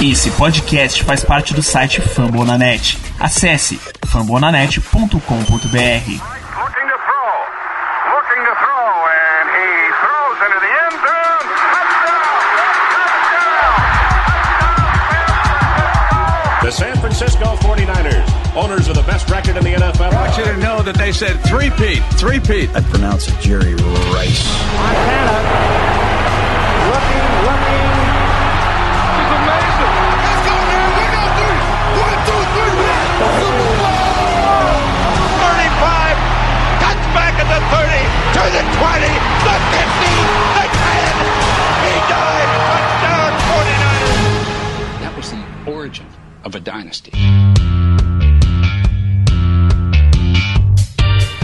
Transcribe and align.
Esse 0.00 0.30
podcast 0.30 1.02
faz 1.02 1.24
parte 1.24 1.52
do 1.52 1.60
site 1.60 2.00
Fambonanet. 2.00 2.96
Acesse 3.18 3.80
fambonanet.com.br. 4.06 5.18
The 10.60 10.70
end 10.70 10.94
zone. 11.02 11.46
Touchdown! 11.74 12.28
The 16.62 16.70
San 16.70 16.96
Francisco 16.98 17.56
49ers, 17.56 18.54
owners 18.56 18.88
of 18.88 18.94
the 18.94 19.02
best 19.02 19.28
record 19.30 19.56
in 19.56 19.64
the 19.64 19.74
NFL. 19.74 20.12
I 20.12 20.14
want 20.14 20.38
you 20.38 20.44
to 20.44 20.56
know 20.58 20.82
that 20.82 20.96
they 20.96 21.10
said 21.10 21.40
three-peat, 21.44 22.02
three-peat. 22.14 22.70
I 22.74 22.80
pronounce 22.82 23.26
it 23.26 23.38
Jerry 23.40 23.74
Rice. 24.14 24.46
Montana 24.76 25.38
looking, 26.86 27.26
looking. 27.46 28.27
Super 33.18 33.74
Bowl. 33.82 34.78
35. 35.42 36.14
Cuts 36.82 37.06
back 37.18 37.34
at 37.42 37.48
the 37.50 37.60
30. 37.74 37.98
To 38.38 38.42
the 38.54 38.62
20. 38.78 39.10
The 39.46 39.56
50. 39.74 40.06
The 40.54 40.66
10. 40.70 41.18
He 41.82 41.94
died. 42.06 42.48
Touchdown 42.68 43.32
49ers. 43.50 45.02
That 45.02 45.12
was 45.16 45.28
the 45.34 45.42
origin 45.70 46.06
of 46.44 46.54
a 46.54 46.60
dynasty. 46.60 47.12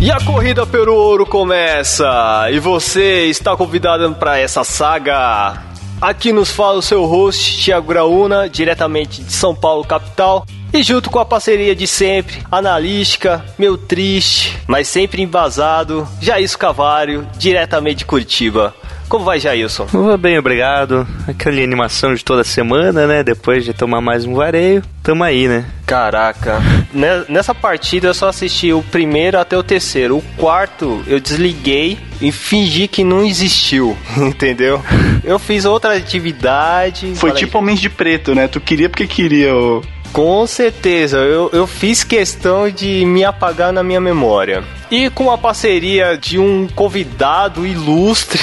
E 0.00 0.10
a 0.10 0.20
corrida 0.20 0.66
pelo 0.66 0.94
ouro 0.94 1.24
começa! 1.24 2.48
E 2.52 2.58
você 2.58 3.24
está 3.26 3.56
convidado 3.56 4.14
para 4.14 4.38
essa 4.38 4.62
saga. 4.62 5.73
Aqui 6.04 6.34
nos 6.34 6.50
fala 6.50 6.76
o 6.76 6.82
seu 6.82 7.06
host, 7.06 7.64
Thiago 7.64 7.86
Graúna, 7.86 8.46
diretamente 8.46 9.22
de 9.22 9.32
São 9.32 9.54
Paulo, 9.54 9.82
capital. 9.82 10.44
E 10.70 10.82
junto 10.82 11.08
com 11.08 11.18
a 11.18 11.24
parceria 11.24 11.74
de 11.74 11.86
sempre, 11.86 12.42
analística, 12.52 13.42
meio 13.58 13.78
triste, 13.78 14.54
mas 14.66 14.86
sempre 14.86 15.22
embasado, 15.22 16.06
Jair 16.20 16.58
Cavário, 16.58 17.26
diretamente 17.38 18.00
de 18.00 18.04
Curitiba. 18.04 18.74
Como 19.14 19.26
vai, 19.26 19.38
Jailson? 19.38 19.84
Vou 19.86 20.18
bem, 20.18 20.36
obrigado. 20.36 21.06
Aquela 21.28 21.62
animação 21.62 22.12
de 22.16 22.24
toda 22.24 22.42
semana, 22.42 23.06
né? 23.06 23.22
Depois 23.22 23.64
de 23.64 23.72
tomar 23.72 24.00
mais 24.00 24.24
um 24.24 24.34
vareio, 24.34 24.82
tamo 25.04 25.22
aí, 25.22 25.46
né? 25.46 25.66
Caraca, 25.86 26.60
ne- 26.92 27.24
nessa 27.28 27.54
partida 27.54 28.08
eu 28.08 28.14
só 28.14 28.30
assisti 28.30 28.72
o 28.72 28.82
primeiro 28.82 29.38
até 29.38 29.56
o 29.56 29.62
terceiro. 29.62 30.16
O 30.16 30.22
quarto 30.36 31.00
eu 31.06 31.20
desliguei 31.20 31.96
e 32.20 32.32
fingi 32.32 32.88
que 32.88 33.04
não 33.04 33.24
existiu, 33.24 33.96
entendeu? 34.18 34.82
Eu 35.22 35.38
fiz 35.38 35.64
outra 35.64 35.94
atividade. 35.96 37.12
Foi 37.14 37.30
falei, 37.30 37.36
tipo 37.44 37.56
Homens 37.56 37.78
de 37.78 37.88
Preto, 37.88 38.34
né? 38.34 38.48
Tu 38.48 38.60
queria 38.60 38.88
porque 38.88 39.06
queria 39.06 39.54
o. 39.54 39.80
Com 40.12 40.44
certeza, 40.44 41.18
eu, 41.18 41.50
eu 41.52 41.68
fiz 41.68 42.02
questão 42.02 42.68
de 42.68 43.04
me 43.04 43.24
apagar 43.24 43.72
na 43.72 43.84
minha 43.84 44.00
memória. 44.00 44.64
E 44.90 45.08
com 45.08 45.30
a 45.30 45.38
parceria 45.38 46.18
de 46.18 46.36
um 46.36 46.66
convidado 46.74 47.64
ilustre 47.64 48.42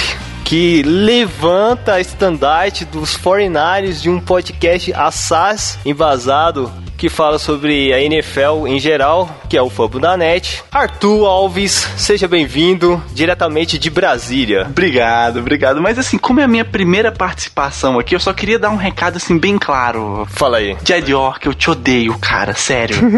que 0.52 0.82
levanta 0.82 1.94
a 1.94 2.00
estandarte 2.00 2.84
dos 2.84 3.16
49ers 3.16 4.02
de 4.02 4.10
um 4.10 4.20
podcast 4.20 4.92
assaz 4.92 5.78
embasado 5.82 6.70
que 7.02 7.08
fala 7.08 7.36
sobre 7.36 7.92
a 7.92 8.00
NFL 8.00 8.68
em 8.68 8.78
geral, 8.78 9.28
que 9.48 9.56
é 9.56 9.60
o 9.60 9.68
Fabo 9.68 9.98
da 9.98 10.16
Net. 10.16 10.62
Arthur 10.70 11.26
Alves, 11.26 11.88
seja 11.96 12.28
bem-vindo 12.28 13.02
diretamente 13.12 13.76
de 13.76 13.90
Brasília. 13.90 14.68
Obrigado, 14.70 15.40
obrigado. 15.40 15.82
Mas 15.82 15.98
assim, 15.98 16.16
como 16.16 16.38
é 16.38 16.44
a 16.44 16.48
minha 16.48 16.64
primeira 16.64 17.10
participação 17.10 17.98
aqui, 17.98 18.14
eu 18.14 18.20
só 18.20 18.32
queria 18.32 18.56
dar 18.56 18.70
um 18.70 18.76
recado 18.76 19.16
assim 19.16 19.36
bem 19.36 19.58
claro. 19.58 20.28
Fala 20.30 20.58
aí. 20.58 20.76
Jed 20.84 21.10
York, 21.10 21.44
eu 21.44 21.54
te 21.54 21.70
odeio, 21.70 22.16
cara, 22.20 22.54
sério. 22.54 22.96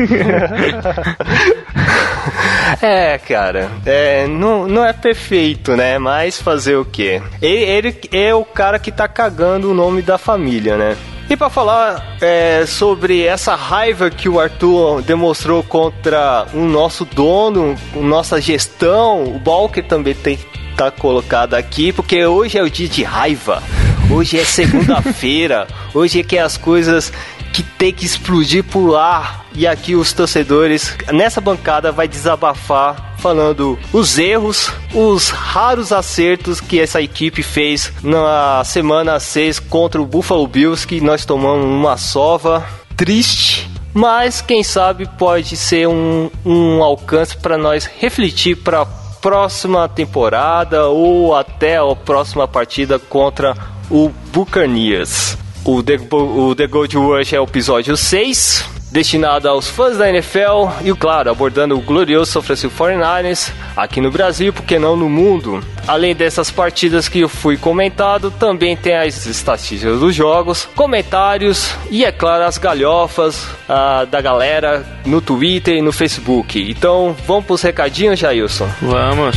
É, 2.81 3.19
cara, 3.19 3.71
é, 3.85 4.27
não, 4.27 4.67
não 4.67 4.85
é 4.85 4.93
perfeito, 4.93 5.77
né? 5.77 5.99
Mas 5.99 6.41
fazer 6.41 6.77
o 6.77 6.85
quê? 6.85 7.23
Ele, 7.41 7.65
ele 7.65 8.01
é 8.11 8.35
o 8.35 8.45
cara 8.45 8.79
que 8.79 8.91
tá 8.91 9.07
cagando 9.07 9.71
o 9.71 9.75
nome 9.75 10.03
da 10.03 10.19
família, 10.19 10.77
né? 10.77 10.97
E 11.29 11.37
pra 11.37 11.49
falar 11.49 12.17
é, 12.21 12.67
sobre 12.67 13.23
essa 13.23 13.55
raiva 13.55 14.11
que 14.11 14.29
o 14.29 14.39
Arthur 14.39 15.03
demonstrou 15.03 15.63
contra 15.63 16.47
o 16.53 16.61
nosso 16.61 17.05
dono, 17.05 17.75
nossa 17.97 18.41
gestão, 18.41 19.25
o 19.25 19.39
Balker 19.39 19.85
também 19.85 20.15
tem 20.15 20.39
estar 20.75 20.91
colocado 20.91 21.55
aqui, 21.55 21.93
porque 21.93 22.27
hoje 22.27 22.59
é 22.59 22.63
o 22.63 22.69
dia 22.69 22.89
de 22.89 23.03
raiva. 23.03 23.63
Hoje 24.11 24.39
é 24.39 24.45
segunda-feira. 24.45 25.67
hoje 25.95 26.21
é 26.21 26.23
que 26.23 26.37
as 26.37 26.57
coisas 26.57 27.13
que 27.55 27.63
tem 27.63 27.93
que 27.93 28.05
explodir 28.05 28.65
por 28.65 28.89
lá. 28.89 29.45
E 29.55 29.67
aqui 29.67 29.95
os 29.95 30.13
torcedores 30.13 30.95
nessa 31.13 31.41
bancada 31.41 31.93
vai 31.93 32.09
desabafar 32.09 33.15
falando 33.19 33.79
os 33.93 34.19
erros, 34.19 34.71
os 34.93 35.31
raros 35.31 35.93
acertos 35.93 36.61
que 36.61 36.79
essa 36.79 37.01
equipe 37.01 37.43
fez 37.43 37.91
na 38.03 38.63
semana 38.65 39.19
6 39.19 39.61
contra 39.61 40.03
o 40.03 40.05
Buffalo 40.05 40.47
Bills, 40.47 40.87
que 40.87 41.01
nós 41.01 41.25
tomamos 41.25 41.65
uma 41.65 41.97
sova 41.97 42.67
triste. 42.97 43.71
Mas 43.95 44.43
quem 44.43 44.65
sabe 44.65 45.09
pode 45.17 45.57
ser 45.57 45.89
um, 45.89 46.29
um 46.45 46.83
alcance 46.83 47.37
para 47.37 47.57
nós 47.57 47.87
refletir 47.87 48.57
para 48.57 48.85
próxima 48.85 49.89
temporada 49.89 50.89
ou 50.89 51.35
até 51.35 51.79
a 51.79 51.97
próxima 51.97 52.47
partida 52.47 52.99
contra 52.99 53.57
o 53.89 54.11
Buccaneers. 54.33 55.39
O 55.65 55.83
The, 55.83 55.99
o 56.13 56.55
The 56.55 56.67
Gold 56.67 56.95
Rush 56.95 57.33
é 57.33 57.41
o 57.41 57.45
episódio 57.45 57.97
6, 57.97 58.69
destinado 58.93 59.49
aos 59.49 59.67
fãs 59.67 59.97
da 59.97 60.11
NFL 60.11 60.69
e, 60.85 60.93
claro, 60.93 61.31
abordando 61.31 61.75
o 61.75 61.81
glorioso 61.81 62.31
São 62.31 62.43
Francisco 62.43 62.77
49ers 62.77 63.51
aqui 63.75 63.99
no 63.99 64.11
Brasil, 64.11 64.53
porque 64.53 64.79
não 64.79 64.95
no 64.95 65.09
mundo. 65.09 65.65
Além 65.89 66.15
dessas 66.15 66.51
partidas 66.51 67.09
que 67.09 67.21
eu 67.21 67.31
fui 67.31 67.57
comentado, 67.57 68.31
também 68.31 68.77
tem 68.77 68.95
as 68.95 69.25
estatísticas 69.25 69.99
dos 69.99 70.15
jogos, 70.15 70.69
comentários 70.75 71.75
e, 71.91 72.05
é 72.05 72.13
claro, 72.13 72.45
as 72.45 72.59
galhofas 72.59 73.47
ah, 73.67 74.05
da 74.05 74.21
galera 74.21 74.85
no 75.07 75.23
Twitter 75.23 75.77
e 75.77 75.83
no 75.83 75.93
Facebook. 75.93 76.61
Então, 76.71 77.17
vamos 77.27 77.47
para 77.47 77.55
os 77.55 77.63
recadinhos, 77.63 78.19
Jailson? 78.19 78.69
Vamos. 78.83 79.35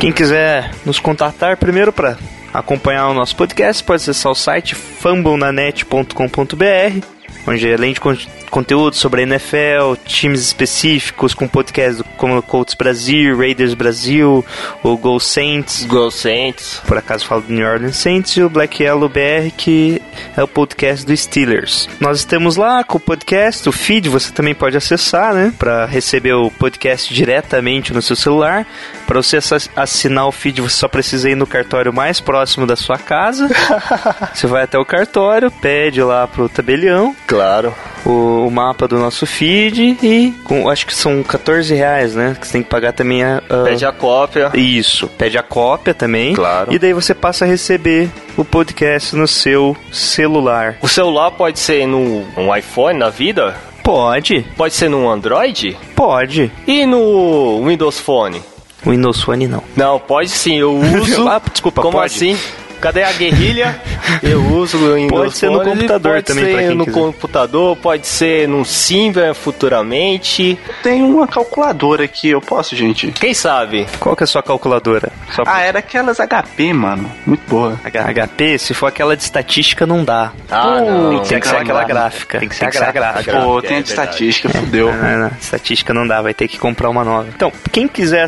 Quem 0.00 0.12
quiser 0.12 0.70
nos 0.86 0.98
contatar 0.98 1.58
primeiro 1.58 1.92
para 1.92 2.16
acompanhar 2.54 3.08
o 3.08 3.14
nosso 3.14 3.36
podcast, 3.36 3.84
pode 3.84 4.00
acessar 4.00 4.32
o 4.32 4.34
site 4.34 4.74
fumblenanet.com.br, 4.74 7.06
onde 7.46 7.72
além 7.72 7.92
de 7.92 8.00
con 8.00 8.16
conteúdo 8.50 8.96
sobre 8.96 9.20
a 9.20 9.22
NFL, 9.24 9.94
times 10.04 10.40
específicos 10.40 11.32
com 11.34 11.46
podcasts 11.46 12.02
como 12.16 12.42
Colts 12.42 12.74
Brasil, 12.74 13.36
Raiders 13.38 13.74
Brasil, 13.74 14.44
o 14.82 14.96
Go 14.96 15.20
Saints, 15.20 15.84
Go 15.84 16.10
Saints. 16.10 16.82
por 16.84 16.98
acaso 16.98 17.24
falo 17.24 17.42
do 17.42 17.52
New 17.52 17.64
Orleans 17.64 17.96
Saints, 17.96 18.36
e 18.36 18.42
o 18.42 18.50
Black 18.50 18.82
Yellow 18.82 19.08
BR, 19.08 19.52
que 19.56 20.02
é 20.36 20.42
o 20.42 20.48
podcast 20.48 21.06
do 21.06 21.16
Steelers. 21.16 21.88
Nós 22.00 22.18
estamos 22.18 22.56
lá 22.56 22.82
com 22.82 22.98
o 22.98 23.00
podcast, 23.00 23.68
o 23.68 23.72
feed 23.72 24.08
você 24.08 24.32
também 24.32 24.52
pode 24.54 24.76
acessar, 24.76 25.32
né? 25.32 25.52
Para 25.56 25.86
receber 25.86 26.32
o 26.34 26.50
podcast 26.50 27.14
diretamente 27.14 27.92
no 27.92 28.02
seu 28.02 28.16
celular. 28.16 28.66
Para 29.06 29.22
você 29.22 29.36
ass- 29.36 29.70
assinar 29.76 30.26
o 30.26 30.32
feed, 30.32 30.60
você 30.60 30.74
só 30.76 30.88
precisa 30.88 31.30
ir 31.30 31.36
no 31.36 31.46
cartório 31.46 31.92
mais 31.92 32.18
próximo 32.20 32.66
da 32.66 32.74
sua 32.74 32.98
casa. 32.98 33.48
você 34.34 34.48
vai 34.48 34.64
até 34.64 34.76
o 34.76 34.84
cartório, 34.84 35.52
pede 35.52 36.02
lá 36.02 36.26
pro 36.26 36.48
tabelião 36.48 37.14
Claro. 37.30 37.72
o, 38.04 38.46
o 38.46 38.50
mapa 38.50 38.88
do 38.88 38.98
nosso 38.98 39.24
feed 39.24 39.96
e 40.02 40.32
com, 40.44 40.68
acho 40.68 40.84
que 40.84 40.94
são 40.94 41.22
14 41.22 41.72
reais, 41.74 42.14
né? 42.16 42.36
Que 42.38 42.44
você 42.46 42.52
tem 42.54 42.62
que 42.64 42.68
pagar 42.68 42.92
também 42.92 43.22
a, 43.22 43.38
a- 43.48 43.62
Pede 43.64 43.86
a 43.86 43.92
cópia. 43.92 44.50
isso, 44.54 45.06
pede 45.16 45.38
a 45.38 45.42
cópia 45.42 45.94
também. 45.94 46.34
Claro. 46.34 46.72
E 46.72 46.78
daí 46.78 46.92
você 46.92 47.14
passa 47.14 47.44
a 47.44 47.48
receber 47.48 48.10
o 48.36 48.44
podcast 48.44 49.14
no 49.14 49.28
seu 49.28 49.76
celular. 49.92 50.76
O 50.82 50.88
celular 50.88 51.30
pode 51.30 51.58
ser 51.60 51.86
no 51.86 52.26
um 52.36 52.54
iPhone 52.56 52.98
na 52.98 53.08
vida? 53.10 53.54
Pode, 53.84 54.44
Pode 54.56 54.74
ser 54.74 54.88
no 54.90 55.08
Android? 55.08 55.76
pode. 55.96 56.50
E 56.66 56.84
no 56.86 57.64
Windows 57.66 57.98
Phone? 58.00 58.42
Windows 58.86 59.22
Phone 59.22 59.46
não. 59.46 59.62
Não, 59.76 59.98
pode 59.98 60.30
sim, 60.30 60.58
eu 60.58 60.74
uso. 60.78 61.28
Ah, 61.28 61.40
desculpa, 61.50 61.82
Como 61.82 61.98
pode? 61.98 62.14
assim? 62.14 62.36
Cadê 62.80 63.02
a 63.02 63.12
guerrilha? 63.12 63.80
Eu 64.22 64.42
uso 64.44 64.96
em 64.96 65.06
Pode 65.06 65.36
ser 65.36 65.50
no 65.50 65.62
computador 65.62 66.14
pode 66.14 66.24
também, 66.24 66.44
ser 66.46 66.52
pra 66.52 66.62
quem 66.66 66.74
no 66.76 66.84
quiser. 66.84 66.98
computador, 66.98 67.76
pode 67.76 68.06
ser 68.06 68.48
no 68.48 68.64
Simba 68.64 69.32
futuramente. 69.34 70.58
Tem 70.82 71.02
uma 71.02 71.28
calculadora 71.28 72.04
aqui, 72.04 72.30
eu 72.30 72.40
posso, 72.40 72.74
gente? 72.74 73.08
Quem 73.12 73.32
sabe? 73.32 73.86
Qual 74.00 74.16
que 74.16 74.22
é 74.22 74.24
a 74.24 74.26
sua 74.26 74.42
calculadora? 74.42 75.12
Só 75.34 75.42
Ah, 75.46 75.60
era 75.60 75.78
aquelas 75.78 76.18
HP, 76.18 76.72
mano. 76.72 77.10
Muito 77.24 77.42
boa. 77.48 77.78
H- 77.84 78.12
HP, 78.26 78.58
se 78.58 78.74
for 78.74 78.86
aquela 78.86 79.16
de 79.16 79.22
estatística, 79.22 79.86
não 79.86 80.02
dá. 80.04 80.32
Ah, 80.50 80.80
não. 80.80 81.20
Tem 81.22 81.38
que 81.38 81.46
ser 81.48 81.56
aquela 81.56 81.84
gráfica. 81.84 82.38
Tem 82.40 82.48
que 82.48 82.56
ser 82.56 82.64
a 82.64 82.68
a 82.68 82.70
gráfica. 82.70 82.92
gráfica. 82.92 83.40
Pô, 83.42 83.58
é 83.58 83.62
tem 83.62 83.76
a 83.78 83.80
de 83.82 83.88
estatística, 83.90 84.48
fudeu. 84.48 84.92
Não, 84.92 85.18
não, 85.20 85.30
estatística 85.40 85.94
não 85.94 86.06
dá, 86.06 86.20
vai 86.20 86.34
ter 86.34 86.48
que 86.48 86.58
comprar 86.58 86.90
uma 86.90 87.04
nova. 87.04 87.28
Então, 87.34 87.52
quem 87.70 87.86
quiser 87.86 88.26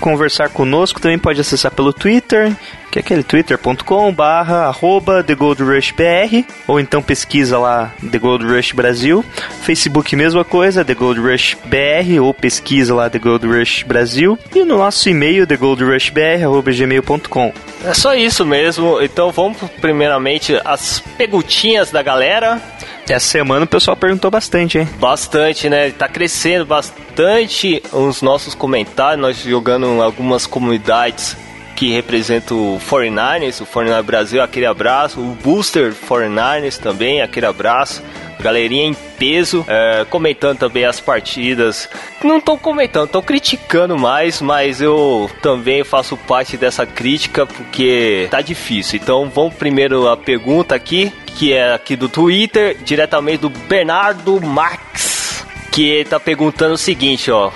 conversar 0.00 0.48
conosco 0.50 1.00
também 1.00 1.18
pode 1.18 1.40
acessar 1.40 1.72
pelo 1.72 1.92
Twitter, 1.92 2.52
que 2.90 2.98
é 2.98 3.00
aquele 3.00 3.22
twitter.com 3.22 4.12
barra 4.12 4.66
arroba 4.66 5.22
TheGoldRushBR, 5.22 6.44
ou 6.66 6.80
então 6.80 7.02
pesquisa 7.02 7.58
lá 7.58 7.92
The 8.10 8.18
Gold 8.18 8.44
Rush 8.46 8.72
Brasil. 8.72 9.24
Facebook 9.62 10.14
mesma 10.16 10.44
coisa, 10.44 10.84
The 10.84 10.94
Gold 10.94 11.20
Rush 11.20 11.56
BR, 11.64 12.20
ou 12.20 12.32
pesquisa 12.32 12.94
lá 12.94 13.10
The 13.10 13.18
Gold 13.18 13.46
Rush 13.46 13.82
Brasil. 13.82 14.38
E 14.54 14.64
no 14.64 14.78
nosso 14.78 15.08
e-mail, 15.08 15.46
TheGoldRushBR, 15.46 16.44
arroba 16.44 16.72
gmail.com. 16.72 17.52
É 17.84 17.94
só 17.94 18.14
isso 18.14 18.44
mesmo. 18.44 19.00
Então 19.02 19.30
vamos 19.30 19.58
primeiramente 19.80 20.60
as 20.64 21.00
perguntinhas 21.16 21.90
da 21.90 22.02
galera. 22.02 22.60
Essa 23.08 23.26
semana 23.26 23.64
o 23.64 23.68
pessoal 23.68 23.96
perguntou 23.96 24.30
bastante, 24.30 24.78
hein? 24.78 24.88
Bastante, 24.98 25.68
né? 25.68 25.90
Tá 25.90 26.08
crescendo 26.08 26.66
bastante 26.66 27.82
os 27.92 28.20
nossos 28.20 28.54
comentários. 28.54 29.20
Nós 29.20 29.42
jogando 29.42 29.86
em 29.86 30.00
algumas 30.00 30.46
comunidades 30.46 31.36
que 31.78 31.92
representam 31.92 32.74
o 32.74 32.80
49ers, 32.80 33.60
o 33.60 33.66
49 33.66 34.02
Brasil, 34.04 34.42
aquele 34.42 34.66
abraço. 34.66 35.20
O 35.20 35.38
Booster 35.44 35.94
49ers 35.94 36.76
também, 36.76 37.22
aquele 37.22 37.46
abraço. 37.46 38.02
Galerinha 38.40 38.82
em 38.82 38.94
peso, 39.16 39.64
é, 39.68 40.04
comentando 40.10 40.58
também 40.58 40.84
as 40.84 40.98
partidas. 40.98 41.88
Não 42.24 42.40
tô 42.40 42.58
comentando, 42.58 43.08
tô 43.08 43.22
criticando 43.22 43.96
mais, 43.96 44.40
mas 44.40 44.80
eu 44.80 45.30
também 45.40 45.84
faço 45.84 46.16
parte 46.16 46.56
dessa 46.56 46.84
crítica 46.84 47.46
porque 47.46 48.26
tá 48.28 48.40
difícil. 48.40 48.98
Então 49.00 49.30
vamos 49.32 49.54
primeiro 49.54 50.08
a 50.08 50.16
pergunta 50.16 50.74
aqui, 50.74 51.12
que 51.26 51.52
é 51.52 51.74
aqui 51.74 51.94
do 51.94 52.08
Twitter, 52.08 52.76
diretamente 52.82 53.38
do 53.42 53.50
Bernardo 53.50 54.40
Max, 54.40 55.46
que 55.70 56.04
tá 56.10 56.18
perguntando 56.18 56.74
o 56.74 56.78
seguinte, 56.78 57.30
ó. 57.30 57.52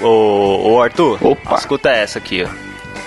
Ô, 0.00 0.70
ô 0.70 0.80
Arthur, 0.80 1.18
Opa. 1.20 1.56
escuta 1.56 1.90
essa 1.90 2.18
aqui, 2.20 2.44
ó. 2.44 2.65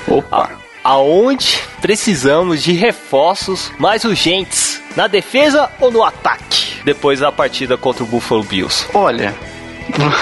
Opa. 0.10 0.50
Aonde 0.84 1.60
precisamos 1.82 2.64
de 2.64 2.72
reforços 2.74 3.72
mais 3.78 4.04
urgentes? 4.06 4.82
Na 4.96 5.08
defesa 5.08 5.70
ou 5.80 5.92
no 5.92 6.04
ataque? 6.04 6.82
Depois 6.84 7.20
da 7.20 7.32
partida 7.32 7.78
contra 7.78 8.04
o 8.04 8.08
Buffalo 8.08 8.44
Bills. 8.44 8.86
Olha. 8.94 9.36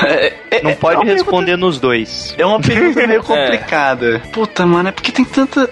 é- 0.06 0.34
é- 0.52 0.62
Não 0.64 0.72
é 0.72 0.76
pode 0.76 0.98
pergunta- 0.98 1.14
responder 1.14 1.56
nos 1.58 1.80
dois. 1.80 2.34
É 2.38 2.46
uma 2.46 2.60
pergunta 2.60 3.06
meio 3.06 3.22
complicada. 3.24 4.22
Puta, 4.32 4.66
mano, 4.66 4.90
é 4.90 4.92
porque 4.92 5.12
tem 5.12 5.24
tanta. 5.26 5.70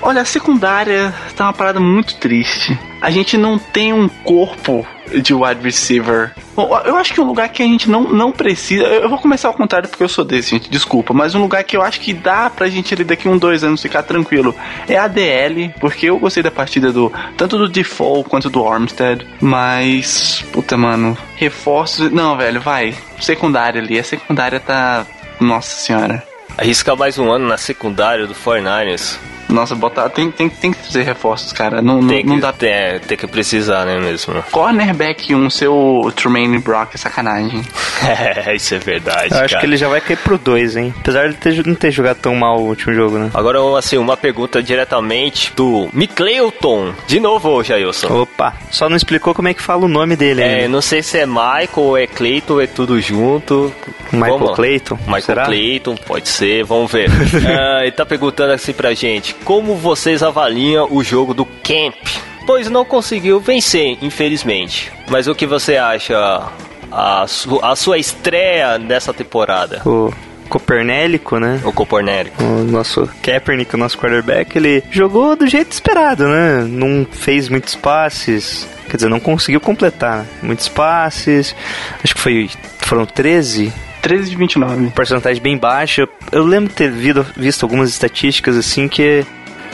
Olha, 0.00 0.22
a 0.22 0.24
secundária 0.24 1.12
tá 1.36 1.44
uma 1.44 1.52
parada 1.52 1.80
muito 1.80 2.14
triste. 2.16 2.78
A 3.00 3.10
gente 3.10 3.36
não 3.36 3.58
tem 3.58 3.92
um 3.92 4.08
corpo 4.08 4.86
de 5.22 5.34
wide 5.34 5.60
receiver. 5.62 6.32
Bom, 6.54 6.68
eu 6.84 6.96
acho 6.96 7.14
que 7.14 7.20
um 7.20 7.24
lugar 7.24 7.48
que 7.48 7.62
a 7.62 7.66
gente 7.66 7.88
não, 7.88 8.02
não 8.02 8.32
precisa. 8.32 8.84
Eu 8.84 9.08
vou 9.08 9.18
começar 9.18 9.48
ao 9.48 9.54
contrário 9.54 9.88
porque 9.88 10.02
eu 10.02 10.08
sou 10.08 10.24
desse, 10.24 10.50
gente. 10.50 10.70
Desculpa. 10.70 11.14
Mas 11.14 11.34
um 11.34 11.40
lugar 11.40 11.62
que 11.64 11.76
eu 11.76 11.82
acho 11.82 12.00
que 12.00 12.12
dá 12.12 12.50
pra 12.50 12.68
gente 12.68 12.92
ali 12.94 13.04
daqui 13.04 13.28
um, 13.28 13.38
dois 13.38 13.64
anos 13.64 13.80
ficar 13.80 14.02
tranquilo 14.02 14.54
é 14.88 14.96
a 14.96 15.08
DL. 15.08 15.72
Porque 15.80 16.06
eu 16.06 16.18
gostei 16.18 16.42
da 16.42 16.50
partida 16.50 16.92
do. 16.92 17.12
Tanto 17.36 17.58
do 17.58 17.68
Default 17.68 18.28
quanto 18.28 18.50
do 18.50 18.66
Armstead. 18.66 19.26
Mas. 19.40 20.44
Puta, 20.52 20.76
mano. 20.76 21.16
Reforços. 21.36 22.10
Não, 22.10 22.36
velho, 22.36 22.60
vai. 22.60 22.94
Secundária 23.20 23.80
ali. 23.80 23.98
A 23.98 24.04
secundária 24.04 24.60
tá. 24.60 25.06
Nossa 25.40 25.76
senhora. 25.76 26.22
Arriscar 26.56 26.96
mais 26.96 27.18
um 27.18 27.30
ano 27.30 27.46
na 27.46 27.56
secundária 27.56 28.26
do 28.26 28.34
49ers. 28.34 29.16
Nossa, 29.48 29.74
botar. 29.74 30.08
Tem, 30.10 30.30
tem, 30.30 30.48
tem 30.48 30.72
que 30.72 30.78
trazer 30.82 31.02
reforços, 31.02 31.52
cara. 31.52 31.80
Não, 31.80 32.00
não, 32.00 32.08
Tem 32.08 32.22
que, 32.22 32.26
não 32.28 32.38
dá. 32.38 32.54
é, 32.62 32.98
tem 32.98 33.16
que 33.16 33.26
precisar, 33.26 33.84
né 33.86 33.98
mesmo? 33.98 34.42
Cornerback 34.50 35.34
1, 35.34 35.50
seu 35.50 36.12
Tremaine 36.14 36.58
Brock 36.58 36.94
é 36.94 36.98
sacanagem. 36.98 37.62
É, 38.00 38.54
isso 38.54 38.74
é 38.76 38.78
verdade. 38.78 39.32
Eu 39.34 39.38
acho 39.40 39.48
cara. 39.54 39.58
que 39.60 39.66
ele 39.66 39.76
já 39.76 39.88
vai 39.88 40.00
cair 40.00 40.16
pro 40.18 40.38
2, 40.38 40.76
hein? 40.76 40.94
Apesar 41.00 41.28
de 41.28 41.34
ter, 41.34 41.66
não 41.66 41.74
ter 41.74 41.90
jogado 41.90 42.18
tão 42.18 42.32
mal 42.36 42.60
o 42.60 42.68
último 42.68 42.94
jogo, 42.94 43.18
né? 43.18 43.28
Agora, 43.34 43.58
assim, 43.76 43.98
uma 43.98 44.16
pergunta 44.16 44.62
diretamente 44.62 45.52
do 45.56 45.88
Micleuton. 45.92 46.92
De 47.08 47.18
novo, 47.18 47.62
Jailson. 47.64 48.22
Opa, 48.22 48.54
só 48.70 48.88
não 48.88 48.96
explicou 48.96 49.34
como 49.34 49.48
é 49.48 49.54
que 49.54 49.60
fala 49.60 49.84
o 49.84 49.88
nome 49.88 50.14
dele 50.14 50.42
É, 50.42 50.54
ainda. 50.60 50.68
não 50.68 50.80
sei 50.80 51.02
se 51.02 51.18
é 51.18 51.26
Michael 51.26 51.68
ou 51.74 51.98
é 51.98 52.06
Clayton 52.06 52.54
ou 52.54 52.60
é 52.62 52.66
tudo 52.68 53.00
junto. 53.00 53.72
Michael 54.12 54.38
Vamos. 54.38 54.54
Clayton? 54.56 54.94
Michael 55.02 55.22
Será? 55.22 55.44
Clayton, 55.46 55.96
pode 55.96 56.28
ser, 56.28 56.64
vamos 56.64 56.90
ver. 56.92 57.10
Ah, 57.48 57.82
ele 57.82 57.92
tá 57.92 58.06
perguntando 58.06 58.52
assim 58.52 58.72
pra 58.72 58.94
gente: 58.94 59.34
como 59.44 59.74
vocês 59.76 60.22
avaliam 60.22 60.88
o 60.90 61.02
jogo 61.02 61.32
do 61.34 61.44
Camp? 61.44 61.94
Pois 62.46 62.68
não 62.70 62.84
conseguiu 62.84 63.40
vencer, 63.40 63.98
infelizmente. 64.02 64.90
Mas 65.08 65.26
o 65.26 65.34
que 65.34 65.46
você 65.46 65.76
acha 65.76 66.42
a, 66.90 67.26
su- 67.26 67.60
a 67.62 67.76
sua 67.76 67.98
estreia 67.98 68.78
nessa 68.78 69.12
temporada? 69.12 69.82
O 69.84 70.12
Copernélico, 70.48 71.38
né? 71.38 71.60
O 71.62 71.72
Copornérico. 71.72 72.42
O 72.42 72.64
nosso 72.64 73.06
Kaepernick, 73.22 73.74
o 73.74 73.78
nosso 73.78 73.98
quarterback, 73.98 74.56
ele 74.56 74.82
jogou 74.90 75.36
do 75.36 75.46
jeito 75.46 75.72
esperado, 75.72 76.26
né? 76.26 76.64
Não 76.66 77.06
fez 77.10 77.50
muitos 77.50 77.74
passes, 77.74 78.66
quer 78.88 78.96
dizer, 78.96 79.10
não 79.10 79.20
conseguiu 79.20 79.60
completar 79.60 80.20
né? 80.20 80.26
muitos 80.42 80.68
passes. 80.68 81.54
Acho 82.02 82.14
que 82.14 82.20
foi 82.20 82.48
foram 82.78 83.04
13 83.04 83.70
13 84.02 84.30
de 84.30 84.36
29. 84.36 84.90
porcentagem 84.90 85.42
bem 85.42 85.56
baixa. 85.56 86.08
Eu 86.30 86.44
lembro 86.44 86.68
de 86.68 86.74
ter 86.74 86.90
visto 86.90 87.62
algumas 87.62 87.90
estatísticas 87.90 88.56
assim 88.56 88.88
que 88.88 89.24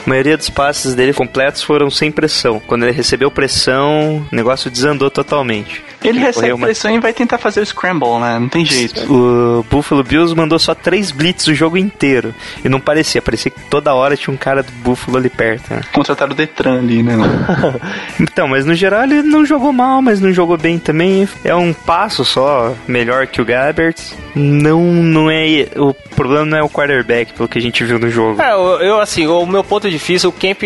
a 0.05 0.09
maioria 0.09 0.37
dos 0.37 0.49
passes 0.49 0.93
dele 0.95 1.13
completos 1.13 1.63
foram 1.63 1.89
sem 1.89 2.11
pressão. 2.11 2.61
Quando 2.65 2.83
ele 2.83 2.91
recebeu 2.91 3.31
pressão, 3.31 4.25
o 4.31 4.35
negócio 4.35 4.69
desandou 4.69 5.09
totalmente. 5.09 5.83
Ele 6.03 6.19
recebe 6.19 6.35
correu 6.35 6.55
uma- 6.57 6.67
pressão 6.67 6.91
e 6.91 6.99
vai 6.99 7.11
tentar 7.13 7.37
fazer 7.39 7.61
o 7.61 7.65
scramble, 7.65 8.19
né? 8.19 8.37
Não 8.39 8.47
tem 8.47 8.63
jeito. 8.63 9.11
O 9.11 9.65
Buffalo 9.69 10.03
Bills 10.03 10.35
mandou 10.35 10.59
só 10.59 10.75
três 10.75 11.09
blitz 11.11 11.47
o 11.47 11.55
jogo 11.55 11.77
inteiro. 11.77 12.33
E 12.63 12.69
não 12.69 12.79
parecia, 12.79 13.21
parecia 13.21 13.49
que 13.49 13.59
toda 13.69 13.93
hora 13.95 14.15
tinha 14.15 14.31
um 14.33 14.37
cara 14.37 14.61
do 14.61 14.71
Buffalo 14.71 15.17
ali 15.17 15.29
perto. 15.29 15.73
né? 15.73 15.81
Contrataram 15.91 16.31
o 16.33 16.35
Detran 16.35 16.77
ali, 16.79 17.01
né? 17.01 17.15
Então, 18.19 18.47
mas 18.47 18.65
no 18.65 18.73
geral 18.75 19.03
ele 19.03 19.21
não 19.23 19.45
jogou 19.45 19.73
mal, 19.73 20.01
mas 20.01 20.19
não 20.21 20.31
jogou 20.31 20.57
bem 20.57 20.77
também. 20.79 21.27
É 21.43 21.55
um 21.55 21.73
passo 21.73 22.23
só 22.23 22.73
melhor 22.87 23.27
que 23.27 23.41
o 23.41 23.45
Gabbert. 23.45 23.95
Não, 24.35 24.81
não 24.81 25.31
é. 25.31 25.67
O 25.75 25.93
problema 26.15 26.45
não 26.45 26.57
é 26.57 26.63
o 26.63 26.69
quarterback, 26.69 27.33
pelo 27.33 27.47
que 27.47 27.57
a 27.57 27.61
gente 27.61 27.83
viu 27.83 27.97
no 27.99 28.09
jogo. 28.09 28.41
É, 28.41 28.51
eu, 28.51 28.59
eu, 28.81 28.99
assim, 28.99 29.25
o 29.27 29.45
meu 29.45 29.63
ponto 29.63 29.89
de 29.89 29.94
vista, 29.97 30.27
o 30.27 30.31
Camp 30.31 30.61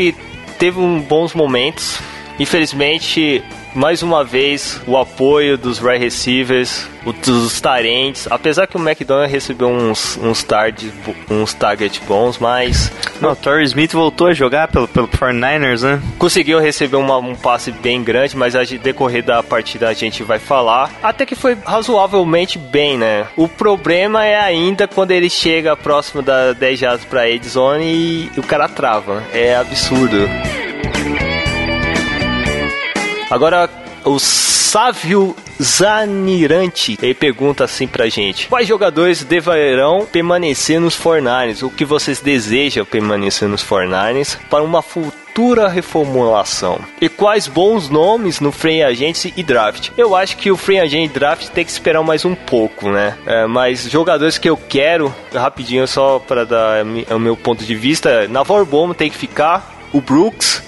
teve 0.58 0.80
um 0.80 1.02
bons 1.02 1.34
momentos. 1.34 2.00
Infelizmente, 2.40 3.44
mais 3.76 4.02
uma 4.02 4.24
vez, 4.24 4.82
o 4.88 4.98
apoio 4.98 5.58
dos 5.58 5.82
wide 5.82 5.98
receivers, 6.04 6.88
dos 7.26 7.60
tarentes. 7.60 8.28
Apesar 8.30 8.68
que 8.68 8.78
o 8.78 8.80
McDonald 8.80 9.32
recebeu 9.32 9.68
uns, 9.70 10.18
uns, 10.18 10.44
target, 10.44 10.92
uns 11.30 11.54
target 11.54 12.02
bons, 12.08 12.38
mas 12.38 12.92
Não, 13.20 13.32
o 13.32 13.36
Torrey 13.36 13.64
Smith 13.66 13.92
voltou 13.94 14.28
a 14.28 14.34
jogar 14.34 14.68
pelo, 14.68 14.88
pelo 14.88 15.08
49ers, 15.08 15.82
né? 15.84 16.02
conseguiu 16.18 16.60
receber 16.60 16.98
uma- 16.98 17.18
um 17.18 17.36
passe 17.36 17.72
bem 17.72 18.04
grande, 18.04 18.38
mas 18.38 18.56
a 18.56 18.64
decorrer 18.64 19.24
da 19.24 19.42
partida 19.44 19.90
a 19.90 19.94
gente 19.94 20.24
vai 20.24 20.40
falar. 20.40 20.92
Até 21.02 21.26
que 21.26 21.36
foi 21.36 21.58
razoavelmente 21.66 22.58
bem, 22.60 22.98
né? 22.98 23.26
O 23.36 23.48
problema 23.48 24.26
é 24.26 24.40
ainda 24.40 24.88
quando 24.88 25.12
ele 25.12 25.30
chega 25.30 25.76
próximo 25.76 26.22
da 26.22 26.54
10 26.54 26.80
jardas 26.80 27.06
pra 27.06 27.30
Ed 27.30 27.48
Zone 27.48 27.86
e 27.86 28.32
o 28.40 28.44
cara 28.44 28.68
trava. 28.70 29.24
É 29.34 29.56
absurdo. 29.56 30.18
Agora, 33.30 33.70
o 34.04 34.18
Sávio 34.18 35.36
Zanirante, 35.62 36.98
ele 37.02 37.14
pergunta 37.14 37.64
assim 37.64 37.88
pra 37.88 38.08
gente: 38.08 38.48
Quais 38.48 38.68
jogadores 38.68 39.24
deverão 39.24 40.08
permanecer 40.12 40.80
nos 40.80 40.96
Fornares? 40.96 41.62
O 41.62 41.70
que 41.70 41.86
vocês 41.86 42.22
desejam 42.22 42.86
permanecer 42.86 43.48
nos 43.48 43.62
Fornares 43.62 44.38
para 44.50 44.64
uma 44.64 44.82
futura 44.82 45.68
reformulação? 45.68 46.80
E 47.02 47.10
quais 47.10 47.48
bons 47.48 47.90
nomes 47.90 48.40
no 48.40 48.52
Free 48.52 48.82
Agents 48.82 49.26
e 49.36 49.44
Draft? 49.44 49.90
Eu 49.98 50.16
acho 50.16 50.38
que 50.38 50.50
o 50.50 50.58
Free 50.58 50.80
Agent 50.80 51.10
e 51.10 51.14
Draft 51.14 51.50
tem 51.50 51.66
que 51.66 51.72
esperar 51.72 52.02
mais 52.02 52.26
um 52.26 52.34
pouco, 52.34 52.90
né? 52.90 53.18
É, 53.26 53.46
mas 53.46 53.90
jogadores 53.90 54.38
que 54.38 54.50
eu 54.50 54.58
quero, 54.58 55.14
rapidinho 55.34 55.88
só 55.88 56.20
para 56.20 56.46
dar 56.46 56.86
o 57.12 57.20
meu 57.20 57.36
ponto 57.36 57.64
de 57.66 57.76
vista: 57.76 58.28
Navarro 58.28 58.66
Bom 58.66 58.94
tem 58.94 59.10
que 59.10 59.18
ficar, 59.18 59.76
o 59.92 60.00
Brooks. 60.00 60.64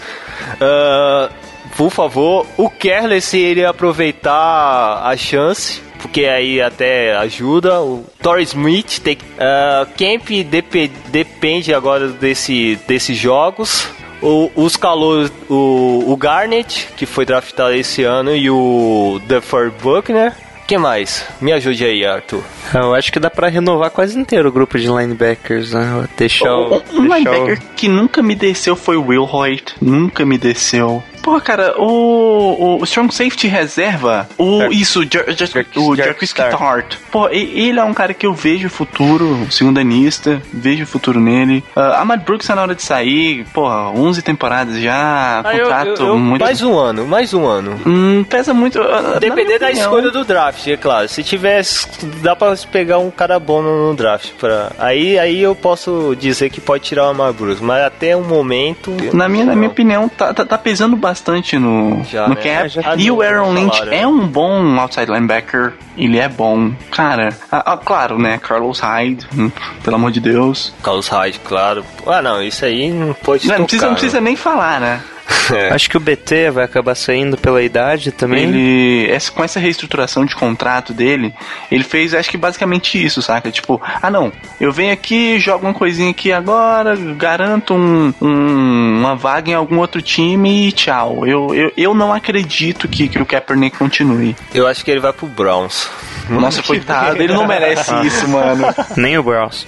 ah, 0.60 1.30
por 1.76 1.90
favor, 1.92 2.46
o 2.58 2.70
Kerler, 2.70 3.22
se 3.22 3.38
ele 3.40 3.66
aproveitar 3.66 5.02
a 5.04 5.16
chance, 5.18 5.82
porque 6.00 6.26
aí 6.26 6.62
até 6.62 7.16
ajuda. 7.18 7.82
O 7.82 8.06
Torrey 8.22 8.44
Smith 8.44 9.00
tem. 9.00 9.16
Uh, 9.16 9.86
Camp 9.98 10.30
dep- 10.50 10.92
depende 11.08 11.74
agora 11.74 12.08
desse, 12.08 12.78
desses 12.88 13.18
jogos. 13.18 13.88
o, 14.22 14.52
os 14.56 14.76
calouros, 14.78 15.32
o, 15.50 16.04
o 16.08 16.16
Garnet, 16.16 16.88
que 16.96 17.06
foi 17.06 17.26
draftado 17.26 17.74
esse 17.74 18.04
ano, 18.04 18.36
e 18.36 18.50
o 18.50 19.20
DeFord 19.28 19.74
Buckner. 19.82 20.34
Quem 20.68 20.78
mais? 20.78 21.26
Me 21.42 21.52
ajude 21.52 21.84
aí, 21.84 22.06
Arthur. 22.06 22.42
Eu 22.74 22.96
acho 22.96 23.12
que 23.12 23.20
dá 23.20 23.30
pra 23.30 23.50
renovar 23.50 23.90
quase 23.92 24.18
inteiro 24.18 24.48
o 24.48 24.52
grupo 24.54 24.80
de 24.80 24.88
linebackers, 24.88 25.74
né? 25.74 26.08
Deixar 26.16 26.54
o. 26.56 26.76
Um, 26.76 26.82
um 27.00 27.08
deixar 27.10 27.18
linebacker 27.18 27.62
que 27.76 27.90
nunca 27.90 28.24
me 28.24 28.36
desceu 28.36 28.76
foi 28.78 28.96
o 28.96 29.06
Will 29.08 29.28
Hoyt. 29.30 29.76
Nunca 29.82 30.26
me 30.26 30.38
desceu. 30.38 31.04
Pô, 31.22 31.40
cara, 31.40 31.76
o, 31.78 32.80
o 32.80 32.84
Strong 32.84 33.14
Safety 33.14 33.48
reserva, 33.48 34.28
o, 34.38 34.64
isso, 34.72 35.04
Jar- 35.04 35.26
Jar- 35.30 35.48
Jarquis- 35.48 35.78
o 35.78 35.96
Jarquis. 35.96 36.34
Tart. 36.34 36.96
Pô, 37.12 37.30
ele 37.30 37.80
é 37.80 37.84
um 37.84 37.94
cara 37.94 38.14
que 38.14 38.26
eu 38.26 38.34
vejo 38.34 38.70
futuro, 38.70 39.46
segundanista, 39.52 40.42
vejo 40.52 40.86
futuro 40.88 41.20
nele. 41.20 41.64
Uh, 41.76 41.80
Ahmad 41.80 42.22
Brooks 42.24 42.48
tá 42.48 42.56
na 42.56 42.64
hora 42.64 42.74
de 42.74 42.82
sair, 42.82 43.46
pô, 43.54 43.68
11 43.70 44.22
temporadas 44.24 44.82
já, 44.82 45.42
Ah, 45.46 45.54
eu- 45.56 45.60
contrato 45.64 45.88
eu- 46.02 46.08
eu- 46.08 46.18
muito... 46.18 46.42
Mais 46.42 46.62
um 46.64 46.76
ano, 46.78 47.06
mais 47.06 47.34
um 47.36 47.46
ano. 47.46 47.80
Hum, 47.86 48.24
pesa 48.28 48.52
muito... 48.54 48.80
uh, 48.80 49.02
na 49.14 49.20
Depender 49.20 49.60
da 49.60 49.70
escolha 49.72 50.10
do 50.10 50.26
draft, 50.26 50.66
é 50.68 50.76
claro. 50.78 51.08
Se 51.08 51.24
tivesse, 51.24 51.88
dá 52.24 52.36
pra 52.36 52.56
pegar 52.72 52.98
um 52.98 53.12
cara 53.12 53.38
bom 53.40 53.62
no, 53.62 53.94
draft. 53.94 54.32
Pra, 54.40 54.72
aí, 54.80 55.20
aí 55.20 55.40
eu 55.42 55.54
posso 55.54 56.16
dizer 56.20 56.50
que 56.50 56.60
pode 56.60 56.84
tirar 56.84 57.06
o 57.06 57.10
Amar 57.10 57.32
Bruce, 57.32 57.64
mas 57.64 57.84
até 57.84 58.16
o 58.16 58.24
momento. 58.24 58.92
Na 59.14 59.30
minha, 59.30 59.46
na 59.46 59.56
minha 59.56 59.70
opinião, 59.70 60.10
tá, 60.10 60.34
tá, 60.34 60.44
tá 60.44 60.58
pesando 60.58 60.96
bastante 60.96 61.11
no, 61.60 62.04
Já, 62.06 62.28
no 62.28 62.36
né? 62.36 62.42
cap. 62.42 62.70
Já- 62.70 62.96
e 62.98 63.12
o 63.12 63.22
Aaron 63.22 63.54
Lynch 63.54 63.78
falaram. 63.78 63.98
é 63.98 64.08
um 64.08 64.28
bom 64.28 64.80
outside 64.80 65.12
linebacker. 65.12 65.74
Ele 65.98 66.18
é 66.18 66.30
bom. 66.30 66.72
Cara, 66.92 67.30
ah, 67.52 67.74
ah, 67.74 67.78
claro, 67.78 68.18
né? 68.18 68.38
Carlos 68.42 68.80
Hyde, 68.80 69.28
hum, 69.38 69.52
pelo 69.84 69.96
amor 69.98 70.12
de 70.12 70.20
Deus. 70.20 70.74
Carlos 70.82 71.08
Hyde, 71.08 71.40
claro. 71.40 71.84
Ah, 72.08 72.22
não, 72.22 72.42
isso 72.42 72.64
aí 72.66 72.90
não 72.92 73.14
pode 73.14 73.48
Não, 73.48 73.60
não 73.60 73.66
precisa, 73.66 73.86
não 73.88 73.94
precisa 73.94 74.22
nem 74.22 74.36
falar, 74.36 74.80
né? 74.80 75.02
É. 75.52 75.70
Acho 75.74 75.90
que 75.90 75.98
o 75.98 76.00
BT 76.00 76.50
vai 76.52 76.64
acabar 76.64 76.96
saindo 76.96 77.36
pela 77.38 77.62
idade 77.62 78.12
também. 78.12 78.44
Ele, 78.46 79.12
essa, 79.12 79.30
com 79.32 79.44
essa 79.44 79.60
reestruturação 79.60 80.26
de 80.26 80.34
contrato 80.34 80.94
dele, 80.94 81.34
ele 81.70 81.84
fez, 81.84 82.14
acho 82.14 82.30
que 82.30 82.38
basicamente 82.38 83.04
isso, 83.04 83.22
saca? 83.22 83.52
Tipo, 83.52 83.82
ah 84.02 84.10
não, 84.10 84.32
eu 84.62 84.72
venho 84.72 84.94
aqui, 84.94 85.38
jogo 85.40 85.66
uma 85.68 85.74
coisinha 85.74 86.10
aqui 86.12 86.32
agora, 86.32 86.96
garanto 86.96 87.74
um, 87.74 88.14
um- 88.22 89.00
uma 89.02 89.16
vaga 89.16 89.52
em 89.52 89.54
algum 89.54 89.78
outro 89.80 90.02
time 90.02 90.68
e 90.70 90.72
tchau. 90.72 91.28
Eu, 91.28 91.54
eu, 91.54 91.72
eu 91.76 91.94
não 91.94 92.14
acredito 92.14 92.88
que, 92.88 93.10
que 93.10 93.22
o 93.22 93.26
Kaepernick 93.26 93.78
continue. 93.78 94.36
Eu 94.54 94.68
acho 94.68 94.86
que 94.86 94.92
ele 94.92 95.02
vai 95.02 95.12
pro 95.12 95.28
Browns. 95.28 95.90
Nossa, 96.30 96.64
coitado, 96.64 97.22
ele 97.22 97.34
não 97.34 97.46
merece 97.46 97.94
isso, 98.08 98.26
mano. 98.30 98.68
Nem 98.96 99.18
o 99.18 99.24
Browns. 99.24 99.66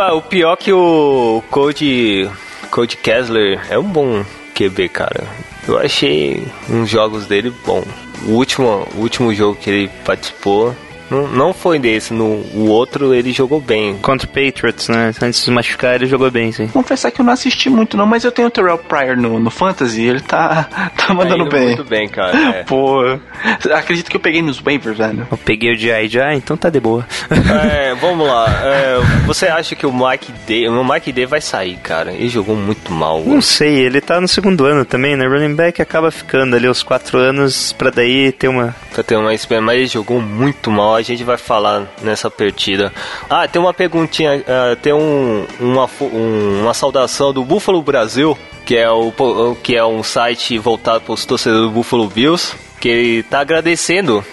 Ah, 0.00 0.14
o 0.14 0.22
pior 0.22 0.56
que 0.56 0.72
o 0.72 1.42
Cody, 1.50 2.28
Cody 2.78 2.96
Kessler 2.96 3.60
é 3.68 3.76
um 3.76 3.90
bom 3.90 4.24
QB, 4.54 4.88
cara. 4.90 5.26
Eu 5.66 5.76
achei 5.80 6.46
uns 6.70 6.88
jogos 6.88 7.26
dele 7.26 7.52
bom. 7.66 7.82
O 8.24 8.34
último, 8.34 8.86
o 8.94 9.00
último 9.00 9.34
jogo 9.34 9.58
que 9.60 9.68
ele 9.68 9.90
participou 10.04 10.76
não, 11.10 11.26
não 11.28 11.52
foi 11.52 11.78
desse. 11.78 12.12
No 12.12 12.38
o 12.54 12.68
outro 12.68 13.14
ele 13.14 13.32
jogou 13.32 13.60
bem. 13.60 13.96
Contra 14.00 14.26
o 14.26 14.30
Patriots, 14.30 14.88
né? 14.88 15.12
Antes 15.22 15.40
de 15.40 15.44
se 15.46 15.50
machucar, 15.50 15.94
ele 15.96 16.06
jogou 16.06 16.30
bem, 16.30 16.52
sim. 16.52 16.68
Confessar 16.68 17.10
que 17.10 17.20
eu 17.20 17.24
não 17.24 17.32
assisti 17.32 17.68
muito 17.70 17.96
não, 17.96 18.06
mas 18.06 18.24
eu 18.24 18.32
tenho 18.32 18.48
o 18.48 18.50
Terrell 18.50 18.78
Pryor 18.78 19.16
no, 19.16 19.38
no 19.38 19.50
Fantasy, 19.50 20.02
ele 20.02 20.20
tá, 20.20 20.68
tá 20.96 21.14
mandando 21.14 21.44
Tá 21.48 21.56
bem. 21.56 21.66
Muito 21.68 21.84
bem, 21.84 22.08
cara. 22.08 22.36
é. 22.58 22.62
Pô, 22.68 23.00
acredito 23.74 24.10
que 24.10 24.16
eu 24.16 24.20
peguei 24.20 24.42
nos 24.42 24.58
waivers, 24.58 24.98
velho. 24.98 25.26
Eu 25.30 25.38
peguei 25.38 25.72
o 25.72 25.76
G.I. 25.76 26.08
já, 26.08 26.34
então 26.34 26.56
tá 26.56 26.68
de 26.68 26.80
boa. 26.80 27.06
É, 27.30 27.94
vamos 28.00 28.26
lá. 28.26 28.46
É, 28.64 28.98
você 29.26 29.46
acha 29.46 29.74
que 29.74 29.86
o 29.86 29.92
Mike 29.92 30.32
Day, 30.46 30.68
o 30.68 30.84
Mike 30.84 31.12
Day 31.12 31.26
vai 31.26 31.40
sair, 31.40 31.76
cara? 31.76 32.12
Ele 32.12 32.28
jogou 32.28 32.56
muito 32.56 32.92
mal. 32.92 33.22
Não 33.24 33.40
sei, 33.40 33.78
ele 33.78 34.00
tá 34.00 34.20
no 34.20 34.28
segundo 34.28 34.64
ano 34.64 34.84
também, 34.84 35.16
né? 35.16 35.26
Running 35.26 35.54
back 35.54 35.80
acaba 35.80 36.10
ficando 36.10 36.56
ali 36.56 36.68
os 36.68 36.82
quatro 36.82 37.18
anos 37.18 37.72
pra 37.72 37.90
daí 37.90 38.32
ter 38.32 38.48
uma. 38.48 38.74
Pra 38.92 39.02
ter 39.02 39.16
uma 39.16 39.32
experiência, 39.34 39.66
mas 39.66 39.76
ele 39.76 39.86
jogou 39.86 40.20
muito 40.20 40.70
mal. 40.70 40.97
A 40.98 41.02
gente 41.02 41.22
vai 41.24 41.36
falar 41.36 41.86
nessa 42.02 42.30
partida. 42.30 42.92
Ah, 43.30 43.46
tem 43.46 43.60
uma 43.62 43.72
perguntinha, 43.72 44.42
ah, 44.46 44.76
tem 44.80 44.92
um, 44.92 45.46
uma, 45.60 45.88
um- 46.02 46.62
uma 46.62 46.74
saudação 46.74 47.32
do 47.32 47.44
Buffalo 47.44 47.80
Brasil, 47.82 48.36
que 48.66 48.76
é, 48.76 48.90
o, 48.90 49.12
que 49.62 49.76
é 49.76 49.84
um 49.84 50.02
site 50.02 50.58
voltado 50.58 51.00
para 51.02 51.14
os 51.14 51.24
torcedores 51.24 51.64
do 51.66 51.70
Buffalo 51.70 52.06
Bills, 52.08 52.54
que 52.80 52.88
ele 52.88 53.22
tá 53.22 53.40
agradecendo 53.40 54.24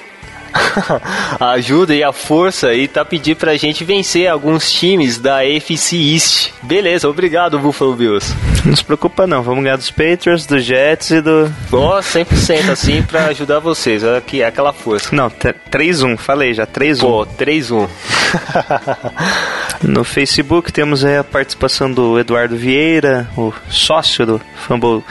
a 1.40 1.52
ajuda 1.56 1.94
e 1.96 2.04
a 2.04 2.12
força 2.14 2.74
e 2.74 2.88
tá 2.88 3.04
pedindo 3.04 3.38
pra 3.38 3.56
gente 3.58 3.84
vencer 3.84 4.28
alguns 4.30 4.72
times 4.72 5.18
da 5.18 5.40
AFC 5.40 5.96
East. 6.14 6.52
Beleza, 6.64 7.08
obrigado 7.10 7.60
Buffalo 7.60 7.94
Bills. 7.96 8.34
Não 8.66 8.76
se 8.76 8.84
preocupa 8.84 9.28
não, 9.28 9.44
vamos 9.44 9.64
ganhar 9.64 9.76
dos 9.78 9.92
Patriots, 9.92 10.46
dos 10.46 10.64
Jets 10.64 11.12
e 11.12 11.22
do. 11.22 11.52
Ó, 11.72 12.00
100% 12.00 12.70
assim 12.72 13.02
pra 13.04 13.26
ajudar 13.26 13.60
vocês, 13.60 14.04
aqui, 14.04 14.42
aquela 14.44 14.74
força. 14.74 15.16
Não, 15.16 15.30
t- 15.30 15.54
3-1, 15.72 16.18
falei 16.18 16.54
já, 16.54 16.66
3-1. 16.66 17.00
Pô, 17.02 17.26
3-1. 17.26 17.88
No 19.84 20.04
Facebook 20.04 20.72
temos 20.72 21.04
aí 21.04 21.18
a 21.18 21.24
participação 21.24 21.92
do 21.92 22.18
Eduardo 22.18 22.56
Vieira, 22.56 23.28
o 23.38 23.54
sócio 23.70 24.26
do 24.26 24.42
Fumble, 24.66 25.04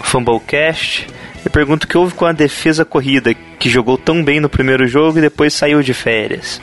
Fumblecast. 0.00 1.06
Eu 1.44 1.50
pergunto 1.50 1.84
o 1.84 1.88
que 1.88 1.98
houve 1.98 2.14
com 2.14 2.24
a 2.24 2.32
defesa 2.32 2.84
corrida, 2.84 3.34
que 3.58 3.68
jogou 3.68 3.98
tão 3.98 4.24
bem 4.24 4.40
no 4.40 4.48
primeiro 4.48 4.86
jogo 4.88 5.18
e 5.18 5.20
depois 5.22 5.52
saiu 5.52 5.82
de 5.82 5.92
férias. 5.92 6.60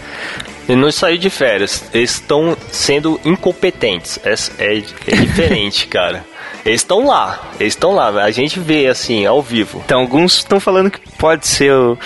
Ele 0.67 0.79
não 0.81 0.91
saiu 0.91 1.17
de 1.17 1.29
férias. 1.29 1.83
Eles 1.93 2.11
estão 2.11 2.57
sendo 2.71 3.19
incompetentes. 3.25 4.19
É, 4.23 4.33
é- 4.57 4.77
é 4.77 5.15
diferente, 5.15 5.85
cara. 5.87 6.23
Eles 6.65 6.81
estão 6.81 7.05
lá. 7.07 7.51
Eles 7.59 7.73
estão 7.73 7.93
lá. 7.93 8.09
A 8.23 8.31
gente 8.31 8.59
vê 8.59 8.87
assim, 8.87 9.25
ao 9.25 9.41
vivo. 9.41 9.81
Então, 9.85 9.99
alguns 10.01 10.37
estão 10.37 10.59
falando 10.59 10.89
que 10.91 10.99
pode 11.17 11.47
ser 11.47 11.71
o- 11.73 11.97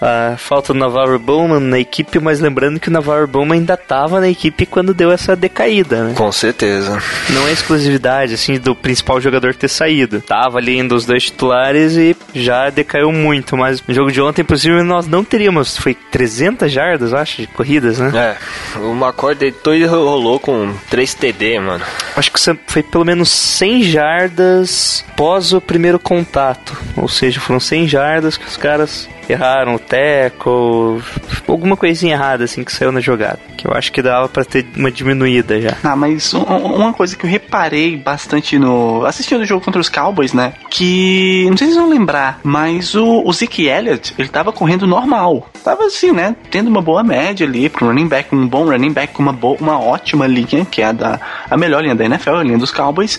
a 0.00 0.36
falta 0.36 0.72
do 0.72 0.78
Navarro 0.78 1.18
Bowman 1.18 1.60
na 1.60 1.78
equipe, 1.78 2.18
mas 2.18 2.40
lembrando 2.40 2.80
que 2.80 2.88
o 2.88 2.92
Navarro 2.92 3.26
Bowman 3.26 3.58
ainda 3.58 3.74
estava 3.74 4.20
na 4.20 4.28
equipe 4.28 4.66
quando 4.66 4.94
deu 4.94 5.10
essa 5.10 5.34
decaída, 5.34 6.04
né? 6.04 6.14
Com 6.14 6.30
certeza. 6.30 7.02
Não 7.30 7.46
é 7.48 7.52
exclusividade, 7.52 8.34
assim, 8.34 8.58
do 8.58 8.74
principal 8.74 9.20
jogador 9.20 9.54
ter 9.54 9.68
saído. 9.68 10.20
Tava 10.20 10.58
ali 10.58 10.78
ainda 10.78 10.94
os 10.94 11.04
dois 11.04 11.24
titulares 11.24 11.96
e 11.96 12.16
já 12.34 12.70
decaiu 12.70 13.12
muito, 13.12 13.56
mas 13.56 13.82
no 13.86 13.94
jogo 13.94 14.12
de 14.12 14.20
ontem, 14.20 14.44
possível, 14.44 14.84
nós 14.84 15.06
não 15.06 15.24
teríamos, 15.24 15.76
foi 15.76 15.94
300 15.94 16.70
jardas, 16.70 17.12
eu 17.12 17.18
acho, 17.18 17.42
de 17.42 17.46
corridas, 17.46 17.98
né? 17.98 18.12
É. 18.14 18.78
O 18.78 18.92
McCoy 18.92 19.34
deitou 19.34 19.74
e 19.74 19.84
rolou 19.84 20.38
com 20.38 20.72
3 20.90 21.14
TD, 21.14 21.60
mano. 21.60 21.84
Acho 22.16 22.30
que 22.32 22.38
foi 22.66 22.82
pelo 22.82 23.04
menos 23.04 23.30
100 23.30 23.84
jardas 23.84 25.04
pós 25.16 25.52
o 25.52 25.60
primeiro 25.60 25.98
contato. 25.98 26.76
Ou 26.96 27.08
seja, 27.08 27.40
foram 27.40 27.60
100 27.60 27.88
jardas 27.88 28.36
que 28.36 28.46
os 28.46 28.56
caras 28.56 29.08
erraram 29.32 29.74
o 29.74 29.78
tackle, 29.78 31.02
alguma 31.46 31.76
coisinha 31.76 32.14
errada 32.14 32.44
assim 32.44 32.64
que 32.64 32.72
saiu 32.72 32.92
na 32.92 33.00
jogada. 33.00 33.38
Que 33.56 33.66
eu 33.66 33.72
acho 33.72 33.90
que 33.92 34.00
dava 34.00 34.28
pra 34.28 34.44
ter 34.44 34.64
uma 34.76 34.90
diminuída 34.90 35.60
já. 35.60 35.76
Ah, 35.82 35.96
mas 35.96 36.32
um- 36.34 36.42
uma 36.42 36.92
coisa 36.92 37.16
que 37.16 37.24
eu 37.26 37.30
reparei 37.30 37.96
bastante 37.96 38.58
no. 38.58 39.04
assistindo 39.04 39.40
o 39.40 39.44
jogo 39.46 39.64
contra 39.64 39.80
os 39.80 39.88
Cowboys, 39.88 40.32
né? 40.32 40.52
Que. 40.70 41.46
Não 41.50 41.56
sei 41.56 41.68
se 41.68 41.72
vocês 41.74 41.84
vão 41.84 41.90
lembrar, 41.92 42.38
mas 42.44 42.94
o, 42.94 43.22
o 43.24 43.32
Zeke 43.32 43.66
Elliott, 43.66 44.14
ele 44.18 44.28
tava 44.28 44.52
correndo 44.52 44.86
normal. 44.86 45.48
Tava 45.64 45.84
assim, 45.86 46.12
né? 46.12 46.36
Tendo 46.50 46.68
uma 46.68 46.80
boa 46.80 47.02
média 47.02 47.46
ali 47.46 47.68
pro 47.68 47.86
running 47.86 48.06
back, 48.06 48.34
um 48.34 48.46
bom 48.46 48.64
running 48.64 48.92
back 48.92 49.12
com 49.12 49.22
uma, 49.22 49.32
boa, 49.32 49.56
uma 49.60 49.80
ótima 49.80 50.26
linha, 50.26 50.64
que 50.64 50.80
é 50.82 50.86
a, 50.86 50.92
da, 50.92 51.20
a 51.50 51.56
melhor 51.56 51.82
linha 51.82 51.94
da 51.96 52.04
NFL, 52.04 52.36
a 52.36 52.42
linha 52.44 52.58
dos 52.58 52.70
Cowboys. 52.70 53.18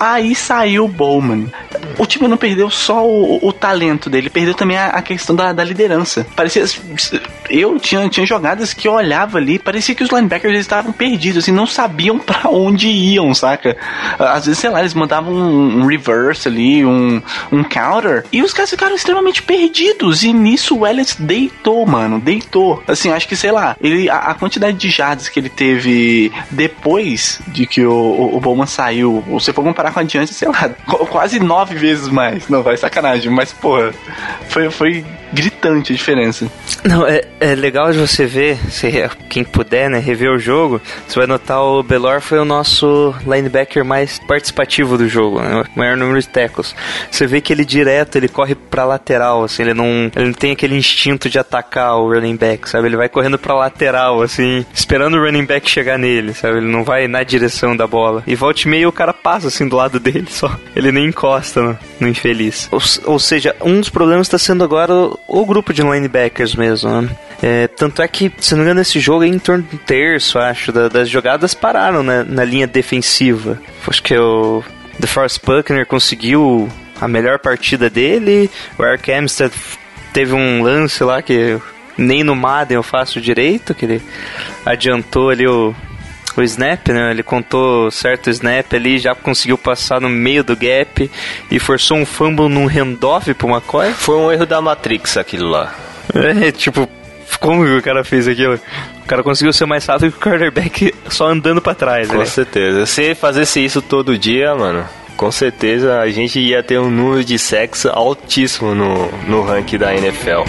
Aí 0.00 0.34
saiu 0.34 0.84
o 0.84 0.88
Bowman. 0.88 1.52
O 1.98 2.06
time 2.06 2.28
não 2.28 2.36
perdeu 2.36 2.70
só 2.70 3.04
o, 3.06 3.46
o 3.46 3.52
talento 3.52 4.08
dele, 4.08 4.30
perdeu 4.30 4.54
também 4.54 4.76
a, 4.78 4.86
a 4.86 5.02
questão 5.02 5.27
da, 5.34 5.52
da 5.52 5.64
liderança. 5.64 6.26
Parecia. 6.36 6.64
Eu 7.50 7.78
tinha, 7.78 8.08
tinha 8.08 8.26
jogadas 8.26 8.74
que 8.74 8.86
eu 8.88 8.92
olhava 8.92 9.38
ali, 9.38 9.58
parecia 9.58 9.94
que 9.94 10.02
os 10.02 10.10
linebackers 10.10 10.58
estavam 10.58 10.92
perdidos, 10.92 11.42
assim, 11.44 11.52
não 11.52 11.66
sabiam 11.66 12.18
pra 12.20 12.48
onde 12.50 12.88
iam, 12.88 13.32
saca? 13.34 13.76
Às 14.18 14.46
vezes, 14.46 14.60
sei 14.60 14.70
lá, 14.70 14.80
eles 14.80 14.94
mandavam 14.94 15.32
um, 15.32 15.80
um 15.82 15.86
reverse 15.86 16.46
ali, 16.48 16.84
um, 16.84 17.22
um 17.50 17.64
counter, 17.64 18.24
e 18.30 18.42
os 18.42 18.52
caras 18.52 18.70
ficaram 18.70 18.94
extremamente 18.94 19.42
perdidos. 19.42 20.22
E 20.22 20.32
nisso 20.32 20.78
o 20.78 20.86
Elliott 20.86 21.20
deitou, 21.22 21.86
mano, 21.86 22.20
deitou. 22.20 22.82
Assim, 22.86 23.10
acho 23.10 23.26
que, 23.28 23.36
sei 23.36 23.50
lá, 23.52 23.76
ele, 23.80 24.10
a, 24.10 24.16
a 24.18 24.34
quantidade 24.34 24.76
de 24.76 24.90
jardas 24.90 25.28
que 25.28 25.40
ele 25.40 25.48
teve 25.48 26.30
depois 26.50 27.40
de 27.48 27.66
que 27.66 27.84
o, 27.84 27.92
o, 27.92 28.36
o 28.36 28.40
Bowman 28.40 28.66
saiu, 28.66 29.24
ou 29.28 29.40
se 29.40 29.52
for 29.52 29.62
comparar 29.62 29.92
com 29.92 30.00
adiante, 30.00 30.34
sei 30.34 30.48
lá, 30.48 30.68
qu- 30.86 31.06
quase 31.08 31.40
nove 31.40 31.74
vezes 31.76 32.08
mais. 32.08 32.48
Não, 32.48 32.62
vai 32.62 32.76
sacanagem, 32.76 33.30
mas, 33.32 33.52
porra, 33.52 33.92
foi, 34.48 34.70
foi 34.70 35.04
gritante 35.32 35.92
a 35.92 35.96
diferença. 35.96 36.50
Não, 36.84 37.06
é, 37.06 37.22
é 37.40 37.54
legal 37.54 37.92
de 37.92 37.98
você 37.98 38.26
ver, 38.26 38.58
se, 38.70 38.88
quem 39.28 39.44
puder, 39.44 39.90
né, 39.90 39.98
rever 39.98 40.30
o 40.30 40.38
jogo, 40.38 40.80
você 41.06 41.18
vai 41.18 41.26
notar 41.26 41.62
o 41.62 41.82
Belor 41.82 42.20
foi 42.20 42.38
o 42.38 42.44
nosso 42.44 43.14
linebacker 43.26 43.84
mais 43.84 44.18
participativo 44.18 44.96
do 44.96 45.08
jogo, 45.08 45.40
né, 45.40 45.62
o 45.62 45.78
maior 45.78 45.96
número 45.96 46.20
de 46.20 46.28
tackles. 46.28 46.74
Você 47.10 47.26
vê 47.26 47.40
que 47.40 47.52
ele 47.52 47.64
direto, 47.64 48.16
ele 48.16 48.28
corre 48.28 48.54
pra 48.54 48.84
lateral, 48.84 49.44
assim, 49.44 49.62
ele 49.62 49.74
não, 49.74 50.10
ele 50.14 50.26
não 50.26 50.32
tem 50.32 50.52
aquele 50.52 50.76
instinto 50.76 51.28
de 51.28 51.38
atacar 51.38 51.96
o 51.96 52.12
running 52.12 52.36
back, 52.36 52.68
sabe? 52.68 52.88
Ele 52.88 52.96
vai 52.96 53.08
correndo 53.08 53.38
pra 53.38 53.54
lateral, 53.54 54.22
assim, 54.22 54.64
esperando 54.72 55.16
o 55.16 55.24
running 55.24 55.44
back 55.44 55.68
chegar 55.68 55.98
nele, 55.98 56.34
sabe? 56.34 56.58
Ele 56.58 56.70
não 56.70 56.84
vai 56.84 57.06
na 57.08 57.22
direção 57.22 57.76
da 57.76 57.86
bola. 57.86 58.22
E 58.26 58.34
volta 58.34 58.62
e 58.64 58.68
meio 58.68 58.88
o 58.88 58.92
cara 58.92 59.12
passa, 59.12 59.48
assim, 59.48 59.68
do 59.68 59.76
lado 59.76 59.98
dele 60.00 60.26
só. 60.28 60.50
Ele 60.74 60.92
nem 60.92 61.06
encosta 61.06 61.62
no, 61.62 61.78
no 62.00 62.08
infeliz. 62.08 62.68
Ou, 62.70 62.80
ou 63.12 63.18
seja, 63.18 63.54
um 63.60 63.80
dos 63.80 63.88
problemas 63.88 64.26
está 64.26 64.38
sendo 64.38 64.64
agora 64.64 64.92
o, 65.26 65.46
grupo 65.46 65.72
de 65.72 65.82
linebackers 65.82 66.54
mesmo, 66.54 67.02
né? 67.02 67.10
É, 67.42 67.68
tanto 67.68 68.02
é 68.02 68.08
que, 68.08 68.32
se 68.38 68.52
não 68.52 68.58
me 68.58 68.64
engano, 68.64 68.80
esse 68.80 68.98
jogo 68.98 69.24
é 69.24 69.28
em 69.28 69.38
torno 69.38 69.62
de 69.62 69.76
um 69.76 69.78
terço, 69.78 70.38
acho, 70.38 70.72
da, 70.72 70.88
das 70.88 71.08
jogadas 71.08 71.54
pararam 71.54 72.02
né, 72.02 72.24
na 72.28 72.44
linha 72.44 72.66
defensiva. 72.66 73.60
Acho 73.86 74.02
que 74.02 74.16
o 74.16 74.62
DeForest 74.98 75.40
Buckner 75.44 75.86
conseguiu 75.86 76.68
a 77.00 77.06
melhor 77.06 77.38
partida 77.38 77.88
dele, 77.88 78.50
o 78.76 78.84
Eric 78.84 79.12
teve 80.12 80.32
um 80.32 80.62
lance 80.62 81.04
lá 81.04 81.22
que 81.22 81.58
nem 81.96 82.24
no 82.24 82.34
Madden 82.34 82.76
eu 82.76 82.82
faço 82.82 83.20
direito, 83.20 83.74
que 83.74 83.84
ele 83.84 84.02
adiantou 84.64 85.30
ali 85.30 85.46
o, 85.46 85.74
o 86.40 86.44
snap, 86.44 86.88
né? 86.88 87.10
Ele 87.10 87.22
contou 87.22 87.90
certo 87.90 88.30
snap 88.30 88.72
ali, 88.72 88.98
já 88.98 89.14
conseguiu 89.14 89.58
passar 89.58 90.00
no 90.00 90.08
meio 90.08 90.42
do 90.44 90.56
gap 90.56 91.10
e 91.50 91.58
forçou 91.58 91.96
um 91.96 92.06
fumble 92.06 92.48
num 92.48 92.66
handoff 92.66 93.32
pro 93.34 93.48
McCoy. 93.48 93.92
Foi 93.92 94.16
um 94.16 94.30
erro 94.32 94.46
da 94.46 94.60
Matrix 94.60 95.16
aquilo 95.16 95.48
lá. 95.48 95.74
É, 96.14 96.50
tipo, 96.50 96.88
como 97.38 97.64
que 97.64 97.76
o 97.76 97.82
cara 97.82 98.02
fez 98.02 98.26
aquilo? 98.26 98.54
O 98.54 99.06
cara 99.06 99.22
conseguiu 99.22 99.52
ser 99.52 99.66
mais 99.66 99.84
rápido 99.84 100.10
que 100.10 100.16
o 100.18 100.20
quarterback 100.20 100.94
só 101.08 101.28
andando 101.28 101.60
pra 101.60 101.74
trás, 101.74 102.08
Com 102.08 102.16
né? 102.16 102.24
certeza. 102.24 102.86
Se 102.86 103.14
fazesse 103.14 103.62
isso 103.62 103.82
todo 103.82 104.16
dia, 104.16 104.54
mano, 104.54 104.84
com 105.18 105.30
certeza 105.30 106.00
a 106.00 106.08
gente 106.08 106.40
ia 106.40 106.62
ter 106.62 106.78
um 106.78 106.90
número 106.90 107.22
de 107.22 107.38
sexo 107.38 107.90
altíssimo 107.90 108.74
no, 108.74 109.10
no 109.26 109.42
ranking 109.42 109.76
da 109.76 109.94
NFL. 109.94 110.44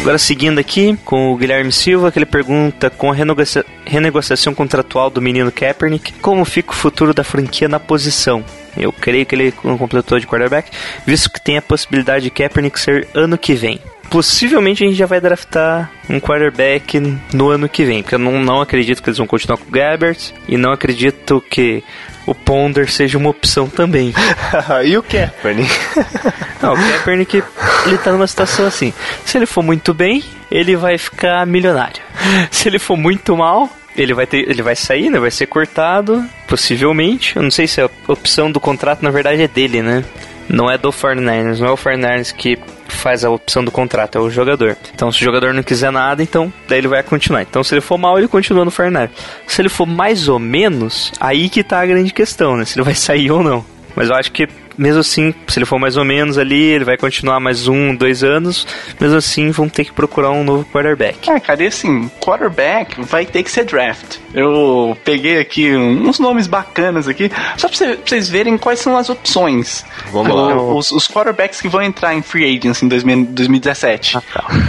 Agora 0.00 0.18
seguindo 0.18 0.58
aqui 0.58 0.96
com 1.04 1.30
o 1.30 1.36
Guilherme 1.36 1.70
Silva, 1.70 2.10
que 2.10 2.18
ele 2.18 2.24
pergunta 2.26 2.88
com 2.88 3.10
a 3.10 3.14
renegocia- 3.14 3.64
renegociação 3.84 4.54
contratual 4.54 5.10
do 5.10 5.20
menino 5.20 5.52
Kaepernick, 5.52 6.14
como 6.14 6.44
fica 6.44 6.72
o 6.72 6.74
futuro 6.74 7.12
da 7.12 7.22
franquia 7.22 7.68
na 7.68 7.78
posição? 7.78 8.42
Eu 8.76 8.92
creio 8.92 9.26
que 9.26 9.34
ele 9.34 9.52
não 9.62 9.76
completou 9.76 10.18
de 10.18 10.26
quarterback, 10.26 10.70
visto 11.04 11.30
que 11.30 11.40
tem 11.40 11.58
a 11.58 11.62
possibilidade 11.62 12.24
de 12.24 12.30
Kaepernick 12.30 12.80
ser 12.80 13.08
ano 13.14 13.36
que 13.36 13.52
vem. 13.54 13.78
Possivelmente 14.10 14.82
a 14.82 14.88
gente 14.88 14.98
já 14.98 15.06
vai 15.06 15.20
draftar 15.20 15.88
um 16.08 16.18
quarterback 16.18 16.98
no 17.32 17.48
ano 17.48 17.68
que 17.68 17.84
vem, 17.84 18.02
porque 18.02 18.16
eu 18.16 18.18
não, 18.18 18.42
não 18.42 18.60
acredito 18.60 19.00
que 19.00 19.08
eles 19.08 19.18
vão 19.18 19.26
continuar 19.26 19.56
com 19.56 19.68
o 19.68 19.70
Gabbert 19.70 20.32
e 20.48 20.56
não 20.56 20.72
acredito 20.72 21.42
que 21.48 21.84
o 22.26 22.34
Ponder 22.34 22.90
seja 22.90 23.16
uma 23.16 23.30
opção 23.30 23.68
também. 23.68 24.12
e 24.84 24.96
o 24.98 25.02
Kaepernick? 25.02 25.70
Não, 26.62 26.74
o 26.74 26.76
Kaepernick, 26.76 27.42
ele 27.86 27.98
tá 27.98 28.12
numa 28.12 28.26
situação 28.26 28.66
assim. 28.66 28.92
Se 29.24 29.38
ele 29.38 29.46
for 29.46 29.62
muito 29.62 29.94
bem, 29.94 30.22
ele 30.50 30.76
vai 30.76 30.98
ficar 30.98 31.46
milionário. 31.46 32.02
Se 32.50 32.68
ele 32.68 32.78
for 32.78 32.96
muito 32.96 33.34
mal, 33.36 33.70
ele 33.96 34.12
vai 34.12 34.26
ter, 34.26 34.48
ele 34.48 34.62
vai 34.62 34.76
sair, 34.76 35.10
né? 35.10 35.18
Vai 35.18 35.30
ser 35.30 35.46
cortado, 35.46 36.24
possivelmente. 36.46 37.36
Eu 37.36 37.42
não 37.42 37.50
sei 37.50 37.66
se 37.66 37.80
a 37.80 37.88
opção 38.06 38.50
do 38.52 38.60
contrato 38.60 39.02
na 39.02 39.10
verdade 39.10 39.42
é 39.42 39.48
dele, 39.48 39.82
né? 39.82 40.04
Não 40.52 40.70
é 40.70 40.76
do 40.76 40.90
49ers, 40.90 41.60
não 41.60 41.68
é 41.68 41.70
o 41.70 41.76
49ers 41.76 42.34
que 42.34 42.58
faz 42.88 43.24
a 43.24 43.30
opção 43.30 43.64
do 43.64 43.70
contrato, 43.70 44.18
é 44.18 44.20
o 44.20 44.28
jogador. 44.28 44.76
Então, 44.92 45.12
se 45.12 45.20
o 45.20 45.24
jogador 45.24 45.54
não 45.54 45.62
quiser 45.62 45.92
nada, 45.92 46.22
então 46.22 46.52
daí 46.68 46.78
ele 46.78 46.88
vai 46.88 47.02
continuar. 47.02 47.42
Então, 47.42 47.62
se 47.62 47.72
ele 47.72 47.80
for 47.80 47.96
mal, 47.96 48.18
ele 48.18 48.26
continua 48.26 48.64
no 48.64 48.72
49ers. 48.72 49.10
Se 49.46 49.62
ele 49.62 49.68
for 49.68 49.86
mais 49.86 50.28
ou 50.28 50.38
menos, 50.40 51.12
aí 51.20 51.48
que 51.48 51.62
tá 51.62 51.80
a 51.80 51.86
grande 51.86 52.12
questão, 52.12 52.56
né? 52.56 52.64
Se 52.64 52.76
ele 52.76 52.84
vai 52.84 52.94
sair 52.94 53.30
ou 53.30 53.42
não. 53.42 53.64
Mas 53.94 54.08
eu 54.08 54.16
acho 54.16 54.32
que, 54.32 54.48
mesmo 54.76 55.00
assim, 55.00 55.34
se 55.48 55.58
ele 55.58 55.66
for 55.66 55.78
mais 55.78 55.96
ou 55.96 56.04
menos 56.04 56.38
ali, 56.38 56.62
ele 56.62 56.84
vai 56.84 56.96
continuar 56.96 57.38
mais 57.40 57.68
um, 57.68 57.94
dois 57.94 58.22
anos. 58.22 58.66
Mesmo 59.00 59.16
assim, 59.16 59.50
vão 59.50 59.68
ter 59.68 59.84
que 59.84 59.92
procurar 59.92 60.30
um 60.30 60.44
novo 60.44 60.64
quarterback. 60.72 61.30
Ah, 61.30 61.38
cara, 61.40 61.62
e 61.62 61.66
assim, 61.66 62.10
quarterback 62.20 63.00
vai 63.02 63.24
ter 63.26 63.42
que 63.42 63.50
ser 63.50 63.64
draft. 63.64 64.16
Eu 64.34 64.96
peguei 65.04 65.38
aqui 65.38 65.74
uns 65.76 66.18
nomes 66.18 66.46
bacanas 66.46 67.08
aqui, 67.08 67.30
só 67.56 67.68
pra, 67.68 67.76
cê- 67.76 67.96
pra 67.96 68.06
vocês 68.06 68.28
verem 68.28 68.56
quais 68.56 68.78
são 68.80 68.96
as 68.96 69.08
opções. 69.10 69.84
Vamos 70.12 70.34
lá. 70.34 70.54
Os, 70.62 70.92
os 70.92 71.08
quarterbacks 71.08 71.60
que 71.60 71.68
vão 71.68 71.82
entrar 71.82 72.14
em 72.14 72.22
free 72.22 72.56
agency 72.56 72.84
em 72.84 72.88
2000 72.88 73.26
2017. 73.26 74.16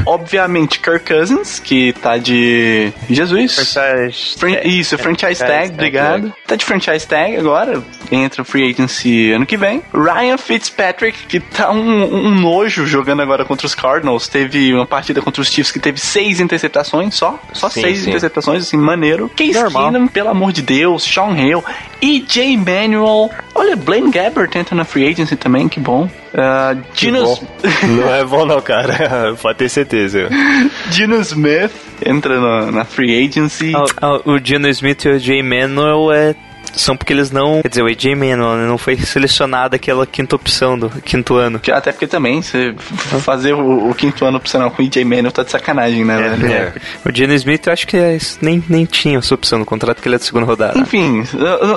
Obviamente, 0.05 0.79
Kirk 0.79 1.05
Cousins, 1.05 1.59
que 1.59 1.93
tá 1.93 2.17
de 2.17 2.91
Jesus. 3.09 3.55
Fran- 4.37 4.59
Isso, 4.63 4.97
franchise 4.97 5.39
tag, 5.39 5.73
obrigado. 5.73 6.33
Tá 6.47 6.55
de 6.55 6.65
franchise 6.65 7.05
tag 7.07 7.35
agora, 7.37 7.81
entra 8.11 8.43
free 8.43 8.69
agency 8.71 9.31
ano 9.31 9.45
que 9.45 9.57
vem. 9.57 9.81
Ryan 9.93 10.37
Fitzpatrick, 10.37 11.25
que 11.27 11.39
tá 11.39 11.71
um, 11.71 12.27
um 12.27 12.31
nojo 12.39 12.85
jogando 12.85 13.21
agora 13.21 13.43
contra 13.45 13.65
os 13.65 13.75
Cardinals. 13.75 14.27
Teve 14.27 14.73
uma 14.73 14.85
partida 14.85 15.21
contra 15.21 15.41
os 15.41 15.49
Chiefs 15.49 15.71
que 15.71 15.79
teve 15.79 15.99
seis 15.99 16.39
interceptações 16.39 17.15
só. 17.15 17.39
Só 17.53 17.69
Sim, 17.69 17.81
seis 17.81 17.99
sim. 17.99 18.09
interceptações, 18.09 18.63
assim, 18.63 18.77
maneiro. 18.77 19.29
Case 19.29 19.53
Normal. 19.53 19.91
Keenum, 19.91 20.07
pelo 20.07 20.29
amor 20.29 20.51
de 20.51 20.61
Deus. 20.61 21.03
Sean 21.03 21.35
Hill. 21.37 21.63
E.J. 22.01 22.57
Manuel. 22.57 23.29
Olha, 23.53 23.75
Blaine 23.75 24.11
Gabbert 24.11 24.55
entra 24.55 24.75
na 24.75 24.83
free 24.85 25.07
agency 25.07 25.35
também, 25.35 25.67
que 25.67 25.79
bom. 25.79 26.09
Uh, 26.33 26.81
Bom, 27.11 27.37
não 27.87 28.13
é 28.13 28.23
bom 28.23 28.45
não, 28.45 28.61
cara. 28.63 29.35
Pode 29.41 29.57
ter 29.57 29.69
certeza. 29.69 30.29
Gino 30.89 31.19
Smith 31.19 31.71
entra 32.05 32.39
na, 32.39 32.71
na 32.71 32.85
free 32.85 33.25
agency. 33.27 33.73
Ah, 33.75 33.83
ah, 34.01 34.21
o 34.25 34.39
Geno 34.41 34.69
Smith 34.69 35.03
e 35.05 35.09
o 35.09 35.19
Jay 35.19 35.43
Manuel 35.43 36.11
é, 36.11 36.33
são 36.75 36.95
porque 36.97 37.13
eles 37.13 37.31
não. 37.31 37.61
Quer 37.61 37.69
dizer, 37.69 37.81
o 37.83 37.87
AJ 37.87 38.05
Manuel 38.15 38.57
não 38.67 38.77
foi 38.77 38.97
selecionado 38.97 39.75
aquela 39.75 40.05
quinta 40.05 40.35
opção 40.35 40.77
do 40.77 40.89
quinto 40.89 41.35
ano. 41.35 41.59
Até 41.71 41.91
porque 41.91 42.07
também, 42.07 42.41
você 42.41 42.73
fazer 43.21 43.53
o, 43.53 43.89
o 43.89 43.95
quinto 43.95 44.25
ano 44.25 44.37
opcional 44.37 44.71
com 44.71 44.81
o 44.81 44.85
EJ 44.85 45.03
Manuel 45.03 45.31
tá 45.31 45.43
de 45.43 45.51
sacanagem, 45.51 46.03
né, 46.05 46.17
velho? 46.17 46.51
É. 46.51 46.73
O 47.05 47.11
Geno 47.15 47.33
Smith 47.33 47.65
eu 47.67 47.73
acho 47.73 47.87
que 47.87 47.97
é- 47.97 48.17
nem, 48.41 48.63
nem 48.69 48.85
tinha 48.85 49.17
essa 49.17 49.33
opção 49.33 49.59
no 49.59 49.65
contrato, 49.65 50.01
que 50.01 50.07
ele 50.07 50.15
é 50.15 50.17
da 50.19 50.23
segunda 50.23 50.45
rodada. 50.45 50.77
Enfim, 50.79 51.23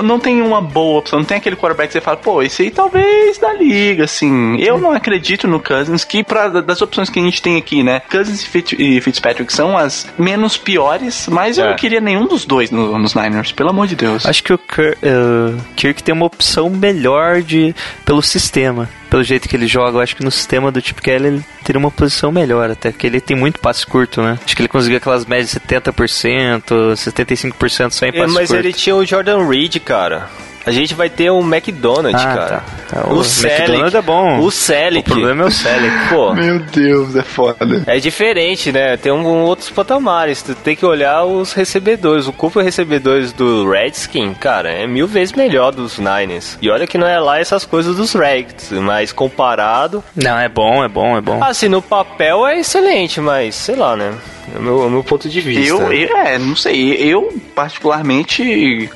não 0.03 0.19
tem 0.19 0.41
uma 0.43 0.61
boa 0.61 0.99
opção, 1.01 1.19
não 1.19 1.27
tem 1.27 1.37
aquele 1.39 1.57
quarterback 1.57 1.89
que 1.89 1.93
você 1.95 2.01
fala, 2.01 2.17
pô, 2.17 2.43
esse 2.43 2.63
aí 2.63 2.71
talvez 2.71 3.39
da 3.39 3.53
liga, 3.53 4.05
assim. 4.05 4.57
Eu 4.59 4.79
não 4.79 4.93
acredito 4.93 5.47
no 5.47 5.61
Cousins, 5.61 6.05
que 6.05 6.23
pra, 6.25 6.49
das 6.49 6.81
opções 6.83 7.09
que 7.11 7.19
a 7.19 7.23
gente 7.23 7.41
tem 7.43 7.57
aqui, 7.57 7.83
né? 7.83 8.01
Cousins 8.11 8.43
e, 8.43 8.47
Fitz, 8.49 8.75
e 8.79 9.01
Fitzpatrick 9.01 9.53
são 9.53 9.77
as 9.77 10.07
menos 10.19 10.57
piores, 10.57 11.29
mas 11.31 11.59
eu 11.59 11.65
É. 11.65 11.69
não 11.71 11.77
queria 11.77 12.01
nenhum 12.01 12.27
dos 12.27 12.45
dois 12.45 12.71
no- 12.71 12.99
nos 12.99 13.15
Niners, 13.15 13.53
pelo 13.53 13.71
amor 13.71 13.87
de 13.87 13.97
Deus. 13.97 14.27
Acho 14.27 14.43
que 14.43 14.53
o 14.53 14.59
Kirk, 14.93 14.99
eh, 15.03 15.61
Kirk 15.77 16.03
tem 16.03 16.15
uma 16.15 16.27
opção 16.27 16.69
melhor 16.71 17.43
de 17.43 17.75
pelo 18.05 18.23
sistema. 18.23 18.89
Pelo 19.11 19.23
jeito 19.23 19.49
que 19.49 19.55
ele 19.57 19.67
joga, 19.67 19.99
eu 19.99 20.01
acho 20.01 20.17
que 20.17 20.25
no 20.25 20.31
sistema 20.31 20.73
do 20.73 20.81
Chip 20.81 21.01
Kelly 21.01 21.27
ele 21.29 21.45
teria 21.63 21.79
uma 21.79 21.91
posição 21.91 22.33
melhor, 22.33 22.71
até 22.71 22.91
porque 22.91 23.07
ele 23.07 23.21
tem 23.21 23.37
muito 23.37 23.61
passe 23.61 23.87
curto, 23.87 24.21
né? 24.21 24.39
Acho 24.45 24.57
que 24.57 24.63
ele 24.63 24.69
conseguiu 24.69 24.97
aquelas 24.99 25.25
médias 25.25 25.53
de 25.53 25.61
70%, 25.61 26.63
75% 26.97 27.91
só 27.93 28.07
em 28.07 28.09
É, 28.09 28.13
passe 28.13 28.35
mas 28.35 28.49
curto. 28.49 28.61
ele 28.61 28.73
tinha 28.73 28.97
o 28.97 29.05
Jordan 29.05 29.47
Reed, 29.49 29.77
cara. 29.81 30.29
A 30.67 30.71
gente 30.71 30.95
vai 30.95 31.11
ter 31.11 31.31
um 31.31 31.41
McDonald's, 31.41 32.23
Ah, 32.25 32.35
cara. 32.35 32.65
tá. 32.91 33.07
O, 33.09 33.17
o 33.19 33.25
Selic. 33.25 33.59
McDonald's 33.63 33.95
é 33.95 34.03
bom. 34.03 34.39
O 34.41 34.51
Selic. 34.51 35.11
O 35.11 35.15
problema 35.15 35.43
é 35.43 35.47
o 35.47 35.51
Selic. 35.51 36.09
Pô, 36.09 36.33
Meu 36.35 36.59
Deus, 36.59 37.15
é 37.17 37.23
foda. 37.23 37.83
é 37.87 37.99
diferente, 37.99 38.73
né? 38.73 38.97
Tem 38.97 39.13
um, 39.13 39.25
outros 39.43 39.69
patamares. 39.71 40.43
Tu 40.43 40.55
tem 40.55 40.75
que 40.75 40.87
olhar 40.87 41.25
os 41.25 41.53
recebedores. 41.53 42.27
O 42.27 42.33
corpo 42.33 42.61
de 42.61 42.65
recebedores 42.65 43.33
do 43.33 43.69
Redskin, 43.71 44.33
cara, 44.35 44.71
é 44.71 44.87
mil 44.87 45.07
vezes 45.07 45.35
melhor 45.35 45.73
dos 45.73 45.99
Niners. 45.99 46.57
E 46.63 46.71
olha 46.71 46.87
que 46.87 46.97
não 46.97 47.07
é 47.07 47.19
lá 47.21 47.39
essas 47.39 47.65
coisas 47.65 47.97
dos 47.97 48.13
Reds, 48.15 48.71
mas 48.73 49.13
comparado... 49.13 50.03
Não, 50.17 50.39
é 50.39 50.49
bom, 50.49 50.83
é 50.85 50.89
bom, 50.89 51.17
é 51.17 51.21
bom. 51.21 51.43
Assim, 51.43 51.69
no 51.69 51.83
papel 51.83 52.47
é 52.47 52.59
excelente, 52.61 53.21
mas 53.21 53.55
sei 53.55 53.77
lá, 53.77 53.97
né? 53.97 54.13
É 54.55 54.59
o 54.59 54.63
meu, 54.63 54.87
é 54.87 54.89
meu 54.91 55.03
ponto 55.03 55.29
de 55.29 55.41
vista. 55.41 55.63
Eu, 55.67 55.93
eu- 55.93 56.17
é, 56.19 56.39
não 56.39 56.55
sei, 56.55 56.93
eu 56.95 57.33
particularmente, 57.55 58.91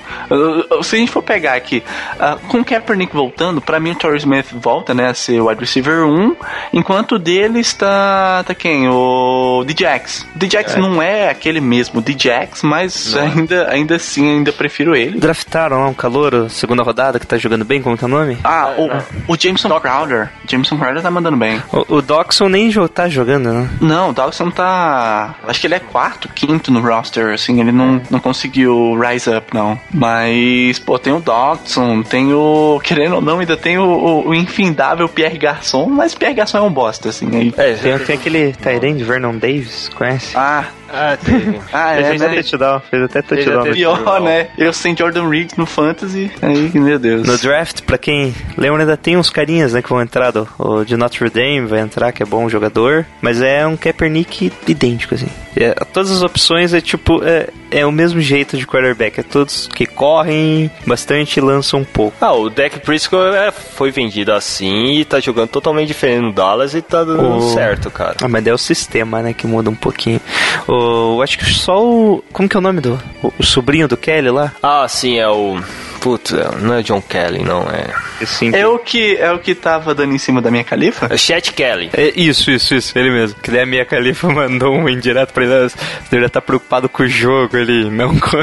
se 0.82 0.96
a 0.96 0.98
gente 0.98 1.10
for 1.10 1.22
pegar 1.22 1.57
aqui, 1.58 1.82
ah, 2.18 2.36
com 2.48 2.60
o 2.60 2.64
Kaepernick 2.64 3.14
voltando, 3.14 3.60
pra 3.60 3.78
mim 3.78 3.90
o 3.92 3.94
Torrey 3.94 4.18
Smith 4.18 4.46
volta, 4.52 4.94
né, 4.94 5.08
a 5.08 5.14
ser 5.14 5.40
o 5.40 5.48
wide 5.48 5.60
receiver 5.60 6.04
1, 6.06 6.36
enquanto 6.72 7.12
o 7.16 7.18
dele 7.18 7.60
está, 7.60 8.42
tá 8.46 8.54
quem? 8.54 8.88
O 8.88 9.64
Djax. 9.66 10.26
Djax 10.34 10.76
não 10.76 11.02
é 11.02 11.28
aquele 11.30 11.60
mesmo 11.60 12.00
Djax, 12.00 12.62
mas 12.62 13.14
ainda, 13.16 13.68
ainda 13.70 13.96
assim, 13.96 14.28
ainda 14.28 14.52
prefiro 14.52 14.94
ele. 14.96 15.18
Draftaram 15.18 15.80
lá 15.80 15.86
um 15.88 15.94
calouro, 15.94 16.48
segunda 16.48 16.82
rodada, 16.82 17.18
que 17.18 17.26
tá 17.26 17.36
jogando 17.36 17.64
bem, 17.64 17.82
como 17.82 17.96
que 17.96 18.04
é 18.04 18.06
o 18.06 18.10
nome? 18.10 18.38
Ah, 18.44 18.72
o, 18.76 19.32
o 19.32 19.36
Jameson 19.38 19.68
Crowder. 19.80 20.30
Jameson 20.48 20.76
Crowder 20.78 21.02
tá 21.02 21.10
mandando 21.10 21.36
bem. 21.36 21.62
O, 21.72 21.96
o 21.96 22.02
Doxon 22.02 22.48
nem 22.48 22.70
jo- 22.70 22.88
tá 22.88 23.08
jogando, 23.08 23.52
né? 23.52 23.68
Não, 23.80 24.10
o 24.10 24.12
Dawson 24.12 24.50
tá. 24.50 25.34
Acho 25.46 25.60
que 25.60 25.66
ele 25.66 25.74
é 25.74 25.80
quarto, 25.80 26.28
quinto 26.28 26.70
no 26.70 26.80
roster, 26.80 27.34
assim, 27.34 27.60
ele 27.60 27.72
não, 27.72 28.00
não 28.10 28.18
conseguiu 28.20 28.98
rise 28.98 29.28
up, 29.30 29.54
não. 29.54 29.78
Mas, 29.92 30.78
pô, 30.78 30.98
tem 30.98 31.12
o 31.12 31.20
Watson, 31.48 32.02
tem 32.02 32.32
o. 32.32 32.80
Querendo 32.82 33.16
ou 33.16 33.20
não, 33.20 33.38
ainda 33.38 33.56
tem 33.56 33.78
o, 33.78 33.84
o, 33.84 34.28
o 34.28 34.34
infindável 34.34 35.08
Pierre 35.08 35.38
Garçon, 35.38 35.86
mas 35.86 36.14
Pierre 36.14 36.34
Garçon 36.34 36.58
é 36.58 36.62
um 36.62 36.72
bosta, 36.72 37.08
assim. 37.08 37.28
Aí... 37.34 37.54
É, 37.56 37.74
Tem, 37.74 37.98
tem 37.98 38.16
aquele 38.16 38.52
Tyrande 38.52 39.04
Vernon 39.04 39.36
Davis, 39.36 39.88
conhece? 39.94 40.36
Ah, 40.36 40.66
ah, 40.92 41.16
teve. 41.16 41.60
ah, 41.72 41.92
é, 41.94 42.04
fez 42.04 42.20
né? 42.20 42.26
até 42.26 42.36
touchdown, 42.42 42.80
fez 42.90 43.02
até 43.02 43.22
touchdown. 43.22 43.60
até- 43.60 43.72
Pior, 43.72 44.20
né? 44.20 44.48
Eu 44.58 44.72
sem 44.72 44.96
Jordan 44.96 45.28
Riggs 45.28 45.54
no 45.58 45.66
Fantasy, 45.66 46.30
aí, 46.42 46.70
meu 46.74 46.98
Deus. 46.98 47.26
No 47.26 47.36
draft, 47.38 47.82
pra 47.82 47.98
quem 47.98 48.34
lembra, 48.56 48.82
ainda 48.82 48.96
tem 48.96 49.16
uns 49.16 49.30
carinhas 49.30 49.72
né, 49.72 49.82
que 49.82 49.88
vão 49.88 50.00
entrar. 50.02 50.30
do- 50.30 50.48
O 50.58 50.84
de 50.84 50.96
Notre 50.96 51.28
Dame 51.30 51.66
vai 51.66 51.80
entrar, 51.80 52.12
que 52.12 52.22
é 52.22 52.26
bom 52.26 52.48
jogador. 52.48 53.06
Mas 53.20 53.40
é 53.40 53.66
um 53.66 53.76
Kaepernick 53.76 54.52
idêntico, 54.66 55.14
assim. 55.14 55.28
É, 55.56 55.74
todas 55.92 56.10
as 56.10 56.22
opções 56.22 56.72
é 56.72 56.80
tipo. 56.80 57.20
É, 57.24 57.48
é 57.70 57.84
o 57.84 57.90
mesmo 57.92 58.20
jeito 58.20 58.56
de 58.56 58.66
quarterback. 58.66 59.18
É 59.20 59.22
todos 59.22 59.68
que 59.74 59.84
correm 59.86 60.70
bastante 60.86 61.36
e 61.38 61.40
lançam 61.40 61.80
um 61.80 61.84
pouco. 61.84 62.16
Ah, 62.20 62.32
o 62.32 62.48
Dak 62.48 62.78
Prescott 62.80 63.36
é, 63.36 63.50
foi 63.50 63.90
vendido 63.90 64.32
assim 64.32 64.92
e 64.98 65.04
tá 65.04 65.18
jogando 65.20 65.48
totalmente 65.48 65.88
diferente 65.88 66.22
no 66.22 66.32
Dallas 66.32 66.74
e 66.74 66.80
tá 66.82 67.02
dando 67.04 67.36
O- 67.36 67.52
certo, 67.54 67.90
cara. 67.90 68.16
Ah, 68.22 68.28
mas 68.28 68.42
daí 68.44 68.52
é 68.52 68.54
o 68.54 68.58
sistema, 68.58 69.20
né, 69.22 69.32
que 69.34 69.46
muda 69.46 69.68
um 69.68 69.74
pouquinho. 69.74 70.20
O, 70.66 70.72
eu 71.16 71.22
acho 71.22 71.38
que 71.38 71.44
só 71.46 71.82
o. 71.84 72.22
Como 72.32 72.48
que 72.48 72.56
é 72.56 72.58
o 72.58 72.62
nome 72.62 72.80
do. 72.80 73.00
O, 73.22 73.32
o 73.38 73.42
sobrinho 73.42 73.88
do 73.88 73.96
Kelly 73.96 74.30
lá? 74.30 74.52
Ah, 74.62 74.86
sim, 74.88 75.18
é 75.18 75.28
o. 75.28 75.60
Putz, 76.00 76.32
é- 76.32 76.48
não 76.60 76.74
é 76.74 76.82
John 76.82 77.02
Kelly, 77.02 77.42
não, 77.42 77.62
é. 77.62 77.86
Assim, 78.22 78.54
É 78.54 78.64
o 78.66 78.78
que 78.78 79.16
é 79.16 79.32
o 79.32 79.38
que 79.40 79.52
tava 79.54 79.92
dando 79.94 80.14
em 80.14 80.18
cima 80.18 80.40
da 80.40 80.48
minha 80.50 80.62
califa? 80.62 81.08
É 81.12 81.16
Chet 81.16 81.52
Kelly. 81.52 81.90
É, 81.92 82.12
isso, 82.14 82.50
isso, 82.52 82.74
isso, 82.74 82.96
ele 82.96 83.10
mesmo. 83.10 83.36
Que 83.40 83.50
daí 83.50 83.62
a 83.62 83.66
minha 83.66 83.84
Califa 83.84 84.28
mandou 84.32 84.72
um 84.74 84.88
indireto 84.88 85.32
pra 85.32 85.44
ele. 85.44 85.52
"Ah, 85.54 85.68
Você 85.68 85.76
deveria 86.04 86.26
estar 86.28 86.40
preocupado 86.40 86.88
com 86.88 87.02
o 87.02 87.08
jogo 87.08 87.56
ali, 87.56 87.90
não 87.90 88.14
com. 88.20 88.38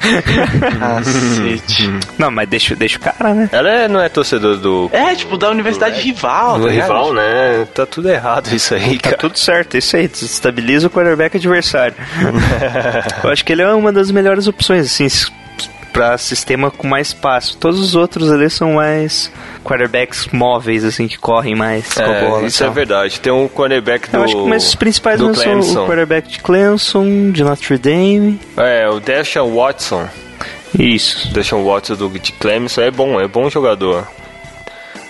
Cacete. 0.00 1.90
não, 2.18 2.30
mas 2.30 2.48
deixa, 2.48 2.74
deixa 2.76 2.98
o 2.98 3.00
cara, 3.00 3.34
né? 3.34 3.48
Ela 3.52 3.68
é- 3.70 3.88
não 3.88 4.00
é 4.00 4.08
torcedor 4.08 4.56
do, 4.56 4.88
É, 4.92 5.14
tipo, 5.14 5.36
da 5.36 5.50
universidade 5.50 6.00
rival, 6.00 6.58
do 6.58 6.64
tá 6.66 6.70
ligado? 6.70 6.86
rival, 6.88 7.12
né? 7.14 7.66
Tá 7.74 7.86
tudo 7.86 8.08
errado 8.08 8.48
isso 8.54 8.74
aí, 8.74 8.96
Tá 8.98 9.10
cara. 9.10 9.16
tudo 9.18 9.38
certo, 9.38 9.76
isso 9.76 9.96
aí, 9.96 10.08
desestabiliza 10.08 10.86
o 10.86 10.90
quarterback 10.90 11.36
adversário. 11.36 11.94
Eu 13.24 13.30
acho 13.30 13.44
que 13.44 13.52
ele 13.52 13.62
é 13.62 13.68
uma 13.72 13.92
das 13.92 14.10
melhores 14.10 14.46
opções, 14.46 14.86
assim, 14.86 15.08
pra 15.98 16.16
sistema 16.16 16.70
com 16.70 16.86
mais 16.86 17.08
espaço. 17.08 17.56
Todos 17.56 17.80
os 17.80 17.96
outros 17.96 18.30
ali 18.30 18.48
são 18.48 18.74
mais 18.74 19.32
quarterbacks 19.64 20.28
móveis, 20.32 20.84
assim, 20.84 21.08
que 21.08 21.18
correm 21.18 21.56
mais 21.56 21.92
com 21.92 22.00
a 22.02 22.04
É, 22.14 22.24
bola. 22.28 22.46
isso 22.46 22.62
é 22.62 22.70
verdade. 22.70 23.18
Tem 23.18 23.32
um 23.32 23.48
cornerback 23.48 24.08
do. 24.08 24.16
Eu 24.18 24.22
acho 24.22 24.36
que 24.36 24.48
mas 24.48 24.68
os 24.68 24.74
principais 24.76 25.18
do 25.18 25.26
não 25.26 25.34
são 25.34 25.82
o 25.84 25.88
quarterback 25.88 26.28
de 26.28 26.38
Clemson, 26.38 27.32
de 27.32 27.42
Notre 27.42 27.76
Dame. 27.78 28.38
É, 28.56 28.88
o 28.88 29.00
Deshaun 29.00 29.52
Watson. 29.56 30.06
Isso. 30.78 31.32
Deshaun 31.32 31.64
Watson 31.64 31.96
do, 31.96 32.08
de 32.10 32.30
Clemson 32.30 32.82
é 32.82 32.92
bom, 32.92 33.20
é 33.20 33.26
bom 33.26 33.50
jogador. 33.50 34.06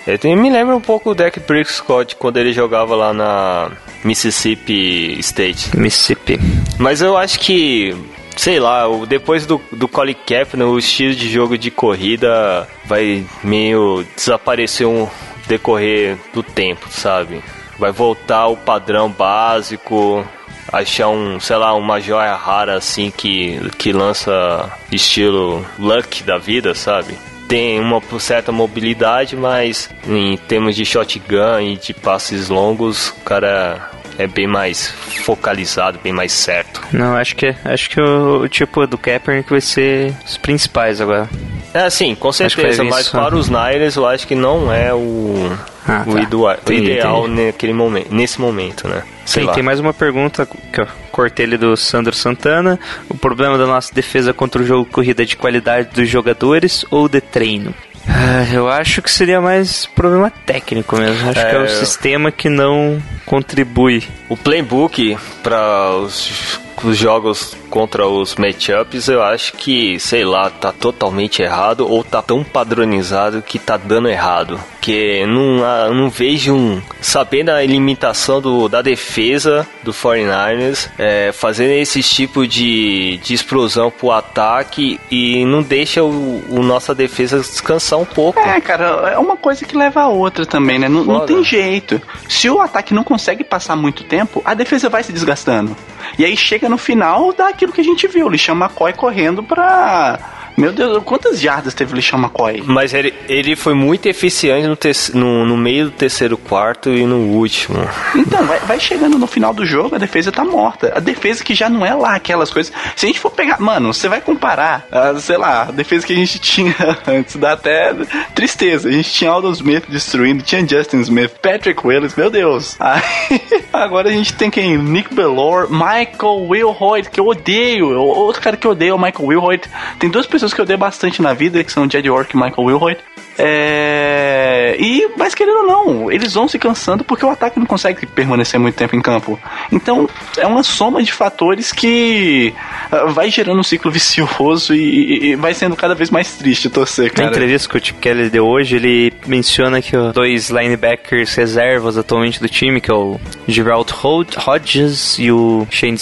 Ele 0.07 0.17
tem- 0.17 0.35
me 0.37 0.49
lembra 0.49 0.75
um 0.75 0.81
pouco 0.81 1.11
o 1.11 1.15
Dak 1.15 1.39
Prescott 1.41 2.17
quando 2.17 2.39
ele 2.39 2.55
jogava 2.55 2.97
lá 2.97 3.13
na 3.13 3.71
Mississippi 4.03 5.19
State. 5.21 5.77
Mississippi. 5.77 6.41
Mas 6.79 7.03
eu 7.03 7.15
acho 7.15 7.39
que, 7.41 7.95
sei 8.39 8.61
lá, 8.61 8.85
depois 9.09 9.45
do, 9.45 9.61
do 9.73 9.89
Colin 9.89 10.15
Kaepernick, 10.15 10.71
o 10.71 10.79
estilo 10.79 11.13
de 11.13 11.29
jogo 11.29 11.59
de 11.59 11.73
corrida 11.73 12.69
vai 12.85 13.27
meio 13.43 14.07
desaparecer 14.15 14.87
um 14.87 15.09
decorrer 15.49 16.17
do 16.33 16.41
tempo, 16.41 16.87
sabe? 16.89 17.43
Vai 17.79 17.91
voltar 17.91 18.47
o 18.47 18.57
padrão 18.57 19.11
básico, 19.11 20.25
achar 20.73 21.09
um, 21.09 21.41
sei 21.41 21.57
lá, 21.57 21.75
uma 21.75 22.01
joia 22.01 22.35
rara 22.37 22.77
assim 22.77 23.11
que, 23.11 23.59
que 23.77 23.93
lança 23.93 24.71
estilo 24.93 25.67
luck 25.77 26.23
da 26.23 26.39
vida, 26.39 26.77
sabe? 26.77 27.19
Tem 27.49 27.81
uma 27.81 28.01
certa 28.21 28.53
mobilidade, 28.53 29.35
mas 29.35 29.91
em 30.07 30.37
termos 30.37 30.77
de 30.77 30.85
shotgun 30.85 31.61
e 31.61 31.77
de 31.77 31.93
passes 31.93 32.49
longos, 32.49 33.09
o 33.09 33.21
cara 33.25 33.91
é 34.19 34.27
bem 34.27 34.47
mais 34.47 34.89
focalizado, 35.25 35.99
bem 36.03 36.13
mais 36.13 36.33
certo. 36.33 36.83
Não, 36.93 37.17
acho 37.17 37.37
que 37.37 37.55
acho 37.65 37.89
que 37.91 38.01
o, 38.01 38.41
o 38.43 38.49
tipo 38.49 38.87
do 38.87 38.99
Kaepernick 38.99 39.49
vai 39.49 39.61
ser 39.61 40.13
os 40.27 40.37
principais 40.37 41.01
agora. 41.01 41.29
É, 41.73 41.89
sim, 41.91 42.15
com 42.15 42.33
certeza, 42.33 42.83
mas 42.83 43.07
só. 43.07 43.21
para 43.23 43.37
os 43.37 43.49
Niners 43.49 43.95
eu 43.97 44.07
acho 44.07 44.27
que 44.27 44.35
não 44.35 44.73
é 44.73 44.93
o, 44.93 45.51
Ah, 45.87 46.03
o, 46.07 46.15
tá. 46.15 46.59
o 46.67 46.73
ideal 46.73 47.27
entendi. 47.27 47.47
naquele 47.47 47.73
momento, 47.75 48.09
nesse 48.13 48.41
momento, 48.41 48.89
né? 48.89 49.03
Sei 49.27 49.43
Tem, 49.43 49.47
lá. 49.49 49.55
tem 49.55 49.63
mais 49.63 49.79
uma 49.79 49.93
pergunta 49.93 50.49
que 50.73 50.81
eu 50.81 50.89
cortei 51.13 51.45
ele 51.45 51.59
do 51.59 51.77
Sandro 51.77 52.15
Santana. 52.15 52.81
O 53.11 53.15
problema 53.19 53.59
da 53.59 53.67
nossa 53.67 53.95
defesa 53.95 54.33
contra 54.33 54.63
o 54.63 54.65
jogo 54.67 54.87
corrida 54.91 55.23
é 55.23 55.27
de 55.27 55.37
qualidade 55.37 55.91
dos 55.95 56.09
jogadores 56.09 56.87
ou 56.91 57.07
de 57.09 57.21
treino? 57.21 57.75
Ah, 58.09 58.45
eu 58.53 58.69
acho 58.69 59.03
que 59.03 59.11
seria 59.11 59.41
mais 59.41 59.85
problema 59.87 60.31
técnico 60.31 60.97
mesmo. 60.97 61.29
Acho 61.31 61.41
que 61.41 61.55
é 61.57 61.59
o 61.59 61.65
É. 61.65 61.69
sistema 61.69 62.33
que 62.33 62.49
não 62.49 63.03
contribui. 63.27 64.03
O 64.29 64.37
playbook 64.37 65.17
para 65.43 65.91
os, 65.91 66.59
os 66.87 66.97
jogos 66.97 67.57
contra 67.69 68.07
os 68.07 68.37
matchups, 68.37 69.09
eu 69.09 69.23
acho 69.23 69.53
que, 69.55 69.99
sei 69.99 70.25
lá, 70.25 70.49
tá 70.51 70.73
totalmente 70.73 71.43
errado 71.43 71.89
ou 71.89 72.03
tá 72.05 72.23
tão 72.23 72.45
padronizado 72.45 73.43
que 73.43 73.59
tá 73.59 73.77
dando 73.77 74.09
errado. 74.09 74.59
Que 74.81 75.27
não, 75.27 75.65
ah, 75.65 75.91
não 75.93 76.09
vejo 76.09 76.55
um. 76.55 76.81
Sabendo 77.01 77.51
a 77.51 77.63
limitação 77.65 78.41
do, 78.41 78.69
da 78.69 78.81
defesa 78.81 79.67
do 79.83 79.93
49ers, 79.93 80.89
é, 80.99 81.31
fazendo 81.33 81.73
esse 81.73 82.03
tipo 82.03 82.47
de, 82.47 83.19
de 83.19 83.35
explosão 83.35 83.91
pro 83.91 84.11
ataque 84.13 84.99
e 85.11 85.45
não 85.45 85.63
deixa 85.63 86.03
o, 86.03 86.43
o 86.49 86.63
nossa 86.63 86.95
defesa 86.95 87.39
descansar 87.39 87.99
um 87.99 88.05
pouco. 88.05 88.39
É, 88.39 88.61
cara, 88.61 89.11
é 89.13 89.19
uma 89.19 89.37
coisa 89.37 89.65
que 89.65 89.77
leva 89.77 90.03
a 90.03 90.09
outra 90.09 90.47
também, 90.47 90.79
né? 90.79 90.89
Não, 90.89 91.05
não 91.05 91.27
tem 91.27 91.43
jeito. 91.45 92.01
Se 92.29 92.49
o 92.49 92.61
ataque 92.61 92.95
não 92.95 93.05
consegue 93.05 93.45
passar 93.45 93.77
muito 93.77 94.05
tempo, 94.05 94.41
a 94.45 94.55
defesa 94.55 94.89
vai 94.89 95.03
se 95.03 95.13
desgastando. 95.13 95.77
E 96.19 96.25
aí 96.25 96.37
chega 96.37 96.69
no 96.69 96.79
final, 96.79 97.33
dá 97.33 97.49
aquilo 97.49 97.73
que 97.73 97.81
a 97.81 97.85
gente 97.85 98.07
viu, 98.07 98.27
o 98.27 98.31
Lixão 98.31 98.55
McCoy 98.55 98.93
correndo 98.93 99.43
pra. 99.43 100.48
Meu 100.59 100.73
Deus, 100.73 101.03
quantas 101.05 101.41
jardas 101.41 101.73
teve 101.73 101.93
o 101.93 101.97
Lixão 101.97 102.19
McCoy? 102.19 102.63
Mas 102.67 102.93
ele, 102.93 103.15
ele 103.29 103.55
foi 103.55 103.75
muito 103.75 104.07
eficiente 104.07 104.67
no, 104.67 104.75
terce- 104.77 105.17
no, 105.17 105.47
no 105.47 105.57
meio 105.57 105.85
do 105.87 105.91
terceiro 105.93 106.37
quarto 106.37 106.91
e 106.91 107.07
no 107.07 107.17
último. 107.37 107.79
Então, 108.17 108.45
vai, 108.45 108.59
vai 108.61 108.81
chegando 108.81 109.17
no 109.19 109.27
final 109.29 109.55
do 109.55 109.65
jogo, 109.65 109.95
a 109.95 109.99
defesa 109.99 110.33
tá 110.33 110.45
morta. 110.45 110.93
A 110.97 111.01
defesa 111.01 111.45
que 111.45 111.55
já 111.55 111.69
não 111.71 111.87
é 111.87 111.95
lá 111.95 112.15
aquelas 112.17 112.51
coisas. 112.51 112.73
Se 112.97 113.07
a 113.07 113.09
gente 113.09 113.21
for 113.21 113.31
pegar. 113.31 113.61
Mano, 113.61 113.95
você 113.95 114.09
vai 114.09 114.21
comparar, 114.21 114.87
ah, 114.91 115.15
sei 115.21 115.37
lá, 115.37 115.63
a 115.63 115.73
defesa 115.73 116.05
que 116.07 116.13
a 116.13 116.17
gente 116.17 116.39
tinha 116.41 116.75
antes, 117.07 117.37
dá 117.37 117.53
até 117.53 117.95
tristeza. 118.35 118.89
A 118.89 118.93
gente 118.93 119.11
tinha 119.13 119.31
Aldon 119.31 119.53
Smith 119.53 119.85
destruindo, 119.89 120.43
tinha 120.43 120.67
Justin 120.67 121.01
Smith, 121.03 121.33
Patrick 121.41 121.87
Willis, 121.87 122.17
meu 122.17 122.31
Deus. 122.31 122.77
Aí, 122.81 123.41
agora 123.73 124.09
a 124.09 124.13
gente 124.13 124.35
tem 124.35 124.51
quem? 124.51 124.77
Nick 124.77 125.15
Bellore, 125.15 125.69
Michael 125.71 126.47
Wilhoit, 126.49 127.11
que 127.11 127.21
eu 127.21 127.27
odeio. 127.27 127.91
Outro 127.97 128.43
cara 128.43 128.57
que 128.57 128.67
eu 128.67 128.73
odeio 128.73 128.91
é 128.91 128.95
o 128.95 128.99
Michael 128.99 129.25
Wilhoit. 129.29 129.69
Tem 130.01 130.11
duas 130.11 130.27
pessoas 130.27 130.48
que 130.55 130.61
eu 130.61 130.65
odeio 130.65 130.79
bastante 130.79 131.23
na 131.23 131.33
vida, 131.33 131.63
que 131.63 131.73
são 131.73 131.89
Jed 131.89 132.09
Ork 132.09 132.35
e 132.35 132.37
Michael 132.37 132.67
Wilhoit. 132.67 133.01
É... 133.39 134.77
E, 134.79 135.09
mas 135.17 135.35
querendo 135.35 135.59
ou 135.61 135.67
não, 135.67 136.13
eles 136.13 136.35
vão 136.35 136.47
se 136.49 136.59
cansando 136.59 137.03
porque 137.05 137.25
o 137.25 137.31
ataque 137.31 137.59
não 137.59 137.67
consegue 137.67 138.07
permanecer 138.07 138.59
muito 138.61 138.75
tempo 138.77 138.95
em 138.97 139.01
campo. 139.01 139.39
Então, 139.73 140.09
é 140.37 140.47
uma 140.47 140.63
soma 140.63 141.03
de 141.03 141.13
fatores 141.13 141.73
que 141.73 142.55
ah, 142.91 143.07
vai 143.07 143.31
gerando 143.31 143.59
um 143.59 143.63
ciclo 143.63 143.91
vicioso 143.91 144.75
e, 144.75 144.79
e- 144.79 145.27
e 145.31 145.37
vai 145.37 145.55
sendo 145.55 145.77
cada 145.77 145.95
vez 145.95 146.11
mais 146.11 146.35
triste 146.37 146.69
torcer, 146.71 147.07
Na 147.09 147.15
cara. 147.15 147.29
entrevista 147.31 147.69
que 147.69 147.77
o 147.77 147.85
Chip 147.85 147.99
Kelly 148.01 148.31
deu 148.31 148.47
hoje, 148.47 148.77
ele 148.77 149.13
menciona 149.27 149.81
que 149.83 149.97
os 149.97 150.13
dois 150.13 150.51
linebackers 150.51 151.35
reservas 151.35 151.97
atualmente 151.99 152.41
do 152.41 152.49
time, 152.49 152.81
que 152.81 152.91
é 152.91 152.95
o 152.95 153.21
Gerald 153.47 153.93
Hod- 153.93 154.37
Hodges 154.47 155.19
e 155.19 155.31
o 155.31 155.67
Shane 155.71 155.99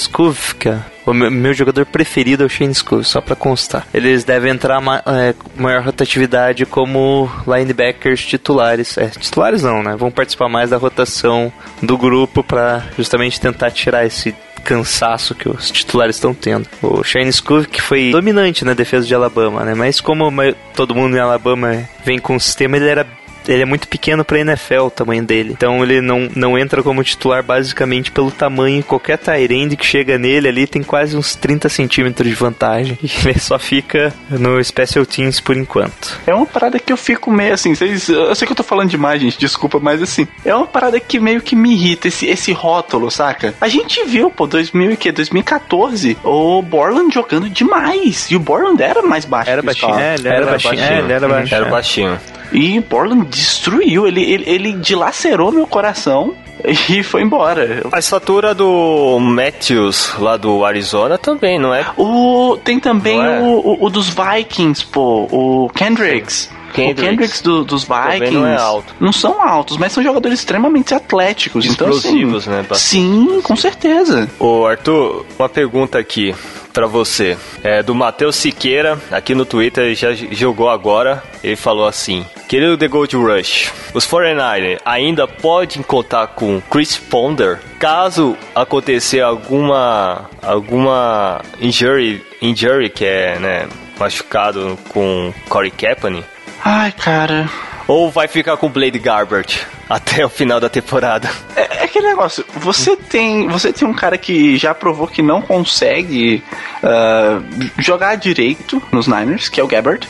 que 0.58 0.68
é 0.68 0.78
o 1.06 1.14
meu, 1.14 1.54
jogador 1.54 1.86
preferido 1.86 2.42
é 2.42 2.46
o 2.46 2.48
Shane 2.48 2.74
Scoof, 2.74 3.04
só 3.04 3.20
pra 3.20 3.36
constar. 3.36 3.86
Eles 3.94 4.24
devem 4.24 4.50
entrar 4.50 4.80
ma 4.80 5.00
é, 5.06 5.34
maior 5.56 5.82
rotatividade 5.82 6.66
como 6.66 7.25
linebackers 7.46 8.24
titulares. 8.24 8.96
É, 8.98 9.08
titulares 9.08 9.62
não, 9.62 9.82
né? 9.82 9.96
Vão 9.96 10.10
participar 10.10 10.48
mais 10.48 10.70
da 10.70 10.76
rotação 10.76 11.52
do 11.82 11.96
grupo 11.96 12.42
pra 12.42 12.84
justamente 12.96 13.40
tentar 13.40 13.70
tirar 13.70 14.04
esse 14.04 14.34
cansaço 14.64 15.34
que 15.34 15.48
os 15.48 15.70
titulares 15.70 16.16
estão 16.16 16.34
tendo. 16.34 16.68
O 16.82 17.04
Shane 17.04 17.32
Scoof, 17.32 17.68
que 17.68 17.80
foi 17.80 18.10
dominante 18.10 18.64
na 18.64 18.74
defesa 18.74 19.06
de 19.06 19.14
Alabama, 19.14 19.64
né? 19.64 19.74
Mas 19.74 20.00
como 20.00 20.28
todo 20.74 20.94
mundo 20.94 21.16
em 21.16 21.20
Alabama 21.20 21.88
vem 22.04 22.18
com 22.18 22.34
o 22.34 22.40
sistema, 22.40 22.76
ele 22.76 22.88
era 22.88 23.06
ele 23.48 23.62
é 23.62 23.66
muito 23.66 23.88
pequeno 23.88 24.24
pra 24.24 24.38
NFL 24.38 24.82
o 24.82 24.90
tamanho 24.90 25.24
dele. 25.24 25.52
Então 25.52 25.82
ele 25.82 26.00
não, 26.00 26.28
não 26.34 26.58
entra 26.58 26.82
como 26.82 27.02
titular 27.02 27.42
basicamente 27.42 28.10
pelo 28.10 28.30
tamanho. 28.30 28.82
Qualquer 28.82 29.18
Tyrande 29.18 29.76
que 29.76 29.86
chega 29.86 30.18
nele 30.18 30.48
ali 30.48 30.66
tem 30.66 30.82
quase 30.82 31.16
uns 31.16 31.34
30 31.34 31.68
centímetros 31.68 32.28
de 32.28 32.34
vantagem. 32.34 32.98
E 33.02 33.10
ele 33.28 33.38
só 33.38 33.58
fica 33.58 34.12
no 34.28 34.62
Special 34.62 35.04
Teams 35.06 35.40
por 35.40 35.56
enquanto. 35.56 36.18
É 36.26 36.34
uma 36.34 36.46
parada 36.46 36.78
que 36.78 36.92
eu 36.92 36.96
fico 36.96 37.30
meio 37.30 37.54
assim, 37.54 37.74
vocês, 37.74 38.08
eu 38.08 38.34
sei 38.34 38.46
que 38.46 38.52
eu 38.52 38.56
tô 38.56 38.62
falando 38.62 38.90
demais, 38.90 39.20
gente, 39.20 39.38
desculpa, 39.38 39.78
mas 39.78 40.02
assim, 40.02 40.26
é 40.44 40.54
uma 40.54 40.66
parada 40.66 40.98
que 41.00 41.18
meio 41.18 41.40
que 41.40 41.56
me 41.56 41.72
irrita, 41.72 42.08
esse, 42.08 42.26
esse 42.26 42.52
rótulo, 42.52 43.10
saca? 43.10 43.54
A 43.60 43.68
gente 43.68 44.04
viu, 44.04 44.30
pô, 44.30 44.46
2000 44.46 44.92
e 44.92 44.96
que, 44.96 45.12
2014, 45.12 46.18
o 46.22 46.62
Borland 46.62 47.12
jogando 47.12 47.48
demais, 47.48 48.30
e 48.30 48.36
o 48.36 48.40
Borland 48.40 48.82
era 48.82 49.02
mais 49.02 49.24
baixo 49.24 49.50
Era 49.50 49.62
baixinho, 49.62 49.94
é, 49.94 50.14
ele 50.14 50.28
era, 50.28 50.46
baixinho, 50.46 50.80
é, 50.80 50.98
ele 50.98 51.12
era 51.12 51.28
baixinho. 51.28 51.56
Era 51.56 51.70
baixinho. 51.70 52.20
E 52.52 52.80
Borland 52.80 53.35
destruiu, 53.36 54.06
ele, 54.06 54.22
ele, 54.22 54.44
ele 54.46 54.72
dilacerou 54.72 55.52
meu 55.52 55.66
coração 55.66 56.34
e 56.88 57.02
foi 57.02 57.22
embora. 57.22 57.82
A 57.92 57.98
estatura 57.98 58.54
do 58.54 59.18
Matthews, 59.20 60.14
lá 60.18 60.36
do 60.36 60.64
Arizona, 60.64 61.18
também, 61.18 61.58
não 61.58 61.74
é? 61.74 61.86
O, 61.96 62.56
tem 62.64 62.80
também 62.80 63.20
é? 63.20 63.38
o, 63.40 63.44
o, 63.44 63.84
o 63.86 63.90
dos 63.90 64.08
Vikings, 64.08 64.84
pô, 64.86 65.28
o 65.30 65.70
Kendricks. 65.74 66.50
Kendricks. 66.72 67.02
O 67.02 67.06
Kendricks 67.08 67.40
do- 67.42 67.64
dos 67.64 67.84
Vikings 67.84 68.32
não 68.34 68.46
é 68.46 68.56
alto. 68.56 68.94
não 69.00 69.12
são 69.12 69.40
altos, 69.40 69.78
mas 69.78 69.92
são 69.92 70.02
jogadores 70.02 70.40
extremamente 70.40 70.92
atléticos. 70.94 71.64
Explosivos, 71.64 72.42
então, 72.44 72.54
né, 72.54 72.60
assim, 72.60 72.68
bastante. 72.68 72.78
Sim, 72.80 73.40
com 73.42 73.56
certeza. 73.56 74.28
Ô 74.38 74.66
Arthur, 74.66 75.24
uma 75.38 75.48
pergunta 75.48 75.98
aqui 75.98 76.34
pra 76.76 76.86
você. 76.86 77.38
É 77.64 77.82
do 77.82 77.94
Matheus 77.94 78.36
Siqueira, 78.36 78.98
aqui 79.10 79.34
no 79.34 79.46
Twitter, 79.46 79.94
já 79.94 80.12
jogou 80.12 80.68
agora. 80.68 81.22
Ele 81.42 81.56
falou 81.56 81.86
assim: 81.88 82.26
Querido 82.46 82.76
The 82.76 82.86
Gold 82.86 83.16
Rush, 83.16 83.72
os 83.94 84.06
49ers 84.06 84.78
ainda 84.84 85.26
podem 85.26 85.82
contar 85.82 86.26
com 86.26 86.60
Chris 86.70 86.98
Ponder 86.98 87.58
caso 87.78 88.36
acontecer 88.54 89.22
alguma 89.22 90.28
alguma 90.42 91.40
injury, 91.60 92.22
injury 92.42 92.90
que 92.90 93.06
é, 93.06 93.38
né, 93.38 93.68
machucado 93.98 94.78
com 94.90 95.32
Corey 95.48 95.70
Kaepernick? 95.70 96.26
Ai, 96.62 96.92
cara. 96.92 97.48
Ou 97.86 98.10
vai 98.10 98.26
ficar 98.26 98.56
com 98.56 98.68
Blade 98.68 98.98
Garbert 98.98 99.64
até 99.88 100.24
o 100.24 100.28
final 100.28 100.58
da 100.58 100.68
temporada? 100.68 101.30
É, 101.54 101.82
é 101.82 101.84
aquele 101.84 102.08
negócio, 102.08 102.44
você 102.54 102.96
tem, 102.96 103.46
você 103.48 103.72
tem 103.72 103.86
um 103.86 103.94
cara 103.94 104.18
que 104.18 104.56
já 104.56 104.74
provou 104.74 105.06
que 105.06 105.22
não 105.22 105.40
consegue 105.40 106.42
ah, 106.82 107.40
jogar 107.78 108.16
direito 108.16 108.82
nos 108.90 109.06
Niners, 109.06 109.48
que 109.48 109.60
é 109.60 109.64
o 109.64 109.68
Gabbard. 109.68 110.08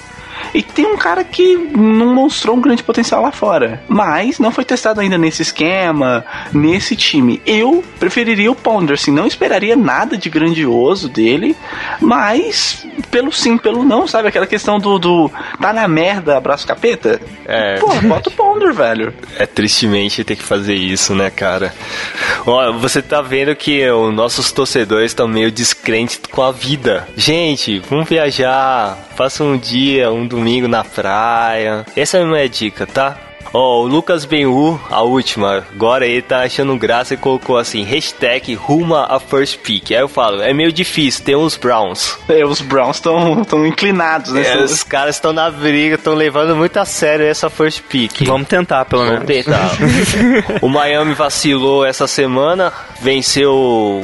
E 0.54 0.62
tem 0.62 0.87
um 0.87 0.96
cara 0.96 1.24
que 1.24 1.56
não 1.56 2.14
mostrou 2.14 2.56
um 2.56 2.61
grande 2.61 2.82
potencial 2.82 3.22
lá 3.22 3.32
fora. 3.32 3.82
Mas 3.88 4.38
não 4.38 4.50
foi 4.50 4.64
testado 4.64 5.00
ainda 5.00 5.18
nesse 5.18 5.42
esquema, 5.42 6.24
nesse 6.52 6.96
time. 6.96 7.40
Eu 7.46 7.85
preferiria 7.98 8.50
o 8.50 8.54
Ponder, 8.54 8.94
assim, 8.94 9.11
não 9.11 9.26
esperaria 9.26 9.76
nada 9.76 10.16
de 10.16 10.28
grandioso 10.28 11.09
dele. 11.09 11.56
Mas, 12.00 12.87
pelo 13.11 13.32
sim, 13.32 13.56
pelo 13.59 13.85
não, 13.85 14.06
sabe? 14.06 14.28
Aquela 14.28 14.46
questão 14.46 14.78
do, 14.78 14.98
do 14.98 15.30
tá 15.61 15.72
na 15.72 15.88
merda, 15.88 16.37
abraço 16.37 16.66
capeta. 16.66 17.20
É. 17.44 17.78
Pô, 17.78 17.88
bota 18.02 18.28
o 18.28 18.32
Ponder, 18.32 18.72
velho. 18.72 19.14
É 19.38 19.46
tristemente 19.46 20.24
ter 20.24 20.37
que 20.37 20.42
fazer 20.42 20.74
isso, 20.74 21.14
né, 21.14 21.30
cara? 21.30 21.74
Ó, 22.46 22.72
você 22.72 23.02
tá 23.02 23.20
vendo 23.20 23.54
que 23.54 23.88
os 23.90 24.14
nossos 24.14 24.52
torcedores 24.52 25.11
estão 25.11 25.28
meio 25.28 25.50
descrentes 25.50 26.20
com 26.30 26.42
a 26.42 26.52
vida. 26.52 27.06
Gente, 27.16 27.78
vamos 27.90 28.09
viajar. 28.09 28.98
Faça 29.16 29.42
um 29.42 29.56
dia, 29.56 30.11
um 30.11 30.26
domingo 30.37 30.68
na 30.68 30.85
praia. 30.85 31.85
Essa 31.96 32.18
é 32.18 32.22
a 32.22 32.27
minha 32.27 32.49
dica, 32.49 32.87
tá? 32.87 33.16
Ó, 33.53 33.83
o 33.83 33.87
Lucas 33.87 34.25
Benhu, 34.25 34.79
a 34.90 35.03
última, 35.03 35.64
agora 35.72 36.07
ele 36.07 36.20
tá 36.20 36.42
achando 36.42 36.77
graça 36.77 37.14
e 37.14 37.16
colocou 37.16 37.57
assim, 37.57 37.85
hashtag 37.85 38.55
ruma 38.55 39.07
a 39.09 39.18
first 39.18 39.59
pick. 39.61 39.92
Aí 39.92 39.99
eu 39.99 40.09
falo, 40.09 40.42
é 40.42 40.53
meio 40.53 40.70
difícil, 40.70 41.25
tem 41.25 41.37
uns 41.37 41.57
Browns. 41.57 42.18
É, 42.29 42.44
os 42.44 42.61
Browns 42.61 42.96
estão 42.96 43.66
inclinados, 43.66 44.33
né? 44.33 44.46
É, 44.46 44.62
os 44.62 44.83
caras 44.83 45.16
estão 45.16 45.33
na 45.33 45.51
briga, 45.51 45.94
estão 45.94 46.14
levando 46.14 46.55
muito 46.55 46.77
a 46.77 46.85
sério 46.85 47.25
essa 47.25 47.49
first 47.49 47.83
pick. 47.88 48.27
Vamos 48.27 48.49
tentar, 48.49 48.85
pelo 48.85 49.05
menos. 49.05 49.20
Vamos 49.20 49.44
tentar. 49.44 49.70
o 50.61 50.68
Miami 50.68 51.14
vacilou 51.14 51.85
essa 51.85 52.07
semana, 52.07 52.72
venceu 53.01 53.55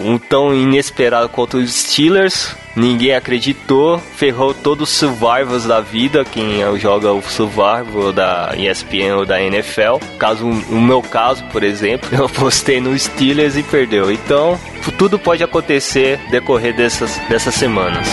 um 0.02 0.16
tão 0.16 0.54
inesperado 0.54 1.28
contra 1.28 1.58
os 1.58 1.72
Steelers. 1.74 2.56
Ninguém 2.74 3.14
acreditou, 3.14 3.98
ferrou 3.98 4.54
todos 4.54 4.90
os 4.90 4.96
survivors 4.96 5.64
da 5.64 5.80
vida, 5.80 6.24
quem 6.24 6.60
joga 6.78 7.12
o 7.12 7.22
survival 7.22 8.12
da 8.12 8.54
ESPN 8.56 9.16
ou 9.16 9.26
da 9.26 9.42
NFL. 9.42 9.98
Caso 10.18 10.46
o 10.46 10.80
meu 10.80 11.02
caso, 11.02 11.44
por 11.46 11.62
exemplo, 11.62 12.08
eu 12.16 12.28
postei 12.28 12.80
no 12.80 12.98
Steelers 12.98 13.56
e 13.56 13.62
perdeu. 13.62 14.10
Então, 14.10 14.58
tudo 14.98 15.18
pode 15.18 15.44
acontecer 15.44 16.18
decorrer 16.30 16.74
dessas, 16.74 17.16
dessas 17.28 17.54
semanas. 17.54 18.08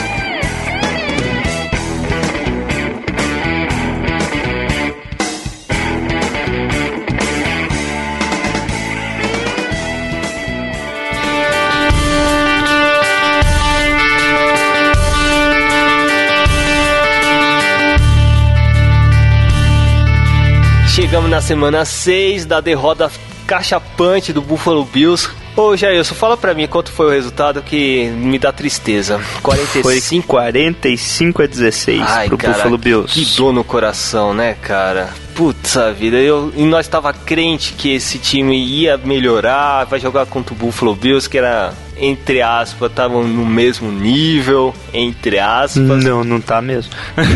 Chegamos 21.00 21.32
na 21.32 21.40
semana 21.40 21.86
6 21.86 22.46
da 22.46 22.60
derrota 22.60 23.10
cachapante 23.48 24.34
do 24.34 24.42
Buffalo 24.42 24.84
Bills. 24.84 25.30
Ô 25.56 25.76
Jailson, 25.76 26.14
fala 26.14 26.36
pra 26.36 26.54
mim 26.54 26.68
quanto 26.68 26.92
foi 26.92 27.06
o 27.06 27.10
resultado 27.10 27.62
que 27.62 28.10
me 28.10 28.38
dá 28.38 28.52
tristeza. 28.52 29.18
45 29.42 29.82
Foi 29.82 30.22
45 30.22 31.42
a 31.42 31.46
16 31.48 32.02
Ai, 32.02 32.28
pro 32.28 32.38
cara, 32.38 32.54
Buffalo 32.54 32.78
Bills. 32.78 33.14
Que 33.14 33.38
dor 33.38 33.54
no 33.54 33.64
coração, 33.64 34.34
né, 34.34 34.58
cara? 34.62 35.10
Putz, 35.34 35.78
a 35.78 35.90
vida, 35.90 36.18
eu, 36.18 36.52
e 36.54 36.64
nós 36.64 36.86
tava 36.86 37.14
crente 37.14 37.74
que 37.74 37.94
esse 37.96 38.20
time 38.20 38.62
ia 38.62 38.98
melhorar, 38.98 39.86
vai 39.86 40.02
jogar 40.02 40.26
contra 40.26 40.54
o 40.54 40.58
Buffalo 40.58 40.94
Bills, 40.94 41.30
que 41.30 41.38
era, 41.38 41.74
entre 41.98 42.42
aspas, 42.42 42.92
estavam 42.92 43.24
no 43.24 43.46
mesmo 43.46 43.90
nível, 43.90 44.76
entre 44.94 45.40
aspas. 45.40 46.04
Não, 46.04 46.26
não 46.26 46.42
tá 46.42 46.62
mesmo. 46.62 46.92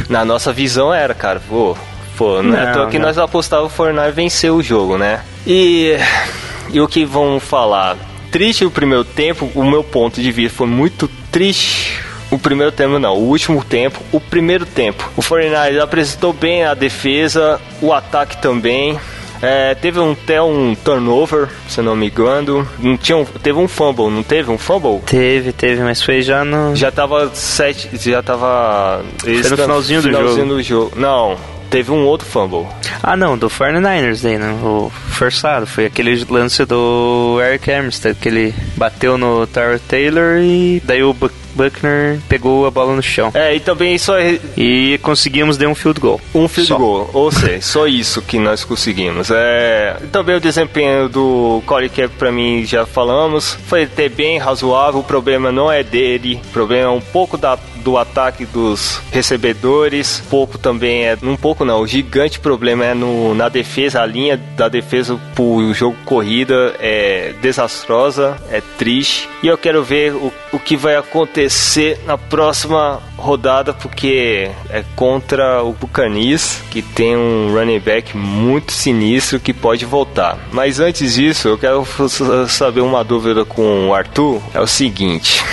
Na 0.10 0.26
nossa 0.26 0.52
visão 0.52 0.94
era, 0.94 1.14
cara, 1.14 1.42
pô, 1.48 1.78
pô, 2.18 2.42
não, 2.44 2.56
é 2.58 2.62
à 2.62 2.66
Não, 2.68 2.74
toa 2.74 2.88
que 2.88 3.00
não. 3.00 3.08
nós 3.08 3.18
apostávamos 3.18 3.72
o 3.72 3.76
Fortnite 3.76 4.12
vencer 4.12 4.52
o 4.52 4.62
jogo, 4.62 4.98
né? 4.98 5.22
E, 5.46 5.98
e 6.72 6.80
o 6.82 6.88
que 6.88 7.06
vão 7.06 7.40
falar? 7.40 7.98
Triste 8.32 8.66
o 8.66 8.72
primeiro 8.72 9.04
tempo, 9.04 9.52
o 9.54 9.64
meu 9.64 9.84
ponto 9.84 10.22
de 10.22 10.32
vista 10.32 10.58
foi 10.58 10.68
muito 10.68 11.08
triste. 11.32 12.02
O 12.32 12.40
primeiro 12.40 12.72
tempo 12.72 12.98
não, 12.98 13.14
o 13.16 13.28
último 13.30 13.64
tempo, 13.64 14.00
o 14.12 14.20
primeiro 14.20 14.66
tempo. 14.66 15.08
O 15.16 15.22
49 15.22 15.80
apresentou 15.80 16.34
bem 16.34 16.64
a 16.64 16.74
defesa, 16.74 17.62
o 17.80 17.94
ataque 17.94 18.42
também. 18.42 19.00
É, 19.40 19.76
teve 19.76 20.00
um, 20.00 20.14
até 20.14 20.42
um 20.42 20.74
turnover, 20.74 21.50
se 21.68 21.82
não 21.82 21.96
me 21.98 22.08
engano. 22.08 22.66
Não 22.80 22.96
tinha 22.98 23.18
um- 23.18 23.26
teve 23.26 23.60
um 23.60 23.68
fumble, 23.68 24.10
não 24.10 24.24
teve 24.24 24.50
um 24.50 24.58
fumble? 24.58 25.02
Teve, 25.06 25.52
teve, 25.52 25.82
mas 25.84 26.02
foi 26.02 26.22
já 26.24 26.44
no. 26.46 26.74
Já 26.76 26.90
tava 26.92 27.30
sete, 27.36 27.90
já 28.10 28.24
tava 28.24 29.04
eles 29.26 29.52
no 29.52 29.58
finalzinho 29.58 30.02
do 30.02 30.08
finalzinho 30.08 30.38
jogo. 30.48 30.56
do 30.56 30.64
jogo. 30.64 30.92
Não, 30.96 31.38
teve 31.74 31.92
um 31.92 32.06
outro 32.06 32.28
fumble. 32.28 32.68
Ah, 33.02 33.18
não, 33.18 33.36
do 33.36 33.50
49ers 33.50 34.22
daí, 34.22 34.38
né? 34.38 34.52
O 34.64 34.92
forçado. 34.92 35.66
Foi 35.66 35.88
aquele 35.88 36.24
lance 36.30 36.64
do 36.66 37.40
Eric 37.42 37.72
Armstead, 37.72 38.16
que 38.20 38.30
ele 38.30 38.54
bateu 38.78 39.18
no 39.18 39.48
Tyler 39.48 39.80
Taylor 39.80 40.38
e 40.38 40.80
daí 40.86 41.04
o 41.04 41.16
Buckner 41.56 42.20
pegou 42.28 42.66
a 42.66 42.72
bola 42.72 42.96
no 42.96 43.02
chão. 43.04 43.32
É, 43.34 43.56
e 43.56 43.60
também 43.60 43.98
só 43.98 44.16
E 44.58 45.00
conseguimos 45.02 45.58
dar 45.58 45.68
um 45.68 45.76
field 45.76 46.00
goal. 46.00 46.22
um 46.34 46.48
field 46.48 46.68
Só. 46.68 46.78
goal, 46.78 47.10
ou 47.14 47.32
seja, 47.32 47.62
só 47.62 47.88
isso 47.88 48.22
que 48.22 48.38
nós 48.40 48.64
conseguimos. 48.64 49.30
É, 49.32 49.98
também 50.12 50.36
o 50.36 50.40
desempenho 50.40 51.10
do 51.10 51.62
Corey 51.66 51.90
Cap 51.90 52.10
pra 52.18 52.32
mim 52.32 52.66
já 52.66 52.86
falamos, 52.86 53.58
foi 53.68 53.84
até 53.84 54.10
bem 54.10 54.38
razoável, 54.38 55.00
o 55.00 55.04
problema 55.04 55.52
não 55.52 55.72
é 55.72 55.84
dele, 55.84 56.40
o 56.50 56.52
problema 56.54 56.86
é 56.86 56.90
um 56.90 57.02
pouco 57.02 57.38
da 57.38 57.58
do 57.84 57.98
ataque 57.98 58.46
dos 58.46 59.02
recebedores, 59.12 60.24
pouco 60.30 60.58
também 60.58 61.04
é, 61.04 61.18
um 61.22 61.36
pouco 61.36 61.66
não, 61.66 61.82
o 61.82 61.88
gigante 61.88 62.40
problema 62.40 62.86
é 62.86 62.94
no, 62.94 63.36
na 63.36 63.50
defesa, 63.50 64.02
a 64.02 64.06
linha 64.06 64.38
da 64.56 64.70
defesa 64.70 65.20
pro 65.36 65.74
jogo 65.74 65.98
corrida 66.06 66.74
é 66.80 67.34
desastrosa, 67.42 68.38
é 68.50 68.62
triste, 68.78 69.28
e 69.44 69.48
eu 69.48 69.58
quero 69.58 69.84
ver 69.84 70.14
o, 70.14 70.32
o 70.54 70.60
que 70.60 70.78
vai 70.78 70.96
acontecer 70.96 71.43
na 72.06 72.18
próxima 72.18 73.02
rodada, 73.18 73.74
porque 73.74 74.50
é 74.70 74.84
contra 74.96 75.64
o 75.64 75.74
Buccaneers, 75.74 76.62
que 76.70 76.82
tem 76.82 77.16
um 77.16 77.54
running 77.54 77.80
back 77.80 78.16
muito 78.16 78.72
sinistro 78.72 79.40
que 79.40 79.54
pode 79.54 79.86
voltar. 79.86 80.38
Mas 80.52 80.80
antes 80.80 81.16
disso, 81.16 81.48
eu 81.48 81.58
quero 81.58 81.86
saber 82.48 82.82
uma 82.82 83.04
dúvida 83.04 83.46
com 83.46 83.90
o 83.90 83.94
Arthur, 83.94 84.42
é 84.54 84.60
o 84.60 84.68
seguinte, 84.68 85.44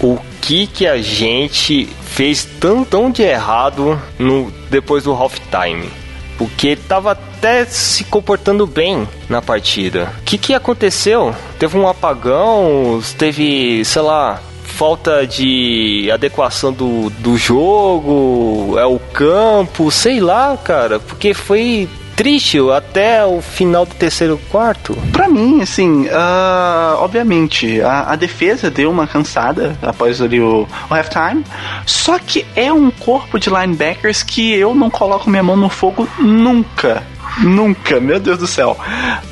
o 0.00 0.18
que 0.40 0.66
que 0.66 0.86
a 0.86 1.00
gente 1.00 1.88
fez 2.02 2.44
tão 2.44 2.84
tão 2.84 3.10
de 3.10 3.22
errado 3.22 4.00
no 4.18 4.52
depois 4.70 5.04
do 5.04 5.12
halftime? 5.12 5.90
porque 6.36 6.76
tava 6.76 7.12
até 7.12 7.64
se 7.64 8.04
comportando 8.04 8.66
bem 8.66 9.08
na 9.28 9.40
partida. 9.40 10.12
O 10.20 10.22
que, 10.24 10.38
que 10.38 10.54
aconteceu? 10.54 11.34
Teve 11.58 11.78
um 11.78 11.88
apagão, 11.88 13.00
teve, 13.16 13.84
sei 13.84 14.02
lá, 14.02 14.40
falta 14.74 15.24
de 15.24 16.10
adequação 16.12 16.72
do, 16.72 17.08
do 17.10 17.38
jogo, 17.38 18.76
é 18.76 18.84
o 18.84 18.98
campo, 18.98 19.88
sei 19.90 20.20
lá, 20.20 20.56
cara, 20.56 20.98
porque 20.98 21.32
foi 21.32 21.88
triste 22.16 22.58
até 22.74 23.24
o 23.24 23.40
final 23.40 23.86
do 23.86 23.94
terceiro 23.94 24.38
quarto. 24.50 24.96
Pra 25.12 25.28
mim, 25.28 25.62
assim, 25.62 26.06
uh, 26.06 26.96
obviamente, 26.98 27.80
a, 27.80 28.12
a, 28.12 28.16
defesa 28.16 28.70
deu 28.70 28.90
uma 28.90 29.06
cansada 29.06 29.76
após 29.80 30.20
ali 30.20 30.40
o, 30.40 30.66
o 30.90 30.94
halftime. 30.94 31.44
Só 31.86 32.18
que 32.18 32.44
é 32.56 32.72
um 32.72 32.90
corpo 32.90 33.38
de 33.38 33.50
linebackers 33.50 34.22
que 34.22 34.54
eu 34.54 34.74
não 34.74 34.90
coloco 34.90 35.30
minha 35.30 35.42
mão 35.42 35.56
no 35.56 35.68
fogo 35.68 36.08
nunca. 36.18 37.02
Nunca, 37.42 38.00
meu 38.00 38.20
Deus 38.20 38.38
do 38.38 38.46
céu. 38.46 38.76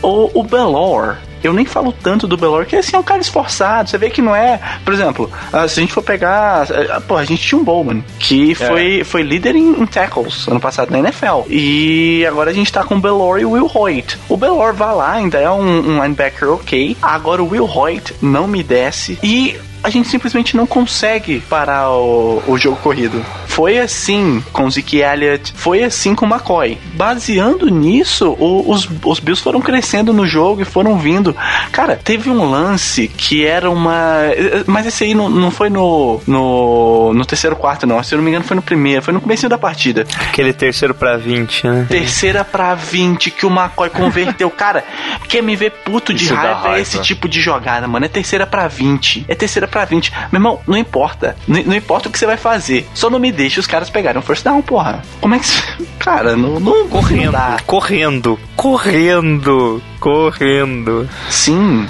O, 0.03 0.41
o 0.41 0.43
Belor, 0.43 1.19
eu 1.43 1.53
nem 1.53 1.65
falo 1.65 1.93
tanto 1.93 2.27
do 2.27 2.37
Belor, 2.37 2.67
que 2.67 2.77
assim, 2.77 2.97
é 2.97 2.99
um 2.99 3.03
cara 3.03 3.21
esforçado. 3.21 3.89
Você 3.91 3.99
vê 3.99 4.11
que 4.11 4.23
não 4.23 4.35
é. 4.35 4.61
Por 4.85 4.93
exemplo, 4.93 5.31
ah, 5.53 5.67
se 5.67 5.81
a 5.81 5.83
gente 5.83 5.93
for 5.93 6.03
pegar. 6.03 6.67
Ah, 6.91 7.01
pô, 7.01 7.17
a 7.17 7.25
gente 7.25 7.43
tinha 7.43 7.61
um 7.61 7.65
Bowman, 7.65 8.05
que 8.19 8.55
foi, 8.55 9.01
é. 9.01 9.05
foi 9.05 9.23
líder 9.23 9.57
em, 9.57 9.81
em, 9.81 9.87
tackles 9.87 10.47
ano 10.49 10.61
passado 10.61 10.91
na 10.91 10.99
NFL. 10.99 11.49
E 11.49 12.25
agora 12.27 12.51
a 12.51 12.55
gente 12.55 12.73
tá 12.73 12.85
com 12.85 12.97
o 12.97 13.01
Belor 13.01 13.41
e 13.41 13.45
o 13.45 13.53
Will 13.53 13.71
Hoyt. 13.73 14.19
O 14.29 14.37
Belor 14.37 14.73
vai 14.73 14.95
lá, 14.95 15.13
ainda 15.13 15.39
é 15.39 15.51
um, 15.51 15.63
um 15.63 16.03
linebacker 16.03 16.51
ok. 16.51 16.97
Agora 17.01 17.43
o 17.43 17.49
Will 17.49 17.69
Hoyt 17.69 18.15
não 18.21 18.47
me 18.47 18.63
desce. 18.63 19.19
E 19.23 19.57
a 19.83 19.91
gente 19.91 20.09
simplesmente 20.09 20.57
não 20.57 20.67
consegue 20.67 21.41
parar 21.41 21.91
o, 21.91 22.43
o 22.47 22.59
jogo 22.59 22.77
corrido. 22.77 23.25
Foi 23.47 23.79
assim 23.79 24.43
com 24.53 24.71
Zeke 24.71 24.99
Elliott, 24.99 25.53
foi 25.55 25.83
assim 25.83 26.15
com 26.15 26.25
McCoy. 26.27 26.79
Baseando 26.95 27.69
nisso, 27.69 28.37
o, 28.39 28.71
os, 28.71 28.89
os 29.05 29.21
Bills 29.21 29.43
foram 29.43 29.61
crescendo 29.61 30.13
no 30.13 30.27
jogo 30.27 30.63
e 30.63 30.65
foram 30.65 30.99
vindo. 30.99 31.37
Cara, 31.71 31.97
teve 32.03 32.31
um 32.31 32.49
lance 32.49 33.09
que 33.09 33.45
era 33.45 33.71
uma. 33.71 34.21
Mas 34.67 34.87
esse 34.87 35.05
aí 35.05 35.15
não, 35.15 35.29
não 35.29 35.51
foi 35.51 35.69
no, 35.69 36.21
no, 36.27 37.13
no 37.13 37.25
terceiro 37.27 37.57
quarto, 37.57 37.87
não. 37.87 38.03
Se 38.03 38.15
eu 38.15 38.19
não 38.19 38.25
me 38.25 38.31
engano, 38.31 38.45
foi 38.45 38.57
no 38.57 38.63
primeiro, 38.63 39.03
foi 39.03 39.13
no 39.13 39.21
começo 39.21 39.49
da 39.49 39.59
partida. 39.59 40.07
Aquele 40.21 40.53
terceiro 40.53 40.95
pra 40.95 41.17
20, 41.17 41.67
né? 41.67 41.87
Terceira 41.89 42.45
pra 42.45 42.75
20 42.75 43.31
que 43.31 43.45
o 43.45 43.51
McCoy 43.51 43.91
converteu. 43.91 44.49
Cara, 44.51 44.85
quer 45.29 45.43
me 45.43 45.57
ver 45.57 45.73
puto 45.85 46.15
de 46.15 46.33
raiva, 46.33 46.55
raiva, 46.55 46.79
é 46.79 46.81
esse 46.81 47.01
tipo 47.03 47.29
de 47.29 47.41
jogada, 47.41 47.87
mano. 47.89 48.07
É 48.07 48.09
terceira 48.09 48.47
pra 48.47 48.69
20. 48.69 49.27
É 49.29 49.35
terceira 49.35 49.69
pra 49.73 49.85
20. 49.85 50.13
Meu 50.31 50.39
irmão, 50.39 50.61
não 50.67 50.77
importa. 50.77 51.35
Não, 51.49 51.61
não 51.65 51.75
importa 51.75 52.09
o 52.09 52.13
que 52.13 52.19
você 52.19 52.27
vai 52.27 52.37
fazer. 52.37 52.87
Só 52.95 53.11
não 53.11 53.19
me 53.19 53.33
deixe 53.33 53.59
os 53.59 53.67
caras 53.67 53.91
pegarem 53.91 54.21
um 54.21 54.23
first 54.23 54.45
down, 54.45 54.63
porra. 54.63 55.03
Como 55.21 55.35
é 55.35 55.39
que. 55.39 55.47
Cara, 55.99 56.37
não. 56.37 56.61
não 56.61 56.89
correndo, 56.89 57.33
não 57.33 57.57
correndo, 57.65 58.39
correndo, 58.57 59.83
correndo. 60.01 61.09
Sim. 61.31 61.89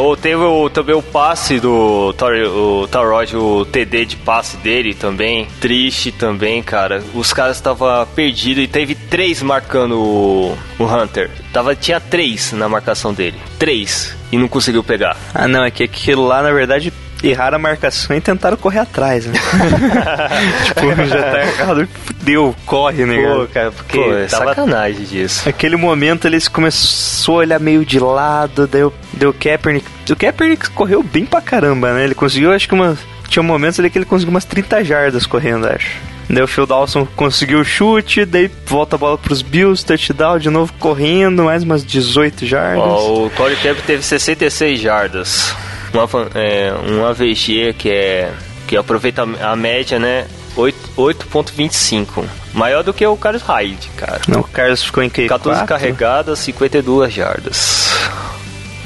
Ou 0.00 0.16
teve 0.16 0.42
o, 0.42 0.70
também 0.70 0.94
o 0.94 1.02
passe 1.02 1.60
do 1.60 2.14
o 2.14 2.88
Tarod, 2.88 3.36
o 3.36 3.64
TD 3.66 4.06
de 4.06 4.16
passe 4.16 4.56
dele 4.58 4.94
também. 4.94 5.46
Triste 5.60 6.10
também, 6.10 6.62
cara. 6.62 7.02
Os 7.14 7.32
caras 7.32 7.56
estavam 7.56 8.06
perdidos 8.14 8.64
e 8.64 8.68
teve 8.68 8.94
três 8.94 9.42
marcando 9.42 9.98
o, 9.98 10.56
o 10.78 10.84
Hunter. 10.84 11.30
Tava, 11.52 11.74
tinha 11.76 12.00
três 12.00 12.52
na 12.52 12.68
marcação 12.68 13.12
dele. 13.12 13.38
Três. 13.58 14.16
E 14.32 14.38
não 14.38 14.48
conseguiu 14.48 14.82
pegar. 14.82 15.16
Ah, 15.34 15.46
não, 15.46 15.64
é 15.64 15.70
que 15.70 15.82
aquilo 15.84 16.26
lá, 16.26 16.42
na 16.42 16.52
verdade, 16.52 16.92
erraram 17.22 17.56
a 17.56 17.58
marcação 17.58 18.16
e 18.16 18.20
tentaram 18.20 18.56
correr 18.56 18.80
atrás, 18.80 19.26
né? 19.26 19.38
tipo, 20.66 21.06
já 21.08 21.22
tá 21.22 21.40
errado, 21.40 21.88
deu, 22.22 22.54
corre, 22.64 23.04
né? 23.04 23.16
Pô, 23.16 23.46
cara, 23.46 23.72
porque 23.72 23.98
Pô, 23.98 24.12
é 24.12 24.26
tava... 24.26 24.46
sacanagem 24.46 25.04
disso. 25.04 25.48
Aquele 25.48 25.76
momento 25.76 26.26
eles 26.26 26.48
começou 26.48 27.36
a 27.36 27.38
olhar 27.38 27.60
meio 27.60 27.84
de 27.84 27.98
lado, 27.98 28.66
daí 28.66 28.84
o, 28.84 28.92
deu 29.12 29.30
o 29.30 29.34
Kaepernick. 29.34 29.86
O 30.10 30.16
Kaepernick 30.16 30.70
correu 30.70 31.02
bem 31.02 31.24
pra 31.24 31.40
caramba, 31.40 31.92
né? 31.92 32.04
Ele 32.04 32.14
conseguiu, 32.14 32.52
acho 32.52 32.68
que 32.68 32.74
umas. 32.74 32.98
Tinha 33.28 33.42
momentos 33.42 33.80
ali 33.80 33.90
que 33.90 33.98
ele 33.98 34.04
conseguiu 34.04 34.30
umas 34.30 34.44
30 34.44 34.84
jardas 34.84 35.26
correndo, 35.26 35.66
acho. 35.66 35.98
Daí 36.28 36.42
o 36.42 36.46
Phil 36.46 36.66
Dawson 36.66 37.06
conseguiu 37.16 37.60
o 37.60 37.64
chute, 37.64 38.24
daí 38.24 38.50
volta 38.66 38.96
a 38.96 38.98
bola 38.98 39.18
pros 39.18 39.42
Bills, 39.42 39.84
touchdown, 39.84 40.38
de 40.38 40.50
novo 40.50 40.72
correndo, 40.78 41.44
mais 41.44 41.62
umas 41.62 41.84
18 41.84 42.46
jardas. 42.46 42.84
Oh, 42.84 43.26
o 43.26 43.30
Corey 43.30 43.56
Camp 43.56 43.78
teve 43.86 44.02
66 44.02 44.80
jardas 44.80 45.54
uma, 45.92 46.08
é, 46.34 46.72
um 46.88 47.04
AVG 47.04 47.74
que 47.74 47.90
é 47.90 48.32
que 48.66 48.76
aproveita 48.76 49.22
a 49.22 49.54
média, 49.54 49.98
né? 49.98 50.26
8.25. 50.56 52.24
Maior 52.52 52.82
do 52.82 52.92
que 52.92 53.06
o 53.06 53.16
Carlos 53.16 53.42
Hyde, 53.42 53.88
cara. 53.96 54.20
Não, 54.26 54.40
o 54.40 54.44
Carlos 54.44 54.82
ficou 54.82 55.02
em 55.02 55.10
que? 55.10 55.26
14 55.26 55.60
4? 55.60 55.66
carregadas, 55.66 56.38
52 56.40 57.12
jardas. 57.12 57.90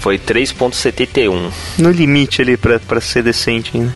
Foi 0.01 0.19
3.71. 0.19 1.51
No 1.79 1.91
limite 1.91 2.43
ali 2.43 2.57
pra, 2.57 2.79
pra 2.81 3.01
ser 3.01 3.23
decente 3.23 3.77
ainda. 3.77 3.93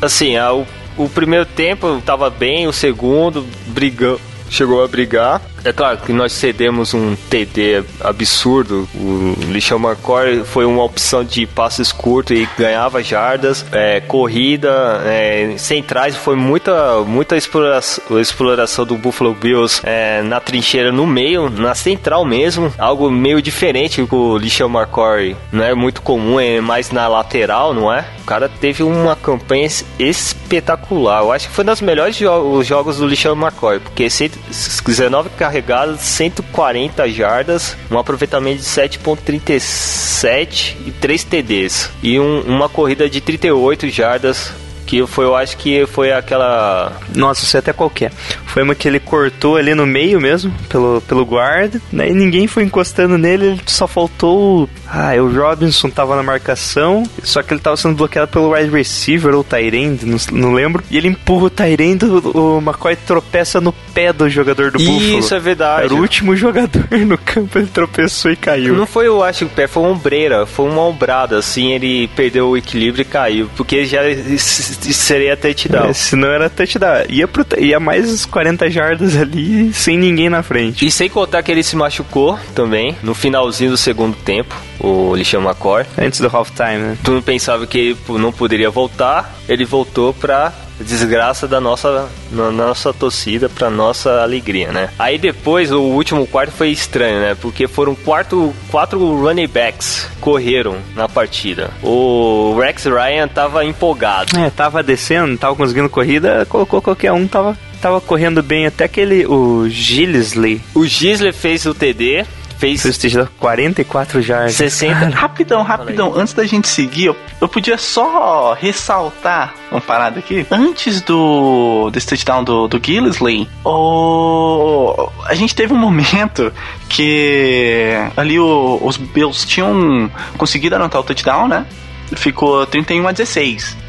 Assim, 0.00 0.36
a, 0.36 0.52
o, 0.52 0.66
o 0.96 1.08
primeiro 1.08 1.46
tempo 1.46 2.00
tava 2.04 2.28
bem, 2.28 2.66
o 2.66 2.72
segundo 2.72 3.46
brigou, 3.68 4.20
chegou 4.50 4.84
a 4.84 4.88
brigar. 4.88 5.40
É 5.64 5.72
claro 5.72 5.98
que 5.98 6.12
nós 6.12 6.32
cedemos 6.32 6.92
um 6.92 7.14
TD 7.14 7.84
absurdo. 8.00 8.88
O 8.94 9.34
Lixão 9.48 9.78
McCoy 9.78 10.44
foi 10.44 10.64
uma 10.64 10.82
opção 10.82 11.22
de 11.22 11.46
passes 11.46 11.92
curtos 11.92 12.36
e 12.36 12.48
ganhava 12.58 13.02
jardas. 13.02 13.64
É, 13.70 14.00
corrida, 14.00 15.00
é, 15.04 15.54
centrais, 15.56 16.16
foi 16.16 16.34
muita, 16.34 17.02
muita 17.02 17.36
exploração, 17.36 18.20
exploração 18.20 18.84
do 18.84 18.96
Buffalo 18.96 19.34
Bills 19.34 19.80
é, 19.84 20.20
na 20.22 20.40
trincheira 20.40 20.90
no 20.90 21.06
meio, 21.06 21.48
na 21.48 21.74
central 21.74 22.24
mesmo. 22.24 22.72
Algo 22.76 23.08
meio 23.08 23.40
diferente 23.40 24.04
com 24.04 24.16
o 24.16 24.38
Lixão 24.38 24.68
McCoy. 24.68 25.36
Não 25.52 25.62
é 25.64 25.74
muito 25.74 26.02
comum, 26.02 26.40
é 26.40 26.60
mais 26.60 26.90
na 26.90 27.06
lateral, 27.06 27.72
não 27.72 27.92
é? 27.92 28.04
O 28.20 28.24
cara 28.24 28.48
teve 28.48 28.82
uma 28.82 29.14
campanha 29.14 29.68
espetacular. 29.98 31.22
Eu 31.22 31.32
acho 31.32 31.48
que 31.48 31.54
foi 31.54 31.62
um 31.64 31.68
dos 31.68 31.80
melhores 31.80 32.16
jo 32.16 32.62
jogos 32.64 32.96
do 32.96 33.06
Lixão 33.06 33.36
McCoy, 33.36 33.78
porque 33.78 34.08
19 34.08 35.30
carregadas 35.30 35.51
carregadas, 35.52 36.00
140 36.00 37.06
jardas, 37.10 37.76
um 37.90 37.98
aproveitamento 37.98 38.62
de 38.62 38.64
7.37 38.64 40.76
e 40.86 40.90
3 40.90 41.24
TDs. 41.24 41.90
E 42.02 42.18
um, 42.18 42.40
uma 42.40 42.70
corrida 42.70 43.10
de 43.10 43.20
38 43.20 43.90
jardas 43.90 44.50
que 44.86 45.06
foi, 45.06 45.24
eu 45.24 45.36
acho 45.36 45.56
que 45.56 45.86
foi 45.86 46.12
aquela. 46.12 46.92
Nossa, 47.14 47.56
é 47.56 47.60
até 47.60 47.72
qualquer. 47.72 48.10
Foi 48.46 48.62
uma 48.62 48.74
que 48.74 48.86
ele 48.86 49.00
cortou 49.00 49.56
ali 49.56 49.74
no 49.74 49.86
meio 49.86 50.20
mesmo, 50.20 50.52
pelo, 50.68 51.00
pelo 51.02 51.24
guarda, 51.24 51.80
né? 51.90 52.10
E 52.10 52.12
ninguém 52.12 52.46
foi 52.46 52.64
encostando 52.64 53.16
nele, 53.16 53.58
só 53.66 53.86
faltou. 53.86 54.68
Ah, 54.94 55.14
o 55.22 55.26
Robinson 55.26 55.88
tava 55.88 56.14
na 56.14 56.22
marcação, 56.22 57.02
só 57.22 57.42
que 57.42 57.54
ele 57.54 57.60
tava 57.60 57.78
sendo 57.78 57.94
bloqueado 57.94 58.30
pelo 58.30 58.52
wide 58.52 58.70
receiver 58.70 59.34
ou 59.34 59.42
Tyrande, 59.42 60.04
não, 60.04 60.18
não 60.32 60.52
lembro. 60.52 60.84
E 60.90 60.98
ele 60.98 61.08
empurra 61.08 61.46
o 61.46 61.50
Tyrande, 61.50 62.04
o, 62.04 62.58
o 62.58 62.58
McCoy 62.58 62.94
tropeça 62.94 63.58
no 63.58 63.72
pé 63.72 64.12
do 64.12 64.28
jogador 64.28 64.70
do 64.70 64.78
Buffalo. 64.78 65.18
Isso 65.18 65.34
é 65.34 65.40
verdade. 65.40 65.86
Era 65.86 65.94
o 65.94 65.98
último 65.98 66.36
jogador 66.36 66.86
no 67.06 67.16
campo, 67.16 67.58
ele 67.58 67.68
tropeçou 67.68 68.30
e 68.30 68.36
caiu. 68.36 68.76
Não 68.76 68.86
foi, 68.86 69.06
eu 69.06 69.22
acho, 69.22 69.46
o 69.46 69.48
pé, 69.48 69.66
foi 69.66 69.82
uma 69.82 69.92
ombreira, 69.92 70.44
foi 70.44 70.68
uma 70.68 70.82
ombrada, 70.82 71.38
assim, 71.38 71.72
ele 71.72 72.08
perdeu 72.08 72.50
o 72.50 72.56
equilíbrio 72.56 73.00
e 73.00 73.06
caiu, 73.06 73.50
porque 73.56 73.86
já 73.86 74.00
seria 74.36 75.38
touchdown. 75.38 75.86
É, 75.86 75.92
se 75.94 76.14
não 76.16 76.28
era 76.28 76.50
touchdown. 76.50 77.04
Ia, 77.08 77.26
pro, 77.26 77.46
ia 77.58 77.80
mais 77.80 78.26
40 78.26 78.68
jardas 78.68 79.16
ali, 79.16 79.72
sem 79.72 79.96
ninguém 79.96 80.28
na 80.28 80.42
frente. 80.42 80.84
E 80.84 80.90
sem 80.90 81.08
contar 81.08 81.42
que 81.42 81.50
ele 81.50 81.62
se 81.62 81.76
machucou 81.76 82.38
também, 82.54 82.94
no 83.02 83.14
finalzinho 83.14 83.70
do 83.70 83.78
segundo 83.78 84.14
tempo, 84.16 84.54
o 84.82 85.14
Lixão 85.14 85.42
McCoy. 85.42 85.84
Antes 85.96 86.20
do 86.20 86.28
halftime, 86.34 86.78
né? 86.78 86.98
Tu 87.02 87.10
não 87.10 87.22
pensava 87.22 87.66
que 87.66 87.78
ele 87.78 87.96
não 88.18 88.32
poderia 88.32 88.70
voltar, 88.70 89.34
ele 89.48 89.64
voltou 89.64 90.12
pra 90.12 90.52
desgraça 90.80 91.46
da 91.46 91.60
nossa, 91.60 92.08
na 92.30 92.50
nossa 92.50 92.92
torcida, 92.92 93.48
pra 93.48 93.70
nossa 93.70 94.22
alegria, 94.22 94.72
né? 94.72 94.90
Aí 94.98 95.18
depois, 95.18 95.70
o 95.70 95.80
último 95.80 96.26
quarto 96.26 96.52
foi 96.52 96.70
estranho, 96.70 97.20
né? 97.20 97.36
Porque 97.40 97.68
foram 97.68 97.94
quatro, 97.94 98.52
quatro 98.70 98.98
running 99.20 99.46
backs 99.46 100.08
correram 100.20 100.78
na 100.94 101.08
partida. 101.08 101.70
O 101.82 102.58
Rex 102.58 102.84
Ryan 102.84 103.28
tava 103.28 103.64
empolgado. 103.64 104.36
É, 104.38 104.50
tava 104.50 104.82
descendo, 104.82 105.38
tava 105.38 105.54
conseguindo 105.54 105.88
corrida, 105.88 106.44
colocou 106.46 106.82
qualquer 106.82 107.12
um, 107.12 107.26
tava 107.26 107.56
tava 107.80 108.00
correndo 108.00 108.44
bem 108.44 108.64
até 108.64 108.84
aquele 108.84 109.26
o 109.26 109.68
Gilesley. 109.68 110.60
O 110.72 110.86
Gilesley 110.86 111.32
fez 111.32 111.66
o 111.66 111.74
TD, 111.74 112.24
fez. 112.62 112.82
Fez 112.82 113.28
44 113.40 114.22
jardas. 114.22 114.54
60. 114.54 115.08
rapidão, 115.10 115.62
rapidão. 115.62 116.14
Antes 116.14 116.32
da 116.32 116.44
gente 116.44 116.68
seguir, 116.68 117.06
eu, 117.06 117.16
eu 117.40 117.48
podia 117.48 117.76
só 117.76 118.52
ressaltar 118.52 119.54
uma 119.70 119.80
parada 119.80 120.20
aqui. 120.20 120.46
Antes 120.48 121.00
do 121.00 121.90
desse 121.90 122.06
touchdown 122.06 122.44
do, 122.44 122.68
do 122.68 122.80
Gillisley, 122.80 123.48
o, 123.64 125.10
a 125.26 125.34
gente 125.34 125.54
teve 125.54 125.72
um 125.72 125.78
momento 125.78 126.52
que 126.88 127.94
ali 128.16 128.38
o, 128.38 128.78
os 128.80 128.96
Bills 128.96 129.44
tinham 129.46 130.10
conseguido 130.38 130.76
anotar 130.76 131.00
o 131.00 131.04
touchdown, 131.04 131.48
né? 131.48 131.66
Ficou 132.14 132.64
31 132.66 133.08
a 133.08 133.12
16. 133.12 133.81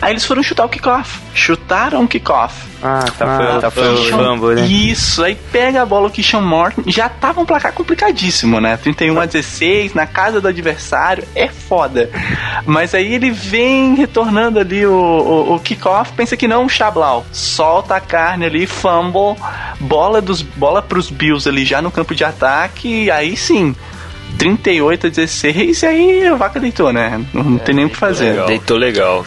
Aí 0.00 0.12
eles 0.12 0.24
foram 0.24 0.42
chutar 0.42 0.64
o 0.64 0.68
kickoff. 0.68 1.20
Chutaram 1.34 2.04
o 2.04 2.08
kickoff. 2.08 2.66
Ah, 2.82 3.04
tá, 3.18 3.24
Ah, 3.24 3.36
foi, 3.36 3.60
tá, 3.60 3.70
foi 3.70 3.94
o 3.94 4.10
fumble, 4.10 4.54
né? 4.54 4.66
Isso, 4.66 5.22
aí 5.24 5.34
pega 5.34 5.82
a 5.82 5.86
bola 5.86 6.08
o 6.08 6.10
Keyshawn 6.10 6.42
Morton. 6.42 6.82
Já 6.86 7.08
tava 7.08 7.40
um 7.40 7.46
placar 7.46 7.72
complicadíssimo, 7.72 8.60
né? 8.60 8.76
31 8.76 9.20
a 9.20 9.26
16, 9.26 9.94
na 9.94 10.06
casa 10.06 10.40
do 10.40 10.48
adversário. 10.48 11.24
É 11.34 11.48
foda. 11.48 12.10
Mas 12.64 12.94
aí 12.94 13.14
ele 13.14 13.30
vem 13.30 13.94
retornando 13.94 14.58
ali 14.58 14.86
o, 14.86 14.92
o, 14.92 15.54
o 15.54 15.60
kickoff. 15.60 16.12
Pensa 16.12 16.36
que 16.36 16.46
não, 16.46 16.66
o 16.66 16.68
Chablau. 16.68 17.24
Solta 17.32 17.96
a 17.96 18.00
carne 18.00 18.44
ali, 18.46 18.66
fumble. 18.66 19.36
Bola, 19.80 20.20
dos, 20.20 20.42
bola 20.42 20.82
pros 20.82 21.10
Bills 21.10 21.48
ali 21.48 21.64
já 21.64 21.80
no 21.80 21.90
campo 21.90 22.14
de 22.14 22.24
ataque. 22.24 23.04
E 23.04 23.10
aí 23.10 23.36
sim. 23.36 23.74
38 24.38 25.06
a 25.06 25.10
16, 25.10 25.82
e 25.82 25.86
aí 25.86 26.26
a 26.26 26.34
vaca 26.34 26.60
deitou, 26.60 26.92
né? 26.92 27.24
Não, 27.32 27.42
não 27.42 27.58
tem 27.58 27.74
nem 27.74 27.86
o 27.86 27.90
que 27.90 27.96
fazer. 27.96 28.30
Legal. 28.30 28.46
Deitou 28.46 28.76
legal. 28.76 29.26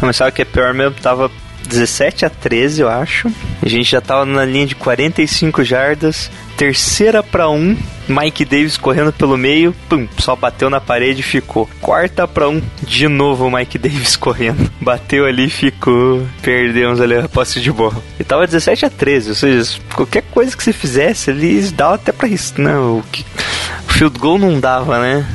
Mas 0.00 0.16
sabe 0.16 0.30
o 0.30 0.32
que 0.32 0.42
é 0.42 0.44
pior 0.44 0.72
mesmo? 0.74 0.96
Tava 1.00 1.30
17 1.66 2.24
a 2.24 2.30
13, 2.30 2.82
eu 2.82 2.88
acho. 2.88 3.30
A 3.62 3.68
gente 3.68 3.90
já 3.90 4.00
tava 4.00 4.24
na 4.24 4.44
linha 4.44 4.66
de 4.66 4.74
45 4.74 5.62
jardas. 5.62 6.30
Terceira 6.56 7.22
pra 7.22 7.48
um. 7.48 7.76
Mike 8.08 8.44
Davis 8.44 8.76
correndo 8.76 9.12
pelo 9.12 9.38
meio. 9.38 9.74
Pum, 9.88 10.08
só 10.18 10.34
bateu 10.34 10.68
na 10.68 10.80
parede 10.80 11.20
e 11.20 11.22
ficou. 11.22 11.68
Quarta 11.80 12.26
pra 12.26 12.48
um. 12.48 12.60
De 12.82 13.06
novo 13.08 13.46
o 13.46 13.50
Mike 13.50 13.78
Davis 13.78 14.16
correndo. 14.16 14.70
Bateu 14.80 15.26
ali 15.26 15.48
ficou. 15.48 16.26
Perdemos 16.42 17.00
ali 17.00 17.16
a 17.16 17.28
posse 17.28 17.60
de 17.60 17.70
bola. 17.70 18.02
E 18.18 18.24
tava 18.24 18.46
17 18.46 18.86
a 18.86 18.90
13. 18.90 19.28
Ou 19.30 19.34
seja, 19.34 19.78
qualquer 19.94 20.22
coisa 20.22 20.56
que 20.56 20.62
você 20.62 20.72
fizesse 20.72 21.30
ali, 21.30 21.62
dava 21.70 21.94
até 21.94 22.10
pra 22.12 22.28
isso. 22.28 22.60
Não, 22.60 22.98
o, 22.98 23.02
que... 23.04 23.24
field 23.88 24.18
goal 24.18 24.38
não 24.38 24.58
dava, 24.58 24.98
né? 24.98 25.26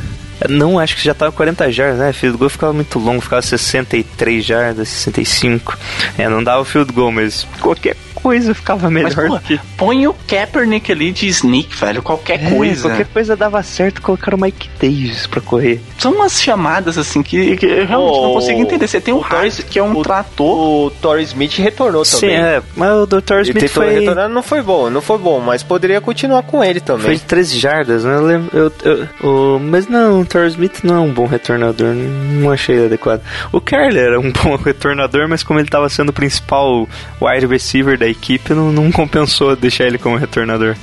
Não, 0.50 0.78
acho 0.78 0.96
que 0.96 1.04
já 1.04 1.14
tava 1.14 1.32
40 1.32 1.72
jardas, 1.72 2.00
né? 2.00 2.14
Field 2.14 2.38
goal 2.38 2.50
ficava 2.50 2.74
muito 2.74 3.00
longo, 3.00 3.22
ficava 3.22 3.42
63 3.42 4.44
jardas, 4.44 4.90
65. 4.90 5.78
É, 6.18 6.28
não 6.28 6.44
dava 6.44 6.64
field 6.66 6.92
goal, 6.92 7.12
mas 7.12 7.48
qualquer 7.60 7.96
coisa 8.26 8.56
ficava 8.56 8.90
melhor 8.90 9.12
Mas, 9.16 9.28
pô, 9.28 9.36
do 9.36 9.40
que. 9.40 9.60
põe 9.78 10.08
o 10.08 10.14
Kaepernick 10.28 10.92
ali 10.92 11.12
de 11.12 11.28
sneak, 11.28 11.76
velho. 11.76 12.02
Qualquer 12.02 12.44
É, 12.44 12.50
coisa. 12.50 12.90
Qualquer 12.90 13.06
coisa 13.06 13.36
dava 13.36 13.62
certo, 13.62 14.02
colocaram 14.02 14.36
o 14.36 14.42
Mike 14.42 14.68
Davis 14.82 15.28
pra 15.28 15.40
correr. 15.42 15.80
São 16.00 16.12
umas 16.14 16.42
chamadas 16.42 16.98
assim 16.98 17.22
que, 17.22 17.56
que 17.56 17.68
eu 17.68 17.86
realmente 17.86 17.92
não 18.22 18.32
O- 18.32 18.34
consigo 18.34 18.60
entender. 18.60 18.88
Você 18.88 19.00
tem 19.00 19.14
o, 19.14 19.18
o 19.18 19.24
Torres- 19.24 19.60
Hart, 19.60 19.68
que 19.70 19.78
é 19.78 19.84
um 19.84 19.96
o- 19.98 20.02
trator. 20.02 20.46
O 20.88 20.92
Torrey 21.00 21.24
Smith 21.24 21.56
retornou 21.58 22.04
Sim, 22.04 22.22
também. 22.22 22.36
é, 22.38 22.64
mas 22.76 22.92
o 22.94 23.06
Dr. 23.06 23.34
Ele 23.34 23.42
Smith 23.42 23.60
tentou 23.60 23.84
foi, 23.84 23.94
retornar, 24.00 24.28
não 24.30 24.42
foi 24.42 24.62
bom, 24.64 24.90
não 24.90 25.02
foi 25.02 25.18
bom, 25.20 25.40
mas 25.40 25.62
poderia 25.62 26.02
continuar 26.02 26.42
com 26.42 26.64
ele 26.64 26.80
foi 26.80 26.98
também. 26.98 27.14
de 27.16 27.22
13 27.22 27.60
jardas, 27.60 28.04
né? 28.04 28.16
Eu 28.16 28.26
lembro, 28.26 28.50
eu, 28.58 28.72
eu- 28.84 29.08
o- 29.56 29.60
mas 29.60 29.88
não, 29.88 30.22
o 30.22 30.26
Dr. 30.26 30.46
Smith 30.48 30.80
não 30.84 30.96
é 30.96 31.00
um 31.00 31.14
bom 31.14 31.28
retornador, 31.28 31.94
não 31.94 32.52
achei 32.52 32.86
adequado. 32.88 33.22
O 33.52 33.62
Kerler 33.62 34.06
era 34.06 34.20
um 34.20 34.32
bom 34.44 34.56
retornador, 34.56 35.28
mas 35.30 35.44
como 35.44 35.60
ele 35.60 35.70
tava 35.70 35.88
sendo 35.90 36.10
o 36.10 36.14
principal 36.14 36.88
wide 37.22 37.46
receiver 37.46 37.98
da 38.00 38.08
equipe, 38.16 38.54
não, 38.54 38.72
não 38.72 38.92
compensou 38.92 39.56
deixar 39.56 39.86
ele 39.86 39.98
como 39.98 40.18
retornador. 40.18 40.76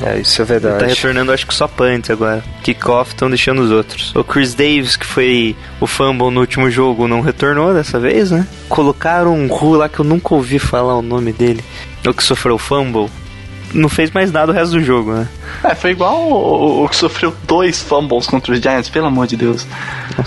É, 0.00 0.18
isso 0.18 0.40
é 0.40 0.44
Ele 0.44 0.60
tá 0.60 0.68
verdade. 0.68 0.94
retornando, 0.94 1.32
acho 1.32 1.46
que 1.46 1.54
só 1.54 1.68
punts 1.68 2.10
agora. 2.10 2.42
Kickoff 2.62 3.12
estão 3.12 3.28
deixando 3.28 3.62
os 3.62 3.70
outros. 3.70 4.12
O 4.16 4.24
Chris 4.24 4.54
Davis, 4.54 4.96
que 4.96 5.06
foi 5.06 5.54
o 5.80 5.86
fumble 5.86 6.30
no 6.30 6.40
último 6.40 6.70
jogo, 6.70 7.06
não 7.06 7.20
retornou 7.20 7.72
dessa 7.72 8.00
vez, 8.00 8.30
né? 8.30 8.46
Colocaram 8.68 9.34
um 9.34 9.46
Ru 9.46 9.74
lá 9.74 9.88
que 9.88 10.00
eu 10.00 10.04
nunca 10.04 10.34
ouvi 10.34 10.58
falar 10.58 10.96
o 10.96 11.02
nome 11.02 11.32
dele. 11.32 11.62
O 12.06 12.12
que 12.12 12.24
sofreu 12.24 12.56
o 12.56 12.58
fumble. 12.58 13.08
Não 13.74 13.88
fez 13.88 14.10
mais 14.10 14.30
nada 14.32 14.50
o 14.52 14.54
resto 14.54 14.72
do 14.72 14.82
jogo, 14.82 15.12
né? 15.12 15.28
É, 15.64 15.74
foi 15.74 15.92
igual 15.92 16.14
o, 16.20 16.84
o 16.84 16.88
que 16.88 16.96
sofreu 16.96 17.32
dois 17.46 17.80
fumbles 17.82 18.26
contra 18.26 18.52
os 18.52 18.60
Giants, 18.60 18.88
pelo 18.90 19.06
amor 19.06 19.26
de 19.26 19.36
Deus. 19.36 19.66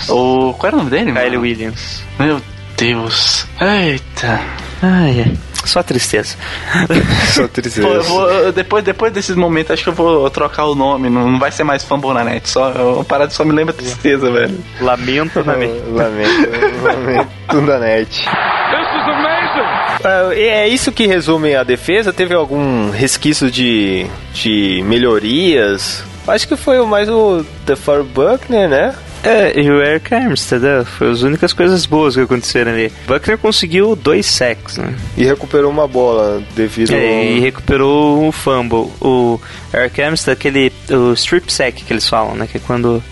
O, 0.08 0.52
qual 0.54 0.68
era 0.68 0.76
o 0.76 0.78
nome 0.78 0.90
dele? 0.90 1.12
Kyle 1.12 1.30
mano? 1.30 1.40
Williams. 1.42 2.02
Meu 2.18 2.40
Deus. 2.76 3.46
Eita. 3.60 4.40
Ai, 4.82 5.20
é. 5.20 5.45
Só 5.64 5.82
tristeza. 5.82 6.36
Só 7.32 7.46
tristeza. 7.48 7.86
Pô, 7.86 7.94
eu 7.94 8.02
vou- 8.02 8.52
depois, 8.52 8.84
depois 8.84 9.12
desses 9.12 9.34
momentos, 9.36 9.70
acho 9.72 9.82
que 9.82 9.88
eu 9.88 9.92
vou 9.94 10.28
trocar 10.30 10.64
o 10.66 10.74
nome. 10.74 11.08
Não, 11.08 11.30
não 11.30 11.38
vai 11.38 11.50
ser 11.50 11.64
mais 11.64 11.82
fumble 11.84 12.12
na 12.12 12.24
net. 12.24 12.48
Só, 12.48 12.70
uma 12.70 13.04
parada 13.04 13.30
só 13.30 13.44
me 13.44 13.52
lembra 13.52 13.72
tristeza, 13.74 14.30
velho. 14.30 14.58
Lamento 14.80 15.42
na 15.44 15.54
mente. 15.56 15.82
Lamento, 15.90 16.50
lamento 16.82 17.66
da 17.66 17.78
net. 17.80 18.10
This 18.10 18.24
is 18.24 19.08
amazing. 19.08 20.34
É, 20.34 20.42
é 20.64 20.68
isso 20.68 20.92
que 20.92 21.06
resume 21.06 21.54
a 21.54 21.62
defesa? 21.62 22.12
Teve 22.12 22.34
algum 22.34 22.90
resquício 22.90 23.50
de, 23.50 24.06
de 24.34 24.82
melhorias? 24.86 26.04
Acho 26.28 26.48
que 26.48 26.56
foi 26.56 26.84
mais 26.84 27.08
o 27.08 27.44
DeFar 27.64 28.02
Buckner, 28.02 28.68
né? 28.68 28.94
É, 29.26 29.60
e 29.60 29.68
o 29.68 29.82
Eric 29.82 30.14
Armstead, 30.14 30.84
foi 30.84 31.10
as 31.10 31.22
únicas 31.22 31.52
coisas 31.52 31.84
boas 31.84 32.14
que 32.14 32.20
aconteceram 32.20 32.70
ali. 32.70 32.92
Buckner 33.08 33.36
conseguiu 33.36 33.96
dois 33.96 34.24
sacks, 34.24 34.78
né? 34.78 34.94
E 35.16 35.24
recuperou 35.24 35.68
uma 35.68 35.88
bola 35.88 36.40
devido 36.54 36.92
É, 36.92 37.32
e 37.32 37.36
ao... 37.36 37.40
recuperou 37.42 38.28
o 38.28 38.30
fumble. 38.30 38.88
O 39.00 39.40
Eric 39.74 40.00
Armstead, 40.00 40.32
aquele. 40.32 40.72
O 40.90 41.12
strip 41.14 41.52
sack 41.52 41.82
que 41.84 41.92
eles 41.92 42.08
falam, 42.08 42.36
né? 42.36 42.46
Que 42.46 42.58
é 42.58 42.60
quando. 42.64 43.02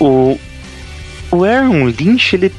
O. 0.00 0.38
O 1.30 1.44
Aaron 1.44 1.86
Lynch, 1.86 2.34
ele 2.34 2.50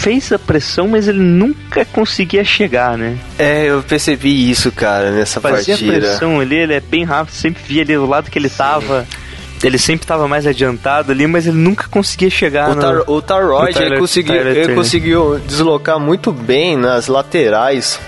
fez 0.00 0.32
a 0.32 0.38
pressão, 0.38 0.88
mas 0.88 1.06
ele 1.06 1.20
nunca 1.20 1.84
conseguia 1.84 2.42
chegar, 2.42 2.96
né? 2.96 3.18
É, 3.38 3.66
eu 3.66 3.82
percebi 3.82 4.50
isso, 4.50 4.72
cara, 4.72 5.10
nessa 5.10 5.40
Fazia 5.40 5.74
partida. 5.76 5.98
pressão 5.98 6.40
ali, 6.40 6.56
ele 6.56 6.72
é 6.74 6.80
bem 6.80 7.04
rápido, 7.04 7.34
sempre 7.34 7.62
via 7.62 7.82
ali 7.82 7.94
do 7.94 8.06
lado 8.06 8.30
que 8.30 8.38
ele 8.38 8.48
tava. 8.48 9.06
Ele 9.62 9.76
sempre 9.76 10.06
tava 10.06 10.26
mais 10.26 10.46
adiantado 10.46 11.12
ali, 11.12 11.26
mas 11.26 11.46
ele 11.46 11.58
nunca 11.58 11.86
conseguia 11.88 12.30
chegar 12.30 12.70
O, 12.70 12.74
no... 12.74 12.80
Tar, 12.80 13.00
o 13.10 13.20
Tyler- 13.20 13.76
ele, 13.76 13.98
conseguiu, 13.98 14.34
ele 14.34 14.74
conseguiu 14.74 15.38
deslocar 15.46 16.00
muito 16.00 16.32
bem 16.32 16.78
nas 16.78 17.06
laterais. 17.08 18.00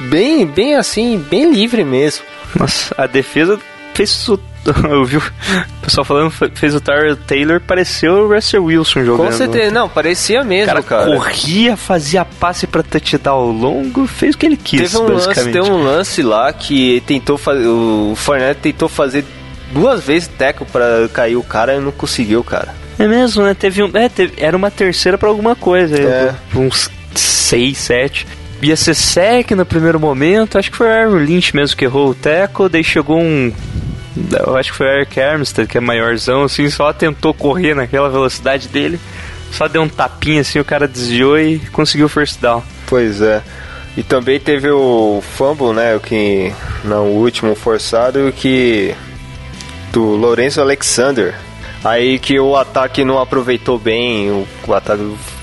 Bem, 0.00 0.46
bem 0.46 0.74
assim, 0.74 1.18
bem 1.18 1.52
livre 1.52 1.84
mesmo. 1.84 2.24
Nossa, 2.58 2.94
a 2.96 3.06
defesa 3.06 3.60
fez. 3.92 4.26
Eu 4.90 5.04
vi 5.04 5.16
o 5.18 5.22
pessoal 5.82 6.04
falando, 6.04 6.30
fez 6.30 6.74
o 6.74 6.80
Tyler 6.80 7.16
Taylor, 7.16 7.60
pareceu 7.60 8.14
o 8.14 8.34
Russell 8.34 8.64
Wilson 8.64 9.04
jogando. 9.04 9.26
Com 9.26 9.32
certeza, 9.32 9.70
não, 9.70 9.88
parecia 9.88 10.42
mesmo, 10.42 10.66
cara, 10.66 10.82
cara. 10.82 11.06
corria, 11.06 11.76
fazia 11.76 12.24
passe 12.24 12.66
pra 12.66 12.82
touchdown 12.82 13.34
ao 13.36 13.50
longo, 13.50 14.06
fez 14.06 14.34
o 14.34 14.38
que 14.38 14.46
ele 14.46 14.56
quis, 14.56 14.80
Teve 14.92 14.96
um, 14.96 15.08
lance, 15.08 15.34
teve 15.34 15.60
um 15.60 15.82
lance 15.82 16.22
lá 16.22 16.52
que 16.52 17.02
tentou 17.06 17.36
fazer. 17.36 17.66
O 17.66 18.14
Fournette 18.16 18.60
tentou 18.62 18.88
fazer 18.88 19.24
duas 19.72 20.04
vezes 20.04 20.28
teco 20.28 20.64
pra 20.64 21.08
cair 21.12 21.36
o 21.36 21.42
cara 21.42 21.74
e 21.74 21.80
não 21.80 21.92
conseguiu, 21.92 22.42
cara. 22.42 22.74
É 22.98 23.06
mesmo, 23.06 23.42
né? 23.42 23.54
Teve 23.54 23.82
um. 23.82 23.90
É, 23.92 24.08
teve- 24.08 24.34
era 24.38 24.56
uma 24.56 24.70
terceira 24.70 25.18
pra 25.18 25.28
alguma 25.28 25.54
coisa. 25.56 25.96
É. 25.98 26.34
Uns 26.54 26.88
6, 27.14 27.76
7. 27.76 28.26
Ia 28.62 28.76
ser 28.76 28.94
sec 28.94 29.50
no 29.50 29.66
primeiro 29.66 30.00
momento. 30.00 30.56
Acho 30.56 30.70
que 30.70 30.76
foi 30.76 30.86
o 30.86 30.90
Aaron 30.90 31.16
Lynch 31.18 31.54
mesmo 31.54 31.76
que 31.76 31.84
errou 31.84 32.08
o 32.10 32.14
teco. 32.14 32.68
Daí 32.68 32.82
chegou 32.84 33.18
um. 33.20 33.52
Eu 34.16 34.56
acho 34.56 34.70
que 34.70 34.78
foi 34.78 34.86
o 34.86 34.90
Eric 34.90 35.20
Armstead, 35.20 35.68
que 35.68 35.78
é 35.78 35.80
maiorzão, 35.80 36.44
assim, 36.44 36.70
só 36.70 36.92
tentou 36.92 37.34
correr 37.34 37.74
naquela 37.74 38.08
velocidade 38.08 38.68
dele. 38.68 38.98
Só 39.50 39.68
deu 39.68 39.82
um 39.82 39.88
tapinha 39.88 40.40
assim, 40.40 40.58
o 40.58 40.64
cara 40.64 40.88
desviou 40.88 41.38
e 41.38 41.58
conseguiu 41.72 42.06
o 42.06 42.08
first 42.08 42.40
down. 42.40 42.62
Pois 42.86 43.20
é. 43.20 43.42
E 43.96 44.02
também 44.02 44.40
teve 44.40 44.70
o 44.70 45.22
fumble, 45.22 45.72
né? 45.72 45.94
O 45.94 46.00
que. 46.00 46.52
Não, 46.84 47.06
último 47.10 47.54
forçado, 47.54 48.32
que. 48.36 48.94
Do 49.92 50.02
Lourenço 50.02 50.60
Alexander. 50.60 51.34
Aí 51.84 52.18
que 52.18 52.40
o 52.40 52.56
ataque 52.56 53.04
não 53.04 53.20
aproveitou 53.20 53.78
bem, 53.78 54.30
o, 54.30 54.46
o 54.66 54.74
ataque 54.74 55.02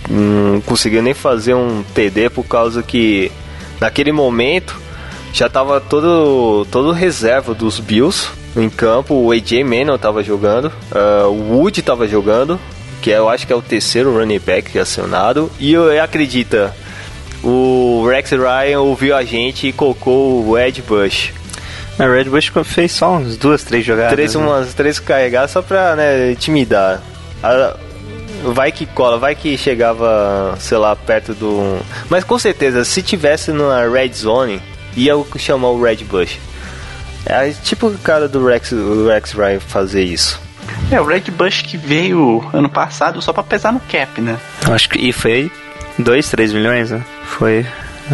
não 0.10 0.60
conseguiu 0.62 1.02
nem 1.02 1.14
fazer 1.14 1.54
um 1.54 1.84
TD 1.94 2.32
por 2.32 2.44
causa 2.44 2.82
que 2.82 3.32
naquele 3.80 4.12
momento 4.12 4.82
já 5.32 5.48
tava 5.48 5.80
todo 5.80 6.66
todo 6.72 6.92
reserva 6.92 7.54
dos 7.54 7.80
Bills 7.80 8.32
em 8.56 8.70
campo, 8.70 9.14
o 9.16 9.32
AJ 9.32 9.64
Manuel 9.64 9.98
tava 9.98 10.24
jogando, 10.24 10.72
ah, 10.92 11.28
o 11.28 11.58
Wood 11.60 11.82
tava 11.82 12.08
jogando, 12.08 12.60
que 13.02 13.10
eu 13.10 13.30
acho 13.30 13.48
que 13.48 13.54
é 13.54 13.56
o 13.56 13.62
terceiro 13.62 14.14
running 14.18 14.40
back 14.40 14.78
acionado, 14.78 15.52
e 15.60 15.74
eu, 15.74 16.02
acredita, 16.02 16.76
o 17.44 18.06
Rex 18.08 18.32
Ryan 18.32 18.82
ouviu 18.82 19.16
a 19.16 19.24
gente 19.24 19.68
e 19.68 19.74
colocou 19.74 20.46
o 20.46 20.58
Ed 20.58 20.82
Bush. 20.82 21.34
A 22.00 22.06
Red 22.06 22.26
Bush 22.26 22.52
fez 22.64 22.92
só 22.92 23.12
umas 23.14 23.38
duas, 23.38 23.64
três 23.64 23.86
jogadas. 23.86 24.14
Três, 24.14 24.36
né? 24.36 24.44
umas 24.44 24.74
três 24.74 25.00
carregadas 25.00 25.52
só 25.52 25.62
pra 25.62 25.96
né, 25.96 26.32
intimidar. 26.32 27.02
A- 27.44 27.76
vai 28.44 28.72
que 28.72 28.86
cola, 28.86 29.18
vai 29.18 29.36
que 29.36 29.58
chegava, 29.58 30.56
sei 30.60 30.78
lá, 30.78 30.96
perto 30.96 31.34
do. 31.34 31.78
Mas 32.10 32.24
com 32.24 32.40
certeza, 32.40 32.84
se 32.84 33.02
tivesse 33.02 33.52
na 33.52 33.88
Red 33.88 34.14
Zone, 34.14 34.62
ia 34.96 35.14
chamar 35.38 35.70
o 35.70 35.82
Red 35.82 35.98
Bush. 35.98 36.40
É 37.26 37.52
tipo 37.64 37.88
o 37.88 37.98
cara 38.00 38.28
do 38.28 38.46
Rex, 38.46 38.72
o 38.72 39.08
Rex 39.08 39.34
Ryan 39.34 39.60
fazer 39.60 40.04
isso. 40.04 40.40
É, 40.92 41.00
o 41.00 41.06
Red 41.06 41.32
Bush 41.32 41.62
que 41.62 41.78
veio 41.78 42.44
ano 42.54 42.70
passado 42.70 43.22
só 43.22 43.32
pra 43.32 43.44
pesar 43.44 43.72
no 43.72 43.80
cap, 43.80 44.20
né? 44.20 44.38
Acho 44.70 44.90
que 44.90 45.00
e 45.00 45.12
foi 45.14 45.52
2, 45.98 46.30
3 46.30 46.54
milhões, 46.54 46.92
né? 46.92 47.02
Foi. 47.24 47.66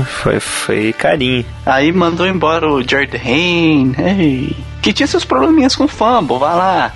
Foi, 0.06 0.40
foi 0.40 0.94
carinho. 0.94 1.44
Aí 1.66 1.92
mandou 1.92 2.28
embora 2.28 2.70
o 2.70 2.88
Jared 2.88 3.16
Hain, 3.18 3.96
ei, 3.98 4.56
que 4.82 4.94
tinha 4.94 5.08
seus 5.08 5.26
probleminhas 5.26 5.76
com 5.76 5.88
fumble, 5.88 6.38
vai 6.38 6.56
lá. 6.56 6.92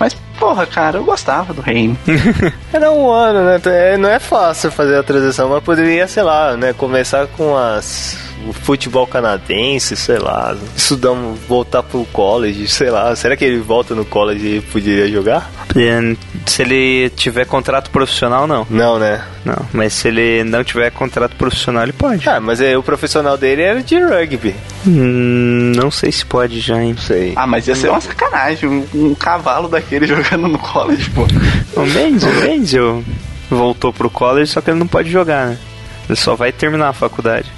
Mas 0.00 0.14
porra, 0.38 0.64
cara, 0.64 0.98
eu 0.98 1.04
gostava 1.04 1.52
do 1.52 1.60
Reino. 1.60 1.98
Era 2.72 2.90
um 2.90 3.10
ano, 3.10 3.44
né? 3.44 3.60
É, 3.66 3.96
Não 3.98 4.08
é 4.08 4.18
fácil 4.18 4.70
fazer 4.70 4.96
a 4.96 5.02
transição, 5.02 5.50
mas 5.50 5.62
poderia, 5.62 6.06
sei 6.06 6.22
lá, 6.22 6.56
né? 6.56 6.72
Começar 6.72 7.26
com 7.26 7.54
as 7.56 8.16
o 8.46 8.52
futebol 8.52 9.06
canadense, 9.06 9.96
sei 9.96 10.18
lá, 10.18 10.56
estudar, 10.76 11.12
voltar 11.48 11.82
pro 11.82 12.04
college, 12.12 12.68
sei 12.68 12.90
lá. 12.90 13.14
Será 13.16 13.36
que 13.36 13.44
ele 13.44 13.58
volta 13.58 13.94
no 13.94 14.04
college 14.04 14.56
e 14.56 14.60
poderia 14.60 15.08
jogar? 15.08 15.50
É, 15.76 16.16
Se 16.46 16.62
ele 16.62 17.10
tiver 17.10 17.44
contrato 17.44 17.90
profissional, 17.90 18.46
não. 18.46 18.66
Não, 18.70 18.98
né? 18.98 19.24
Não, 19.44 19.56
mas 19.72 19.92
se 19.92 20.08
ele 20.08 20.44
não 20.44 20.62
tiver 20.64 20.90
contrato 20.90 21.36
profissional, 21.36 21.82
ele 21.82 21.92
pode. 21.92 22.28
Ah, 22.28 22.40
mas 22.40 22.60
é, 22.60 22.76
o 22.76 22.82
profissional 22.82 23.36
dele 23.36 23.62
era 23.62 23.82
de 23.82 23.98
rugby. 23.98 24.54
Hum, 24.86 25.72
não 25.76 25.90
sei 25.90 26.10
se 26.12 26.24
pode 26.24 26.60
já, 26.60 26.82
hein? 26.82 26.92
Não 26.94 27.02
sei. 27.02 27.32
Ah, 27.36 27.46
mas 27.46 27.66
ia 27.68 27.74
ser 27.74 27.88
uma 27.90 28.00
sacanagem, 28.00 28.68
um, 28.68 28.86
um 28.94 29.14
cavalo 29.14 29.68
daquele 29.68 30.06
jogando 30.08 30.48
no 30.48 30.58
college, 30.58 31.10
pô. 31.10 31.26
O 31.80 31.86
Menzel, 31.86 32.30
o 32.30 32.34
Menzel 32.40 33.04
voltou 33.50 33.92
pro 33.92 34.10
college, 34.10 34.50
só 34.50 34.60
que 34.60 34.70
ele 34.70 34.78
não 34.78 34.86
pode 34.86 35.10
jogar, 35.10 35.46
né? 35.48 35.58
Ele 36.08 36.16
só 36.16 36.34
vai 36.34 36.50
terminar 36.50 36.88
a 36.88 36.92
faculdade. 36.94 37.50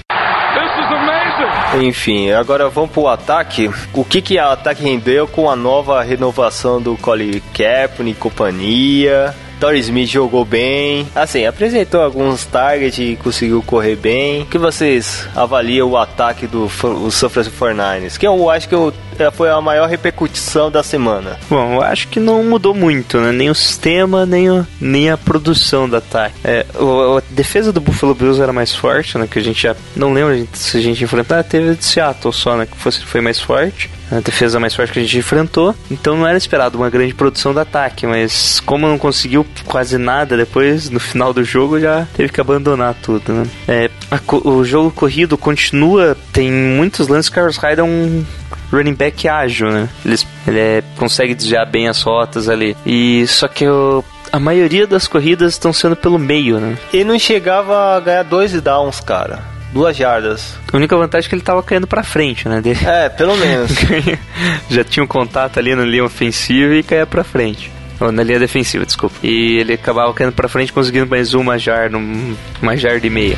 Enfim, 1.78 2.32
agora 2.32 2.68
vamos 2.68 2.90
pro 2.90 3.06
ataque. 3.06 3.70
O 3.94 4.04
que 4.04 4.20
que 4.20 4.38
a 4.38 4.52
ataque 4.52 4.82
rendeu 4.82 5.28
com 5.28 5.48
a 5.48 5.54
nova 5.54 6.02
renovação 6.02 6.82
do 6.82 6.96
Colin 6.96 7.40
Kaepernick 7.54 8.18
e 8.18 8.20
companhia? 8.20 9.34
Torrey 9.60 9.80
Smith 9.80 10.08
jogou 10.08 10.44
bem, 10.44 11.06
assim, 11.14 11.44
apresentou 11.44 12.00
alguns 12.00 12.44
targets 12.46 12.98
e 12.98 13.16
conseguiu 13.22 13.62
correr 13.62 13.94
bem. 13.96 14.42
O 14.42 14.46
que 14.46 14.56
vocês 14.58 15.28
avaliam 15.36 15.88
o 15.90 15.96
ataque 15.98 16.46
do 16.46 16.64
o 16.64 17.10
San 17.10 17.28
Francisco 17.28 17.58
49ers? 17.64 18.16
Que 18.18 18.26
eu 18.26 18.48
acho 18.50 18.68
que 18.68 18.74
eu- 18.74 18.92
é, 19.18 19.30
foi 19.30 19.50
a 19.50 19.60
maior 19.60 19.86
repercussão 19.88 20.70
da 20.70 20.82
semana. 20.82 21.38
Bom, 21.50 21.74
eu 21.74 21.82
acho 21.82 22.08
que 22.08 22.18
não 22.18 22.42
mudou 22.42 22.74
muito, 22.74 23.18
né? 23.20 23.32
Nem 23.32 23.50
o 23.50 23.54
sistema, 23.54 24.24
nem, 24.24 24.48
o- 24.50 24.66
nem 24.80 25.10
a 25.10 25.18
produção 25.18 25.86
do 25.88 25.96
ataque. 25.96 26.34
É, 26.42 26.64
o- 26.78 27.18
a 27.18 27.22
defesa 27.30 27.70
do 27.70 27.80
Buffalo 27.82 28.14
Bills 28.14 28.40
era 28.42 28.52
mais 28.52 28.74
forte, 28.74 29.18
né? 29.18 29.28
Que 29.30 29.38
a 29.38 29.42
gente 29.42 29.62
já 29.62 29.76
não 29.94 30.12
lembra 30.14 30.42
se 30.54 30.78
a 30.78 30.80
gente 30.80 31.04
enfrentar. 31.04 31.42
Teve 31.44 31.70
a 31.70 31.74
de 31.74 31.84
Seattle 31.84 32.32
só, 32.32 32.56
né? 32.56 32.66
Que 32.66 32.76
fosse, 32.78 33.04
foi 33.04 33.20
mais 33.20 33.38
forte. 33.38 33.90
A 34.10 34.20
defesa 34.20 34.58
mais 34.58 34.74
forte 34.74 34.92
que 34.92 34.98
a 34.98 35.02
gente 35.02 35.18
enfrentou. 35.18 35.74
Então 35.90 36.16
não 36.16 36.26
era 36.26 36.36
esperado 36.36 36.76
uma 36.76 36.90
grande 36.90 37.14
produção 37.14 37.52
do 37.54 37.60
ataque. 37.60 38.06
Mas 38.06 38.60
como 38.60 38.86
não 38.88 38.98
conseguiu 38.98 39.46
quase 39.64 39.98
nada 39.98 40.36
depois, 40.36 40.90
no 40.90 40.98
final 41.00 41.32
do 41.32 41.44
jogo, 41.44 41.78
já 41.80 42.06
teve 42.16 42.32
que 42.32 42.40
abandonar 42.40 42.94
tudo, 43.02 43.32
né? 43.32 43.46
É, 43.68 43.90
a 44.10 44.18
o 44.48 44.64
jogo 44.64 44.90
corrido 44.90 45.38
continua. 45.38 46.16
Tem 46.32 46.50
muitos 46.50 47.08
lances 47.08 47.28
que 47.28 47.34
o 47.34 47.36
Carlos 47.36 47.56
Hyde 47.56 47.80
é 47.80 47.84
um 47.84 48.24
running 48.72 48.94
back 48.94 49.28
ágil, 49.28 49.70
né? 49.70 49.88
Ele, 50.04 50.16
ele 50.46 50.58
é- 50.58 50.82
consegue 50.96 51.34
desviar 51.34 51.66
bem 51.66 51.88
as 51.88 52.02
rotas 52.02 52.48
ali. 52.48 52.76
E 52.86 53.26
só 53.26 53.46
que 53.48 53.66
o- 53.68 54.04
a 54.32 54.38
maioria 54.38 54.86
das 54.86 55.06
corridas 55.08 55.52
estão 55.54 55.72
sendo 55.72 55.96
pelo 55.96 56.18
meio, 56.18 56.58
né? 56.60 56.76
Ele 56.92 57.04
não 57.04 57.18
chegava 57.18 57.96
a 57.96 58.00
ganhar 58.00 58.22
dois 58.24 58.52
downs, 58.60 59.00
cara. 59.00 59.40
Duas 59.72 59.96
jardas. 59.96 60.56
A 60.72 60.76
única 60.76 60.96
vantagem 60.96 61.26
é 61.26 61.28
que 61.28 61.34
ele 61.34 61.42
tava 61.42 61.62
caindo 61.62 61.86
pra 61.86 62.02
frente, 62.02 62.48
né? 62.48 62.60
Dele. 62.60 62.80
É, 62.84 63.08
pelo 63.08 63.36
menos. 63.36 63.70
Já 64.68 64.82
tinha 64.84 65.04
um 65.04 65.06
contato 65.06 65.58
ali 65.58 65.74
na 65.74 65.84
linha 65.84 66.04
ofensiva 66.04 66.74
e 66.74 66.82
caía 66.82 67.06
pra 67.06 67.22
frente. 67.22 67.70
Ou 68.00 68.10
na 68.10 68.22
linha 68.22 68.38
defensiva, 68.38 68.84
desculpa. 68.84 69.14
E 69.22 69.58
ele 69.58 69.74
acabava 69.74 70.12
caindo 70.14 70.32
pra 70.32 70.48
frente, 70.48 70.72
conseguindo 70.72 71.06
mais 71.06 71.34
uma 71.34 71.58
jarda, 71.58 71.96
um- 71.98 72.34
uma 72.60 72.76
jarda 72.76 73.06
e 73.06 73.10
meia. 73.10 73.36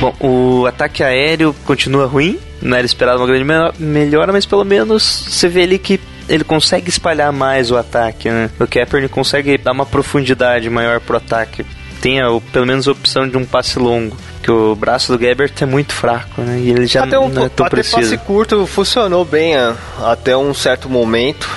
Bom, 0.00 0.14
o 0.20 0.66
ataque 0.66 1.02
aéreo 1.02 1.54
continua 1.64 2.06
ruim. 2.06 2.38
Não 2.60 2.76
era 2.76 2.84
esperado 2.84 3.18
uma 3.20 3.26
grande 3.26 3.44
me- 3.44 3.72
melhora, 3.78 4.32
mas 4.32 4.44
pelo 4.44 4.64
menos 4.64 5.02
você 5.30 5.48
vê 5.48 5.62
ali 5.62 5.78
que 5.78 5.98
ele 6.28 6.44
consegue 6.44 6.90
espalhar 6.90 7.32
mais 7.32 7.70
o 7.70 7.76
ataque, 7.76 8.28
né? 8.28 8.50
O 8.60 8.66
Kaepernick 8.66 9.12
consegue 9.14 9.56
dar 9.56 9.72
uma 9.72 9.86
profundidade 9.86 10.68
maior 10.68 11.00
pro 11.00 11.16
ataque. 11.16 11.64
Tem 12.00 12.20
a, 12.20 12.30
o- 12.30 12.40
pelo 12.40 12.66
menos 12.66 12.88
a 12.88 12.92
opção 12.92 13.28
de 13.28 13.36
um 13.36 13.44
passe 13.44 13.78
longo. 13.78 14.16
Que 14.42 14.50
o 14.50 14.74
braço 14.74 15.12
do 15.12 15.18
Gabbert 15.18 15.52
é 15.60 15.66
muito 15.66 15.92
fraco, 15.92 16.40
né? 16.40 16.58
E 16.60 16.70
ele 16.70 16.86
já 16.86 17.04
até 17.04 17.18
um, 17.18 17.28
não 17.28 17.44
é 17.44 17.48
tão 17.50 17.66
até 17.66 17.76
preciso. 17.76 17.96
passe 18.00 18.16
curto 18.18 18.66
funcionou 18.66 19.24
bem 19.24 19.54
ah, 19.56 19.76
até 20.04 20.34
um 20.36 20.54
certo 20.54 20.88
momento. 20.88 21.48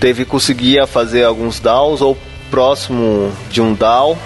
Teve 0.00 0.24
conseguia 0.24 0.86
fazer 0.86 1.24
alguns 1.24 1.60
downs 1.60 2.00
ou 2.00 2.16
próximo 2.50 3.30
de 3.50 3.60
um 3.60 3.74
down. 3.74 4.16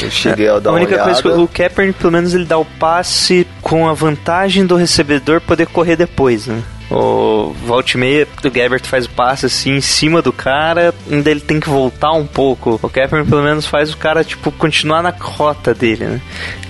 Eu 0.00 0.10
cheguei 0.10 0.48
a 0.48 0.58
dar 0.58 0.70
a 0.70 0.72
única 0.74 0.94
uma 0.96 1.04
coisa 1.04 1.20
olhada. 1.20 1.36
que 1.36 1.42
o 1.44 1.48
Kaepernick, 1.48 1.98
pelo 1.98 2.12
menos, 2.12 2.32
ele 2.34 2.44
dá 2.44 2.56
o 2.58 2.64
passe 2.64 3.46
com 3.60 3.88
a 3.88 3.92
vantagem 3.94 4.64
do 4.64 4.76
recebedor 4.76 5.40
poder 5.40 5.66
correr 5.66 5.96
depois, 5.96 6.46
né? 6.46 6.62
O 6.90 7.54
volte 7.66 7.92
e 7.92 7.98
meia, 7.98 8.26
o 8.42 8.50
Gabbert 8.50 8.84
faz 8.86 9.04
o 9.04 9.10
passe 9.10 9.46
assim 9.46 9.76
em 9.76 9.80
cima 9.80 10.22
do 10.22 10.32
cara, 10.32 10.94
ainda 11.10 11.30
ele 11.30 11.40
tem 11.40 11.60
que 11.60 11.68
voltar 11.68 12.12
um 12.12 12.26
pouco. 12.26 12.80
O 12.82 12.88
Kaepernick 12.88 13.28
pelo 13.28 13.42
menos 13.42 13.66
faz 13.66 13.92
o 13.92 13.96
cara, 13.96 14.24
tipo, 14.24 14.50
continuar 14.52 15.02
na 15.02 15.10
rota 15.10 15.74
dele, 15.74 16.06
né? 16.06 16.20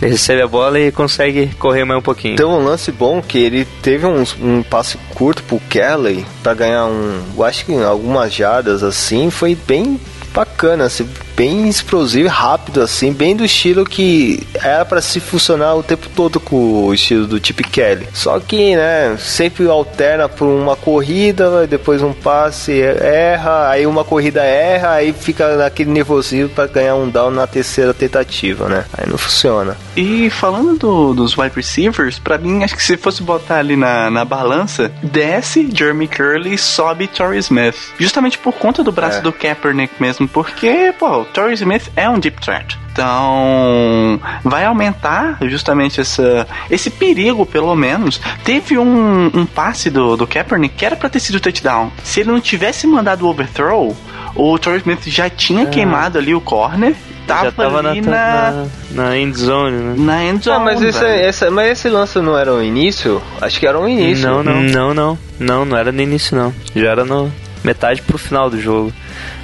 Ele 0.02 0.12
recebe 0.12 0.42
a 0.42 0.48
bola 0.48 0.78
e 0.80 0.90
consegue 0.90 1.46
correr 1.58 1.84
mais 1.84 2.00
um 2.00 2.02
pouquinho. 2.02 2.36
Tem 2.36 2.46
um 2.46 2.64
lance 2.64 2.90
bom 2.90 3.22
que 3.22 3.38
ele 3.38 3.64
teve 3.80 4.06
um, 4.06 4.24
um 4.40 4.62
passe 4.62 4.98
curto 5.14 5.42
pro 5.44 5.60
Kelly 5.60 6.26
pra 6.42 6.54
ganhar 6.54 6.86
um. 6.86 7.22
Eu 7.36 7.44
acho 7.44 7.64
que 7.64 7.74
algumas 7.74 8.32
jardas 8.32 8.82
assim. 8.82 9.30
Foi 9.30 9.54
bem 9.54 10.00
bacana, 10.32 10.84
assim, 10.84 11.08
bem 11.36 11.68
explosivo 11.68 12.28
rápido, 12.28 12.80
assim, 12.80 13.12
bem 13.12 13.34
do 13.34 13.44
estilo 13.44 13.84
que 13.84 14.46
era 14.54 14.84
pra 14.84 15.00
se 15.00 15.20
funcionar 15.20 15.74
o 15.74 15.82
tempo 15.82 16.08
todo 16.14 16.37
com 16.48 16.84
o 16.86 16.94
estilo 16.94 17.26
do 17.26 17.44
Chip 17.44 17.62
Kelly. 17.64 18.08
Só 18.12 18.38
que, 18.40 18.74
né, 18.76 19.16
sempre 19.18 19.68
alterna 19.68 20.28
por 20.28 20.46
uma 20.46 20.76
corrida, 20.76 21.66
depois 21.66 22.02
um 22.02 22.12
passe 22.12 22.80
erra, 22.80 23.68
aí 23.70 23.86
uma 23.86 24.04
corrida 24.04 24.42
erra, 24.42 24.92
aí 24.92 25.12
fica 25.12 25.56
naquele 25.56 25.90
nervosismo 25.90 26.48
pra 26.50 26.66
ganhar 26.66 26.94
um 26.94 27.08
down 27.08 27.30
na 27.30 27.46
terceira 27.46 27.92
tentativa, 27.94 28.68
né? 28.68 28.84
Aí 28.96 29.08
não 29.08 29.18
funciona. 29.18 29.76
E 29.96 30.30
falando 30.30 30.76
do- 30.78 31.14
dos 31.14 31.36
wide 31.36 31.54
receivers, 31.54 32.18
pra 32.18 32.38
mim, 32.38 32.62
acho 32.64 32.76
que 32.76 32.82
se 32.82 32.96
fosse 32.96 33.22
botar 33.22 33.58
ali 33.58 33.76
na, 33.76 34.10
na 34.10 34.24
balança, 34.24 34.90
desce 35.02 35.68
Jeremy 35.72 36.08
Curley 36.08 36.54
e 36.54 36.58
sobe 36.58 37.06
Torrey 37.06 37.38
Smith. 37.40 37.76
Justamente 37.98 38.38
por 38.38 38.52
conta 38.54 38.82
do 38.82 38.92
braço 38.92 39.18
É. 39.18 39.20
do 39.20 39.32
Kaepernick 39.32 39.94
mesmo, 40.00 40.26
porque, 40.28 40.92
pô, 40.98 41.18
o 41.20 41.24
Torrey 41.24 41.54
Smith 41.54 41.90
é 41.96 42.08
um 42.08 42.18
deep 42.18 42.40
threat. 42.40 42.78
Então, 42.98 44.20
vai 44.42 44.64
aumentar 44.64 45.38
justamente 45.42 46.00
essa, 46.00 46.44
esse 46.68 46.90
perigo, 46.90 47.46
pelo 47.46 47.76
menos. 47.76 48.20
Teve 48.42 48.76
um, 48.76 49.30
um 49.32 49.46
passe 49.46 49.88
do, 49.88 50.16
do 50.16 50.26
Kaepernick 50.26 50.74
que 50.74 50.84
era 50.84 50.96
pra 50.96 51.08
ter 51.08 51.20
sido 51.20 51.38
touchdown. 51.38 51.92
Se 52.02 52.20
ele 52.20 52.32
não 52.32 52.40
tivesse 52.40 52.88
mandado 52.88 53.24
o 53.24 53.28
overthrow, 53.28 53.96
o 54.34 54.58
Torrey 54.58 54.80
Smith 54.80 55.06
já 55.06 55.30
tinha 55.30 55.66
queimado 55.66 56.18
ali 56.18 56.34
o 56.34 56.40
corner. 56.40 56.92
Tava, 57.24 57.44
já 57.44 57.52
tava 57.52 57.82
na, 57.82 57.90
ali 57.90 58.00
na, 58.00 58.66
na 58.90 59.16
end 59.16 59.38
zone, 59.38 59.76
né? 59.76 59.94
na 59.98 60.24
end 60.24 60.42
zone, 60.42 60.56
Ah, 60.56 60.60
mas 60.60 60.82
esse, 60.82 61.50
mas 61.50 61.70
esse 61.72 61.88
lance 61.90 62.18
não 62.20 62.36
era 62.36 62.52
o 62.52 62.62
início? 62.62 63.22
Acho 63.40 63.60
que 63.60 63.66
era 63.66 63.78
o 63.78 63.86
início. 63.86 64.26
Não, 64.26 64.42
não, 64.42 64.62
não, 64.62 64.94
não, 64.94 65.18
não, 65.38 65.64
não 65.66 65.76
era 65.76 65.92
no 65.92 66.00
início 66.00 66.36
não. 66.36 66.52
Já 66.74 66.88
era 66.90 67.04
no 67.04 67.30
metade 67.64 68.02
pro 68.02 68.18
final 68.18 68.48
do 68.50 68.60
jogo. 68.60 68.92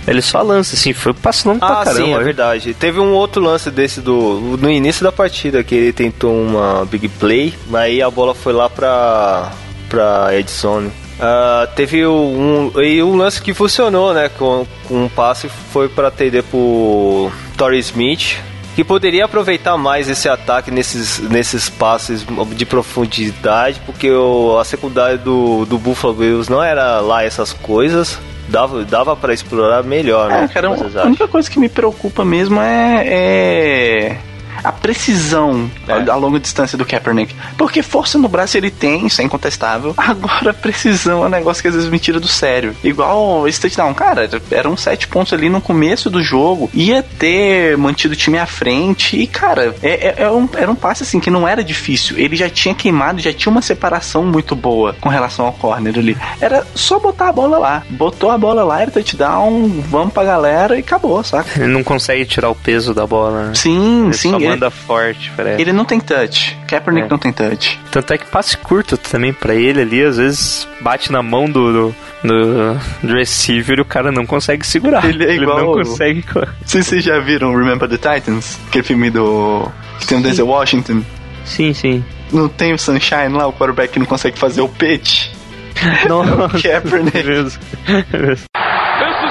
Ele 0.07 0.21
só 0.23 0.43
lança 0.43 0.75
assim, 0.77 0.93
foi 0.93 1.13
passe 1.15 1.47
longo 1.49 1.61
pra 1.61 1.81
Ah, 1.81 1.85
caramba. 1.85 2.05
sim, 2.07 2.13
é 2.15 2.19
verdade. 2.19 2.75
Teve 2.75 3.01
um 3.01 3.13
outro 3.13 3.43
lance 3.43 3.71
desse 3.71 4.01
do 4.01 4.57
no 4.61 4.71
início 4.71 5.03
da 5.03 5.11
partida 5.13 5.63
que 5.65 5.75
ele 5.75 5.93
tentou 5.93 6.35
uma 6.35 6.85
big 6.85 7.09
play, 7.09 7.55
mas 7.69 7.83
aí 7.83 8.03
a 8.03 8.11
bola 8.11 8.35
foi 8.35 8.53
lá 8.53 8.69
pra 8.69 9.51
pra 9.89 10.29
Edson. 10.37 10.91
Ah, 11.21 11.69
teve 11.77 12.05
um 12.07 12.73
e 12.81 13.03
um 13.03 13.17
lance 13.17 13.41
que 13.41 13.55
funcionou, 13.55 14.13
né? 14.13 14.29
Com, 14.37 14.67
com 14.89 15.05
um 15.05 15.09
passe 15.09 15.49
foi 15.73 15.89
para 15.89 16.11
TD 16.11 16.43
pro 16.43 17.31
Torrey 17.57 17.79
Smith. 17.81 18.37
Que 18.75 18.83
poderia 18.83 19.25
aproveitar 19.25 19.77
mais 19.77 20.09
esse 20.09 20.29
ataque 20.29 20.71
nesses, 20.71 21.21
nesses 21.21 21.69
passes 21.69 22.27
de 22.57 22.67
profundidade, 22.67 23.81
porque 23.87 24.11
o, 24.11 24.59
a 24.59 24.65
secundária 24.65 25.17
do, 25.17 25.65
do 25.65 25.79
Buffalo 25.79 26.15
Bills 26.15 26.51
não 26.51 26.63
era 26.63 27.01
lá 27.01 27.23
essas 27.23 27.53
coisas. 27.53 28.19
Dava, 28.49 28.85
dava 28.85 29.17
para 29.17 29.33
explorar 29.33 29.83
melhor, 29.83 30.29
né? 30.29 30.45
É, 30.45 30.49
cara, 30.49 30.69
a 30.69 31.07
única 31.07 31.27
coisa 31.27 31.51
que 31.51 31.59
me 31.59 31.69
preocupa 31.69 32.25
mesmo 32.25 32.61
é, 32.61 33.05
é 33.07 34.19
a 34.63 34.73
precisão 34.73 35.71
É. 35.89 35.93
a, 35.93 36.13
a 36.13 36.17
longa 36.17 36.39
distância 36.41 36.77
do 36.79 36.85
Kaepernick. 36.85 37.35
Porque 37.59 37.83
força 37.83 38.19
no 38.19 38.29
braço 38.29 38.57
ele 38.57 38.71
tem, 38.71 39.07
isso 39.07 39.21
é 39.21 39.25
incontestável. 39.25 39.95
Agora, 39.99 40.51
a 40.51 40.55
precisão 40.55 41.23
é 41.25 41.27
um 41.27 41.31
negócio 41.31 41.63
que 41.63 41.69
às 41.69 41.75
vezes 41.75 41.89
me 41.91 41.99
tira 41.99 42.19
do 42.21 42.29
sério. 42.29 42.75
Igual 42.83 43.47
esse 43.49 43.61
touchdown, 43.61 43.93
cara, 43.95 44.29
eram 44.51 44.77
sete 44.77 45.09
pontos 45.09 45.33
ali 45.33 45.49
no 45.49 45.61
começo 45.61 46.09
do 46.11 46.23
jogo. 46.23 46.71
Ia 46.73 47.03
ter 47.03 47.77
mantido 47.77 48.15
o 48.15 48.17
time 48.17 48.39
à 48.39 48.47
frente. 48.47 49.17
E, 49.21 49.27
cara, 49.27 49.75
é, 49.83 50.09
é- 50.09 50.15
é 50.25 50.31
um, 50.31 50.49
era 50.57 50.71
um 50.71 50.75
passe 50.75 51.03
assim 51.03 51.21
que 51.21 51.31
não 51.31 51.47
era 51.47 51.63
difícil. 51.65 52.19
Ele 52.19 52.37
já 52.37 52.49
tinha 52.49 52.75
queimado, 52.75 53.21
já 53.21 53.33
tinha 53.33 53.51
uma 53.51 53.63
separação 53.63 54.25
muito 54.25 54.55
boa 54.57 54.95
com 55.01 55.09
relação 55.09 55.47
ao 55.47 55.53
corner 55.53 55.99
ali. 55.99 56.17
Era 56.41 56.67
só 56.75 56.99
botar 56.99 57.29
a 57.29 57.33
bola 57.33 57.59
lá. 57.59 57.83
Botou 57.91 58.31
a 58.31 58.39
bola 58.39 58.63
lá, 58.65 58.81
era 58.83 58.91
touchdown, 58.91 59.69
vamos 59.89 60.13
pra 60.13 60.25
galera 60.25 60.77
e 60.77 60.81
acabou, 60.81 61.23
saca? 61.25 61.61
Ele 61.63 61.73
não 61.73 61.83
consegue 61.85 62.25
tirar 62.25 62.51
o 62.51 62.55
peso 62.55 62.93
da 62.95 63.07
bola. 63.07 63.47
né? 63.49 63.53
Sim, 63.55 64.05
Ele 64.07 64.13
sim, 64.15 64.31
só 64.45 64.51
Comanda 64.51 64.71
forte, 64.71 65.33
parece. 65.37 65.61
Ele 65.63 65.73
não 65.73 65.85
tem 65.85 65.99
touch. 66.01 66.57
Kaepernick 66.69 67.07
É. 67.07 67.11
não 67.11 67.19
tem 67.19 67.33
touch. 67.33 67.79
Tanto 67.91 68.13
é 68.13 68.19
que 68.19 68.27
passe 68.27 68.57
curto 68.59 68.97
também 68.97 69.33
pra 69.33 69.55
ele 69.55 69.81
ali, 69.81 70.03
às 70.05 70.17
vezes 70.17 70.69
bate 70.81 71.11
na 71.13 71.23
mão 71.23 71.47
do, 71.47 71.73
do, 71.73 71.95
do, 72.23 72.75
do 73.03 73.15
receiver 73.15 73.79
e 73.79 73.81
o 73.83 73.85
cara 73.85 74.11
não 74.13 74.25
consegue 74.27 74.67
segurar. 74.67 75.05
Ele 75.05 75.25
é 75.25 75.35
igual 75.35 75.59
não 75.59 75.71
o- 75.71 75.75
consegue. 75.75 76.23
co- 76.23 76.41
Não 76.41 76.47
sei 76.65 76.83
se 76.83 76.91
vocês 76.91 77.05
já 77.05 77.19
viram 77.21 77.55
Remember 77.57 77.89
the 77.89 77.97
Titans, 77.99 78.59
aquele 78.69 78.85
filme 78.85 79.11
do. 79.11 79.69
que 80.01 80.07
tem 80.07 80.19
o 80.19 80.23
Denzel 80.23 80.47
Washington. 80.47 81.03
Sim, 81.45 81.73
sim. 81.75 82.05
Não 82.33 82.49
tem 82.49 82.73
o 82.73 82.79
Sunshine 82.79 83.29
lá, 83.29 83.47
o 83.47 83.53
quarterback 83.53 83.99
não 83.99 84.07
consegue 84.07 84.39
fazer 84.39 84.61
o 84.63 84.69
pitch. 84.69 85.29
Nossa, 86.09 86.59
Kaepernick. 86.63 87.19
is 87.19 87.59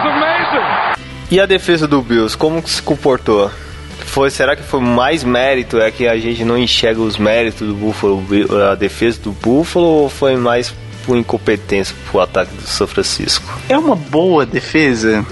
amazing. 0.05 0.95
E 1.31 1.39
a 1.39 1.45
defesa 1.45 1.87
do 1.87 2.01
Bills, 2.01 2.37
como 2.37 2.61
que 2.61 2.69
se 2.69 2.81
comportou? 2.81 3.49
Foi, 3.99 4.29
será 4.29 4.55
que 4.55 4.63
foi 4.63 4.79
mais 4.79 5.23
mérito? 5.23 5.79
É 5.79 5.89
que 5.91 6.07
a 6.07 6.17
gente 6.17 6.43
não 6.43 6.57
enxerga 6.57 7.01
os 7.01 7.17
méritos 7.17 7.67
do 7.67 7.73
Buffalo, 7.73 8.23
a 8.71 8.75
defesa 8.75 9.19
do 9.21 9.31
Buffalo, 9.31 9.85
ou 9.85 10.09
foi 10.09 10.35
mais 10.35 10.73
por 11.05 11.17
incompetência 11.17 11.95
pro 12.09 12.21
ataque 12.21 12.53
do 12.55 12.63
São 12.63 12.87
Francisco? 12.87 13.59
É 13.67 13.77
uma 13.77 13.95
boa 13.95 14.45
defesa? 14.45 15.25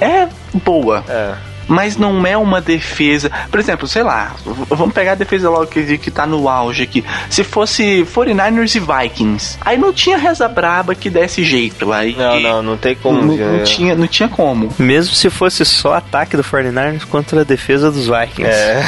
É 0.00 0.28
boa. 0.54 1.04
É. 1.08 1.47
Mas 1.68 1.96
não 1.96 2.26
é 2.26 2.36
uma 2.36 2.60
defesa. 2.60 3.30
Por 3.50 3.60
exemplo, 3.60 3.86
sei 3.86 4.02
lá, 4.02 4.34
vamos 4.68 4.94
pegar 4.94 5.12
a 5.12 5.14
defesa 5.14 5.50
logo 5.50 5.66
que, 5.66 5.98
que 5.98 6.10
tá 6.10 6.26
no 6.26 6.48
auge 6.48 6.82
aqui. 6.82 7.04
Se 7.28 7.44
fosse 7.44 8.06
49ers 8.14 8.74
e 8.74 8.80
Vikings, 8.80 9.58
aí 9.60 9.76
não 9.76 9.92
tinha 9.92 10.16
reza 10.16 10.48
braba 10.48 10.94
que 10.94 11.10
desse 11.10 11.44
jeito. 11.44 11.92
Aí 11.92 12.16
Não, 12.16 12.40
não, 12.40 12.62
não 12.62 12.76
tem 12.76 12.94
como. 12.96 13.22
não, 13.22 13.34
é. 13.34 13.58
não 13.58 13.64
tinha, 13.64 13.94
não 13.94 14.06
tinha 14.06 14.28
como. 14.28 14.72
Mesmo 14.78 15.14
se 15.14 15.28
fosse 15.30 15.64
só 15.64 15.94
ataque 15.94 16.36
do 16.36 16.42
49ers 16.42 17.04
contra 17.04 17.42
a 17.42 17.44
defesa 17.44 17.90
dos 17.90 18.06
Vikings. 18.06 18.50
É. 18.50 18.82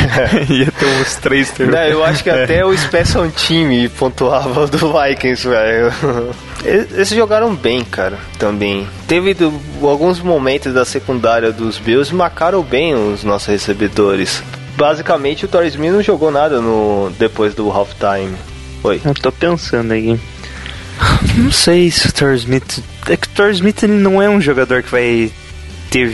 Ia 0.48 0.70
ter 0.72 0.86
uns 0.86 1.14
três 1.16 1.52
Não, 1.58 1.78
eu 1.78 2.04
acho 2.04 2.22
que 2.22 2.30
até 2.30 2.64
o 2.64 2.76
Special 2.76 3.28
Team 3.30 3.88
pontuava 3.98 4.66
do 4.66 4.92
Vikings, 4.92 5.46
velho. 5.48 5.92
Eles 6.64 7.08
jogaram 7.08 7.54
bem, 7.54 7.82
cara, 7.84 8.18
também. 8.38 8.86
Teve 9.08 9.32
do- 9.34 9.52
alguns 9.82 10.20
momentos 10.20 10.74
da 10.74 10.84
secundária 10.84 11.50
dos 11.52 11.78
Bills 11.78 12.14
marcaram 12.14 12.62
bem 12.62 12.94
os 12.94 13.24
nossos 13.24 13.48
recebedores. 13.48 14.42
Basicamente, 14.76 15.44
o 15.44 15.48
Torres 15.48 15.74
Smith 15.74 15.92
não 15.92 16.02
jogou 16.02 16.30
nada 16.30 16.60
no 16.60 17.10
depois 17.18 17.54
do 17.54 17.70
halftime. 17.70 18.34
Oi. 18.82 19.00
Eu 19.04 19.14
tô 19.14 19.32
pensando 19.32 19.92
aqui. 19.92 20.18
Não 21.36 21.50
sei 21.52 21.90
se 21.90 22.08
o 22.08 22.12
Torrey 22.12 22.36
Smith. 22.36 22.78
É 23.08 23.16
que 23.16 23.26
o 23.26 23.30
Torrey 23.30 23.52
Smith 23.54 23.82
ele 23.82 23.94
não 23.94 24.20
é 24.22 24.28
um 24.28 24.40
jogador 24.40 24.82
que 24.82 24.90
vai 24.90 25.30
ter 25.90 26.12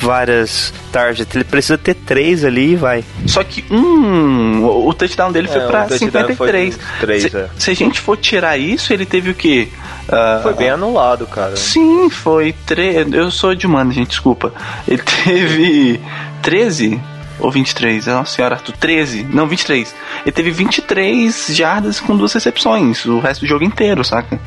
várias 0.00 0.72
targets. 0.92 1.34
Ele 1.34 1.44
precisa 1.44 1.76
ter 1.78 1.94
três 1.94 2.44
ali 2.44 2.72
e 2.72 2.76
vai. 2.76 3.04
Só 3.26 3.42
que 3.42 3.64
um. 3.70 4.64
O 4.64 4.92
touchdown 4.94 5.32
dele 5.32 5.48
foi 5.48 5.60
É, 5.60 5.64
o 5.64 5.68
pra 5.68 5.84
touchdown 5.86 6.26
53. 6.28 6.76
foi 6.76 6.84
três, 7.00 7.22
se, 7.22 7.36
é. 7.36 7.48
se 7.58 7.70
a 7.70 7.74
gente 7.74 8.00
for 8.00 8.16
tirar 8.16 8.56
isso, 8.56 8.92
ele 8.92 9.04
teve 9.06 9.30
o 9.30 9.34
quê? 9.34 9.68
Ah, 10.08 10.40
Foi 10.42 10.54
bem 10.54 10.70
anulado, 10.70 11.26
cara. 11.26 11.56
Sim, 11.56 12.08
foi. 12.08 12.54
Tre... 12.64 13.06
Eu 13.12 13.30
sou 13.30 13.54
de 13.54 13.66
humano, 13.66 13.90
gente, 13.92 14.08
desculpa. 14.10 14.52
Ele 14.86 15.02
teve 15.24 16.00
13 16.42 17.00
ou 17.40 17.50
23? 17.50 18.06
Nossa 18.06 18.34
senhora, 18.36 18.54
Arthur, 18.54 18.72
13. 18.78 19.24
Não, 19.30 19.46
23. 19.48 19.94
Ele 20.24 20.32
teve 20.32 20.50
23 20.52 21.48
jardas 21.50 21.98
com 22.00 22.16
duas 22.16 22.32
recepções, 22.32 23.04
o 23.04 23.18
resto 23.18 23.40
do 23.40 23.46
jogo 23.48 23.64
inteiro, 23.64 24.04
saca? 24.04 24.38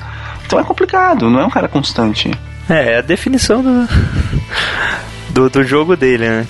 Então 0.46 0.60
é 0.60 0.64
complicado, 0.64 1.30
não 1.30 1.40
é 1.42 1.46
um 1.46 1.50
cara 1.50 1.68
constante. 1.68 2.32
É, 2.70 2.94
é 2.94 2.98
a 2.98 3.02
definição 3.02 3.64
do, 3.64 3.88
do, 5.30 5.50
do 5.50 5.64
jogo 5.64 5.96
dele, 5.96 6.28
né? 6.28 6.48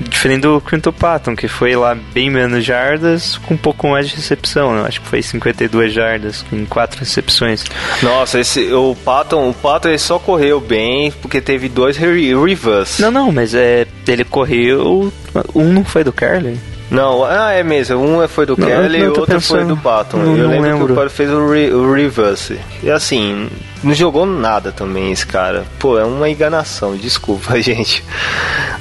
Diferente 0.00 0.42
do 0.42 0.60
Quinto 0.60 0.92
Patton, 0.92 1.36
que 1.36 1.46
foi 1.46 1.76
lá 1.76 1.94
bem 1.94 2.28
menos 2.28 2.64
jardas, 2.64 3.38
com 3.38 3.54
um 3.54 3.56
pouco 3.56 3.88
mais 3.88 4.08
de 4.08 4.16
recepção, 4.16 4.74
né? 4.74 4.84
Acho 4.86 5.00
que 5.00 5.06
foi 5.06 5.22
52 5.22 5.92
jardas, 5.92 6.42
com 6.42 6.66
quatro 6.66 6.98
recepções. 6.98 7.64
Nossa, 8.02 8.40
esse, 8.40 8.72
o 8.72 8.96
Patton, 9.04 9.50
o 9.50 9.54
Patton 9.54 9.90
ele 9.90 9.98
só 9.98 10.18
correu 10.18 10.60
bem 10.60 11.12
porque 11.22 11.40
teve 11.40 11.68
dois 11.68 11.96
re 11.96 12.34
reverse. 12.34 13.00
Não, 13.00 13.10
não, 13.10 13.30
mas 13.30 13.54
é. 13.54 13.86
Ele 14.06 14.24
correu. 14.24 15.12
Um 15.54 15.72
não 15.72 15.84
foi 15.84 16.02
do 16.02 16.12
Carly? 16.12 16.58
Não, 16.92 17.24
ah, 17.24 17.52
é 17.52 17.62
mesmo. 17.62 17.98
Um 17.98 18.26
foi 18.28 18.44
do 18.46 18.54
Não, 18.56 18.66
Kelly 18.66 18.98
e 18.98 19.02
o 19.04 19.06
outro 19.08 19.24
foi 19.26 19.34
pensando. 19.58 19.68
do 19.74 19.76
Patton. 19.78 20.18
Não- 20.18 20.36
eu 20.36 20.44
não 20.44 20.50
lembro, 20.50 20.62
que 20.64 20.72
lembro. 20.72 20.92
o 20.92 20.96
cara 20.96 21.10
fez 21.10 21.30
o, 21.30 21.50
re- 21.50 21.72
o 21.72 21.92
reverse. 21.92 22.60
E 22.82 22.90
assim, 22.90 23.48
não 23.82 23.94
jogou 23.94 24.26
nada 24.26 24.70
também 24.72 25.10
esse 25.10 25.26
cara. 25.26 25.64
Pô, 25.78 25.98
é 25.98 26.04
uma 26.04 26.28
enganação, 26.28 26.94
desculpa, 26.98 27.60
gente. 27.60 28.04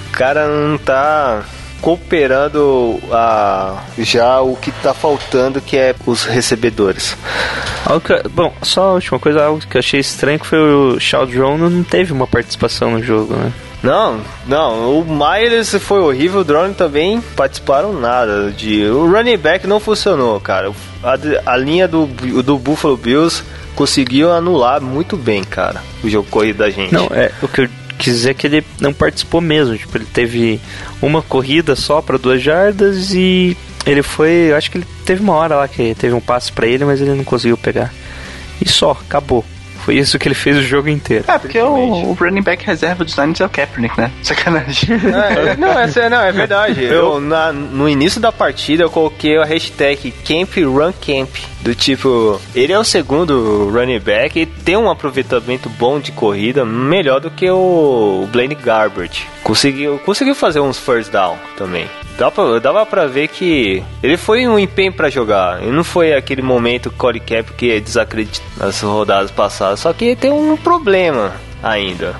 O 0.09 0.11
cara 0.11 0.47
não 0.47 0.77
tá 0.77 1.41
cooperando 1.81 2.99
a 3.11 3.77
já 3.97 4.39
o 4.41 4.55
que 4.55 4.71
tá 4.71 4.93
faltando, 4.93 5.61
que 5.61 5.77
é 5.77 5.95
os 6.05 6.25
recebedores. 6.25 7.15
Que- 8.05 8.27
bom, 8.29 8.53
só 8.61 8.89
a 8.89 8.93
última 8.93 9.19
coisa, 9.19 9.43
algo 9.45 9.59
que 9.65 9.77
eu 9.77 9.79
achei 9.79 9.99
estranho 9.99 10.39
que 10.39 10.45
foi 10.47 10.59
o 10.59 10.99
Shaldron 10.99 11.57
não 11.57 11.83
teve 11.83 12.13
uma 12.13 12.27
participação 12.27 12.91
no 12.91 13.03
jogo, 13.03 13.33
né? 13.35 13.51
Não, 13.83 14.21
não, 14.47 14.99
o 14.99 15.05
Myers 15.05 15.73
foi 15.75 15.99
horrível, 15.99 16.41
o 16.41 16.43
Drone 16.43 16.73
também 16.73 17.19
participaram 17.35 17.93
nada. 17.93 18.51
De, 18.51 18.85
o 18.85 19.11
running 19.11 19.37
back 19.37 19.65
não 19.65 19.79
funcionou, 19.79 20.39
cara. 20.39 20.71
A, 21.03 21.53
a 21.53 21.57
linha 21.57 21.87
do, 21.87 22.05
do 22.43 22.59
Buffalo 22.59 22.95
Bills 22.95 23.43
conseguiu 23.75 24.31
anular 24.31 24.81
muito 24.81 25.17
bem, 25.17 25.43
cara, 25.43 25.81
o 26.03 26.09
jogo 26.09 26.27
corrido 26.29 26.57
da 26.57 26.69
gente. 26.69 26.93
Não, 26.93 27.07
é, 27.07 27.31
o 27.41 27.47
que 27.47 27.61
eu 27.61 27.69
quis 27.97 28.15
dizer 28.15 28.31
é 28.31 28.33
que 28.33 28.47
ele 28.47 28.63
não 28.79 28.93
participou 28.93 29.41
mesmo. 29.41 29.77
Tipo, 29.77 29.97
ele 29.97 30.05
teve 30.05 30.59
uma 31.01 31.21
corrida 31.21 31.75
só 31.75 32.01
para 32.01 32.17
duas 32.17 32.41
jardas 32.41 33.13
e 33.13 33.57
ele 33.85 34.03
foi. 34.03 34.51
Eu 34.51 34.57
acho 34.57 34.69
que 34.69 34.77
ele 34.77 34.87
teve 35.05 35.21
uma 35.21 35.33
hora 35.33 35.55
lá 35.55 35.67
que 35.67 35.95
teve 35.95 36.13
um 36.13 36.21
passe 36.21 36.51
para 36.51 36.67
ele, 36.67 36.85
mas 36.85 37.01
ele 37.01 37.13
não 37.13 37.23
conseguiu 37.23 37.57
pegar. 37.57 37.93
E 38.63 38.69
só, 38.69 38.91
acabou. 38.91 39.43
Foi 39.83 39.95
isso 39.97 40.17
que 40.19 40.27
ele 40.27 40.35
fez 40.35 40.57
o 40.57 40.61
jogo 40.61 40.89
inteiro. 40.89 41.25
É, 41.27 41.37
porque 41.37 41.59
o, 41.59 42.09
o 42.09 42.13
running 42.13 42.41
back 42.41 42.65
reserva 42.65 43.03
dos 43.03 43.15
Niners 43.17 43.41
é 43.41 43.45
o 43.45 43.49
Kaepernick, 43.49 43.97
né? 43.99 44.11
Sacanagem. 44.23 44.89
É, 44.93 45.55
não, 45.57 45.79
essa, 45.79 46.09
não, 46.09 46.21
é 46.21 46.31
verdade. 46.31 46.83
Eu, 46.83 47.19
na- 47.19 47.51
no 47.51 47.89
início 47.89 48.21
da 48.21 48.31
partida, 48.31 48.83
eu 48.83 48.89
coloquei 48.89 49.37
a 49.37 49.43
hashtag 49.45 50.11
Camp 50.25 50.55
Run 50.57 50.93
Camp. 50.93 51.29
Do 51.61 51.75
tipo, 51.75 52.41
ele 52.55 52.73
é 52.73 52.79
o 52.79 52.83
segundo 52.83 53.69
running 53.71 53.99
back 53.99 54.39
e 54.39 54.45
tem 54.47 54.75
um 54.75 54.89
aproveitamento 54.89 55.69
bom 55.69 55.99
de 55.99 56.11
corrida, 56.11 56.65
melhor 56.65 57.19
do 57.19 57.29
que 57.29 57.47
o 57.49 58.27
Blaine 58.31 58.55
Garbert. 58.55 59.21
Conseguiu, 59.43 59.99
conseguiu 59.99 60.33
fazer 60.33 60.59
uns 60.59 60.77
first 60.79 61.11
down 61.11 61.37
também. 61.57 61.87
Dá 62.17 62.29
pra, 62.29 62.59
dava 62.59 62.85
pra 62.85 63.07
ver 63.07 63.27
que 63.29 63.81
ele 64.03 64.15
foi 64.17 64.47
um 64.47 64.59
empenho 64.59 64.93
pra 64.93 65.09
jogar. 65.09 65.63
E 65.63 65.67
não 65.67 65.83
foi 65.83 66.13
aquele 66.13 66.41
momento 66.41 66.91
Corey 66.91 67.19
Cap 67.19 67.51
que 67.53 67.79
desacreditou 67.79 68.45
nas 68.57 68.79
rodadas 68.81 69.31
passadas. 69.31 69.79
Só 69.79 69.91
que 69.93 70.15
tem 70.15 70.31
um 70.31 70.55
problema 70.55 71.33
ainda. 71.63 72.15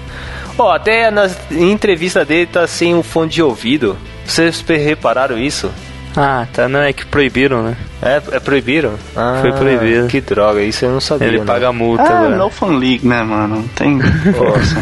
Ó, 0.58 0.72
até 0.72 1.10
na 1.12 1.30
entrevista 1.52 2.26
dele 2.26 2.46
tá 2.48 2.66
sem 2.68 2.96
o 2.96 3.04
fone 3.04 3.30
de 3.30 3.42
ouvido. 3.44 3.96
Vocês 4.26 4.62
repararam 4.68 5.38
isso? 5.38 5.72
Ah, 6.16 6.46
tá, 6.52 6.68
não, 6.68 6.82
é 6.82 6.92
que 6.92 7.06
proibiram, 7.06 7.64
né? 7.64 7.78
É, 8.02 8.22
é 8.36 8.40
proibiram? 8.40 8.96
Ah, 9.16 9.38
Foi 9.40 9.52
proibido. 9.54 10.08
Que 10.08 10.20
droga, 10.20 10.62
isso 10.62 10.84
eu 10.84 10.92
não 10.92 11.00
sabia. 11.00 11.28
Ele 11.28 11.38
não. 11.40 11.46
paga 11.46 11.70
a 11.70 11.74
multa 11.74 12.04
Ah, 12.04 12.18
agora. 12.20 12.36
no 12.36 12.50
Fun 12.50 12.78
League, 12.78 13.08
né, 13.08 13.24
mano? 13.24 13.56
Não 13.58 13.68
tem. 13.70 13.96
Nossa. 14.28 14.76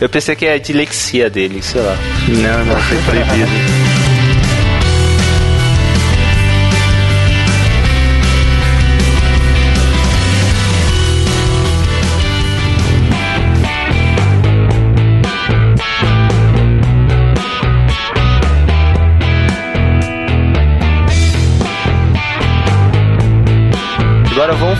eu 0.00 0.08
pensei 0.08 0.34
que 0.34 0.44
é 0.44 0.54
a 0.54 0.58
dilexia 0.58 1.30
dele, 1.30 1.62
sei 1.62 1.80
lá. 1.82 1.96
Não, 2.28 2.64
não, 2.64 2.76
foi 2.82 2.98
proibido. 3.02 3.83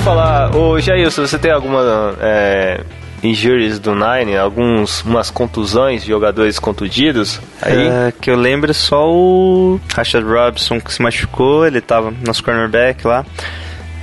Falar. 0.05 0.55
Ô 0.55 0.79
Jailson, 0.79 1.27
você 1.27 1.39
tem 1.39 1.51
alguma 1.51 2.15
é, 2.21 2.81
injuries 3.23 3.79
do 3.79 3.95
Nine? 3.95 4.37
Alguns, 4.37 5.03
umas 5.03 5.31
contusões 5.31 6.03
de 6.03 6.09
jogadores 6.09 6.59
contundidos? 6.59 7.41
Aí? 7.63 7.89
É, 7.89 8.13
que 8.21 8.31
eu 8.31 8.37
lembro 8.37 8.71
é 8.71 8.75
só 8.75 9.11
o 9.11 9.81
Rashad 9.95 10.23
Robson 10.23 10.79
que 10.79 10.93
se 10.93 11.01
machucou, 11.01 11.67
ele 11.67 11.81
tava 11.81 12.13
nosso 12.25 12.45
cornerback 12.45 13.07
lá. 13.07 13.25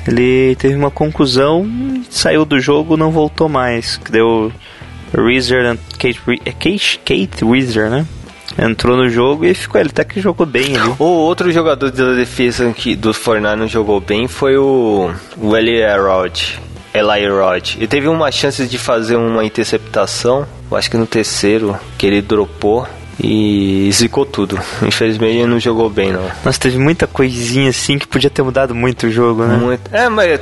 Ele 0.07 0.55
teve 0.55 0.73
uma 0.73 0.89
conclusão, 0.89 1.69
saiu 2.09 2.45
do 2.45 2.59
jogo, 2.59 2.97
não 2.97 3.11
voltou 3.11 3.47
mais. 3.47 3.97
Que 3.97 4.11
deu 4.11 4.51
Reezer, 5.13 5.77
Kate, 5.99 6.19
é 6.43 6.51
Kate, 6.51 6.99
Kate 7.05 7.45
Reezer, 7.45 7.91
né? 7.91 8.07
Entrou 8.57 8.97
no 8.97 9.09
jogo 9.09 9.45
e 9.45 9.53
ficou. 9.53 9.79
Ele 9.79 9.89
até 9.89 10.03
que 10.03 10.19
jogou 10.19 10.45
bem 10.45 10.77
ali. 10.77 10.93
O 10.99 11.05
outro 11.05 11.51
jogador 11.51 11.91
da 11.91 12.13
defesa 12.13 12.71
que 12.71 12.95
dos 12.95 13.17
49 13.17 13.55
não 13.55 13.67
jogou 13.67 13.99
bem 13.99 14.27
foi 14.27 14.57
o, 14.57 15.11
o 15.37 15.55
Eli 15.57 15.81
Rod. 15.97 16.39
Eli 16.93 17.27
Rod. 17.27 17.75
Ele 17.77 17.87
teve 17.87 18.07
uma 18.07 18.31
chance 18.31 18.65
de 18.65 18.77
fazer 18.77 19.15
uma 19.15 19.45
interceptação, 19.45 20.45
eu 20.69 20.77
acho 20.77 20.91
que 20.91 20.97
no 20.97 21.07
terceiro, 21.07 21.77
que 21.97 22.05
ele 22.05 22.21
dropou. 22.21 22.85
e 23.23 23.89
zicou 23.93 24.25
tudo. 24.25 24.59
Infelizmente 24.81 25.37
ele 25.37 25.45
não 25.45 25.59
jogou 25.59 25.89
bem, 25.89 26.11
não. 26.11 26.29
Mas 26.43 26.57
teve 26.57 26.77
muita 26.77 27.07
coisinha 27.07 27.69
assim 27.69 27.97
que 27.97 28.07
podia 28.07 28.29
ter 28.29 28.41
mudado 28.41 28.73
muito 28.75 29.07
o 29.07 29.11
jogo, 29.11 29.43
né? 29.45 29.55
Muito. 29.57 29.93
É, 29.93 30.09
mas 30.09 30.39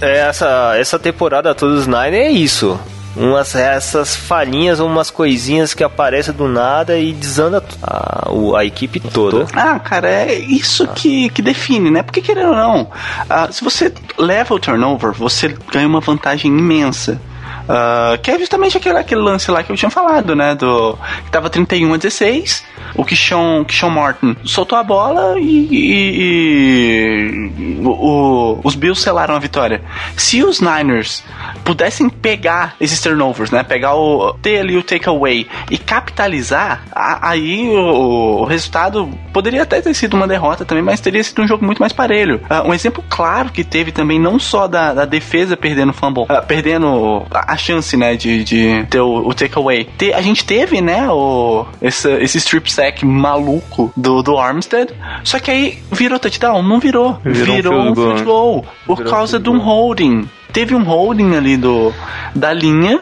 é, 0.00 0.18
essa, 0.28 0.74
essa 0.76 0.98
temporada 0.98 1.54
toda 1.54 1.74
dos 1.74 1.86
Nine 1.86 2.16
é 2.16 2.30
isso. 2.30 2.78
Umas 3.14 3.54
essas 3.54 4.16
falhinhas, 4.16 4.80
umas 4.80 5.10
coisinhas 5.10 5.74
que 5.74 5.84
aparecem 5.84 6.32
do 6.32 6.48
nada 6.48 6.98
e 6.98 7.12
desanda 7.12 7.62
a, 7.82 8.30
a 8.56 8.64
equipe 8.64 8.98
toda. 9.00 9.46
Ah, 9.52 9.78
cara, 9.78 10.08
é 10.08 10.34
isso 10.34 10.86
que, 10.88 11.28
que 11.28 11.42
define, 11.42 11.90
né? 11.90 12.02
Porque 12.02 12.22
querendo 12.22 12.50
ou 12.50 12.56
não, 12.56 12.90
ah, 13.28 13.50
se 13.52 13.62
você 13.62 13.92
leva 14.18 14.54
o 14.54 14.58
turnover, 14.58 15.12
você 15.12 15.54
ganha 15.70 15.86
uma 15.86 16.00
vantagem 16.00 16.50
imensa. 16.50 17.20
Ah, 17.68 18.18
que 18.22 18.30
é 18.30 18.38
justamente 18.38 18.76
aquele, 18.76 18.98
aquele 18.98 19.20
lance 19.20 19.50
lá 19.50 19.62
que 19.62 19.70
eu 19.70 19.76
tinha 19.76 19.90
falado, 19.90 20.34
né? 20.34 20.54
Do, 20.54 20.98
que 21.24 21.30
tava 21.30 21.48
31 21.50 21.94
a 21.94 21.96
16. 21.96 22.64
O 22.94 23.04
Kishon, 23.04 23.64
Kishon 23.64 23.90
Martin 23.90 24.36
soltou 24.44 24.78
a 24.78 24.82
bola 24.82 25.38
e, 25.38 25.68
e- 25.70 27.78
e 27.78 27.80
o- 27.84 27.90
o- 27.90 28.60
os 28.64 28.74
Bills 28.74 29.02
selaram 29.02 29.34
a 29.34 29.38
vitória. 29.38 29.82
Se 30.16 30.42
os 30.42 30.60
Niners 30.60 31.22
pudessem 31.64 32.08
pegar 32.08 32.74
esses 32.80 33.00
turnovers, 33.00 33.50
né? 33.50 33.62
Pegar 33.62 33.94
o. 33.94 34.34
ter 34.42 34.58
ali 34.58 34.76
o 34.76 34.82
takeaway 34.82 35.46
e 35.70 35.78
capitalizar, 35.78 36.82
a- 36.92 37.30
aí 37.30 37.68
o, 37.68 38.40
o 38.40 38.44
resultado 38.44 39.08
poderia 39.32 39.62
até 39.62 39.80
ter 39.80 39.94
sido 39.94 40.14
uma 40.14 40.26
derrota 40.28 40.64
também, 40.64 40.82
mas 40.84 41.00
teria 41.00 41.22
sido 41.22 41.42
um 41.42 41.48
jogo 41.48 41.64
muito 41.64 41.78
mais 41.78 41.92
parelho. 41.92 42.40
Ah, 42.48 42.62
um 42.62 42.74
exemplo 42.74 43.02
claro 43.08 43.50
que 43.50 43.64
teve 43.64 43.92
também, 43.92 44.18
não 44.18 44.38
só 44.38 44.66
da, 44.66 44.92
da 44.92 45.04
defesa 45.04 45.56
perdendo 45.56 45.92
fumble, 45.92 46.24
ah, 46.28 46.42
perdendo 46.42 47.24
a, 47.32 47.56
chance, 47.56 47.96
né, 47.96 48.16
de, 48.16 48.44
de 48.44 48.86
ter 48.90 49.00
o, 49.00 49.28
o 49.28 49.34
takeaway. 49.34 49.88
A 50.14 50.20
gente 50.22 50.44
teve, 50.44 50.80
né, 50.80 51.08
o, 51.10 51.64
esse, 51.80 52.10
esse 52.20 52.38
strip 52.72 52.82
sack 52.82 53.04
maluco 53.04 53.92
do, 53.96 54.22
do 54.22 54.38
Armstead, 54.38 54.92
só 55.22 55.38
que 55.38 55.50
aí 55.50 55.82
virou 55.90 56.18
touchdown? 56.18 56.62
Não 56.62 56.80
virou. 56.80 57.20
Virou 57.24 57.56
Virou, 57.56 57.80
um 57.80 57.94
field 57.94 58.24
goal, 58.24 58.66
por 58.86 58.96
Virou 58.98 59.12
causa 59.12 59.38
de 59.38 59.50
um 59.50 59.58
holding. 59.58 60.28
Teve 60.52 60.74
um 60.74 60.82
holding 60.82 61.34
ali 61.36 61.56
do, 61.56 61.92
da 62.34 62.52
linha 62.52 63.00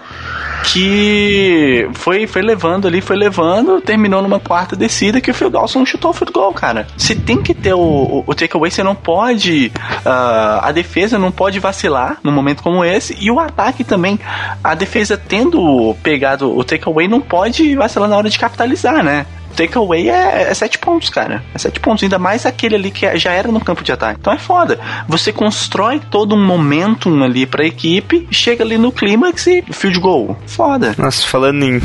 que 0.64 1.88
foi, 1.94 2.26
foi 2.26 2.42
levando 2.42 2.86
ali, 2.86 3.00
foi 3.00 3.16
levando, 3.16 3.80
terminou 3.80 4.22
numa 4.22 4.38
quarta 4.38 4.76
descida 4.76 5.20
que 5.20 5.30
o 5.30 5.34
Phil 5.34 5.50
Dawson 5.50 5.84
chutou 5.84 6.10
o 6.10 6.14
field 6.14 6.32
goal, 6.32 6.52
cara. 6.52 6.86
Você 6.96 7.14
tem 7.14 7.42
que 7.42 7.54
ter 7.54 7.74
o, 7.74 7.80
o, 7.80 8.24
o 8.26 8.34
takeaway, 8.34 8.70
você 8.70 8.82
não 8.82 8.94
pode. 8.94 9.72
ah, 10.04 10.60
a 10.62 10.72
defesa 10.72 11.18
não 11.18 11.32
pode 11.32 11.58
vacilar 11.58 12.18
num 12.22 12.30
momento 12.30 12.62
como 12.62 12.84
esse, 12.84 13.16
e 13.20 13.30
o 13.30 13.40
ataque 13.40 13.82
também. 13.82 14.18
A 14.62 14.74
defesa 14.74 15.16
tendo 15.16 15.96
pegado 16.02 16.56
o 16.56 16.62
takeaway 16.62 17.08
não 17.08 17.20
pode 17.20 17.74
vacilar 17.74 18.08
na 18.08 18.16
hora 18.16 18.30
de 18.30 18.38
capitalizar, 18.38 19.02
né? 19.02 19.26
Takeaway 19.57 20.09
é, 20.09 20.51
é 20.51 20.55
sete 20.55 20.78
pontos, 20.78 21.09
cara. 21.09 21.42
É 21.55 21.59
sete 21.59 21.80
pontos. 21.80 22.03
Ainda 22.03 22.18
mais 22.18 22.46
aquele 22.46 22.74
ali 22.74 22.90
que 22.90 23.16
já 23.18 23.32
era 23.32 23.51
no 23.51 23.61
campo 23.61 23.82
de 23.82 23.92
ataque. 23.92 24.18
Então 24.20 24.32
é 24.32 24.38
foda. 24.38 24.78
Você 25.09 25.32
constrói 25.32 26.01
todo 26.11 26.34
um 26.34 26.44
momentum 26.44 27.22
ali 27.22 27.46
pra 27.46 27.64
equipe, 27.64 28.26
chega 28.30 28.64
ali 28.64 28.78
no 28.78 28.92
clímax 28.92 29.46
e 29.46 29.64
field 29.70 29.98
goal. 30.01 30.38
Foda. 30.46 30.94
Nossa, 30.98 31.26
falando 31.26 31.62
em, 31.64 31.80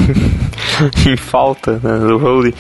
em 1.08 1.18
falta 1.18 1.74
né, 1.74 1.98
do 2.00 2.18
holding, 2.18 2.54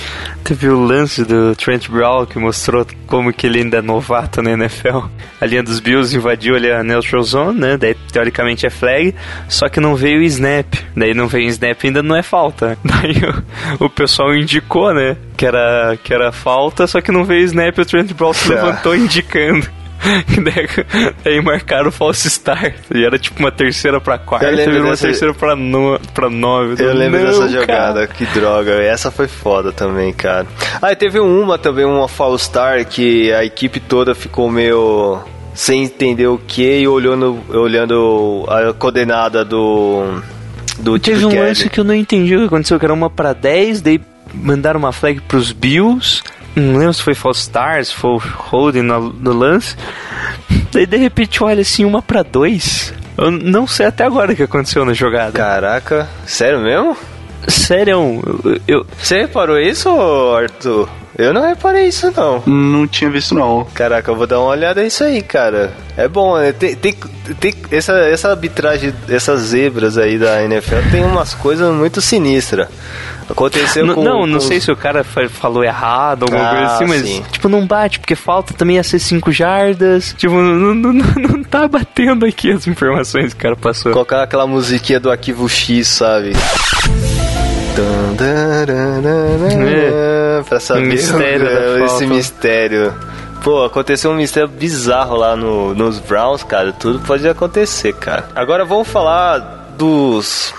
teve 0.43 0.69
o 0.69 0.83
lance 0.83 1.23
do 1.23 1.55
Trent 1.55 1.89
Brown 1.89 2.25
que 2.25 2.39
mostrou 2.39 2.85
como 3.07 3.33
que 3.33 3.47
ele 3.47 3.59
ainda 3.59 3.77
é 3.77 3.81
novato 3.81 4.41
na 4.41 4.51
NFL. 4.51 5.05
A 5.39 5.45
linha 5.45 5.63
dos 5.63 5.79
Bills 5.79 6.15
invadiu 6.15 6.55
ali 6.55 6.71
a 6.71 6.83
neutral 6.83 7.23
zone, 7.23 7.59
né? 7.59 7.77
Daí 7.77 7.95
teoricamente 8.11 8.65
é 8.65 8.69
flag, 8.69 9.13
só 9.47 9.67
que 9.69 9.79
não 9.79 9.95
veio 9.95 10.19
o 10.19 10.23
snap. 10.23 10.73
Daí 10.95 11.13
não 11.13 11.27
veio 11.27 11.45
o 11.45 11.49
snap 11.49 11.77
ainda 11.83 12.01
não 12.01 12.15
é 12.15 12.23
falta. 12.23 12.77
Daí 12.83 13.15
o, 13.79 13.85
o 13.85 13.89
pessoal 13.89 14.35
indicou, 14.35 14.93
né? 14.95 15.15
Que 15.37 15.45
era, 15.45 15.97
que 16.03 16.13
era 16.13 16.31
falta, 16.31 16.87
só 16.87 16.99
que 17.01 17.11
não 17.11 17.23
veio 17.23 17.41
o 17.41 17.45
snap 17.45 17.77
e 17.77 17.81
o 17.81 17.85
Trent 17.85 18.11
Brown 18.13 18.33
se 18.33 18.51
Ah. 18.53 18.55
levantou 18.55 18.95
indicando. 18.95 19.67
E 20.05 20.39
daí, 20.41 20.67
daí 21.23 21.41
marcaram 21.41 21.87
o 21.87 21.91
false 21.91 22.27
start. 22.27 22.75
E 22.93 23.03
era 23.03 23.17
tipo 23.17 23.39
uma 23.39 23.51
terceira 23.51 23.99
pra 23.99 24.19
quarta, 24.19 24.45
Eu 24.45 24.51
lembro 24.55 24.71
virou 24.73 24.85
uma 24.87 24.91
dessa- 24.91 25.07
terceira 25.07 25.33
pra, 25.33 25.55
no, 25.55 25.99
pra 26.13 26.29
nove. 26.29 26.83
Eu 26.83 26.93
lembro 26.93 27.19
Não, 27.21 27.25
dessa 27.27 27.39
cara. 27.47 27.49
jogada, 27.61 28.07
que 28.07 28.25
droga. 28.27 28.73
Essa 28.83 29.09
foi 29.09 29.27
foda 29.27 29.71
também, 29.71 30.13
cara. 30.13 30.45
Ah, 30.79 30.91
e 30.91 30.95
teve 30.95 31.19
uma 31.19 31.57
também, 31.57 31.85
uma 31.85 32.07
Fall 32.07 32.37
Star, 32.37 32.85
que 32.85 33.31
a 33.33 33.43
equipe 33.45 33.79
toda 33.79 34.13
ficou 34.13 34.51
meio 34.51 35.19
sem 35.55 35.83
entender 35.85 36.27
o 36.27 36.37
que 36.37 36.81
e 36.81 36.87
olhando, 36.87 37.39
olhando 37.49 38.45
a 38.47 38.73
coordenada 38.73 39.43
do. 39.43 40.21
Do 40.77 40.99
Teve 40.99 41.25
um 41.25 41.29
lance 41.39 41.69
que 41.69 41.79
eu 41.79 41.83
não 41.85 41.95
entendi 41.95 42.35
o 42.35 42.39
que 42.41 42.45
aconteceu, 42.45 42.77
que 42.77 42.85
era 42.85 42.93
uma 42.93 43.09
pra 43.09 43.31
10, 43.33 43.81
daí 43.81 43.99
mandaram 44.41 44.79
uma 44.79 44.91
flag 44.91 45.21
pros 45.21 45.51
Bills. 45.51 46.21
Não 46.55 46.77
lembro 46.77 46.93
se 46.93 47.01
foi 47.01 47.13
false 47.13 47.41
start, 47.41 47.85
se 47.85 47.93
foi 47.93 48.17
holding 48.19 48.81
no, 48.81 49.09
no 49.11 49.33
lance. 49.33 49.75
Daí 50.71 50.85
de 50.85 50.97
repente 50.97 51.43
olha 51.43 51.61
assim, 51.61 51.83
uma 51.85 52.01
pra 52.01 52.23
2. 52.23 52.93
Eu 53.17 53.31
não 53.31 53.65
sei 53.67 53.85
até 53.85 54.03
agora 54.05 54.31
o 54.31 54.35
que 54.35 54.43
aconteceu 54.43 54.85
na 54.85 54.93
jogada. 54.93 55.31
Caraca, 55.33 56.07
sério 56.25 56.59
mesmo? 56.61 56.95
Sério, 57.47 57.91
eu, 58.45 58.61
eu- 58.67 58.85
Você 59.01 59.21
reparou 59.21 59.59
isso, 59.59 59.89
Arthur? 60.35 60.89
Eu 61.17 61.33
não 61.33 61.47
reparei 61.47 61.87
isso, 61.87 62.11
não. 62.15 62.43
Não 62.45 62.85
tinha 62.87 63.09
visto, 63.09 63.33
não. 63.35 63.65
Caraca, 63.73 64.11
eu 64.11 64.15
vou 64.15 64.27
dar 64.27 64.39
uma 64.39 64.49
olhada 64.49 64.83
nisso 64.83 65.01
aí, 65.03 65.21
cara. 65.21 65.71
É 65.95 66.07
bom, 66.09 66.37
né? 66.37 66.51
Tem, 66.51 66.75
tem, 66.75 66.93
tem 67.39 67.53
essa, 67.71 67.93
essa 67.99 68.29
arbitragem, 68.31 68.93
essas 69.07 69.39
zebras 69.41 69.97
aí 69.97 70.17
da 70.17 70.43
NFL 70.43 70.89
tem 70.91 71.05
umas 71.05 71.33
coisas 71.33 71.73
muito 71.73 72.01
sinistras. 72.01 72.67
Aconteceu 73.29 73.85
N- 73.85 73.93
com. 73.95 74.03
não, 74.03 74.25
não 74.27 74.39
com 74.39 74.45
sei 74.45 74.57
os- 74.59 74.63
se 74.65 74.71
o 74.71 74.75
cara 74.77 75.03
fa- 75.03 75.27
falou 75.27 75.63
errado, 75.63 76.23
alguma 76.23 76.43
Ah, 76.47 76.49
coisa 76.55 76.65
assim, 76.73 76.85
mas 76.85 77.01
sim. 77.01 77.23
tipo, 77.31 77.49
não 77.49 77.65
bate, 77.65 77.99
porque 77.99 78.15
falta 78.15 78.53
também 78.53 78.77
a 78.77 78.83
ser 78.83 78.99
5 78.99 79.31
jardas. 79.31 80.13
Tipo, 80.17 80.35
não, 80.35 80.75
não, 80.75 80.93
não, 80.93 81.05
não 81.29 81.43
tá 81.43 81.67
batendo 81.67 82.25
aqui 82.25 82.51
as 82.51 82.67
informações 82.67 83.33
que 83.33 83.39
o 83.39 83.41
cara 83.43 83.55
passou. 83.55 83.91
Colocar 83.91 84.21
aquela 84.23 84.45
musiquinha 84.45 84.99
do 84.99 85.09
arquivo 85.09 85.49
X, 85.49 85.87
sabe? 85.87 86.33
Dararara, 89.15 90.43
Pra 90.47 90.59
saber 90.59 90.81
mistério 90.81 91.45
da 91.79 91.85
esse 91.85 92.05
mistério. 92.05 92.93
Pô, 93.43 93.63
aconteceu 93.63 94.11
um 94.11 94.15
mistério 94.15 94.49
bizarro 94.49 95.15
lá 95.15 95.35
no, 95.35 95.73
nos 95.75 95.99
Browns, 95.99 96.43
cara. 96.43 96.71
Tudo 96.73 96.99
pode 96.99 97.27
acontecer, 97.27 97.93
cara. 97.93 98.27
Agora 98.35 98.65
vamos 98.65 98.87
falar 98.87 99.73
dos 99.77 100.53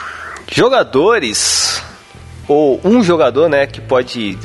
jogadores 0.52 1.82
ou 2.48 2.80
um 2.84 3.02
jogador, 3.02 3.48
né, 3.48 3.66
que 3.66 3.80
pode 3.80 4.38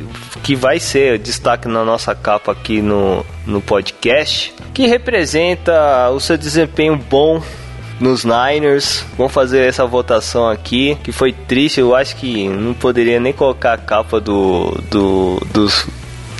que 0.44 0.56
vai 0.56 0.80
ser 0.80 1.20
destaque 1.20 1.68
na 1.68 1.84
nossa 1.84 2.16
capa 2.16 2.52
aqui 2.52 2.82
no, 2.82 3.26
no 3.46 3.62
podcast, 3.62 4.54
que 4.74 4.88
representa 4.88 6.10
o 6.10 6.20
seu 6.20 6.38
desempenho 6.38 6.96
bom 6.98 7.42
nos 8.00 8.26
Niners. 8.26 9.06
Vamos 9.18 9.32
fazer 9.32 9.68
essa 9.68 9.86
votação 9.86 10.50
aqui, 10.50 10.98
que 11.04 11.12
foi 11.12 11.32
triste, 11.32 11.80
eu 11.80 11.96
acho 11.96 12.16
que 12.16 12.50
não 12.50 12.74
poderia 12.74 13.20
nem 13.20 13.34
colocar 13.34 13.74
a 13.74 13.78
capa 13.78 14.20
do 14.20 14.72
do 14.90 15.42
dos, 15.54 15.88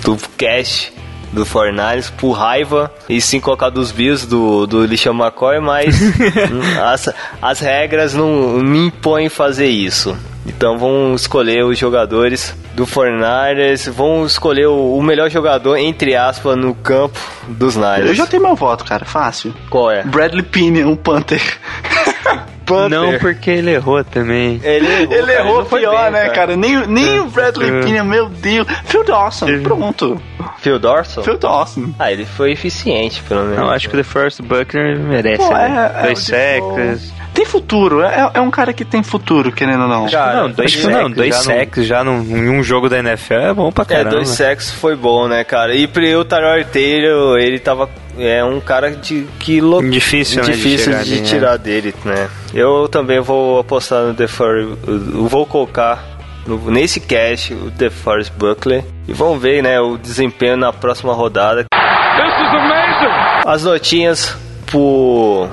do 0.02 0.16
cast 0.36 0.92
do 1.32 1.46
49ers 1.46 2.12
por 2.18 2.32
raiva 2.32 2.92
e 3.08 3.20
sim 3.20 3.40
colocar 3.40 3.70
dos 3.70 3.90
Bills 3.90 4.26
do, 4.26 4.66
do 4.66 4.84
Lixão 4.84 5.14
McCoy, 5.14 5.60
mas 5.60 5.96
as, 6.84 7.08
as 7.40 7.60
regras 7.60 8.12
não 8.12 8.58
me 8.58 8.88
impõem 8.88 9.30
fazer 9.30 9.68
isso. 9.68 10.14
Então 10.44 10.76
vamos 10.76 11.20
escolher 11.22 11.64
os 11.64 11.78
jogadores 11.78 12.56
do 12.74 12.84
49ers, 12.86 13.88
vamos 13.90 14.32
escolher 14.32 14.66
o, 14.66 14.96
o 14.96 15.02
melhor 15.02 15.30
jogador, 15.30 15.76
entre 15.76 16.16
aspas, 16.16 16.56
no 16.56 16.74
campo 16.74 17.18
dos 17.48 17.76
Niners. 17.76 18.06
Eu 18.08 18.14
já 18.14 18.26
tenho 18.26 18.42
meu 18.42 18.56
voto, 18.56 18.84
cara. 18.84 19.04
Fácil. 19.04 19.54
Qual 19.70 19.90
é? 19.90 20.02
Bradley 20.02 20.42
Pinion, 20.42 20.88
um 20.88 20.96
Panther. 20.96 21.40
Panther. 22.66 22.90
Não, 22.90 23.18
porque 23.18 23.50
ele 23.50 23.72
errou 23.72 24.02
também. 24.04 24.60
Ele 24.62 24.86
errou, 24.86 25.12
Ele 25.14 25.32
cara, 25.32 25.48
errou 25.48 25.64
pior, 25.64 26.02
bem, 26.04 26.12
né, 26.12 26.28
cara? 26.30 26.56
Nem, 26.56 26.86
nem 26.86 27.18
o 27.20 27.26
Bradley 27.26 27.68
É. 27.70 27.80
Pinion, 27.82 28.04
meu 28.04 28.28
Deus. 28.28 28.66
Phil 28.84 29.04
Dawson, 29.04 29.46
pronto. 29.62 30.22
Phil 30.58 30.78
Dorson? 30.78 31.22
Phil 31.22 31.38
Dawson. 31.38 31.92
Ah, 31.98 32.12
ele 32.12 32.24
foi 32.24 32.52
eficiente, 32.52 33.20
pelo 33.24 33.42
menos. 33.42 33.58
Não, 33.58 33.68
acho 33.70 33.88
que 33.88 33.94
o 33.94 33.98
The 33.98 34.04
First 34.04 34.40
Buckner 34.42 34.96
merece, 34.98 35.38
Pô, 35.44 35.52
né? 35.52 35.92
é- 35.94 35.98
é 35.98 36.02
Dois 36.06 36.24
default. 36.24 36.80
sacks. 36.82 37.12
Tem 37.34 37.44
futuro, 37.46 38.02
é, 38.02 38.30
é 38.34 38.40
um 38.40 38.50
cara 38.50 38.72
que 38.74 38.84
tem 38.84 39.02
futuro, 39.02 39.50
querendo 39.50 39.82
ou 39.84 39.88
não. 39.88 40.08
Cara, 40.08 40.31
Não, 40.34 40.50
dois 40.50 40.72
sacks, 40.72 40.88
não, 40.96 41.10
dois 41.10 41.44
já 41.44 41.54
não- 41.76 41.84
já 41.84 42.04
num, 42.04 42.20
em 42.22 42.48
um 42.50 42.62
jogo 42.62 42.88
da 42.88 42.98
NFL 42.98 43.34
é 43.34 43.54
bom 43.54 43.70
pra 43.72 43.82
É, 43.84 43.86
caramba. 43.86 44.10
dois 44.10 44.28
sexos 44.28 44.72
foi 44.72 44.96
bom, 44.96 45.28
né, 45.28 45.44
cara? 45.44 45.74
E 45.74 45.84
o 45.84 46.24
Tyrod 46.24 46.64
Taylor, 46.72 47.38
ele 47.38 47.58
tava. 47.58 47.88
É 48.18 48.44
um 48.44 48.60
cara 48.60 48.90
de, 48.90 49.26
que 49.38 49.58
lo... 49.60 49.80
Difícil, 49.90 50.42
né, 50.42 50.50
de 50.50 50.56
difícil 50.56 50.92
de 50.92 50.98
ali, 50.98 51.20
né? 51.20 51.26
tirar 51.26 51.56
dele, 51.56 51.94
né? 52.04 52.28
Eu 52.52 52.86
também 52.86 53.20
vou 53.20 53.58
apostar 53.58 54.02
no 54.04 54.12
DeForest. 54.12 54.76
Eu 54.86 55.26
vou 55.26 55.46
colocar 55.46 56.04
no- 56.46 56.70
nesse 56.70 57.00
cast 57.00 57.54
o 57.54 57.70
DeForest 57.70 58.30
Buckler. 58.36 58.84
E 59.08 59.12
vamos 59.14 59.40
ver, 59.40 59.62
né, 59.62 59.80
o 59.80 59.96
desempenho 59.96 60.58
na 60.58 60.72
próxima 60.74 61.14
rodada. 61.14 61.64
This 61.72 62.34
is 62.34 62.48
amazing. 62.48 63.48
As 63.48 63.64
notinhas 63.64 64.36
por 64.66 65.48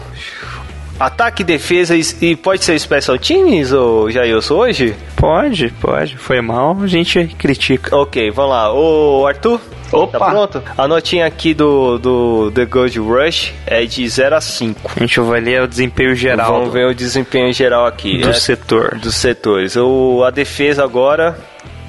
Ataque, 1.00 1.44
defesa 1.44 1.96
e, 1.96 2.36
pode 2.36 2.64
ser 2.64 2.78
Special 2.80 3.18
Teams, 3.18 3.72
ou 3.72 4.12
Jailson, 4.12 4.56
hoje? 4.56 4.96
Pode, 5.16 5.70
pode. 5.80 6.18
Foi 6.18 6.42
mal, 6.42 6.78
a 6.82 6.88
gente 6.88 7.26
critica. 7.38 7.96
Ok, 7.96 8.30
vamos 8.32 8.52
lá. 8.52 8.74
Ô, 8.74 9.26
Arthur? 9.26 9.62
Opa! 9.92 10.20
Tá 10.20 10.26
pronto? 10.30 10.64
A 10.78 10.88
notinha 10.88 11.26
aqui 11.26 11.54
do, 11.54 11.98
do 11.98 12.52
The 12.52 12.66
Gold 12.66 13.00
Rush 13.00 13.54
é 13.66 13.86
de 13.86 14.08
0 14.08 14.36
a 14.36 14.42
5. 14.42 14.92
A 14.96 15.00
gente 15.00 15.20
vai 15.22 15.40
ler 15.40 15.64
o 15.64 15.68
desempenho 15.68 16.14
geral 16.14 16.54
Vamos 16.60 16.72
ver 16.74 16.86
o 16.86 16.94
desempenho 16.94 17.52
geral 17.54 17.86
aqui. 17.88 18.20
do 18.20 18.30
É, 18.30 18.34
setor. 18.34 19.00
dos 19.00 19.16
setores. 19.16 19.76
O, 19.78 20.24
a 20.24 20.30
defesa 20.30 20.84
agora, 20.84 21.36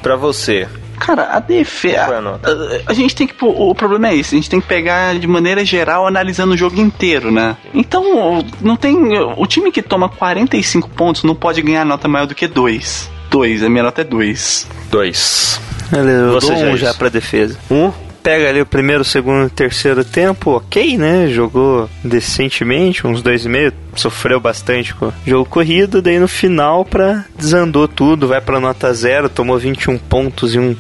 pra 0.03 0.17
você. 0.17 0.67
Cara, 1.01 1.31
a 1.33 1.41
defesa. 1.41 2.05
Qual 2.05 2.15
é 2.15 2.19
a 2.19 2.21
nota? 2.21 2.83
A, 2.87 2.93
gente 2.93 3.17
tem 3.17 3.27
que. 3.27 3.35
O 3.41 3.75
problema 3.75 4.09
é 4.09 4.17
esse, 4.17 4.35
a 4.35 4.39
gente 4.39 4.51
tem 4.51 4.61
que 4.61 4.67
pegar 4.69 5.19
de 5.19 5.27
maneira 5.27 5.65
geral 5.65 6.07
analisando 6.07 6.53
o 6.53 6.57
jogo 6.57 6.79
inteiro, 6.79 7.31
né? 7.33 7.57
Então, 7.73 8.45
não 8.61 8.77
tem. 8.77 8.97
O 9.37 9.47
time 9.47 9.73
que 9.73 9.81
toma 9.83 10.11
45 10.11 10.91
pontos 10.91 11.25
não 11.25 11.35
pode 11.35 11.63
ganhar 11.63 11.87
nota 11.87 12.07
maior 12.07 12.27
do 12.27 12.35
que 12.35 12.47
2. 12.47 13.11
2, 13.31 13.63
a 13.63 13.71
minha 13.71 13.83
nota 13.83 14.03
é 14.03 14.05
2. 14.05 14.67
2. 14.91 15.61
Eu 15.93 16.33
Você 16.35 16.49
dou 16.49 16.57
já 16.57 16.67
um 16.67 16.75
é 16.75 16.77
já 16.77 16.95
pra 16.95 17.09
defesa. 17.09 17.59
Um? 17.71 17.91
Pega 18.23 18.49
ali 18.49 18.61
o 18.61 18.66
primeiro, 18.66 19.03
segundo 19.03 19.47
e 19.47 19.51
terceiro 19.51 20.05
tempo, 20.05 20.51
ok, 20.51 20.99
né? 20.99 21.29
Jogou 21.29 21.89
decentemente, 22.05 23.07
uns 23.07 23.23
dois 23.23 23.47
e 23.47 23.49
meio, 23.49 23.73
sofreu 23.97 24.39
bastante 24.39 24.95
com 24.95 25.07
o 25.07 25.12
jogo 25.27 25.49
corrido, 25.49 26.03
daí 26.03 26.18
no 26.18 26.29
final 26.29 26.85
pra 26.85 27.25
desandou 27.39 27.89
tudo, 27.89 28.29
vai 28.29 28.41
pra 28.41 28.61
nota 28.61 28.93
zero, 28.93 29.29
tomou 29.29 29.59
21 29.59 29.97
pontos 29.99 30.55
em, 30.55 30.59
um, 30.59 30.77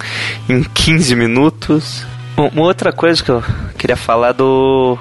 em 0.48 0.62
15 0.62 1.16
minutos. 1.16 2.04
Bom, 2.36 2.50
Uma 2.52 2.62
outra 2.62 2.92
coisa 2.92 3.22
que 3.22 3.30
eu 3.30 3.42
queria 3.78 3.96
falar 3.96 4.32
do 4.32 4.98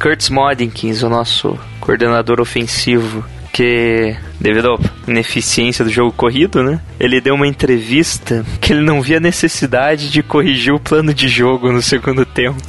Kurtz 0.00 0.28
Modinkins, 0.30 1.02
o 1.02 1.08
nosso 1.08 1.58
coordenador 1.80 2.40
ofensivo, 2.40 3.24
que 3.52 4.16
devido 4.40 4.74
à 4.74 5.10
ineficiência 5.10 5.84
do 5.84 5.90
jogo 5.90 6.12
corrido, 6.12 6.62
né? 6.62 6.80
Ele 6.98 7.20
deu 7.20 7.34
uma 7.34 7.46
entrevista 7.46 8.44
que 8.60 8.72
ele 8.72 8.82
não 8.82 9.00
via 9.00 9.20
necessidade 9.20 10.10
de 10.10 10.22
corrigir 10.22 10.72
o 10.72 10.80
plano 10.80 11.12
de 11.12 11.28
jogo 11.28 11.72
no 11.72 11.82
segundo 11.82 12.24
tempo. 12.24 12.60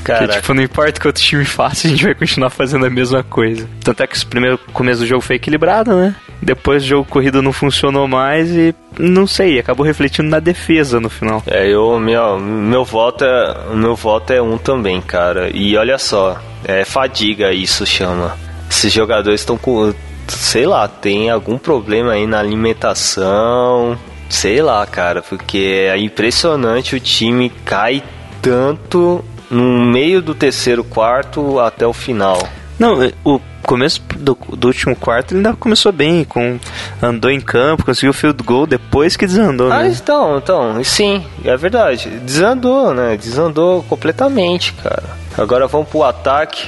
Que, 0.00 0.12
Cara, 0.12 0.28
tipo, 0.28 0.54
não 0.54 0.62
importa 0.62 0.98
o 0.98 1.00
que 1.00 1.06
outro 1.06 1.22
time 1.22 1.44
faça, 1.44 1.86
a 1.86 1.90
gente 1.90 2.02
vai 2.04 2.14
continuar 2.14 2.48
fazendo 2.50 2.86
a 2.86 2.90
mesma 2.90 3.22
coisa. 3.22 3.68
Tanto 3.84 4.02
é 4.02 4.06
que 4.06 4.16
o 4.16 4.26
primeiro 4.26 4.58
começo 4.72 5.00
do 5.00 5.06
jogo 5.06 5.20
foi 5.20 5.36
equilibrado, 5.36 5.94
né? 5.94 6.14
Depois 6.40 6.82
o 6.82 6.86
jogo 6.86 7.04
corrido 7.04 7.42
não 7.42 7.52
funcionou 7.52 8.08
mais 8.08 8.50
e 8.50 8.74
não 8.98 9.26
sei, 9.26 9.58
acabou 9.58 9.84
refletindo 9.84 10.30
na 10.30 10.40
defesa 10.40 10.98
no 10.98 11.10
final. 11.10 11.42
é, 11.46 11.68
eu, 11.68 12.00
meu, 12.00 12.40
meu 12.40 12.84
voto 12.84 13.24
é, 13.24 13.74
meu 13.74 13.94
voto 13.94 14.32
é 14.32 14.40
um 14.40 14.56
também, 14.56 15.02
cara. 15.02 15.50
E 15.52 15.76
olha 15.76 15.98
só, 15.98 16.40
é 16.64 16.82
fadiga 16.84 17.52
isso 17.52 17.84
chama. 17.84 18.36
Esses 18.70 18.92
jogadores 18.92 19.40
estão 19.40 19.58
com, 19.58 19.92
sei 20.28 20.64
lá, 20.64 20.86
tem 20.88 21.28
algum 21.28 21.58
problema 21.58 22.12
aí 22.12 22.26
na 22.26 22.38
alimentação, 22.38 23.98
sei 24.28 24.62
lá, 24.62 24.86
cara, 24.86 25.20
porque 25.22 25.88
é 25.90 25.98
impressionante 25.98 26.94
o 26.94 27.00
time 27.00 27.50
cai 27.64 28.02
tanto 28.40 29.24
no 29.50 29.84
meio 29.84 30.22
do 30.22 30.34
terceiro 30.34 30.84
quarto 30.84 31.58
até 31.58 31.86
o 31.86 31.92
final. 31.92 32.38
Não, 32.78 33.02
é, 33.02 33.12
o 33.24 33.40
começo 33.62 34.00
do, 34.16 34.38
do 34.56 34.68
último 34.68 34.96
quarto 34.96 35.32
ele 35.32 35.38
ainda 35.46 35.52
começou 35.54 35.92
bem, 35.92 36.24
com 36.24 36.58
andou 37.02 37.30
em 37.30 37.40
campo, 37.40 37.84
conseguiu 37.84 38.10
o 38.10 38.14
field 38.14 38.42
goal 38.42 38.66
depois 38.66 39.16
que 39.16 39.26
desandou, 39.26 39.70
Ah, 39.70 39.82
né? 39.82 39.88
então, 40.00 40.38
então, 40.38 40.82
sim, 40.84 41.22
é 41.44 41.56
verdade. 41.56 42.08
Desandou, 42.08 42.94
né? 42.94 43.16
Desandou 43.16 43.82
completamente, 43.82 44.72
cara. 44.74 45.02
Agora 45.36 45.66
vamos 45.66 45.88
pro 45.88 46.04
ataque. 46.04 46.66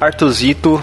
Artuzito. 0.00 0.82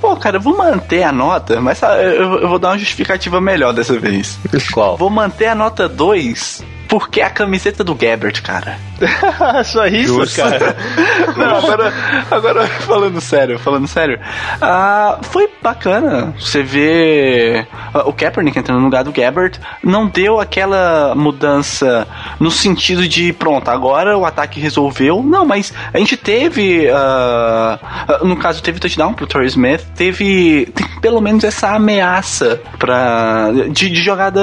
Pô, 0.00 0.16
cara, 0.16 0.36
eu 0.36 0.40
vou 0.40 0.56
manter 0.56 1.02
a 1.02 1.12
nota, 1.12 1.60
mas 1.60 1.78
sabe, 1.78 2.02
eu, 2.02 2.40
eu 2.40 2.48
vou 2.48 2.58
dar 2.58 2.70
uma 2.70 2.78
justificativa 2.78 3.40
melhor 3.40 3.72
dessa 3.72 3.98
vez. 3.98 4.38
Qual? 4.72 4.96
Vou 4.96 5.10
manter 5.10 5.46
a 5.46 5.54
nota 5.54 5.88
2 5.88 6.75
porque 6.88 7.20
a 7.20 7.30
camiseta 7.30 7.82
do 7.82 7.94
Gabbert, 7.94 8.42
cara. 8.42 8.78
Só 9.64 9.86
isso, 9.86 10.18
cara. 10.34 10.76
Não, 11.36 11.56
agora, 11.58 11.92
agora 12.30 12.66
falando 12.66 13.20
sério, 13.20 13.58
falando 13.58 13.86
sério. 13.86 14.18
Ah, 14.60 15.18
foi 15.22 15.48
bacana 15.62 16.34
você 16.38 16.62
ver 16.62 17.66
ah, 17.92 18.08
o 18.08 18.12
Kaepernick 18.12 18.58
entrando 18.58 18.78
no 18.78 18.84
lugar 18.84 19.04
do 19.04 19.12
Gabbert. 19.12 19.58
Não 19.82 20.06
deu 20.06 20.40
aquela 20.40 21.14
mudança 21.14 22.06
no 22.40 22.50
sentido 22.50 23.06
de, 23.06 23.32
pronto, 23.32 23.68
agora 23.68 24.16
o 24.16 24.24
ataque 24.24 24.60
resolveu. 24.60 25.22
Não, 25.22 25.44
mas 25.44 25.72
a 25.92 25.98
gente 25.98 26.16
teve, 26.16 26.88
ah, 26.90 27.78
no 28.22 28.36
caso, 28.36 28.62
teve 28.62 28.78
touchdown 28.78 29.12
pro 29.12 29.26
Torrey 29.26 29.48
Smith, 29.48 29.84
teve, 29.94 30.66
tem 30.74 30.86
pelo 31.00 31.20
menos 31.20 31.44
essa 31.44 31.74
ameaça 31.74 32.60
pra, 32.78 33.50
de, 33.70 33.90
de 33.90 34.02
jogada 34.02 34.40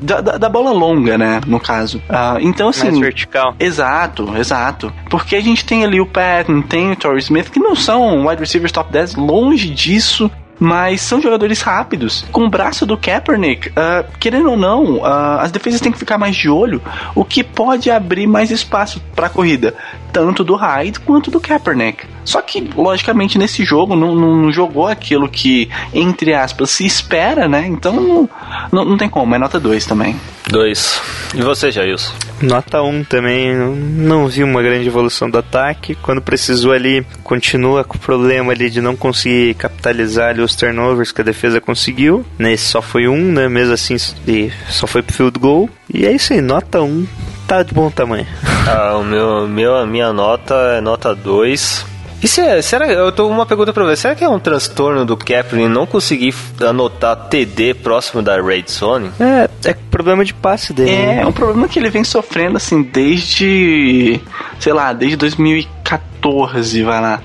da, 0.00 0.20
da, 0.20 0.38
da 0.38 0.48
bola 0.48 0.72
longa, 0.72 1.18
né, 1.18 1.21
no 1.46 1.60
caso. 1.60 2.02
Ah, 2.08 2.36
então, 2.40 2.68
assim... 2.68 2.88
Mais 2.88 2.98
vertical. 2.98 3.54
Exato, 3.58 4.36
exato. 4.36 4.92
Porque 5.08 5.36
a 5.36 5.40
gente 5.40 5.64
tem 5.64 5.84
ali 5.84 6.00
o 6.00 6.06
Patton, 6.06 6.62
tem 6.62 6.92
o 6.92 6.96
Torrey 6.96 7.20
Smith, 7.20 7.50
que 7.50 7.60
não 7.60 7.74
são 7.74 8.26
wide 8.26 8.40
receivers 8.40 8.72
top 8.72 8.92
10, 8.92 9.14
longe 9.16 9.68
disso. 9.68 10.30
Mas 10.64 11.00
são 11.00 11.20
jogadores 11.20 11.60
rápidos. 11.60 12.24
Com 12.30 12.44
o 12.44 12.48
braço 12.48 12.86
do 12.86 12.96
Kaepernick, 12.96 13.72
ah, 13.74 14.04
querendo 14.20 14.48
ou 14.52 14.56
não, 14.56 15.04
ah, 15.04 15.40
as 15.42 15.50
defesas 15.50 15.80
têm 15.80 15.90
que 15.90 15.98
ficar 15.98 16.18
mais 16.18 16.36
de 16.36 16.48
olho, 16.48 16.80
o 17.16 17.24
que 17.24 17.42
pode 17.42 17.90
abrir 17.90 18.28
mais 18.28 18.48
espaço 18.52 19.02
para 19.16 19.26
a 19.26 19.30
corrida, 19.30 19.74
tanto 20.12 20.44
do 20.44 20.54
Hyde 20.54 21.00
quanto 21.00 21.32
do 21.32 21.40
Kaepernick. 21.40 22.04
Só 22.24 22.40
que, 22.40 22.70
logicamente, 22.76 23.36
nesse 23.38 23.64
jogo 23.64 23.96
não, 23.96 24.14
não- 24.14 24.36
não 24.36 24.52
jogou 24.52 24.86
aquilo 24.86 25.28
que, 25.28 25.68
entre 25.92 26.32
aspas, 26.32 26.70
se 26.70 26.86
espera, 26.86 27.48
né? 27.48 27.66
Então 27.66 27.92
não, 27.92 28.30
não, 28.70 28.84
não 28.84 28.96
tem 28.96 29.08
como, 29.08 29.34
é 29.34 29.38
nota 29.38 29.58
2 29.58 29.84
também. 29.84 30.14
Dois. 30.48 31.00
E 31.34 31.40
você, 31.42 31.72
Jailson? 31.72 32.12
Nota 32.40 32.82
1 32.82 33.04
também, 33.04 33.54
não, 33.56 33.74
não 33.74 34.26
vi 34.28 34.44
uma 34.44 34.62
grande 34.62 34.86
evolução 34.86 35.28
do 35.30 35.38
ataque. 35.38 35.94
Quando 35.96 36.20
precisou 36.20 36.72
ali, 36.72 37.04
continua 37.24 37.82
com 37.84 37.96
o 37.96 38.00
problema 38.00 38.52
ali 38.52 38.68
de 38.70 38.80
não 38.80 38.94
conseguir 38.94 39.54
capitalizar 39.54 40.30
ali 40.30 40.42
os 40.42 40.51
turnovers 40.56 41.12
que 41.12 41.20
a 41.20 41.24
defesa 41.24 41.60
conseguiu. 41.60 42.24
Nesse 42.38 42.64
só 42.64 42.82
foi 42.82 43.08
um, 43.08 43.32
né? 43.32 43.48
Mesmo 43.48 43.74
assim, 43.74 43.96
e 44.26 44.52
só 44.68 44.86
foi 44.86 45.02
pro 45.02 45.14
field 45.14 45.38
goal. 45.38 45.70
E 45.92 46.06
é 46.06 46.12
isso 46.12 46.32
aí, 46.32 46.40
nota 46.40 46.80
1 46.80 47.06
tá 47.46 47.62
de 47.62 47.74
bom 47.74 47.90
tamanho. 47.90 48.26
Ah, 48.64 48.96
o 48.96 49.02
meu, 49.02 49.48
meu, 49.48 49.74
a 49.74 49.84
minha 49.84 50.12
nota 50.12 50.54
é 50.76 50.80
nota 50.80 51.12
2. 51.16 51.84
E 52.22 52.28
se 52.28 52.40
é, 52.40 52.62
será 52.62 52.86
eu 52.86 53.10
tô 53.10 53.26
com 53.26 53.34
uma 53.34 53.44
pergunta 53.44 53.72
pra 53.72 53.82
você. 53.82 53.96
Será 53.96 54.14
que 54.14 54.22
é 54.22 54.28
um 54.28 54.38
transtorno 54.38 55.04
do 55.04 55.16
Kaepernick 55.16 55.68
não 55.68 55.84
conseguir 55.84 56.32
anotar 56.60 57.16
TD 57.28 57.74
próximo 57.74 58.22
da 58.22 58.40
red 58.40 58.64
zone? 58.70 59.10
É, 59.18 59.50
é 59.68 59.74
problema 59.90 60.24
de 60.24 60.32
passe 60.32 60.72
dele. 60.72 60.92
É, 60.92 61.06
né? 61.06 61.22
é 61.22 61.26
um 61.26 61.32
problema 61.32 61.66
que 61.66 61.76
ele 61.76 61.90
vem 61.90 62.04
sofrendo 62.04 62.56
assim 62.56 62.82
desde, 62.82 64.20
sei 64.60 64.72
lá, 64.72 64.92
desde 64.92 65.16
2014, 65.16 66.84
vai 66.84 67.00
lá. 67.00 67.20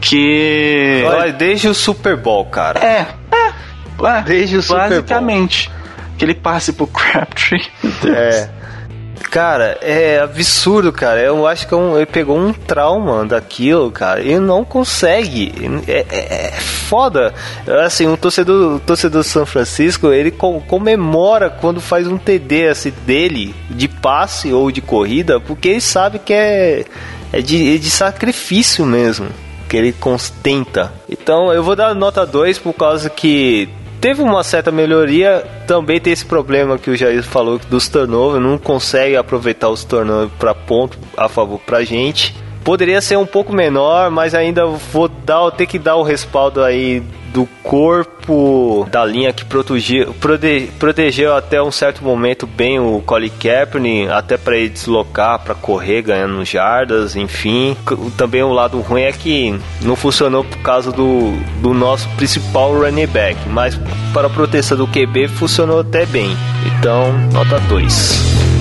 Que 0.00 1.02
Olha, 1.06 1.32
desde 1.32 1.68
o 1.68 1.74
Super 1.74 2.16
Bowl, 2.16 2.44
cara. 2.46 2.78
é, 2.84 3.06
é, 3.32 4.06
é 4.06 4.22
Desde 4.22 4.56
o 4.56 4.62
Super 4.62 4.78
Bowl. 4.80 4.88
basicamente 4.90 5.70
que 6.16 6.24
ele 6.24 6.34
passe 6.34 6.72
pro 6.72 6.86
Crabtree. 6.86 7.62
É. 8.06 8.48
Cara, 9.30 9.76
é 9.82 10.20
absurdo, 10.20 10.90
cara. 10.90 11.20
Eu 11.20 11.46
acho 11.46 11.66
que 11.68 11.74
é 11.74 11.78
ele 11.96 12.06
pegou 12.06 12.38
um 12.38 12.52
trauma 12.52 13.26
daquilo, 13.26 13.90
cara. 13.90 14.20
Ele 14.20 14.38
não 14.38 14.64
consegue. 14.64 15.52
É, 15.86 16.06
é- 16.08 16.46
é 16.46 16.50
foda. 16.60 17.34
Assim, 17.84 18.06
um 18.06 18.16
torcedor, 18.16 18.76
o 18.76 18.80
torcedor 18.80 19.20
do 19.22 19.28
São 19.28 19.44
Francisco, 19.44 20.10
ele 20.12 20.30
co- 20.30 20.60
comemora 20.62 21.50
quando 21.50 21.80
faz 21.80 22.06
um 22.06 22.16
TD 22.16 22.68
assim, 22.68 22.92
dele, 23.04 23.54
de 23.68 23.86
passe 23.86 24.52
ou 24.52 24.70
de 24.72 24.80
corrida, 24.80 25.38
porque 25.38 25.68
ele 25.68 25.80
sabe 25.82 26.18
que 26.20 26.32
é, 26.32 26.84
é, 27.32 27.40
de, 27.42 27.74
é 27.74 27.78
de 27.78 27.90
sacrifício 27.90 28.86
mesmo. 28.86 29.26
Que 29.68 29.76
ele 29.76 29.92
constenta. 29.92 30.92
Então 31.08 31.52
eu 31.52 31.62
vou 31.62 31.76
dar 31.76 31.94
nota 31.94 32.24
2 32.24 32.58
por 32.58 32.72
causa 32.72 33.10
que 33.10 33.68
Teve 34.00 34.22
uma 34.22 34.44
certa 34.44 34.70
melhoria, 34.70 35.44
também 35.66 36.00
tem 36.00 36.12
esse 36.12 36.24
problema 36.24 36.78
que 36.78 36.88
o 36.88 36.96
Jair 36.96 37.20
falou 37.24 37.58
dos 37.58 37.88
turnovers, 37.88 38.40
não 38.40 38.56
consegue 38.56 39.16
aproveitar 39.16 39.68
os 39.70 39.82
turnovers 39.82 40.30
para 40.38 40.54
ponto 40.54 40.96
a 41.16 41.28
favor 41.28 41.58
pra 41.58 41.82
gente. 41.82 42.32
Poderia 42.68 43.00
ser 43.00 43.16
um 43.16 43.24
pouco 43.24 43.50
menor, 43.50 44.10
mas 44.10 44.34
ainda 44.34 44.66
vou 44.66 45.08
dar, 45.08 45.50
ter 45.52 45.64
que 45.64 45.78
dar 45.78 45.96
o 45.96 46.02
respaldo 46.02 46.62
aí 46.62 47.02
do 47.32 47.48
corpo 47.62 48.86
da 48.90 49.06
linha 49.06 49.32
que 49.32 49.42
protegeu, 49.42 50.14
protegeu 50.78 51.34
até 51.34 51.62
um 51.62 51.70
certo 51.70 52.04
momento 52.04 52.46
bem 52.46 52.78
o 52.78 53.02
Colin 53.06 53.30
Kaepernick, 53.30 54.10
até 54.10 54.36
para 54.36 54.58
ele 54.58 54.68
deslocar, 54.68 55.38
para 55.38 55.54
correr, 55.54 56.02
ganhando 56.02 56.44
jardas, 56.44 57.16
enfim. 57.16 57.74
Também 58.18 58.42
o 58.42 58.52
lado 58.52 58.78
ruim 58.82 59.00
é 59.00 59.12
que 59.12 59.58
não 59.80 59.96
funcionou 59.96 60.44
por 60.44 60.58
causa 60.58 60.92
do, 60.92 61.32
do 61.62 61.72
nosso 61.72 62.06
principal 62.16 62.74
running 62.78 63.06
back, 63.06 63.48
mas 63.48 63.80
para 64.12 64.26
a 64.26 64.30
proteção 64.30 64.76
do 64.76 64.86
QB 64.86 65.28
funcionou 65.28 65.80
até 65.80 66.04
bem. 66.04 66.36
Então, 66.66 67.16
nota 67.32 67.58
2. 67.60 68.57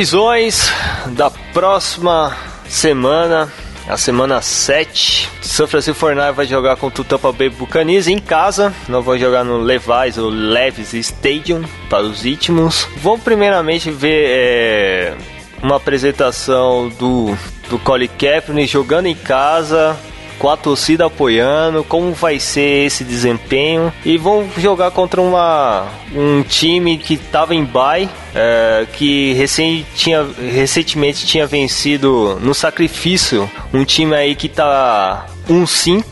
Previsões 0.00 0.72
da 1.08 1.28
próxima 1.28 2.34
semana, 2.66 3.52
a 3.86 3.98
semana 3.98 4.40
7. 4.40 5.28
São 5.42 5.66
Francisco 5.66 6.00
Fornari 6.00 6.34
vai 6.34 6.46
jogar 6.46 6.76
contra 6.76 7.02
o 7.02 7.04
Tampa 7.04 7.30
Bay 7.30 7.50
Buccaneers 7.50 8.08
em 8.08 8.18
casa. 8.18 8.72
Não 8.88 9.02
vou 9.02 9.18
jogar 9.18 9.44
no 9.44 9.58
Levi's 9.58 10.16
ou 10.16 10.30
Levis 10.30 10.94
Stadium 10.94 11.64
para 11.90 12.04
os 12.04 12.24
íntimos. 12.24 12.88
Vamos 12.96 13.20
primeiramente 13.20 13.90
ver 13.90 14.24
é, 14.26 15.14
uma 15.62 15.76
apresentação 15.76 16.88
do, 16.98 17.36
do 17.68 17.78
Colin 17.80 18.08
Kaepernick 18.08 18.72
jogando 18.72 19.04
em 19.04 19.14
casa 19.14 19.94
com 20.40 20.48
a 20.48 20.56
torcida 20.56 21.04
apoiando, 21.04 21.84
como 21.84 22.14
vai 22.14 22.40
ser 22.40 22.86
esse 22.86 23.04
desempenho 23.04 23.92
e 24.04 24.16
vão 24.16 24.48
jogar 24.56 24.90
contra 24.90 25.20
uma, 25.20 25.86
um 26.16 26.42
time 26.42 26.96
que 26.96 27.14
estava 27.14 27.54
em 27.54 27.62
bye, 27.62 28.08
é, 28.34 28.86
que 28.94 29.34
recém 29.34 29.86
tinha, 29.94 30.26
recentemente 30.50 31.26
tinha 31.26 31.46
vencido 31.46 32.38
no 32.40 32.54
sacrifício 32.54 33.48
um 33.72 33.84
time 33.84 34.14
aí 34.14 34.34
que 34.34 34.48
tá 34.48 35.26
1-5 35.46 36.04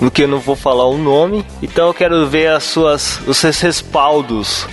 no 0.00 0.10
que 0.10 0.24
eu 0.24 0.28
não 0.28 0.40
vou 0.40 0.56
falar 0.56 0.88
o 0.88 0.98
nome. 0.98 1.46
Então 1.62 1.86
eu 1.86 1.94
quero 1.94 2.26
ver 2.26 2.48
as 2.48 2.64
suas, 2.64 3.20
os 3.28 3.38
seus 3.38 3.60
respaldos 3.60 4.66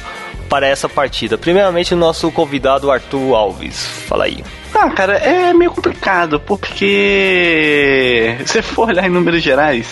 para 0.50 0.66
essa 0.66 0.90
partida. 0.90 1.38
Primeiramente 1.38 1.94
o 1.94 1.98
nosso 1.98 2.32
convidado 2.32 2.90
Arthur 2.90 3.36
Alves. 3.36 3.86
Fala 4.08 4.24
aí. 4.24 4.44
Ah, 4.74 4.90
cara, 4.92 5.14
é 5.18 5.54
meio 5.54 5.72
complicado, 5.72 6.40
porque 6.40 8.36
se 8.46 8.62
for 8.62 8.90
olhar 8.90 9.06
em 9.06 9.10
números 9.10 9.42
gerais, 9.44 9.88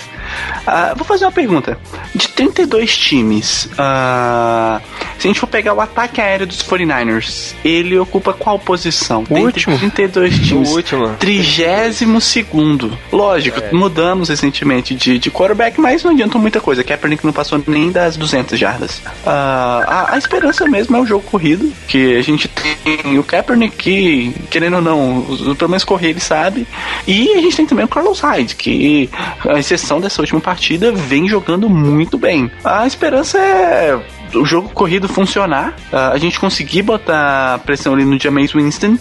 ah, 0.65 0.93
vou 0.95 1.05
fazer 1.05 1.25
uma 1.25 1.31
pergunta. 1.31 1.77
De 2.13 2.27
32 2.29 2.95
times, 2.97 3.69
ah, 3.77 4.79
se 5.17 5.27
a 5.27 5.29
gente 5.29 5.39
for 5.39 5.47
pegar 5.47 5.73
o 5.73 5.81
ataque 5.81 6.21
aéreo 6.21 6.45
dos 6.47 6.61
49ers, 6.63 7.53
ele 7.63 7.97
ocupa 7.97 8.33
qual 8.33 8.59
posição? 8.59 9.23
O 9.29 9.37
último. 9.39 9.77
32 9.77 10.39
times. 10.47 10.69
O 10.69 10.75
último. 10.75 11.09
32 11.19 12.23
segundo. 12.23 12.97
Lógico, 13.11 13.59
É. 13.59 13.71
mudamos 13.71 14.29
recentemente 14.29 14.93
de, 14.95 15.17
de 15.17 15.31
quarterback, 15.31 15.79
mas 15.79 16.03
não 16.03 16.11
adiantou 16.11 16.39
muita 16.39 16.59
coisa. 16.59 16.83
Kaepernick 16.83 17.25
não 17.25 17.33
passou 17.33 17.61
nem 17.67 17.91
das 17.91 18.15
200 18.17 18.57
jardas. 18.59 19.01
Ah, 19.25 19.83
a, 20.09 20.15
a 20.15 20.17
esperança 20.17 20.67
mesmo 20.67 20.95
é 20.95 20.99
o 20.99 21.05
jogo 21.05 21.23
corrido, 21.23 21.71
que 21.87 22.15
a 22.17 22.21
gente 22.21 22.47
tem 22.47 23.17
o 23.17 23.23
Kaepernick 23.23 23.75
que, 23.77 24.35
querendo 24.49 24.66
ou 24.75 24.81
não, 24.81 25.55
pelo 25.55 25.69
menos 25.69 25.83
correr 25.83 26.09
ele 26.09 26.19
sabe. 26.19 26.67
E 27.07 27.33
a 27.33 27.41
gente 27.41 27.55
tem 27.55 27.65
também 27.65 27.85
o 27.85 27.87
Carlos 27.87 28.19
Hyde, 28.19 28.55
que, 28.55 29.09
a 29.47 29.59
exceção 29.59 29.99
dessa 30.01 30.21
última 30.21 30.39
partida, 30.39 30.91
vem 30.91 31.27
jogando 31.27 31.69
muito 31.69 32.17
bem. 32.17 32.51
A 32.63 32.85
esperança 32.85 33.37
é 33.37 33.99
o 34.33 34.45
jogo 34.45 34.69
corrido 34.69 35.07
funcionar, 35.07 35.75
a 35.91 36.17
gente 36.17 36.39
conseguir 36.39 36.81
botar 36.81 37.59
pressão 37.59 37.93
ali 37.93 38.03
no 38.03 38.19
Jameis 38.19 38.51
Winston. 38.51 38.97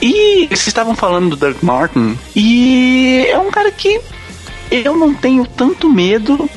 E 0.00 0.46
vocês 0.48 0.66
estavam 0.66 0.94
falando 0.94 1.30
do 1.30 1.36
Doug 1.36 1.56
Martin, 1.62 2.18
e 2.36 3.26
é 3.28 3.38
um 3.38 3.50
cara 3.50 3.70
que 3.70 4.00
eu 4.70 4.96
não 4.96 5.14
tenho 5.14 5.46
tanto 5.46 5.88
medo 5.88 6.48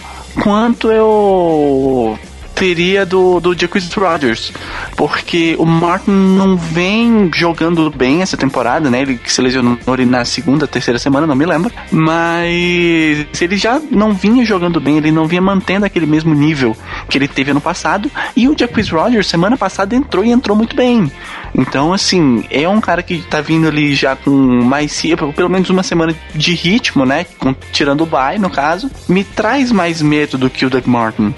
quanto 0.44 0.92
eu 0.92 2.18
teria 2.58 3.06
do, 3.06 3.40
do 3.40 3.54
Jacquizz 3.54 3.94
Rodgers, 3.94 4.52
porque 4.96 5.56
o 5.60 5.66
Martin 5.66 6.10
não 6.10 6.58
vem 6.58 7.30
jogando 7.34 7.90
bem 7.92 8.22
essa 8.22 8.36
temporada, 8.36 8.90
né? 8.90 9.02
Ele 9.02 9.20
se 9.26 9.42
lesionou 9.42 9.78
na 10.08 10.26
segunda, 10.26 10.68
terceira 10.68 11.00
semana, 11.00 11.28
não 11.28 11.36
me 11.36 11.46
lembro, 11.46 11.72
mas 11.92 13.28
ele 13.40 13.58
já 13.58 13.80
não 13.92 14.14
vinha 14.14 14.44
jogando 14.44 14.82
bem, 14.82 14.98
ele 14.98 15.12
não 15.12 15.28
vinha 15.28 15.42
mantendo 15.42 15.86
aquele 15.86 16.08
mesmo 16.08 16.34
nível 16.34 16.76
que 17.08 17.18
ele 17.18 17.28
teve 17.28 17.52
ano 17.52 17.62
passado, 17.62 18.10
e 18.36 18.48
o 18.48 18.58
Jacquizz 18.58 18.90
Rodgers 18.90 19.28
semana 19.28 19.56
passada 19.56 19.96
entrou 19.96 20.26
e 20.26 20.32
entrou 20.32 20.58
muito 20.58 20.76
bem. 20.76 21.12
Então, 21.56 21.94
assim, 21.94 22.44
é 22.50 22.68
um 22.68 22.82
cara 22.82 23.04
que 23.04 23.20
tá 23.20 23.40
vindo 23.40 23.68
ali 23.68 23.94
já 23.94 24.16
com 24.16 24.32
mais, 24.32 25.02
pelo 25.36 25.50
menos 25.50 25.70
uma 25.70 25.84
semana 25.84 26.16
de 26.34 26.54
ritmo, 26.54 27.06
né? 27.06 27.26
Com, 27.38 27.54
tirando 27.72 28.02
o 28.02 28.06
bye, 28.06 28.40
no 28.40 28.50
caso, 28.50 28.90
me 29.08 29.24
traz 29.24 29.72
mais 29.72 30.02
medo 30.02 30.38
do 30.38 30.50
que 30.50 30.66
o 30.66 30.70
Doug 30.70 30.86
Martin. 30.88 31.34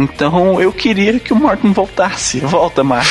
Então 0.00 0.60
eu 0.60 0.72
queria 0.72 1.20
que 1.20 1.32
o 1.32 1.36
Martin 1.36 1.72
voltasse. 1.72 2.40
Volta, 2.40 2.82
Martin. 2.82 3.10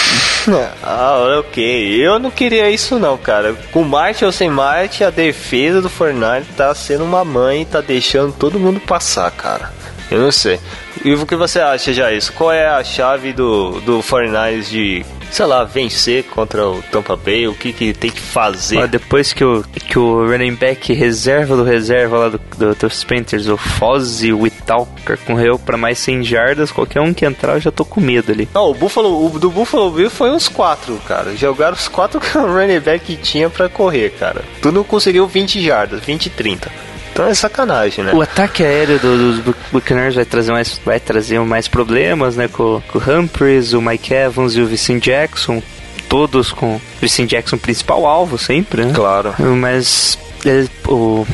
Ah, 0.82 1.38
ok. 1.40 1.96
Eu 2.02 2.18
não 2.18 2.32
queria 2.32 2.72
isso 2.72 2.98
não, 2.98 3.18
cara. 3.18 3.54
Com 3.72 3.84
Marte 3.84 4.26
ou 4.26 4.32
sem 4.32 4.50
Marte, 4.50 5.04
a 5.04 5.12
defesa 5.12 5.80
do 5.80 5.90
Fortnite 5.90 6.48
tá 6.58 6.74
sendo 6.74 7.04
uma 7.04 7.24
mãe 7.24 7.62
e 7.62 7.66
tá 7.66 7.82
deixando 7.82 8.34
todo 8.34 8.60
mundo 8.60 8.80
passar, 8.80 9.30
cara. 9.30 9.72
Eu 10.10 10.20
não 10.20 10.32
sei. 10.32 10.60
E 11.04 11.14
o 11.14 11.26
que 11.26 11.36
você 11.36 11.60
acha 11.60 11.94
já 11.94 12.12
isso? 12.12 12.34
Qual 12.34 12.52
é 12.52 12.68
a 12.68 12.84
chave 12.84 13.32
do, 13.32 13.80
do 13.82 14.02
Fortnite 14.02 14.72
de, 14.72 15.06
sei 15.32 15.46
lá, 15.46 15.64
vencer 15.64 16.24
contra 16.26 16.68
o 16.68 16.82
Tampa 16.84 17.16
Bay? 17.16 17.48
O 17.48 17.54
que, 17.54 17.72
que 17.74 17.94
tem 17.94 18.12
que 18.12 18.20
fazer? 18.20 18.78
Ó, 18.78 18.88
depois 18.88 19.34
que 19.34 19.44
o, 19.44 19.64
que 19.64 19.98
o 19.98 20.26
running 20.26 20.56
back 20.56 20.94
reserva 20.94 21.56
do 21.56 21.64
reserva 21.64 22.18
lá 22.18 22.30
do, 22.30 22.42
do, 22.58 22.76
dos 22.76 23.04
Panthers, 23.04 23.48
o 23.48 23.58
Fozzy 23.58 24.34
Whitaker, 24.34 25.18
correu 25.26 25.58
pra 25.58 25.78
mais 25.78 26.00
100 26.00 26.24
jardas, 26.24 26.72
qualquer 26.72 27.02
um 27.02 27.14
que 27.14 27.26
entrar 27.26 27.54
eu 27.54 27.62
já 27.62 27.72
tô 27.72 27.86
com 27.86 28.02
medo 28.02 28.32
ali. 28.32 28.48
Não, 28.54 28.70
o 28.70 28.74
Buffalo, 28.74 29.26
o 29.26 29.40
do 29.40 29.50
Buffalo 29.50 29.92
Bill 29.92 30.10
foi 30.10 30.32
uns 30.32 30.48
quatro, 30.48 31.00
cara. 31.08 31.36
Jogaram 31.36 31.76
os 31.76 31.88
quatro 31.88 32.20
que 32.22 32.38
o 32.38 32.46
running 32.46 32.80
back 32.80 33.16
tinha 33.18 33.50
pra 33.50 33.70
correr, 33.70 34.12
cara. 34.12 34.44
Tu 34.62 34.72
não 34.72 34.84
conseguiu 34.84 35.28
20 35.28 35.62
jardas, 35.62 36.02
20 36.02 36.26
e 36.26 36.30
30. 36.30 36.72
Então 37.12 37.28
é 37.28 37.34
sacanagem, 37.34 38.04
né? 38.06 38.14
O 38.14 38.22
ataque 38.22 38.64
aéreo 38.64 39.00
do- 39.00 39.18
dos 39.18 39.40
Bu- 39.40 39.56
Buccaneers 39.72 40.16
vai 40.16 40.26
trazer 40.26 40.52
mais, 40.52 40.80
vai 40.86 41.00
trazer 41.00 41.40
mais 41.42 41.68
problemas, 41.68 42.36
né? 42.36 42.48
Com, 42.48 42.82
com 42.88 42.98
o 43.00 43.02
Humphries, 43.02 43.74
o 43.74 43.82
Mike 43.82 44.14
Evans 44.14 44.54
e 44.56 44.62
o 44.62 44.66
Vicente 44.68 45.06
Jackson. 45.10 45.62
Todos 46.08 46.52
com 46.52 46.76
o 46.78 46.82
Vicente 47.02 47.32
Jackson 47.32 47.58
principal 47.58 48.06
alvo 48.06 48.38
sempre, 48.38 48.84
né? 48.86 48.94
Claro. 48.96 49.36
Mas 49.58 50.18
é, 50.46 50.66
o, 50.88 51.26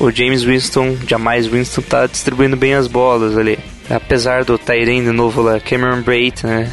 o 0.00 0.10
James 0.10 0.42
Winston, 0.42 0.96
jamais 1.06 1.46
Winston, 1.46 1.82
tá 1.82 2.06
distribuindo 2.06 2.56
bem 2.56 2.74
as 2.74 2.86
bolas 2.88 3.36
ali. 3.38 3.58
Apesar 3.90 4.44
do 4.44 4.56
Tyrene 4.58 5.12
novo 5.12 5.42
lá, 5.42 5.60
Cameron 5.60 6.00
Braid, 6.02 6.44
né? 6.46 6.70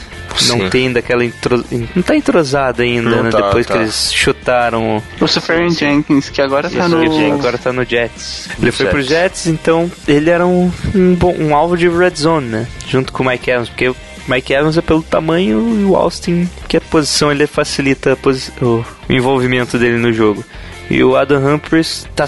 Não 0.48 0.58
Sim. 0.60 0.70
tem 0.70 0.92
daquela 0.94 1.24
intro... 1.26 1.64
Não 1.96 2.02
tá 2.04 2.16
entrosado 2.16 2.82
ainda, 2.82 3.10
Não 3.10 3.24
né? 3.24 3.30
tá, 3.30 3.42
Depois 3.42 3.66
tá. 3.66 3.74
que 3.74 3.80
eles 3.80 4.14
chutaram 4.14 4.98
o, 5.20 5.24
O 5.24 5.28
Safarian 5.28 5.70
Jenkins, 5.70 6.30
que 6.30 6.42
agora 6.42 6.70
tá 6.70 6.80
isso, 6.80 6.90
no. 6.90 7.04
ele 7.04 7.32
agora 7.32 7.58
tá 7.58 7.74
no 7.74 7.84
Jets. 7.84 8.50
Ele 8.62 8.72
foi 8.72 8.86
pro 8.88 9.02
Jets. 9.02 9.10
Jets, 9.44 9.48
então 9.48 9.92
ele 10.08 10.30
era 10.30 10.46
um, 10.46 10.72
um, 10.96 11.16
bom, 11.16 11.36
um 11.38 11.56
alvo 11.56 11.76
de 11.78 11.88
red 11.90 12.14
zone, 12.16 12.48
né? 12.48 12.68
Junto 12.88 13.12
com 13.12 13.24
o 13.24 13.28
Mike 13.28 13.50
Evans, 13.52 13.70
porque 13.70 13.90
o 13.90 13.96
Mike 14.28 14.54
Evans 14.54 14.78
é 14.78 14.82
pelo 14.82 15.02
tamanho 15.04 15.80
e 15.82 15.84
o 15.86 15.96
Austin, 15.96 16.48
que 16.68 16.78
a 16.78 16.82
posição 16.82 17.32
ele 17.32 17.46
facilita 17.48 18.14
a 18.14 18.16
posi- 18.16 18.52
o 18.62 18.84
envolvimento 19.10 19.78
dele 19.78 19.98
no 19.98 20.14
jogo. 20.14 20.44
E 20.90 21.04
o 21.04 21.16
Adam 21.16 21.56
Humphries 21.56 22.08
tá, 22.16 22.26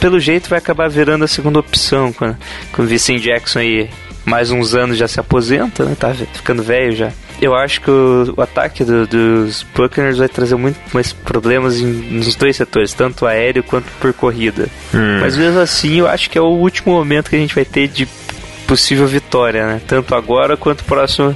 pelo 0.00 0.18
jeito 0.18 0.48
vai 0.48 0.58
acabar 0.58 0.88
virando 0.88 1.24
a 1.24 1.28
segunda 1.28 1.58
opção 1.60 2.12
com, 2.12 2.34
com 2.72 2.82
o 2.82 2.86
Vicente 2.86 3.22
Jackson 3.24 3.58
aí 3.60 3.90
mais 4.24 4.50
uns 4.50 4.74
anos 4.74 4.96
já 4.98 5.08
se 5.08 5.18
aposenta, 5.18 5.84
né? 5.84 5.96
Tá 5.98 6.12
ficando 6.34 6.62
velho 6.62 6.94
já. 6.94 7.10
Eu 7.40 7.54
acho 7.54 7.80
que 7.80 7.90
o, 7.90 8.34
o 8.36 8.42
ataque 8.42 8.84
do- 8.84 9.06
dos 9.06 9.62
Buccaneers 9.74 10.18
vai 10.18 10.28
trazer 10.28 10.56
muito 10.56 10.78
mais 10.92 11.12
problemas 11.12 11.80
em- 11.80 11.84
nos 11.86 12.34
dois 12.36 12.54
setores, 12.56 12.92
tanto 12.92 13.26
aéreo 13.26 13.62
quanto 13.62 13.86
por 14.00 14.12
corrida. 14.12 14.68
Mas 15.20 15.36
mesmo 15.36 15.58
assim, 15.60 16.00
eu 16.00 16.06
acho 16.08 16.28
que 16.28 16.36
é 16.36 16.40
o 16.40 16.44
último 16.48 16.92
momento 16.92 17.30
que 17.30 17.36
a 17.36 17.38
gente 17.38 17.54
vai 17.54 17.64
ter 17.64 17.88
de 17.88 18.06
possível 18.66 19.06
vitória, 19.06 19.66
né? 19.66 19.80
Tanto 19.86 20.14
agora 20.14 20.56
quanto 20.56 20.82
o 20.82 20.84
próximo 20.84 21.34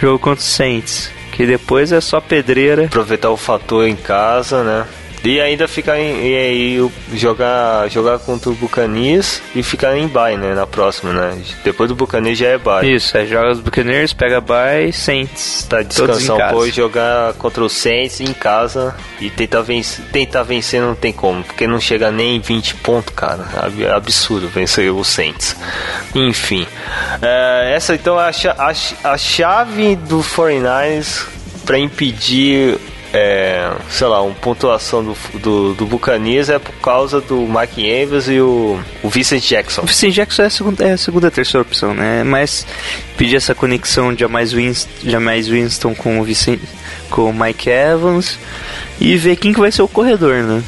jogo 0.00 0.18
contra 0.18 0.40
o 0.40 0.46
Saints. 0.46 1.10
Que 1.32 1.46
depois 1.46 1.92
é 1.92 2.00
só 2.00 2.20
pedreira. 2.20 2.84
Aproveitar 2.86 3.30
o 3.30 3.36
fator 3.38 3.86
em 3.86 3.96
casa, 3.96 4.62
né? 4.62 4.84
E 5.24 5.40
ainda 5.40 5.68
ficar 5.68 5.98
em, 5.98 6.26
e 6.26 6.36
aí 6.36 6.90
jogar, 7.14 7.88
jogar 7.88 8.18
contra 8.18 8.50
o 8.50 8.54
Buccaneers 8.54 9.40
e 9.54 9.62
ficar 9.62 9.96
em 9.96 10.08
bye, 10.08 10.36
né? 10.36 10.54
Na 10.54 10.66
próxima, 10.66 11.12
né? 11.12 11.40
Depois 11.64 11.88
do 11.88 11.94
Buccaneers 11.94 12.38
já 12.38 12.48
é 12.48 12.58
bye. 12.58 12.94
Isso, 12.94 13.16
é 13.16 13.24
joga 13.26 13.52
os 13.52 13.60
Buccaneers, 13.60 14.12
pega 14.12 14.40
bye, 14.40 14.92
Saints. 14.92 15.66
Tá 15.68 15.82
descansar 15.82 16.36
um 16.36 16.50
pouco 16.50 16.66
e 16.66 16.70
jogar 16.70 17.34
contra 17.34 17.62
o 17.62 17.68
Saints 17.68 18.20
em 18.20 18.32
casa 18.32 18.94
e 19.20 19.30
tentar 19.30 19.62
vencer, 19.62 20.04
tentar 20.06 20.42
vencer 20.42 20.80
não 20.80 20.94
tem 20.94 21.12
como, 21.12 21.44
porque 21.44 21.66
não 21.66 21.80
chega 21.80 22.10
nem 22.10 22.36
em 22.36 22.40
20 22.40 22.74
pontos, 22.76 23.14
cara. 23.14 23.46
É 23.78 23.92
absurdo 23.92 24.48
vencer 24.48 24.92
o 24.92 25.04
Saints. 25.04 25.56
Enfim, 26.14 26.66
é, 27.20 27.74
essa 27.76 27.94
então 27.94 28.20
é 28.20 28.24
a, 28.24 28.70
a 28.70 28.72
a 29.04 29.18
chave 29.18 29.96
do 29.96 30.20
49ers 30.20 31.26
para 31.64 31.78
impedir, 31.78 32.78
é, 33.12 33.70
sei 33.90 34.06
lá, 34.06 34.22
uma 34.22 34.34
pontuação 34.34 35.04
do, 35.04 35.16
do, 35.38 35.74
do 35.74 35.86
Buccaneers 35.86 36.48
é 36.48 36.58
por 36.58 36.74
causa 36.76 37.20
do 37.20 37.36
Mike 37.46 37.86
Evans 37.86 38.26
e 38.28 38.40
o, 38.40 38.80
o 39.02 39.08
Vincent 39.10 39.46
Jackson. 39.46 39.82
O 39.82 39.86
Vicente 39.86 40.14
Jackson 40.14 40.42
é 40.42 40.46
a 40.46 40.50
segunda, 40.50 40.84
é 40.84 40.92
a 40.92 40.96
segunda 40.96 41.30
terceira 41.30 41.60
opção, 41.60 41.92
né? 41.92 42.24
Mas 42.24 42.66
pedir 43.16 43.36
essa 43.36 43.54
conexão 43.54 44.14
de 44.14 44.20
jamais 44.20 44.52
Winston, 44.52 44.90
jamais 45.04 45.46
Winston 45.46 45.94
com 45.94 46.20
o 46.20 46.26
com 47.10 47.28
o 47.28 47.34
Mike 47.34 47.68
Evans 47.68 48.38
e 48.98 49.16
ver 49.18 49.36
quem 49.36 49.52
que 49.52 49.60
vai 49.60 49.70
ser 49.70 49.82
o 49.82 49.88
corredor, 49.88 50.42
né? 50.42 50.62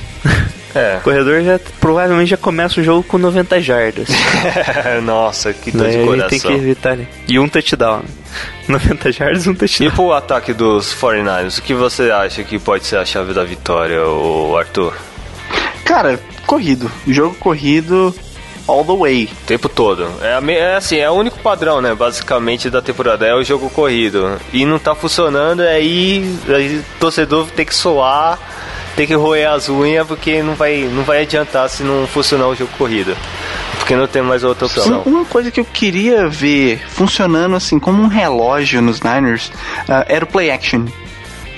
É. 0.75 0.97
O 0.99 1.01
corredor 1.03 1.43
já 1.43 1.61
provavelmente 1.81 2.31
já 2.31 2.37
começa 2.37 2.81
o 2.81 2.85
jogo 2.85 3.05
com 3.05 3.17
90 3.17 3.61
jardas. 3.63 4.09
Nossa, 5.05 5.53
que 5.53 5.71
dor 5.71 5.89
de 5.89 5.97
Daí 5.97 6.07
coração. 6.07 6.29
tem 6.29 6.41
que 6.41 6.53
evitar, 6.53 6.97
né? 6.97 7.07
E 7.29 7.39
um 7.39 7.49
touchdown. 7.49 8.03
90 8.69 9.13
jardas, 9.13 9.47
um 9.47 9.53
E 9.53 9.55
touchdown. 9.57 9.91
pro 9.91 10.13
ataque 10.13 10.53
dos 10.53 10.95
49ers, 10.95 11.59
o 11.59 11.63
que 11.63 11.75
você 11.75 12.11
acha 12.11 12.43
que 12.45 12.59
pode 12.59 12.87
ser 12.87 12.97
a 12.99 13.05
chave 13.05 13.33
da 13.33 13.45
vitória, 13.45 14.05
o 14.07 14.57
Arthur? 14.57 14.95
Cara, 15.85 16.19
corrido. 16.47 16.91
Jogo 17.07 17.35
corrido 17.37 18.15
all 18.67 18.85
the 18.85 18.97
way. 18.97 19.25
O 19.31 19.47
tempo 19.47 19.69
todo. 19.69 20.09
É, 20.23 20.53
é 20.53 20.77
assim, 20.77 20.97
é 20.97 21.11
o 21.11 21.15
único 21.15 21.39
padrão, 21.41 21.81
né? 21.81 21.95
Basicamente 21.95 22.71
da 22.71 22.81
temporada. 22.81 23.27
É 23.27 23.35
o 23.35 23.43
jogo 23.43 23.69
corrido. 23.71 24.39
E 24.53 24.65
não 24.65 24.79
tá 24.79 24.95
funcionando, 24.95 25.61
aí, 25.61 26.35
aí 26.49 26.79
o 26.79 26.85
torcedor 26.99 27.47
tem 27.51 27.67
que 27.67 27.75
soar, 27.75 28.39
tem 28.97 29.07
que 29.07 29.15
roer 29.15 29.51
as 29.51 29.69
unhas, 29.69 30.07
porque 30.07 30.43
não 30.43 30.55
vai, 30.55 30.89
não 30.91 31.03
vai 31.05 31.23
adiantar 31.23 31.69
se 31.69 31.83
não 31.83 32.07
funcionar 32.07 32.49
o 32.49 32.55
jogo 32.55 32.73
corrido. 32.79 33.15
Porque 33.85 33.97
não 33.97 34.07
tem 34.07 34.23
mais 34.23 34.43
outra 34.43 34.65
opção. 34.65 35.03
Um- 35.05 35.11
Uma 35.11 35.25
coisa 35.27 35.51
que 35.51 35.61
eu 35.61 35.65
queria 35.67 36.27
ver 36.27 36.81
funcionando 36.89 37.55
assim 37.55 37.79
como 37.79 38.03
um 38.03 38.07
relógio 38.07 38.81
nos 38.81 39.03
Niners 39.03 39.53
ah, 39.87 40.07
era 40.09 40.25
o 40.25 40.29
play 40.29 40.51
action. 40.51 40.87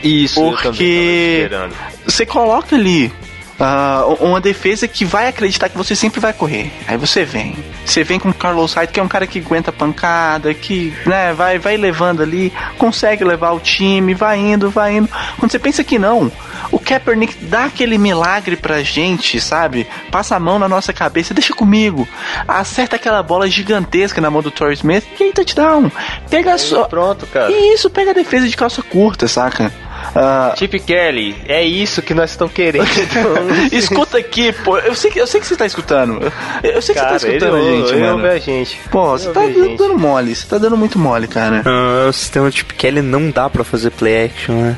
Isso, 0.02 0.40
eu 0.40 0.44
também 0.44 0.56
tava 0.56 0.70
Porque 0.72 1.38
esperando. 1.44 1.74
você 2.04 2.26
coloca 2.26 2.74
ali 2.74 3.12
ah, 3.58 4.04
uma 4.20 4.40
defesa 4.40 4.86
que 4.86 5.04
vai 5.04 5.28
acreditar 5.28 5.68
que 5.68 5.76
você 5.76 5.96
sempre 5.96 6.20
vai 6.20 6.32
correr. 6.32 6.70
Aí 6.86 6.96
você 6.96 7.24
vem. 7.24 7.56
Você 7.84 8.04
vem 8.04 8.18
com 8.18 8.28
o 8.28 8.34
Carlos 8.34 8.74
Hyde, 8.74 8.92
que 8.92 9.00
é 9.00 9.02
um 9.02 9.08
cara 9.08 9.26
que 9.26 9.38
aguenta 9.38 9.72
pancada, 9.72 10.52
que 10.52 10.92
né, 11.06 11.32
vai, 11.32 11.58
vai 11.58 11.76
levando 11.76 12.22
ali, 12.22 12.52
consegue 12.78 13.24
levar 13.24 13.52
o 13.52 13.60
time, 13.60 14.12
vai 14.12 14.38
indo, 14.38 14.70
vai 14.70 14.96
indo. 14.96 15.08
Quando 15.38 15.50
você 15.50 15.58
pensa 15.58 15.84
que 15.84 15.98
não, 15.98 16.30
o 16.70 16.78
Kaepernick 16.78 17.36
dá 17.44 17.64
aquele 17.64 17.96
milagre 17.96 18.56
pra 18.56 18.82
gente, 18.82 19.40
sabe? 19.40 19.86
Passa 20.10 20.36
a 20.36 20.40
mão 20.40 20.58
na 20.58 20.68
nossa 20.68 20.92
cabeça, 20.92 21.32
deixa 21.32 21.54
comigo. 21.54 22.06
Acerta 22.46 22.96
aquela 22.96 23.22
bola 23.22 23.48
gigantesca 23.48 24.20
na 24.20 24.30
mão 24.30 24.42
do 24.42 24.50
Torrey 24.50 24.74
Smith 24.74 25.04
e 25.18 25.24
aí 25.24 25.32
touchdown. 25.32 25.90
Pega 26.28 26.54
a 26.54 26.58
sua. 26.58 26.88
Pronto, 26.88 27.26
cara. 27.26 27.50
Isso, 27.52 27.88
pega 27.88 28.10
a 28.10 28.14
defesa 28.14 28.48
de 28.48 28.56
calça 28.56 28.82
curta, 28.82 29.28
saca? 29.28 29.72
Ah, 30.14 30.54
Chip 30.56 30.78
Kelly, 30.80 31.36
é 31.46 31.62
isso 31.62 32.00
que 32.02 32.14
nós 32.14 32.30
estamos 32.30 32.52
querendo. 32.54 32.86
Escuta 33.72 34.18
aqui, 34.18 34.52
pô. 34.52 34.78
Eu 34.78 34.94
sei 34.94 35.10
que, 35.10 35.18
eu 35.20 35.26
sei 35.26 35.40
que 35.40 35.46
você 35.46 35.56
tá 35.56 35.66
escutando. 35.66 36.20
Eu, 36.62 36.80
sei 36.80 36.94
que 36.94 37.00
Cara, 37.00 37.18
você 37.18 37.26
tá 37.26 37.32
ele 37.32 37.36
escutando 37.38 37.56
a 37.56 37.60
ouve, 37.60 37.76
gente, 37.76 37.92
ele 37.92 38.00
mano. 38.02 38.12
ouve 38.14 38.28
a 38.28 38.38
gente. 38.38 38.80
Pô, 38.90 39.06
você 39.10 39.26
Ele 39.26 39.34
tá 39.34 39.40
a 39.40 39.50
gente. 39.52 39.76
dando 39.76 39.98
mole. 39.98 40.34
Você 40.34 40.46
tá 40.46 40.58
dando 40.58 40.76
muito 40.76 40.98
mole, 40.98 41.26
cara. 41.28 41.62
Ah, 41.64 42.08
o 42.08 42.12
sistema 42.12 42.50
tipo 42.50 42.74
Kelly 42.74 43.02
não 43.02 43.30
dá 43.30 43.48
pra 43.50 43.64
fazer 43.64 43.90
play 43.90 44.24
action, 44.26 44.54
né? 44.54 44.76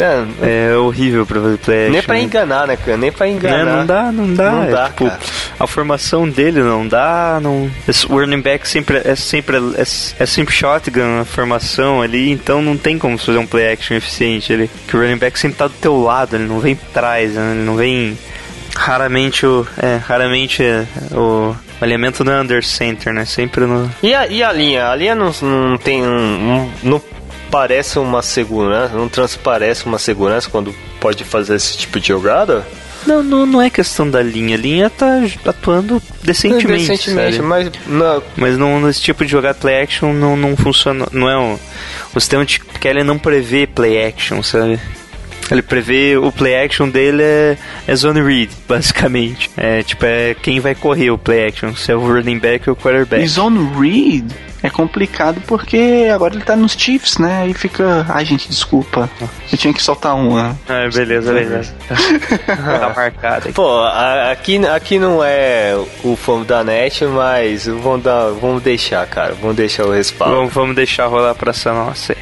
É, 0.00 0.70
É 0.70 0.76
horrível 0.76 1.26
pra 1.26 1.40
fazer 1.40 1.58
play 1.58 1.78
action. 1.80 1.92
nem 1.92 2.02
pra 2.02 2.14
né? 2.14 2.22
enganar, 2.22 2.66
né, 2.66 2.76
cara? 2.76 2.96
Nem 2.96 3.10
pra 3.12 3.26
Né, 3.26 3.32
enganar. 3.32 3.64
não 3.64 3.86
dá, 3.86 4.12
não 4.12 4.34
dá. 4.34 4.50
Não 4.52 4.62
É, 4.64 4.70
dá, 4.70 4.84
tipo, 4.86 5.04
cara. 5.06 5.20
a 5.58 5.66
formação 5.66 6.28
dele 6.28 6.62
não 6.62 6.86
dá, 6.86 7.38
não. 7.42 7.70
Esse 7.86 8.06
running 8.06 8.40
back 8.40 8.68
sempre 8.68 9.00
é 9.04 9.14
sempre 9.16 9.56
é, 9.56 9.82
é 9.82 10.26
sempre 10.26 10.54
shotgun 10.54 11.20
a 11.20 11.24
formação 11.24 12.00
ali, 12.02 12.30
então 12.30 12.62
não 12.62 12.76
tem 12.76 12.98
como 12.98 13.18
fazer 13.18 13.38
um 13.38 13.46
play 13.46 13.72
action 13.72 13.96
eficiente 13.96 14.52
ali. 14.52 14.70
Que 14.86 14.96
o 14.96 15.00
running 15.00 15.18
back 15.18 15.38
sempre 15.38 15.58
tá 15.58 15.66
do 15.66 15.74
teu 15.74 16.00
lado, 16.00 16.36
ele 16.36 16.44
não 16.44 16.60
vem 16.60 16.74
pra 16.76 16.88
trás, 17.02 17.34
né? 17.34 17.52
ele 17.54 17.64
não 17.64 17.76
vem 17.76 18.16
raramente 18.76 19.44
o 19.46 19.66
é, 19.82 19.96
raramente 19.96 20.62
é, 20.62 20.86
o 21.12 21.54
o 21.80 21.84
alinhamento 21.84 22.24
não 22.24 22.32
é 22.32 22.40
under 22.40 22.64
center, 22.64 23.12
né? 23.12 23.24
Sempre 23.24 23.64
no 23.64 23.88
E 24.02 24.12
a, 24.12 24.26
e 24.26 24.42
a 24.42 24.52
linha? 24.52 24.88
A 24.88 24.96
linha 24.96 25.14
não, 25.14 25.30
não 25.42 25.78
tem 25.78 26.02
um, 26.02 26.08
um- 26.08 26.70
Não 26.82 27.00
parece 27.50 27.98
uma 27.98 28.22
segurança, 28.22 28.94
não 28.94 29.08
transparece 29.08 29.86
uma 29.86 29.98
segurança 29.98 30.48
quando 30.50 30.74
pode 31.00 31.24
fazer 31.24 31.56
esse 31.56 31.76
tipo 31.76 31.98
de 32.00 32.08
jogada? 32.08 32.66
Não, 33.06 33.22
não, 33.22 33.46
não 33.46 33.62
é 33.62 33.70
questão 33.70 34.10
da 34.10 34.22
linha. 34.22 34.56
A 34.56 34.60
linha 34.60 34.90
tá 34.90 35.22
atuando 35.46 36.02
decentemente. 36.22 36.88
Recentemente, 36.90 37.36
sabe? 37.36 37.48
mas 37.48 37.70
não, 37.86 38.22
Mas 38.36 38.58
não, 38.58 38.80
nesse 38.80 39.00
tipo 39.00 39.24
de 39.24 39.30
jogar 39.30 39.54
play 39.54 39.82
action 39.82 40.12
não, 40.12 40.36
não 40.36 40.56
funciona. 40.56 41.06
Não 41.12 41.28
é 41.28 41.38
um. 41.38 41.58
O 42.14 42.20
sistema 42.20 42.44
de 42.44 42.60
Kelly 42.60 43.02
não 43.02 43.18
prevê 43.18 43.66
play 43.66 44.04
action, 44.04 44.42
sabe? 44.42 44.80
Ele 45.50 45.62
prevê 45.62 46.16
o 46.16 46.30
play 46.32 46.64
action 46.64 46.88
dele 46.88 47.22
é, 47.22 47.56
é 47.86 47.96
zone 47.96 48.20
read, 48.22 48.50
basicamente. 48.68 49.50
É 49.56 49.82
tipo, 49.82 50.04
é 50.04 50.34
quem 50.34 50.60
vai 50.60 50.74
correr 50.74 51.10
o 51.10 51.18
play 51.18 51.46
action, 51.48 51.74
se 51.74 51.90
é 51.92 51.94
o 51.96 52.00
running 52.00 52.38
back 52.38 52.68
ou 52.68 52.74
o 52.74 52.76
quarterback. 52.76 53.22
E 53.22 53.28
Zone 53.28 53.58
Read 53.78 54.26
é 54.62 54.68
complicado 54.70 55.40
porque 55.46 56.08
agora 56.12 56.34
ele 56.34 56.42
tá 56.42 56.56
nos 56.56 56.72
Chiefs, 56.72 57.18
né? 57.18 57.42
Aí 57.42 57.54
fica. 57.54 58.04
Ai, 58.08 58.24
gente, 58.24 58.48
desculpa. 58.48 59.08
Eu 59.52 59.56
tinha 59.58 59.72
que 59.72 59.82
soltar 59.82 60.14
uma. 60.16 60.58
Ah, 60.68 60.88
beleza, 60.92 61.32
beleza. 61.32 61.74
tá 62.46 62.92
marcado 62.94 63.44
aqui. 63.44 63.52
Pô, 63.52 63.78
a- 63.80 64.30
aqui, 64.32 64.58
aqui 64.66 64.98
não 64.98 65.22
é 65.22 65.74
o 66.04 66.16
fome 66.16 66.44
da 66.44 66.62
net, 66.64 67.04
mas 67.04 67.66
vamos, 67.66 68.02
dar, 68.02 68.30
vamos 68.30 68.62
deixar, 68.62 69.06
cara. 69.06 69.34
Vamos 69.40 69.56
deixar 69.56 69.84
o 69.86 69.92
respaldo. 69.92 70.34
Vamos, 70.36 70.52
vamos 70.52 70.74
deixar 70.76 71.06
rolar 71.06 71.34
pra 71.34 71.50
essa 71.50 71.72
nossa 71.72 72.12
aí. 72.12 72.18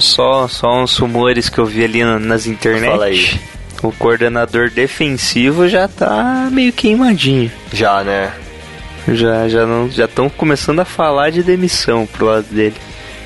Só, 0.00 0.48
só 0.48 0.82
uns 0.82 0.96
rumores 0.96 1.48
que 1.48 1.58
eu 1.58 1.66
vi 1.66 1.84
ali 1.84 2.04
na- 2.04 2.18
nas 2.18 2.46
internet. 2.46 2.90
Fala 2.90 3.06
aí. 3.06 3.40
O 3.82 3.90
coordenador 3.92 4.70
defensivo 4.70 5.68
já 5.68 5.88
tá 5.88 6.48
meio 6.52 6.72
queimadinho. 6.72 7.50
Já, 7.72 8.02
né? 8.04 8.32
Já 9.08 9.48
já 9.48 9.66
não 9.66 9.90
já 9.90 10.04
estão 10.04 10.30
começando 10.30 10.78
a 10.80 10.84
falar 10.84 11.30
de 11.30 11.42
demissão 11.42 12.06
pro 12.06 12.26
lado 12.26 12.46
dele. 12.50 12.76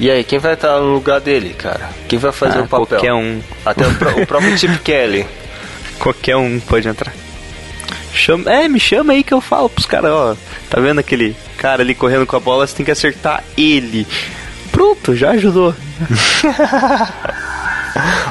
E 0.00 0.10
aí, 0.10 0.24
quem 0.24 0.38
vai 0.38 0.54
estar 0.54 0.78
no 0.80 0.92
lugar 0.94 1.20
dele, 1.20 1.54
cara? 1.56 1.90
Quem 2.08 2.18
vai 2.18 2.32
fazer 2.32 2.58
Ah, 2.58 2.62
o 2.62 2.68
papel? 2.68 2.86
Qualquer 2.86 3.12
um, 3.12 3.40
Até 3.64 3.84
o, 3.86 4.22
o 4.22 4.26
próprio 4.26 4.56
Chip 4.58 4.78
Kelly. 4.78 5.26
qualquer 5.98 6.36
um 6.36 6.58
pode 6.60 6.88
entrar. 6.88 7.12
Chama, 8.12 8.50
é, 8.50 8.66
me 8.68 8.80
chama 8.80 9.12
aí 9.12 9.22
que 9.22 9.32
eu 9.34 9.40
falo 9.42 9.68
pros 9.68 9.84
caras, 9.86 10.10
ó. 10.10 10.36
Tá 10.70 10.80
vendo 10.80 10.98
aquele 11.00 11.36
cara 11.58 11.82
ali 11.82 11.94
correndo 11.94 12.26
com 12.26 12.36
a 12.36 12.40
bola? 12.40 12.66
Você 12.66 12.76
tem 12.76 12.84
que 12.86 12.90
acertar 12.92 13.44
ele. 13.56 14.06
Pronto, 14.76 15.16
já 15.16 15.30
ajudou. 15.30 15.74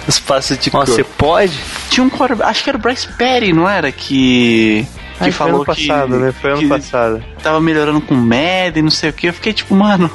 Os 0.07 0.19
passos 0.19 0.57
de 0.59 0.69
Ó, 0.69 0.73
cor. 0.77 0.85
você 0.87 1.03
pode? 1.03 1.59
Tinha 1.89 2.05
um 2.05 2.09
quarterback, 2.09 2.49
acho 2.51 2.63
que 2.63 2.69
era 2.69 2.77
o 2.77 2.81
Bryce 2.81 3.07
Perry, 3.17 3.51
não 3.51 3.67
era? 3.67 3.91
Que. 3.91 4.85
Que 5.17 5.23
Ai, 5.23 5.31
falou 5.31 5.65
foi 5.65 5.73
ano 5.73 5.81
que, 5.81 5.87
passado, 5.87 6.19
né? 6.19 6.31
Foi 6.39 6.51
ano 6.51 6.59
que 6.59 6.67
passado. 6.67 7.23
tava 7.41 7.59
melhorando 7.59 7.99
com 8.01 8.13
Madden, 8.13 8.83
não 8.83 8.91
sei 8.91 9.09
o 9.09 9.13
que. 9.13 9.27
Eu 9.27 9.33
fiquei 9.33 9.53
tipo, 9.53 9.73
mano, 9.73 10.05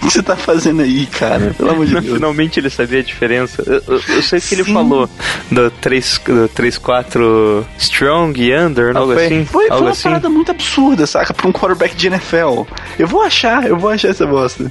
o 0.00 0.06
que 0.06 0.10
você 0.12 0.22
tá 0.22 0.34
fazendo 0.36 0.80
aí, 0.82 1.04
cara? 1.06 1.52
Pelo 1.58 1.70
amor 1.72 1.84
de 1.84 1.92
Deus. 2.00 2.14
Finalmente 2.14 2.58
ele 2.60 2.70
sabia 2.70 3.00
a 3.00 3.02
diferença. 3.02 3.62
Eu, 3.66 3.82
eu- 3.86 4.00
eu 4.08 4.22
sei 4.22 4.40
que 4.40 4.54
ele 4.54 4.64
Sim. 4.64 4.72
falou 4.72 5.10
do 5.50 5.70
3, 5.70 6.20
do 6.26 6.48
3 6.48 6.78
4 6.78 7.66
Strong 7.76 8.40
e 8.42 8.56
Under, 8.56 8.96
Ah, 8.96 9.00
algo 9.00 9.12
foi? 9.12 9.26
assim. 9.26 9.44
Foi, 9.44 9.64
foi 9.66 9.70
algo 9.72 9.84
uma 9.86 9.90
assim. 9.90 10.02
parada 10.04 10.30
muito 10.30 10.50
absurda, 10.52 11.06
saca? 11.06 11.34
Pra 11.34 11.46
um 11.48 11.52
quarterback 11.52 11.94
de 11.96 12.06
NFL. 12.06 12.62
Eu 12.98 13.06
vou 13.08 13.20
achar, 13.20 13.66
eu 13.66 13.76
vou 13.76 13.90
achar 13.90 14.08
essa 14.08 14.24
bosta. 14.26 14.70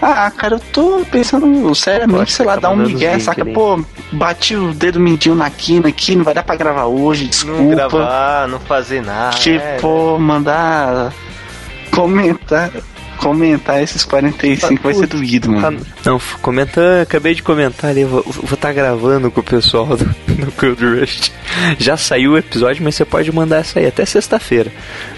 Ah, 0.00 0.30
cara, 0.30 0.56
eu 0.56 0.60
tô 0.60 1.04
pensando 1.10 1.74
seriamente, 1.74 2.32
sei 2.32 2.46
lá, 2.46 2.54
tá 2.54 2.60
dar 2.60 2.70
um 2.70 2.76
migué, 2.76 3.18
saca? 3.18 3.42
ali. 3.42 3.52
Pô, 3.52 3.82
bati 4.12 4.54
o 4.56 4.72
dedo 4.72 5.00
mindinho 5.00 5.34
na 5.34 5.50
quina 5.50 5.88
aqui, 5.88 6.14
não 6.14 6.24
vai 6.24 6.34
dar 6.34 6.42
pra 6.42 6.56
gravar 6.56 6.84
hoje, 6.84 7.26
desculpa. 7.26 7.60
Não 7.60 7.68
gravar, 7.70 8.48
não 8.48 8.60
fazer 8.60 9.02
nada. 9.02 9.36
Tipo, 9.36 10.18
mandar 10.18 11.12
comentar, 11.90 12.70
comentar 13.18 13.82
esses 13.82 14.04
45 14.04 14.82
vai 14.82 14.94
ser 14.94 15.06
doído, 15.08 15.48
Tá- 15.48 15.60
mano. 15.60 15.80
Não, 16.04 16.20
comenta, 16.40 17.02
acabei 17.02 17.34
de 17.34 17.42
comentar 17.42 17.90
ali, 17.90 18.04
vou 18.04 18.24
estar 18.30 18.56
tá 18.56 18.72
gravando 18.72 19.30
com 19.30 19.40
o 19.40 19.44
pessoal 19.44 19.86
do, 19.96 20.04
do 20.32 20.52
Cold 20.52 21.00
Rush. 21.00 21.32
Já 21.78 21.96
saiu 21.96 22.32
o 22.32 22.38
episódio, 22.38 22.82
mas 22.84 22.94
você 22.94 23.04
pode 23.04 23.32
mandar 23.32 23.58
essa 23.58 23.80
aí 23.80 23.86
até 23.86 24.04
sexta-feira. 24.06 24.70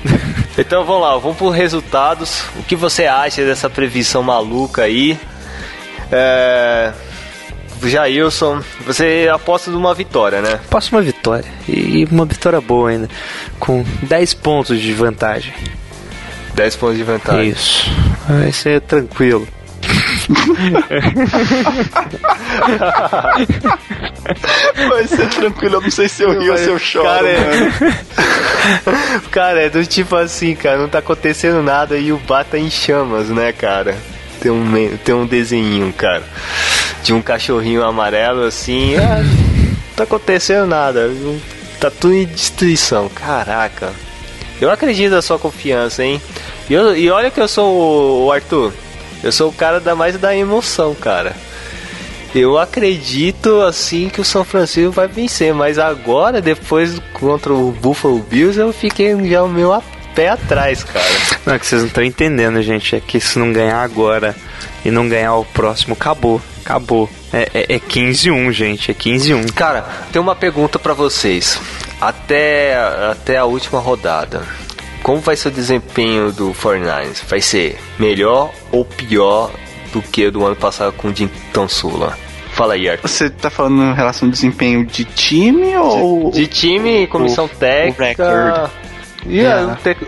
Então 0.61 0.85
vamos 0.85 1.03
lá, 1.03 1.17
vamos 1.17 1.39
por 1.39 1.49
resultados. 1.49 2.45
O 2.55 2.63
que 2.63 2.77
você 2.77 3.07
acha 3.07 3.43
dessa 3.43 3.71
previsão 3.71 4.23
maluca 4.23 4.83
aí? 4.83 5.19
É... 6.13 6.93
Jailson, 7.83 8.61
você 8.85 9.31
aposta 9.33 9.71
numa 9.71 9.95
vitória, 9.95 10.43
né? 10.43 10.61
Passo 10.69 10.95
uma 10.95 11.01
vitória, 11.01 11.51
e 11.67 12.07
uma 12.11 12.27
vitória 12.27 12.61
boa 12.61 12.91
ainda, 12.91 13.09
com 13.59 13.83
10 14.03 14.35
pontos 14.35 14.79
de 14.79 14.93
vantagem. 14.93 15.55
10 16.53 16.77
pontos 16.77 16.99
de 16.99 17.05
vantagem. 17.05 17.49
Isso, 17.49 17.91
vai 18.29 18.53
ser 18.53 18.83
tranquilo. 18.83 19.49
Vai 24.89 25.07
ser 25.07 25.29
tranquilo, 25.29 25.77
eu 25.77 25.81
não 25.81 25.91
sei 25.91 26.09
se 26.09 26.23
eu 26.23 26.39
rio 26.39 26.53
ou 26.53 26.59
se 26.59 26.67
eu 26.69 26.79
choro, 26.79 27.05
Cara, 27.07 27.29
é-. 27.29 27.71
Cara, 29.31 29.61
é 29.63 29.69
do 29.71 29.85
tipo 29.87 30.15
assim, 30.17 30.55
cara, 30.55 30.79
não 30.79 30.89
tá 30.89 30.99
acontecendo 30.99 31.63
nada 31.63 31.97
e 31.97 32.13
o 32.13 32.19
bar 32.19 32.45
tá 32.45 32.59
em 32.59 32.71
chamas, 32.71 33.29
né, 33.29 33.53
cara? 33.53 33.97
Tem 34.41 34.51
um, 34.51 34.97
tem 35.05 35.15
um 35.15 35.27
desenho, 35.27 35.93
cara, 35.93 36.23
de 37.03 37.13
um 37.13 37.21
cachorrinho 37.23 37.83
amarelo 37.85 38.45
assim, 38.45 38.97
ah, 38.97 39.23
não 39.23 39.95
tá 39.97 40.05
acontecendo 40.05 40.67
nada, 40.67 41.11
tá 41.79 41.91
tudo 41.91 42.15
em 42.15 42.25
destruição, 42.27 43.09
caraca. 43.09 43.93
Eu 44.61 44.71
acredito 44.71 45.11
na 45.13 45.23
sua 45.23 45.39
confiança, 45.39 46.05
hein? 46.05 46.21
E, 46.69 46.75
eu- 46.75 46.95
e 46.97 47.11
olha 47.11 47.31
que 47.31 47.41
eu 47.41 47.49
sou 47.49 47.75
o, 47.75 48.27
o 48.27 48.33
Arthur, 48.33 48.73
eu 49.23 49.33
sou 49.33 49.51
o 49.51 49.53
cara 49.53 49.81
da 49.81 49.95
mais 49.95 50.17
da 50.19 50.35
emoção, 50.35 50.95
cara. 50.95 51.35
Eu 52.35 52.59
acredito 52.59 53.61
assim 53.63 54.09
que 54.09 54.21
o 54.21 54.25
São 54.25 54.45
Francisco 54.45 54.93
vai 54.93 55.09
vencer, 55.09 55.53
mas 55.53 55.79
agora, 55.79 56.41
depois 56.41 57.01
contra 57.13 57.53
o 57.53 57.73
Buffalo 57.73 58.21
Bills, 58.21 58.59
eu 58.59 58.73
fiquei 58.73 59.17
já 59.29 59.43
o 59.43 59.49
meu 59.49 59.73
a 59.73 59.83
pé 60.15 60.29
atrás, 60.29 60.85
cara. 60.85 61.05
Não, 61.45 61.55
é 61.55 61.59
que 61.59 61.67
vocês 61.67 61.81
não 61.81 61.89
estão 61.89 62.05
entendendo, 62.05 62.63
gente. 62.63 62.95
É 62.95 63.01
que 63.01 63.19
se 63.21 63.39
não 63.39 63.53
ganhar 63.53 63.83
agora 63.83 64.37
e 64.85 64.91
não 64.91 65.09
ganhar 65.09 65.35
o 65.35 65.45
próximo, 65.45 65.95
acabou. 65.95 66.41
Acabou. 66.65 67.11
É, 67.33 67.49
é, 67.55 67.75
é 67.75 67.79
15-1, 67.79 68.53
gente. 68.53 68.91
É 68.91 68.95
15-1. 68.95 69.53
Cara, 69.53 69.85
tem 70.13 70.21
uma 70.21 70.37
pergunta 70.37 70.79
pra 70.79 70.95
vocês. 70.95 71.61
Até, 72.01 72.77
até 73.11 73.39
a 73.39 73.45
última 73.45 73.81
rodada. 73.81 74.43
Como 75.03 75.21
vai 75.21 75.37
ser 75.37 75.49
o 75.49 75.51
desempenho 75.51 76.33
do 76.33 76.53
49ers? 76.53 77.23
Vai 77.29 77.41
ser 77.41 77.79
melhor 77.99 78.53
ou 78.71 78.85
pior 78.85 79.51
do 79.93 80.03
que 80.03 80.27
o 80.27 80.33
do 80.33 80.45
ano 80.45 80.57
passado 80.57 80.93
com 80.93 81.09
o 81.09 81.13
Dinton 81.13 81.69
Sula? 81.69 82.17
Fala 82.53 82.75
aí, 82.75 82.89
Arthur. 82.89 83.09
Você 83.09 83.31
tá 83.31 83.49
falando 83.49 83.83
em 83.83 83.95
relação 83.95 84.29
ao 84.29 84.33
desempenho 84.33 84.85
de 84.85 85.05
time 85.05 85.77
ou. 85.77 86.31
De 86.31 86.47
time, 86.47 87.07
comissão 87.07 87.49
técnica. 87.49 88.03
record. 88.05 88.71
E 89.27 89.41
é, 89.41 89.65
o, 89.65 89.77
tec, 89.77 89.99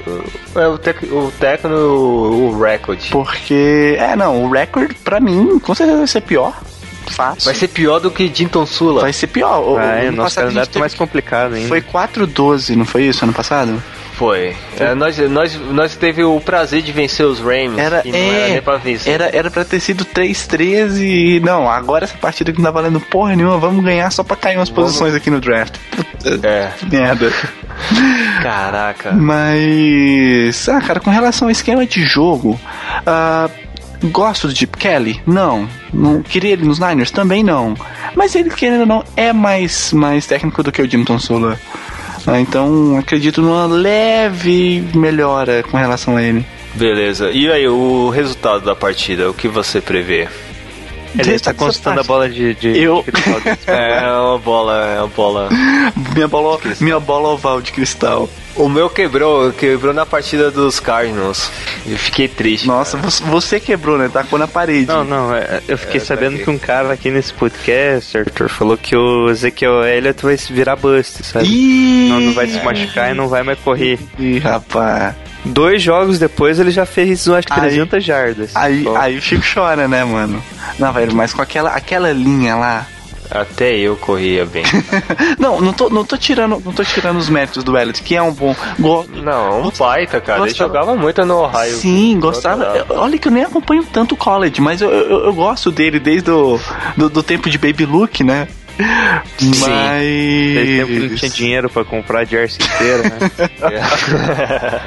é, 0.55 0.67
o, 0.67 0.79
tec, 0.79 1.03
o 1.05 1.33
técnico, 1.39 1.77
o 1.77 2.61
record. 2.61 2.99
Porque. 3.11 3.97
É, 3.99 4.17
não, 4.17 4.45
o 4.45 4.51
record 4.51 4.95
pra 5.05 5.21
mim 5.21 5.59
com 5.59 5.75
certeza 5.75 5.99
vai 5.99 6.07
ser 6.07 6.23
pior. 6.23 6.61
Fácil. 7.09 7.45
Vai 7.45 7.55
ser 7.55 7.69
pior 7.69 7.99
do 7.99 8.11
que 8.11 8.29
Dinton 8.29 8.65
Sula. 8.65 9.03
Vai 9.03 9.13
ser 9.13 9.27
pior. 9.27 9.61
O, 9.61 9.75
Vai, 9.75 10.07
ano 10.07 10.17
nosso 10.19 10.37
calendário 10.37 10.71
tá 10.71 10.81
mais 10.81 10.95
complicado 10.95 11.55
ainda. 11.55 11.69
Foi 11.69 11.83
4-12, 11.83 12.75
não 12.75 12.85
foi 12.85 13.05
isso 13.05 13.25
ano 13.25 13.35
passado? 13.35 13.83
Foi. 14.13 14.55
É, 14.79 14.95
nós, 14.95 15.17
nós, 15.31 15.57
nós 15.71 15.97
teve 15.97 16.23
o 16.23 16.39
prazer 16.41 16.83
de 16.83 16.93
vencer 16.93 17.25
os 17.27 17.41
Rams. 17.41 17.79
Era, 17.79 18.03
e 18.05 18.13
não 18.13 18.19
é, 18.19 18.29
era 18.41 18.49
nem 18.53 18.63
pra 18.63 18.77
vencer. 18.77 19.13
Era, 19.13 19.31
era 19.35 19.51
pra 19.51 19.65
ter 19.65 19.81
sido 19.81 20.05
3-13 20.05 21.01
e. 21.01 21.41
Não, 21.41 21.69
agora 21.69 22.05
essa 22.05 22.17
partida 22.19 22.53
que 22.53 22.59
não 22.59 22.65
tá 22.67 22.71
valendo 22.71 23.01
porra 23.01 23.35
nenhuma, 23.35 23.59
vamos 23.59 23.83
ganhar 23.85 24.11
só 24.13 24.23
pra 24.23 24.37
cair 24.37 24.57
umas 24.59 24.71
posições 24.71 25.15
aqui 25.15 25.31
no 25.31 25.41
draft. 25.41 25.77
Puta, 25.97 26.47
É. 26.47 26.71
merda. 26.91 27.33
Caraca. 28.43 29.13
Mas. 29.13 30.69
Ah, 30.69 30.81
cara, 30.81 31.01
com 31.01 31.11
relação 31.11 31.49
ao 31.49 31.53
esquema 31.53 31.87
de 31.87 32.03
jogo. 32.05 32.61
ah, 33.07 33.49
gosto 34.05 34.49
do 34.49 34.55
Chip 34.57 34.77
Kelly? 34.77 35.21
Não. 35.27 35.69
não. 35.93 36.23
Queria 36.23 36.53
ele 36.53 36.65
nos 36.65 36.79
Niners? 36.79 37.11
Também 37.11 37.43
não. 37.43 37.75
Mas 38.15 38.35
ele, 38.35 38.51
querendo 38.51 38.81
ou 38.81 38.87
não, 38.87 39.05
é 39.17 39.33
mais, 39.33 39.93
mais 39.93 40.27
técnico 40.27 40.63
do 40.63 40.71
que 40.73 40.83
o 40.83 40.89
Jimton 40.91 41.19
Sula. 41.19 41.59
Ah, 42.27 42.41
então 42.41 42.97
acredito 42.99 43.41
numa 43.43 43.67
leve 43.67 44.85
melhora 44.95 45.63
com 45.63 45.77
relação 45.77 46.17
a 46.17 46.23
ele. 46.23 46.45
Beleza. 46.75 47.31
E 47.31 47.51
aí, 47.51 47.67
o 47.69 48.09
resultado 48.11 48.65
da 48.65 48.75
partida, 48.75 49.29
o 49.31 49.35
que 49.35 49.47
você 49.49 49.81
prevê? 49.81 50.29
Ele 51.19 51.39
tá 51.39 51.53
consultando 51.53 52.01
a 52.01 52.03
bola 52.03 52.29
de. 52.29 52.55
de 52.55 52.79
Eu- 52.79 53.05
É 53.67 54.11
uma 54.11 54.39
bola, 54.39 54.87
é 54.87 54.99
uma 55.01 55.09
bola. 55.09 55.49
Minha 56.15 56.27
bola, 56.29 56.59
minha 56.81 56.99
bola 56.99 57.29
oval 57.29 57.61
de 57.61 57.71
cristal. 57.73 58.29
O 58.55 58.69
meu 58.69 58.91
quebrou, 58.91 59.51
quebrou 59.53 59.95
na 59.95 60.05
partida 60.05 60.51
dos 60.51 60.79
Cardinals. 60.79 61.51
Eu 61.87 61.97
fiquei 61.97 62.29
triste. 62.29 62.67
Nossa, 62.67 62.97
você- 62.99 63.25
você 63.25 63.59
quebrou, 63.59 63.97
né? 63.97 64.11
Tacou 64.13 64.39
na 64.39 64.47
parede. 64.47 64.87
Não, 64.87 65.03
não, 65.05 65.35
é, 65.35 65.61
eu 65.67 65.79
fiquei 65.79 66.01
É, 66.01 66.05
sabendo 66.05 66.39
tá 66.39 66.45
que 66.45 66.51
um 66.51 66.59
cara 66.59 66.93
aqui 66.93 67.11
nesse 67.11 67.33
podcast, 67.33 68.17
Arthur, 68.19 68.49
falou 68.51 68.77
que 68.77 68.95
o 68.95 69.31
Ezequiel 69.31 69.83
Elliott 69.85 70.23
vai 70.23 70.37
se 70.37 70.53
virar 70.53 70.77
bust, 70.77 71.25
sabe? 71.25 71.47
Ih, 71.47 72.09
Não, 72.11 72.21
não 72.21 72.33
vai 72.35 72.47
se 72.47 72.63
machucar 72.63 73.11
e 73.11 73.15
não 73.15 73.27
vai 73.29 73.43
mais 73.43 73.59
correr. 73.61 73.99
Ih, 74.19 74.39
rapaz. 74.39 75.15
Dois 75.45 75.83
jogos 75.83 76.19
depois 76.21 76.61
ele 76.61 76.71
já 76.71 76.87
fez, 76.87 77.27
acho 77.29 77.47
que 77.47 77.53
Aí- 77.55 77.61
300 77.61 78.05
jardas. 78.05 78.55
Aí, 78.55 78.85
aí 78.97 79.17
o 79.19 79.21
Chico 79.23 79.43
chora, 79.53 79.89
né, 79.89 80.05
mano? 80.05 80.41
Não, 80.79 80.93
velho, 80.93 81.13
mas 81.17 81.33
com 81.35 81.43
aquela, 81.43 81.71
aquela 81.71 82.13
linha 82.13 82.55
lá. 82.55 82.87
Até 83.35 83.77
eu 83.77 83.97
corria 83.97 84.45
bem. 84.45 84.63
Não, 85.39 85.61
não 85.61 85.73
tô, 85.73 85.89
não 85.89 86.05
tô 86.05 86.17
tirando, 86.17 86.61
não 86.65 86.73
tô 86.73 86.85
tirando 86.85 87.17
os 87.17 87.29
méritos 87.29 87.65
do 87.65 87.77
Elliot, 87.77 88.03
que 88.03 88.15
é 88.15 88.23
um 88.23 88.33
bom. 88.33 88.55
Go... 88.79 89.07
Não, 89.13 89.63
um 89.63 89.71
baita, 89.71 90.21
cara. 90.21 90.41
Ele 90.41 90.49
Gostava- 90.49 90.69
jogava 90.69 90.97
muito 90.97 91.25
no 91.25 91.39
Ohio. 91.45 91.73
Sim, 91.75 92.19
gostava. 92.21 92.87
Olha 92.91 93.19
que 93.19 93.27
eu 93.29 93.33
nem 93.33 93.43
acompanho 93.45 93.85
tanto 93.93 94.13
o 94.15 94.17
college, 94.17 94.61
mas 94.61 94.81
eu, 94.83 94.91
eu, 94.91 95.25
eu 95.27 95.33
gosto 95.33 95.71
dele 95.71 95.99
desde 95.99 96.31
o 96.31 96.61
do, 96.97 97.09
do 97.09 97.23
tempo 97.23 97.49
de 97.49 97.59
Baby 97.59 97.87
Luke, 97.87 98.23
né? 98.23 98.49
Desde 99.39 100.77
tempo 100.77 100.87
que 100.93 100.99
não 101.01 101.09
Mas. 101.09 101.21
tinha 101.21 101.31
dinheiro 101.31 101.71
pra 101.71 101.85
comprar 101.85 102.25
jersey 102.27 102.59
inteiro, 102.65 103.03
né? 103.05 103.31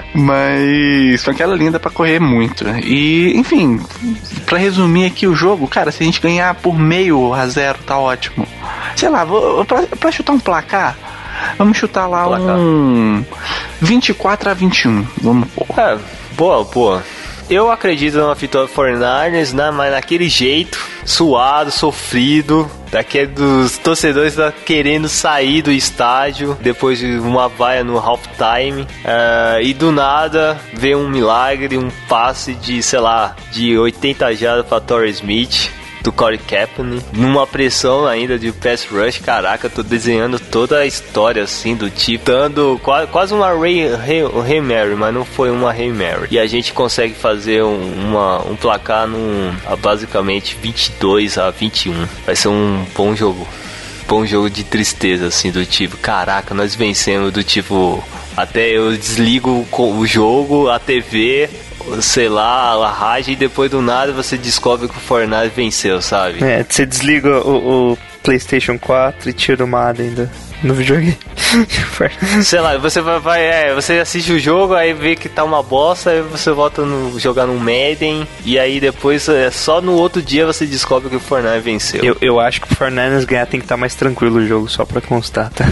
Mas 0.13 1.25
linha 1.57 1.71
dá 1.71 1.79
pra 1.79 1.91
correr 1.91 2.19
muito. 2.19 2.65
E, 2.83 3.33
enfim, 3.37 3.79
pra 4.45 4.57
resumir 4.57 5.05
aqui 5.05 5.27
o 5.27 5.35
jogo, 5.35 5.67
cara, 5.67 5.91
se 5.91 6.03
a 6.03 6.05
gente 6.05 6.21
ganhar 6.21 6.53
por 6.55 6.77
meio 6.77 7.33
a 7.33 7.47
zero, 7.47 7.79
tá 7.85 7.97
ótimo. 7.97 8.47
Sei 8.95 9.09
lá, 9.09 9.23
vou, 9.25 9.65
pra, 9.65 9.83
pra 9.83 10.11
chutar 10.11 10.33
um 10.33 10.39
placar, 10.39 10.97
vamos 11.57 11.77
chutar 11.77 12.07
lá 12.07 12.25
Placar. 12.25 12.55
um 12.57 13.23
24 13.81 14.49
a 14.49 14.53
21. 14.53 15.05
Vamos 15.21 15.47
pôr. 15.49 15.67
É, 15.79 15.97
boa, 16.37 16.63
boa. 16.63 17.03
Eu 17.47 17.71
acredito 17.71 18.17
numa 18.17 18.33
vitória 18.33 18.67
do 18.67 18.73
49ers, 18.73 19.53
né, 19.53 19.69
mas 19.69 19.91
naquele 19.91 20.27
jeito, 20.27 20.79
suado, 21.05 21.69
sofrido, 21.69 22.69
daquele 22.91 23.27
dos 23.27 23.77
torcedores 23.77 24.35
tá 24.35 24.51
querendo 24.51 25.07
sair 25.07 25.61
do 25.61 25.71
estádio 25.71 26.57
depois 26.59 26.97
de 26.97 27.19
uma 27.19 27.47
vaia 27.47 27.83
no 27.83 27.99
halftime. 27.99 28.87
É, 29.03 29.59
e 29.61 29.75
do 29.75 29.91
nada 29.91 30.59
vê 30.73 30.95
um 30.95 31.07
milagre, 31.07 31.77
um 31.77 31.91
passe 32.09 32.55
de, 32.55 32.81
sei 32.81 32.99
lá, 32.99 33.35
de 33.51 33.77
80 33.77 34.35
jardas 34.35 34.65
para 34.65 34.81
Torrey 34.81 35.11
Smith. 35.11 35.69
Do 36.05 36.11
Corey 36.11 36.37
Kaepernick, 36.37 37.03
numa 37.13 37.47
pressão 37.47 38.05
ainda 38.05 38.37
de 38.37 38.51
pass 38.51 38.85
rush, 38.85 39.17
caraca, 39.17 39.67
tô 39.67 39.81
desenhando 39.81 40.37
toda 40.37 40.77
a 40.77 40.85
história 40.85 41.41
assim 41.41 41.75
do 41.75 41.89
tipo, 41.89 42.25
dando 42.25 42.79
quase, 42.83 43.07
quase 43.07 43.33
uma 43.33 43.47
Ray, 43.47 43.87
Ray, 43.95 44.21
Ray 44.47 44.61
Mary, 44.61 44.93
mas 44.93 45.11
não 45.11 45.25
foi 45.25 45.49
uma 45.49 45.73
Ray 45.73 45.91
Mary. 45.91 46.27
E 46.29 46.37
a 46.37 46.45
gente 46.45 46.73
consegue 46.73 47.15
fazer 47.15 47.63
um, 47.63 48.07
uma, 48.07 48.39
um 48.47 48.55
placar 48.55 49.07
num, 49.07 49.51
basicamente 49.81 50.55
22 50.61 51.39
a 51.39 51.49
21. 51.49 52.07
Vai 52.23 52.35
ser 52.35 52.49
um 52.49 52.85
bom 52.95 53.15
jogo. 53.15 53.47
Bom 54.07 54.27
jogo 54.27 54.47
de 54.47 54.63
tristeza, 54.63 55.25
assim, 55.25 55.49
do 55.49 55.65
tipo, 55.65 55.97
caraca, 55.97 56.53
nós 56.53 56.75
vencemos, 56.75 57.33
do 57.33 57.43
tipo, 57.43 58.03
até 58.37 58.69
eu 58.69 58.95
desligo 58.95 59.65
o 59.71 60.05
jogo, 60.05 60.69
a 60.69 60.77
TV, 60.77 61.49
sei 62.01 62.27
lá, 62.29 62.73
a 62.73 62.91
rádio, 62.91 63.33
e 63.33 63.35
depois 63.35 63.69
do 63.71 63.81
nada 63.81 64.11
você 64.11 64.37
descobre 64.37 64.87
que 64.87 64.97
o 64.97 64.99
Fortnite 64.99 65.51
venceu, 65.55 66.01
sabe? 66.01 66.43
É, 66.43 66.63
você 66.67 66.85
desliga 66.85 67.39
o, 67.39 67.91
o 67.93 67.97
PlayStation 68.23 68.77
4 68.79 69.29
e 69.29 69.33
tira 69.33 69.63
o 69.63 69.67
Madden 69.67 70.09
do, 70.13 70.29
no 70.63 70.73
videogame. 70.73 71.17
Sei 72.43 72.59
lá, 72.59 72.77
você 72.77 72.99
vai, 73.01 73.19
vai 73.19 73.41
é, 73.43 73.73
você 73.73 73.99
assiste 73.99 74.31
o 74.33 74.39
jogo, 74.39 74.73
aí 74.73 74.93
vê 74.93 75.15
que 75.15 75.29
tá 75.29 75.43
uma 75.43 75.61
bosta, 75.63 76.09
aí 76.09 76.21
você 76.21 76.51
volta 76.51 76.83
no 76.83 77.17
jogar 77.19 77.45
no 77.45 77.55
Madden, 77.57 78.27
e 78.43 78.57
aí 78.59 78.79
depois, 78.79 79.29
é, 79.29 79.49
só 79.51 79.79
no 79.79 79.93
outro 79.93 80.21
dia 80.21 80.45
você 80.45 80.65
descobre 80.65 81.09
que 81.09 81.15
o 81.15 81.19
Fortnite 81.19 81.59
venceu. 81.59 82.03
eu, 82.03 82.17
eu 82.19 82.39
acho 82.39 82.61
que 82.61 82.71
o 82.71 82.75
Fernandes 82.75 83.25
ganhar 83.25 83.45
tem 83.45 83.59
que 83.59 83.65
estar 83.65 83.77
mais 83.77 83.95
tranquilo 83.95 84.37
o 84.39 84.47
jogo, 84.47 84.67
só 84.67 84.83
pra 84.85 84.99
constar, 85.01 85.49
tá? 85.51 85.65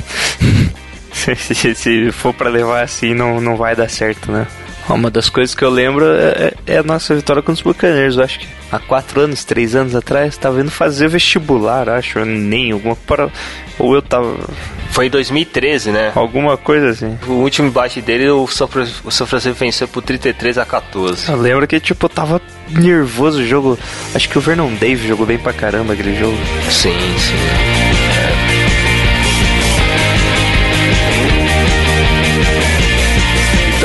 se, 1.12 1.36
se- 1.36 1.76
se 1.76 2.12
for 2.12 2.34
pra 2.34 2.50
levar 2.50 2.84
assim, 2.84 3.14
não, 3.14 3.42
não 3.42 3.56
vai 3.58 3.76
dar 3.76 3.90
certo, 3.90 4.32
né? 4.32 4.48
Uma 4.90 5.10
das 5.10 5.30
coisas 5.30 5.56
que 5.56 5.64
eu 5.64 5.70
lembro 5.70 6.06
é, 6.06 6.54
é 6.68 6.78
a 6.78 6.84
nossa 6.84 7.16
vitória 7.16 7.42
contra 7.42 7.54
os 7.54 7.62
Buccaneers. 7.62 8.18
Eu 8.18 8.24
acho 8.24 8.40
que 8.40 8.48
há 8.72 8.80
quatro 8.80 9.22
anos, 9.22 9.44
três 9.46 9.76
anos 9.76 9.96
atrás, 9.96 10.36
tava 10.38 10.60
indo 10.62 10.72
fazer 10.72 11.08
vestibular, 11.08 11.88
acho, 11.90 12.24
nem 12.26 12.72
alguma 12.72 12.96
para 12.96 13.30
ou 13.80 13.96
eu 13.96 14.02
tava 14.02 14.38
Foi 14.92 15.08
em 15.08 15.10
2013, 15.10 15.92
né? 15.92 16.12
alguma 16.16 16.58
coisa 16.58 16.90
assim. 16.90 17.18
O 17.28 17.34
último 17.34 17.68
embate 17.70 18.02
dele, 18.02 18.30
o 18.30 18.48
São 18.48 18.70
o 19.04 19.12
São 19.12 19.26
Francisco 19.26 19.58
venceu 19.58 19.88
por 19.88 20.04
33 20.04 20.58
a 20.58 20.66
14. 20.66 21.30
Eu 21.32 21.38
lembro 21.38 21.68
que 21.68 21.80
tipo 21.80 22.06
eu 22.06 22.10
tava 22.10 22.42
nervoso 22.70 23.40
o 23.40 23.46
jogo. 23.46 23.80
Acho 24.14 24.30
que 24.30 24.38
o 24.38 24.42
Vernon 24.42 24.74
Davis 24.76 25.08
jogou 25.08 25.26
bem 25.26 25.38
pra 25.38 25.54
caramba 25.54 25.94
aquele 25.94 26.16
jogo. 26.20 26.38
Sim, 26.70 26.94
sim. 27.18 27.93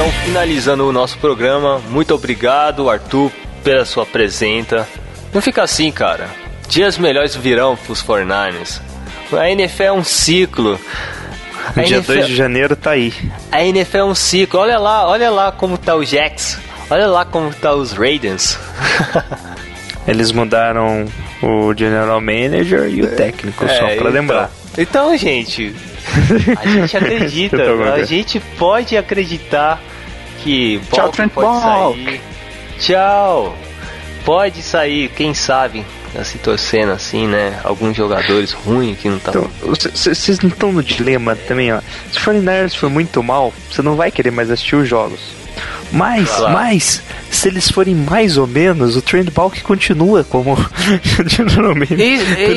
Então, 0.09 0.21
finalizando 0.25 0.89
o 0.89 0.93
nosso 0.93 1.19
programa, 1.19 1.83
muito 1.91 2.15
obrigado, 2.15 2.89
Arthur, 2.89 3.31
pela 3.63 3.85
sua 3.85 4.07
presença. 4.07 4.89
Não 5.35 5.43
fica 5.43 5.63
assim, 5.63 5.93
cara. 5.93 6.31
Dias 6.67 6.97
melhores 6.97 7.37
virão 7.37 7.77
pros 7.77 8.03
49ers. 8.03 8.81
A 9.39 9.51
NFL 9.51 9.83
é 9.83 9.93
um 9.93 10.03
ciclo. 10.03 10.81
A 11.77 11.83
Dia 11.83 11.97
NFL 11.99 12.13
2 12.15 12.27
de 12.27 12.35
janeiro 12.37 12.75
tá 12.75 12.93
aí. 12.93 13.13
a 13.53 13.63
NFL 13.63 13.99
é 13.99 14.05
um 14.05 14.15
ciclo. 14.15 14.61
Olha 14.61 14.79
lá, 14.79 15.07
olha 15.07 15.29
lá 15.31 15.53
como 15.53 15.77
tá 15.77 15.95
o 15.95 16.03
Jacks. 16.03 16.59
Olha 16.89 17.07
lá 17.07 17.27
como 17.27 17.53
tá 17.53 17.75
os 17.75 17.93
Raiders. 17.93 18.59
Eles 20.09 20.33
mudaram 20.33 21.05
o 21.43 21.75
general 21.77 22.19
manager 22.19 22.89
e 22.89 23.03
o 23.03 23.15
técnico, 23.15 23.67
só 23.67 23.75
É, 23.75 23.79
pra 23.79 23.95
então. 23.97 24.11
lembrar. 24.11 24.51
Então, 24.79 25.15
gente, 25.19 25.75
a 26.57 26.67
gente 26.67 26.97
acredita, 26.97 27.59
a 27.93 28.03
gente 28.05 28.41
pode 28.59 28.97
acreditar 28.97 29.79
que 30.43 30.81
Tchau, 30.91 31.05
Balk 31.05 31.17
Trent 31.17 31.33
pode 31.33 31.47
Balk. 31.47 32.05
sair. 32.05 32.21
Tchau. 32.81 33.57
Pode 34.25 34.63
sair, 34.63 35.09
quem 35.17 35.33
sabe, 35.33 35.85
assim, 36.19 36.37
torcendo 36.39 36.93
assim, 36.93 37.27
né? 37.27 37.59
Alguns 37.65 37.97
jogadores 37.97 38.53
ruins 38.53 38.99
que 38.99 39.09
não 39.09 39.19
tá. 39.19 39.31
Então, 39.31 39.51
vocês 39.95 40.41
não 40.41 40.51
estão 40.51 40.71
no 40.71 40.83
dilema 40.83 41.35
também, 41.35 41.73
ó. 41.73 41.81
Se 42.13 42.19
o 42.19 42.21
49ers 42.21 42.75
for 42.77 42.91
muito 42.91 43.23
mal, 43.23 43.55
você 43.71 43.81
não 43.81 43.97
vai 43.97 44.11
querer 44.11 44.31
mais 44.31 44.51
assistir 44.51 44.77
os 44.77 44.87
jogos. 44.89 45.21
Mas, 45.91 46.29
Claro. 46.29 46.53
mas, 46.53 47.03
se 47.31 47.49
eles 47.49 47.71
forem 47.71 47.95
mais 47.95 48.37
ou 48.37 48.47
menos, 48.47 48.95
o 48.97 49.01
Trent 49.03 49.31
Balk 49.31 49.63
continua 49.63 50.23
como 50.23 50.55
geralmente. 51.27 51.95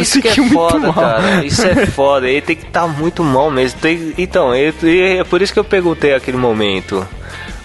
Isso, 0.02 0.18
é 0.20 0.22
que 0.22 0.28
é 0.28 0.48
foda, 0.50 0.80
mal. 0.80 0.94
cara. 0.94 1.46
Isso 1.46 1.66
é 1.66 1.86
foda. 1.88 2.28
Ele 2.30 2.42
tem 2.42 2.56
que 2.58 2.66
estar 2.66 2.88
muito 2.88 3.24
mal 3.24 3.50
mesmo. 3.50 3.80
Tem- 3.80 4.14
então, 4.18 4.54
ele- 4.54 5.18
é 5.20 5.24
por 5.24 5.42
isso 5.42 5.54
que 5.54 5.60
eu 5.60 5.64
perguntei 5.64 6.14
aquele 6.14 6.38
momento. 6.38 7.08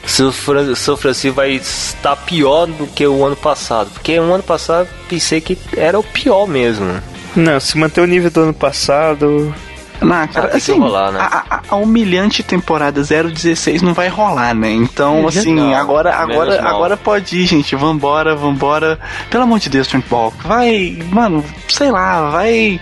Se 0.07 0.23
São 0.77 0.97
Francisco 0.97 1.37
vai 1.37 1.53
estar 1.53 2.16
pior 2.16 2.66
do 2.66 2.87
que 2.87 3.07
o 3.07 3.24
ano 3.24 3.37
passado. 3.37 3.91
Porque 3.91 4.19
o 4.19 4.33
ano 4.33 4.43
passado 4.43 4.89
pensei 5.09 5.41
que 5.41 5.59
era 5.77 5.99
o 5.99 6.03
pior 6.03 6.47
mesmo. 6.47 7.03
Não, 7.35 7.61
se 7.61 7.77
manter 7.77 8.01
o 8.01 8.07
nível 8.07 8.31
do 8.31 8.41
ano 8.41 8.55
passado. 8.55 9.55
Não, 10.07 10.27
cara, 10.28 10.47
Ah, 10.47 10.51
tem 10.51 10.51
que 10.51 10.57
assim, 10.57 10.78
rolar, 10.78 11.11
né? 11.12 11.20
a, 11.20 11.45
a- 11.57 11.61
a 11.70 11.77
humilhante 11.77 12.43
temporada 12.43 13.03
016 13.03 13.83
não 13.83 13.93
vai 13.95 14.09
rolar, 14.09 14.55
né? 14.55 14.70
Então, 14.70 15.28
Já 15.31 15.41
assim, 15.41 15.55
não, 15.55 15.74
agora, 15.74 16.15
agora, 16.15 16.69
agora 16.69 16.97
pode 16.97 17.39
ir, 17.39 17.47
gente. 17.47 17.74
Vambora, 17.77 18.35
vambora. 18.35 18.99
Pelo 19.31 19.43
amor 19.45 19.59
de 19.59 19.69
Deus, 19.69 19.87
Trent 19.87 20.05
Balk. 20.09 20.37
Vai, 20.47 20.97
mano, 21.11 21.45
sei 21.69 21.91
lá, 21.91 22.31
vai 22.31 22.81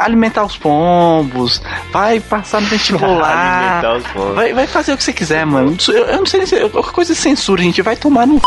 alimentar 0.00 0.44
os 0.44 0.56
pombos, 0.56 1.62
vai 1.92 2.20
passar 2.20 2.60
no 2.60 2.66
vestibular. 2.68 3.80
Alimentar 3.80 3.96
os 3.96 4.06
pombos. 4.12 4.34
Vai, 4.34 4.52
vai 4.52 4.66
fazer 4.66 4.92
o 4.92 4.96
que 4.96 5.04
você 5.04 5.12
quiser, 5.12 5.44
mano. 5.46 5.76
Eu, 5.88 5.94
eu 6.04 6.18
não 6.18 6.26
sei 6.26 6.38
nem 6.38 6.46
se. 6.46 6.68
Qualquer 6.68 6.92
coisa 6.92 7.14
de 7.14 7.18
censura, 7.20 7.62
gente. 7.62 7.82
Vai 7.82 7.96
tomar 7.96 8.26
no. 8.26 8.40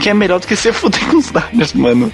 Que 0.00 0.10
é 0.10 0.14
melhor 0.14 0.38
do 0.40 0.46
que 0.46 0.54
você 0.56 0.72
fuder 0.74 1.04
com 1.08 1.16
os 1.18 1.32
Niners, 1.32 1.72
mano. 1.74 2.12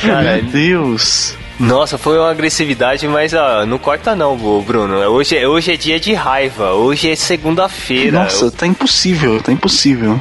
Cara, 0.00 0.22
Meu 0.36 0.42
Deus. 0.44 1.36
Nossa, 1.62 1.96
foi 1.96 2.18
uma 2.18 2.28
agressividade, 2.28 3.06
mas 3.06 3.32
ó, 3.32 3.64
não 3.64 3.78
corta 3.78 4.16
não, 4.16 4.36
Bruno. 4.36 4.96
Hoje, 4.96 5.36
é- 5.36 5.46
hoje 5.46 5.72
é 5.72 5.76
dia 5.76 6.00
de 6.00 6.12
raiva. 6.12 6.72
Hoje 6.72 7.08
é 7.08 7.14
segunda-feira. 7.14 8.24
Nossa, 8.24 8.50
tá 8.50 8.66
impossível, 8.66 9.40
tá 9.40 9.52
impossível. 9.52 10.18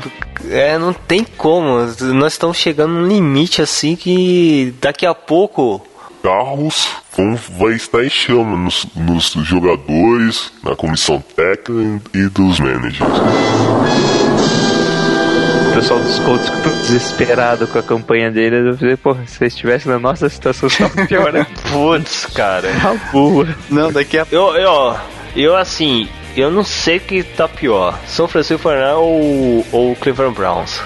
É, 0.50 0.78
não 0.78 0.94
tem 0.94 1.24
como. 1.24 1.80
Nós 2.14 2.34
estamos 2.34 2.58
chegando 2.58 2.94
num 2.94 3.08
limite 3.08 3.60
assim 3.60 3.96
que 3.96 4.72
daqui 4.80 5.04
a 5.06 5.16
pouco. 5.16 5.82
carros 6.22 6.88
vão, 7.18 7.36
vai 7.58 7.74
estar 7.74 8.06
em 8.06 8.10
chama 8.10 8.56
nos, 8.56 8.86
nos 8.96 9.32
jogadores, 9.44 10.52
na 10.64 10.76
comissão 10.76 11.24
técnica 11.36 12.04
e 12.14 12.28
dos 12.30 12.60
managers. 12.60 13.10
O 15.72 15.74
pessoal 15.74 16.00
dos 16.02 16.20
Colts 16.20 16.50
ficou 16.50 16.74
desesperado 16.74 17.66
com 17.66 17.80
a 17.80 17.84
campanha 17.84 18.30
dele. 18.30 18.72
Eu 18.72 18.78
falei, 18.78 18.98
pô, 18.98 19.16
se 19.26 19.38
vocês 19.38 19.54
estivessem 19.54 19.90
na 19.90 19.98
nossa 19.98 20.28
situação, 20.28 20.70
tava 20.70 21.08
pior, 21.08 21.32
né? 21.32 21.48
Putz, 21.72 22.26
cara. 22.26 22.68
Tá 22.82 22.94
boa. 23.12 23.48
Não, 23.70 23.90
daqui 23.90 24.18
a 24.18 24.28
Eu, 24.30 24.54
eu, 24.56 24.98
eu 25.34 25.56
assim, 25.56 26.10
eu 26.36 26.52
não 26.52 26.66
sei 26.66 26.98
o 26.98 27.00
que 27.00 27.24
tá 27.24 27.48
pior. 27.48 27.98
São 28.06 28.28
Francisco 28.28 28.64
49 28.64 29.00
ou, 29.00 29.66
ou 29.72 29.96
Cleveland 29.96 30.36
Browns. 30.36 30.82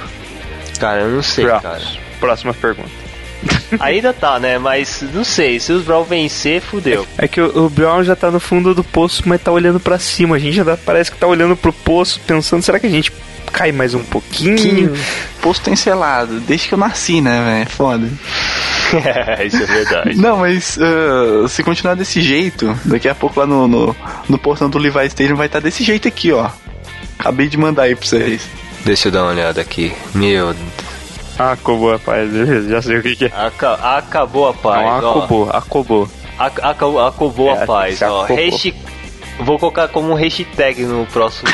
Cara, 0.79 1.01
eu 1.01 1.09
não 1.09 1.23
sei, 1.23 1.47
cara. 1.47 1.59
Browns. 1.61 1.99
Próxima 2.19 2.53
pergunta. 2.53 3.05
Ainda 3.79 4.13
tá, 4.13 4.39
né? 4.39 4.57
Mas 4.57 5.03
não 5.13 5.23
sei. 5.23 5.59
Se 5.59 5.71
os 5.71 5.83
Browns 5.83 6.07
vencer, 6.07 6.61
fudeu. 6.61 7.05
É 7.17 7.27
que 7.27 7.39
o, 7.41 7.65
o 7.65 7.69
Brown 7.69 8.03
já 8.03 8.15
tá 8.15 8.31
no 8.31 8.39
fundo 8.39 8.73
do 8.73 8.83
poço, 8.83 9.23
mas 9.25 9.41
tá 9.41 9.51
olhando 9.51 9.79
pra 9.79 9.99
cima. 9.99 10.35
A 10.35 10.39
gente 10.39 10.55
já 10.55 10.65
tá- 10.65 10.77
parece 10.77 11.11
que 11.11 11.17
tá 11.17 11.27
olhando 11.27 11.55
pro 11.55 11.73
poço, 11.73 12.19
pensando, 12.25 12.61
será 12.61 12.79
que 12.79 12.87
a 12.87 12.89
gente 12.89 13.11
cai 13.51 13.71
mais 13.71 13.93
um 13.93 14.03
pouquinho? 14.03 14.93
posto 15.41 15.63
tem 15.63 15.75
selado, 15.75 16.39
desde 16.41 16.67
que 16.67 16.73
eu 16.73 16.77
nasci, 16.77 17.21
né, 17.21 17.43
velho? 17.43 17.69
Foda. 17.69 18.07
Isso 19.45 19.61
é 19.61 19.65
verdade. 19.65 20.15
Não, 20.15 20.37
mas 20.37 20.77
ah, 20.81 21.47
se 21.47 21.63
continuar 21.63 21.95
desse 21.95 22.21
jeito, 22.21 22.77
daqui 22.83 23.07
a 23.07 23.15
pouco 23.15 23.39
lá 23.39 23.45
no, 23.45 23.67
no, 23.67 23.95
no 24.27 24.37
portão 24.39 24.69
do 24.69 24.77
Levi 24.77 25.05
Stadium 25.05 25.35
vai 25.35 25.45
estar 25.47 25.59
desse 25.59 25.83
jeito 25.83 26.07
aqui, 26.07 26.31
ó. 26.31 26.49
Acabei 27.19 27.47
de 27.47 27.57
mandar 27.57 27.83
aí 27.83 27.95
pra 27.95 28.05
vocês. 28.05 28.41
Deixa 28.83 29.07
eu 29.07 29.11
dar 29.11 29.23
uma 29.23 29.31
olhada 29.31 29.61
aqui. 29.61 29.93
Meu. 30.13 30.53
Acabou, 31.37 31.91
rapaz. 31.91 32.29
Beleza, 32.31 32.69
já 32.71 32.81
sei 32.81 32.97
o 32.97 33.01
que, 33.03 33.15
que 33.15 33.25
é. 33.25 33.31
aca- 33.35 33.97
acabou 33.97 34.49
a 34.49 34.53
paz. 34.53 34.81
Não, 34.81 34.87
ó. 34.89 34.97
acabou, 35.19 35.49
acabou. 35.49 36.09
Ac- 36.39 36.61
acabou, 36.61 37.05
acabou 37.05 37.49
É, 37.49 37.63
a 37.63 37.65
paz. 37.65 38.01
Ó. 38.01 38.23
acabou. 38.23 38.37
Hashtag- 38.37 38.77
Vou 39.37 39.59
colocar 39.59 39.89
como 39.89 40.11
um 40.11 40.15
hashtag 40.15 40.83
no 40.85 41.05
próximo. 41.07 41.49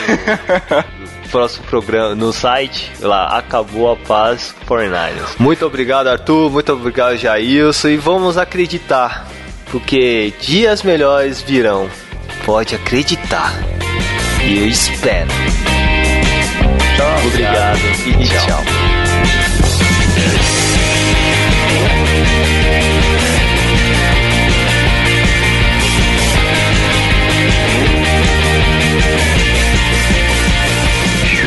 no 1.24 1.30
próximo 1.32 1.66
programa, 1.66 2.14
no 2.14 2.32
site, 2.32 2.92
lá, 3.00 3.36
acabou 3.40 3.92
a 3.92 3.96
paz 3.96 4.54
49ers. 4.68 5.36
Muito 5.40 5.66
obrigado, 5.66 6.06
Arthur, 6.08 6.52
muito 6.52 6.72
obrigado, 6.74 7.18
Jailson, 7.18 7.88
e 7.88 7.98
vamos 7.98 8.38
acreditar, 8.38 9.28
porque 9.72 10.32
dias 10.40 10.84
melhores 10.84 11.42
virão. 11.42 11.90
Pode 12.46 12.76
acreditar. 12.76 13.52
E 14.44 14.60
eu 14.60 14.68
espero. 14.68 15.28
Tchau. 16.96 17.28
Obrigado 17.28 17.80
e 18.06 18.28
tchau. 18.28 19.01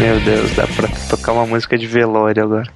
Meu 0.01 0.21
Deus, 0.21 0.55
dá 0.55 0.67
pra 0.67 0.89
tocar 1.09 1.33
uma 1.33 1.47
música 1.47 1.79
de 1.79 1.87
velório 1.87 2.43
agora. 2.43 2.69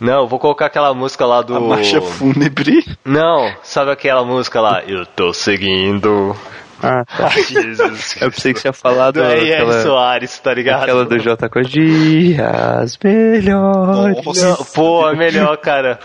Não, 0.00 0.26
vou 0.28 0.38
colocar 0.38 0.66
aquela 0.66 0.94
música 0.94 1.26
lá 1.26 1.42
do. 1.42 1.54
A 1.56 1.60
marcha 1.60 2.00
fúnebre. 2.00 2.84
Não, 3.04 3.52
sabe 3.62 3.90
aquela 3.90 4.24
música 4.24 4.60
lá? 4.60 4.82
Eu 4.86 5.04
tô 5.04 5.32
seguindo. 5.32 6.34
Ah, 6.82 7.04
tá. 7.04 7.28
Jesus. 7.42 8.16
Eu 8.20 8.30
pensei 8.30 8.54
que 8.54 8.60
você 8.60 8.68
ia 8.68 8.72
falar 8.72 9.10
do, 9.10 9.20
Do 9.20 9.26
R.R. 9.26 9.52
aquela, 9.54 9.82
Soares, 9.82 10.38
tá 10.38 10.54
ligado? 10.54 10.82
aquela 10.84 11.04
do 11.04 11.18
J 11.18 11.48
com 11.48 11.60
dias 11.62 12.98
melhores. 13.02 14.42
Não, 14.42 14.56
pô, 14.74 15.08
é 15.10 15.16
melhor, 15.16 15.56
cara. 15.58 15.98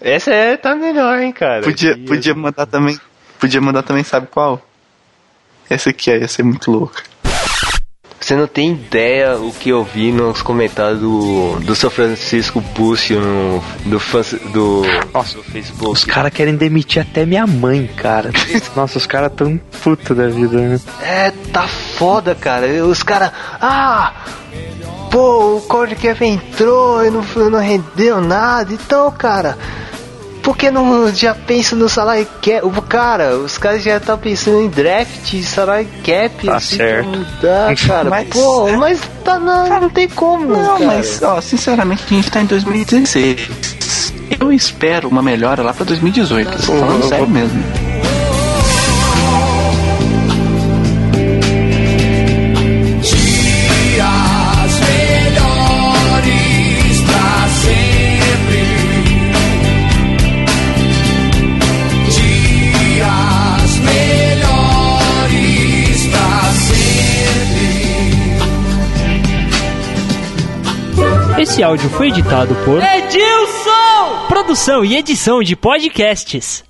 Essa 0.00 0.32
é, 0.32 0.56
tá 0.56 0.74
melhor, 0.76 1.18
hein, 1.18 1.32
cara. 1.32 1.62
Podia, 1.62 1.94
Dias- 1.94 2.08
podia 2.08 2.34
mandar 2.34 2.66
também. 2.66 2.98
Podia 3.40 3.60
mandar 3.60 3.82
também, 3.82 4.04
sabe 4.04 4.28
qual? 4.28 4.60
Essa 5.68 5.90
aqui 5.90 6.10
é, 6.12 6.18
ia 6.20 6.28
ser 6.28 6.42
muito 6.44 6.70
louca. 6.70 7.02
Você 8.24 8.34
não 8.34 8.46
tem 8.46 8.72
ideia 8.72 9.36
o 9.36 9.52
que 9.52 9.68
eu 9.68 9.84
vi 9.84 10.10
nos 10.10 10.40
comentários 10.40 10.98
do, 10.98 11.60
do 11.60 11.74
São 11.74 11.90
Francisco 11.90 12.58
Búcio 12.58 13.20
no, 13.20 13.62
do, 13.84 13.98
do, 14.50 14.82
Nossa, 15.12 15.36
do 15.36 15.42
Facebook. 15.42 15.92
Os 15.92 16.04
caras 16.06 16.32
querem 16.32 16.56
demitir 16.56 17.02
até 17.02 17.26
minha 17.26 17.46
mãe, 17.46 17.86
cara. 17.86 18.30
Nossa, 18.74 18.96
os 18.96 19.04
caras 19.04 19.30
tão 19.36 19.60
puto 19.82 20.14
da 20.14 20.26
vida, 20.28 20.56
né? 20.56 20.80
É, 21.02 21.32
tá 21.52 21.68
foda, 21.68 22.34
cara. 22.34 22.66
Os 22.86 23.02
caras. 23.02 23.30
Ah! 23.60 24.14
Pô, 25.10 25.58
o 25.58 25.60
Corey 25.60 25.94
Kevin 25.94 26.32
entrou 26.32 27.04
e 27.04 27.10
não, 27.10 27.22
não 27.50 27.60
rendeu 27.60 28.22
nada. 28.22 28.72
Então, 28.72 29.12
cara. 29.12 29.58
Por 30.44 30.56
que 30.56 30.70
não 30.70 31.12
já 31.12 31.34
pensa 31.34 31.74
no 31.74 31.88
salário 31.88 32.26
cap? 32.42 32.60
O 32.64 32.82
cara, 32.82 33.34
os 33.38 33.56
caras 33.58 33.82
já 33.82 33.96
estão 33.96 34.16
pensando 34.18 34.60
em 34.60 34.68
draft, 34.68 35.42
salário 35.42 35.88
cap, 36.04 36.46
Tá 36.46 36.56
assim, 36.56 36.76
certo. 36.76 37.08
mudar, 37.08 37.74
cara. 37.86 38.10
Mas- 38.10 38.28
Pô, 38.28 38.68
mas 38.76 39.00
tá 39.24 39.38
não, 39.38 39.80
não 39.80 39.88
tem 39.90 40.06
como, 40.08 40.48
Não, 40.54 40.74
cara. 40.78 40.84
mas, 40.84 41.22
ó, 41.22 41.40
sinceramente, 41.40 42.04
a 42.04 42.08
gente 42.14 42.30
tá 42.30 42.42
em 42.42 42.46
2016. 42.46 43.48
Eu 44.38 44.52
espero 44.52 45.08
uma 45.08 45.22
melhora 45.22 45.62
lá 45.62 45.72
pra 45.72 45.84
2018. 45.84 46.50
Tô 46.66 46.72
falando 46.78 47.08
sério 47.08 47.28
mesmo. 47.28 47.62
Esse 71.54 71.62
áudio 71.62 71.88
foi 71.90 72.08
editado 72.08 72.52
por 72.64 72.82
Edilson! 72.82 74.26
Produção 74.26 74.84
e 74.84 74.96
edição 74.96 75.40
de 75.40 75.54
podcasts. 75.54 76.64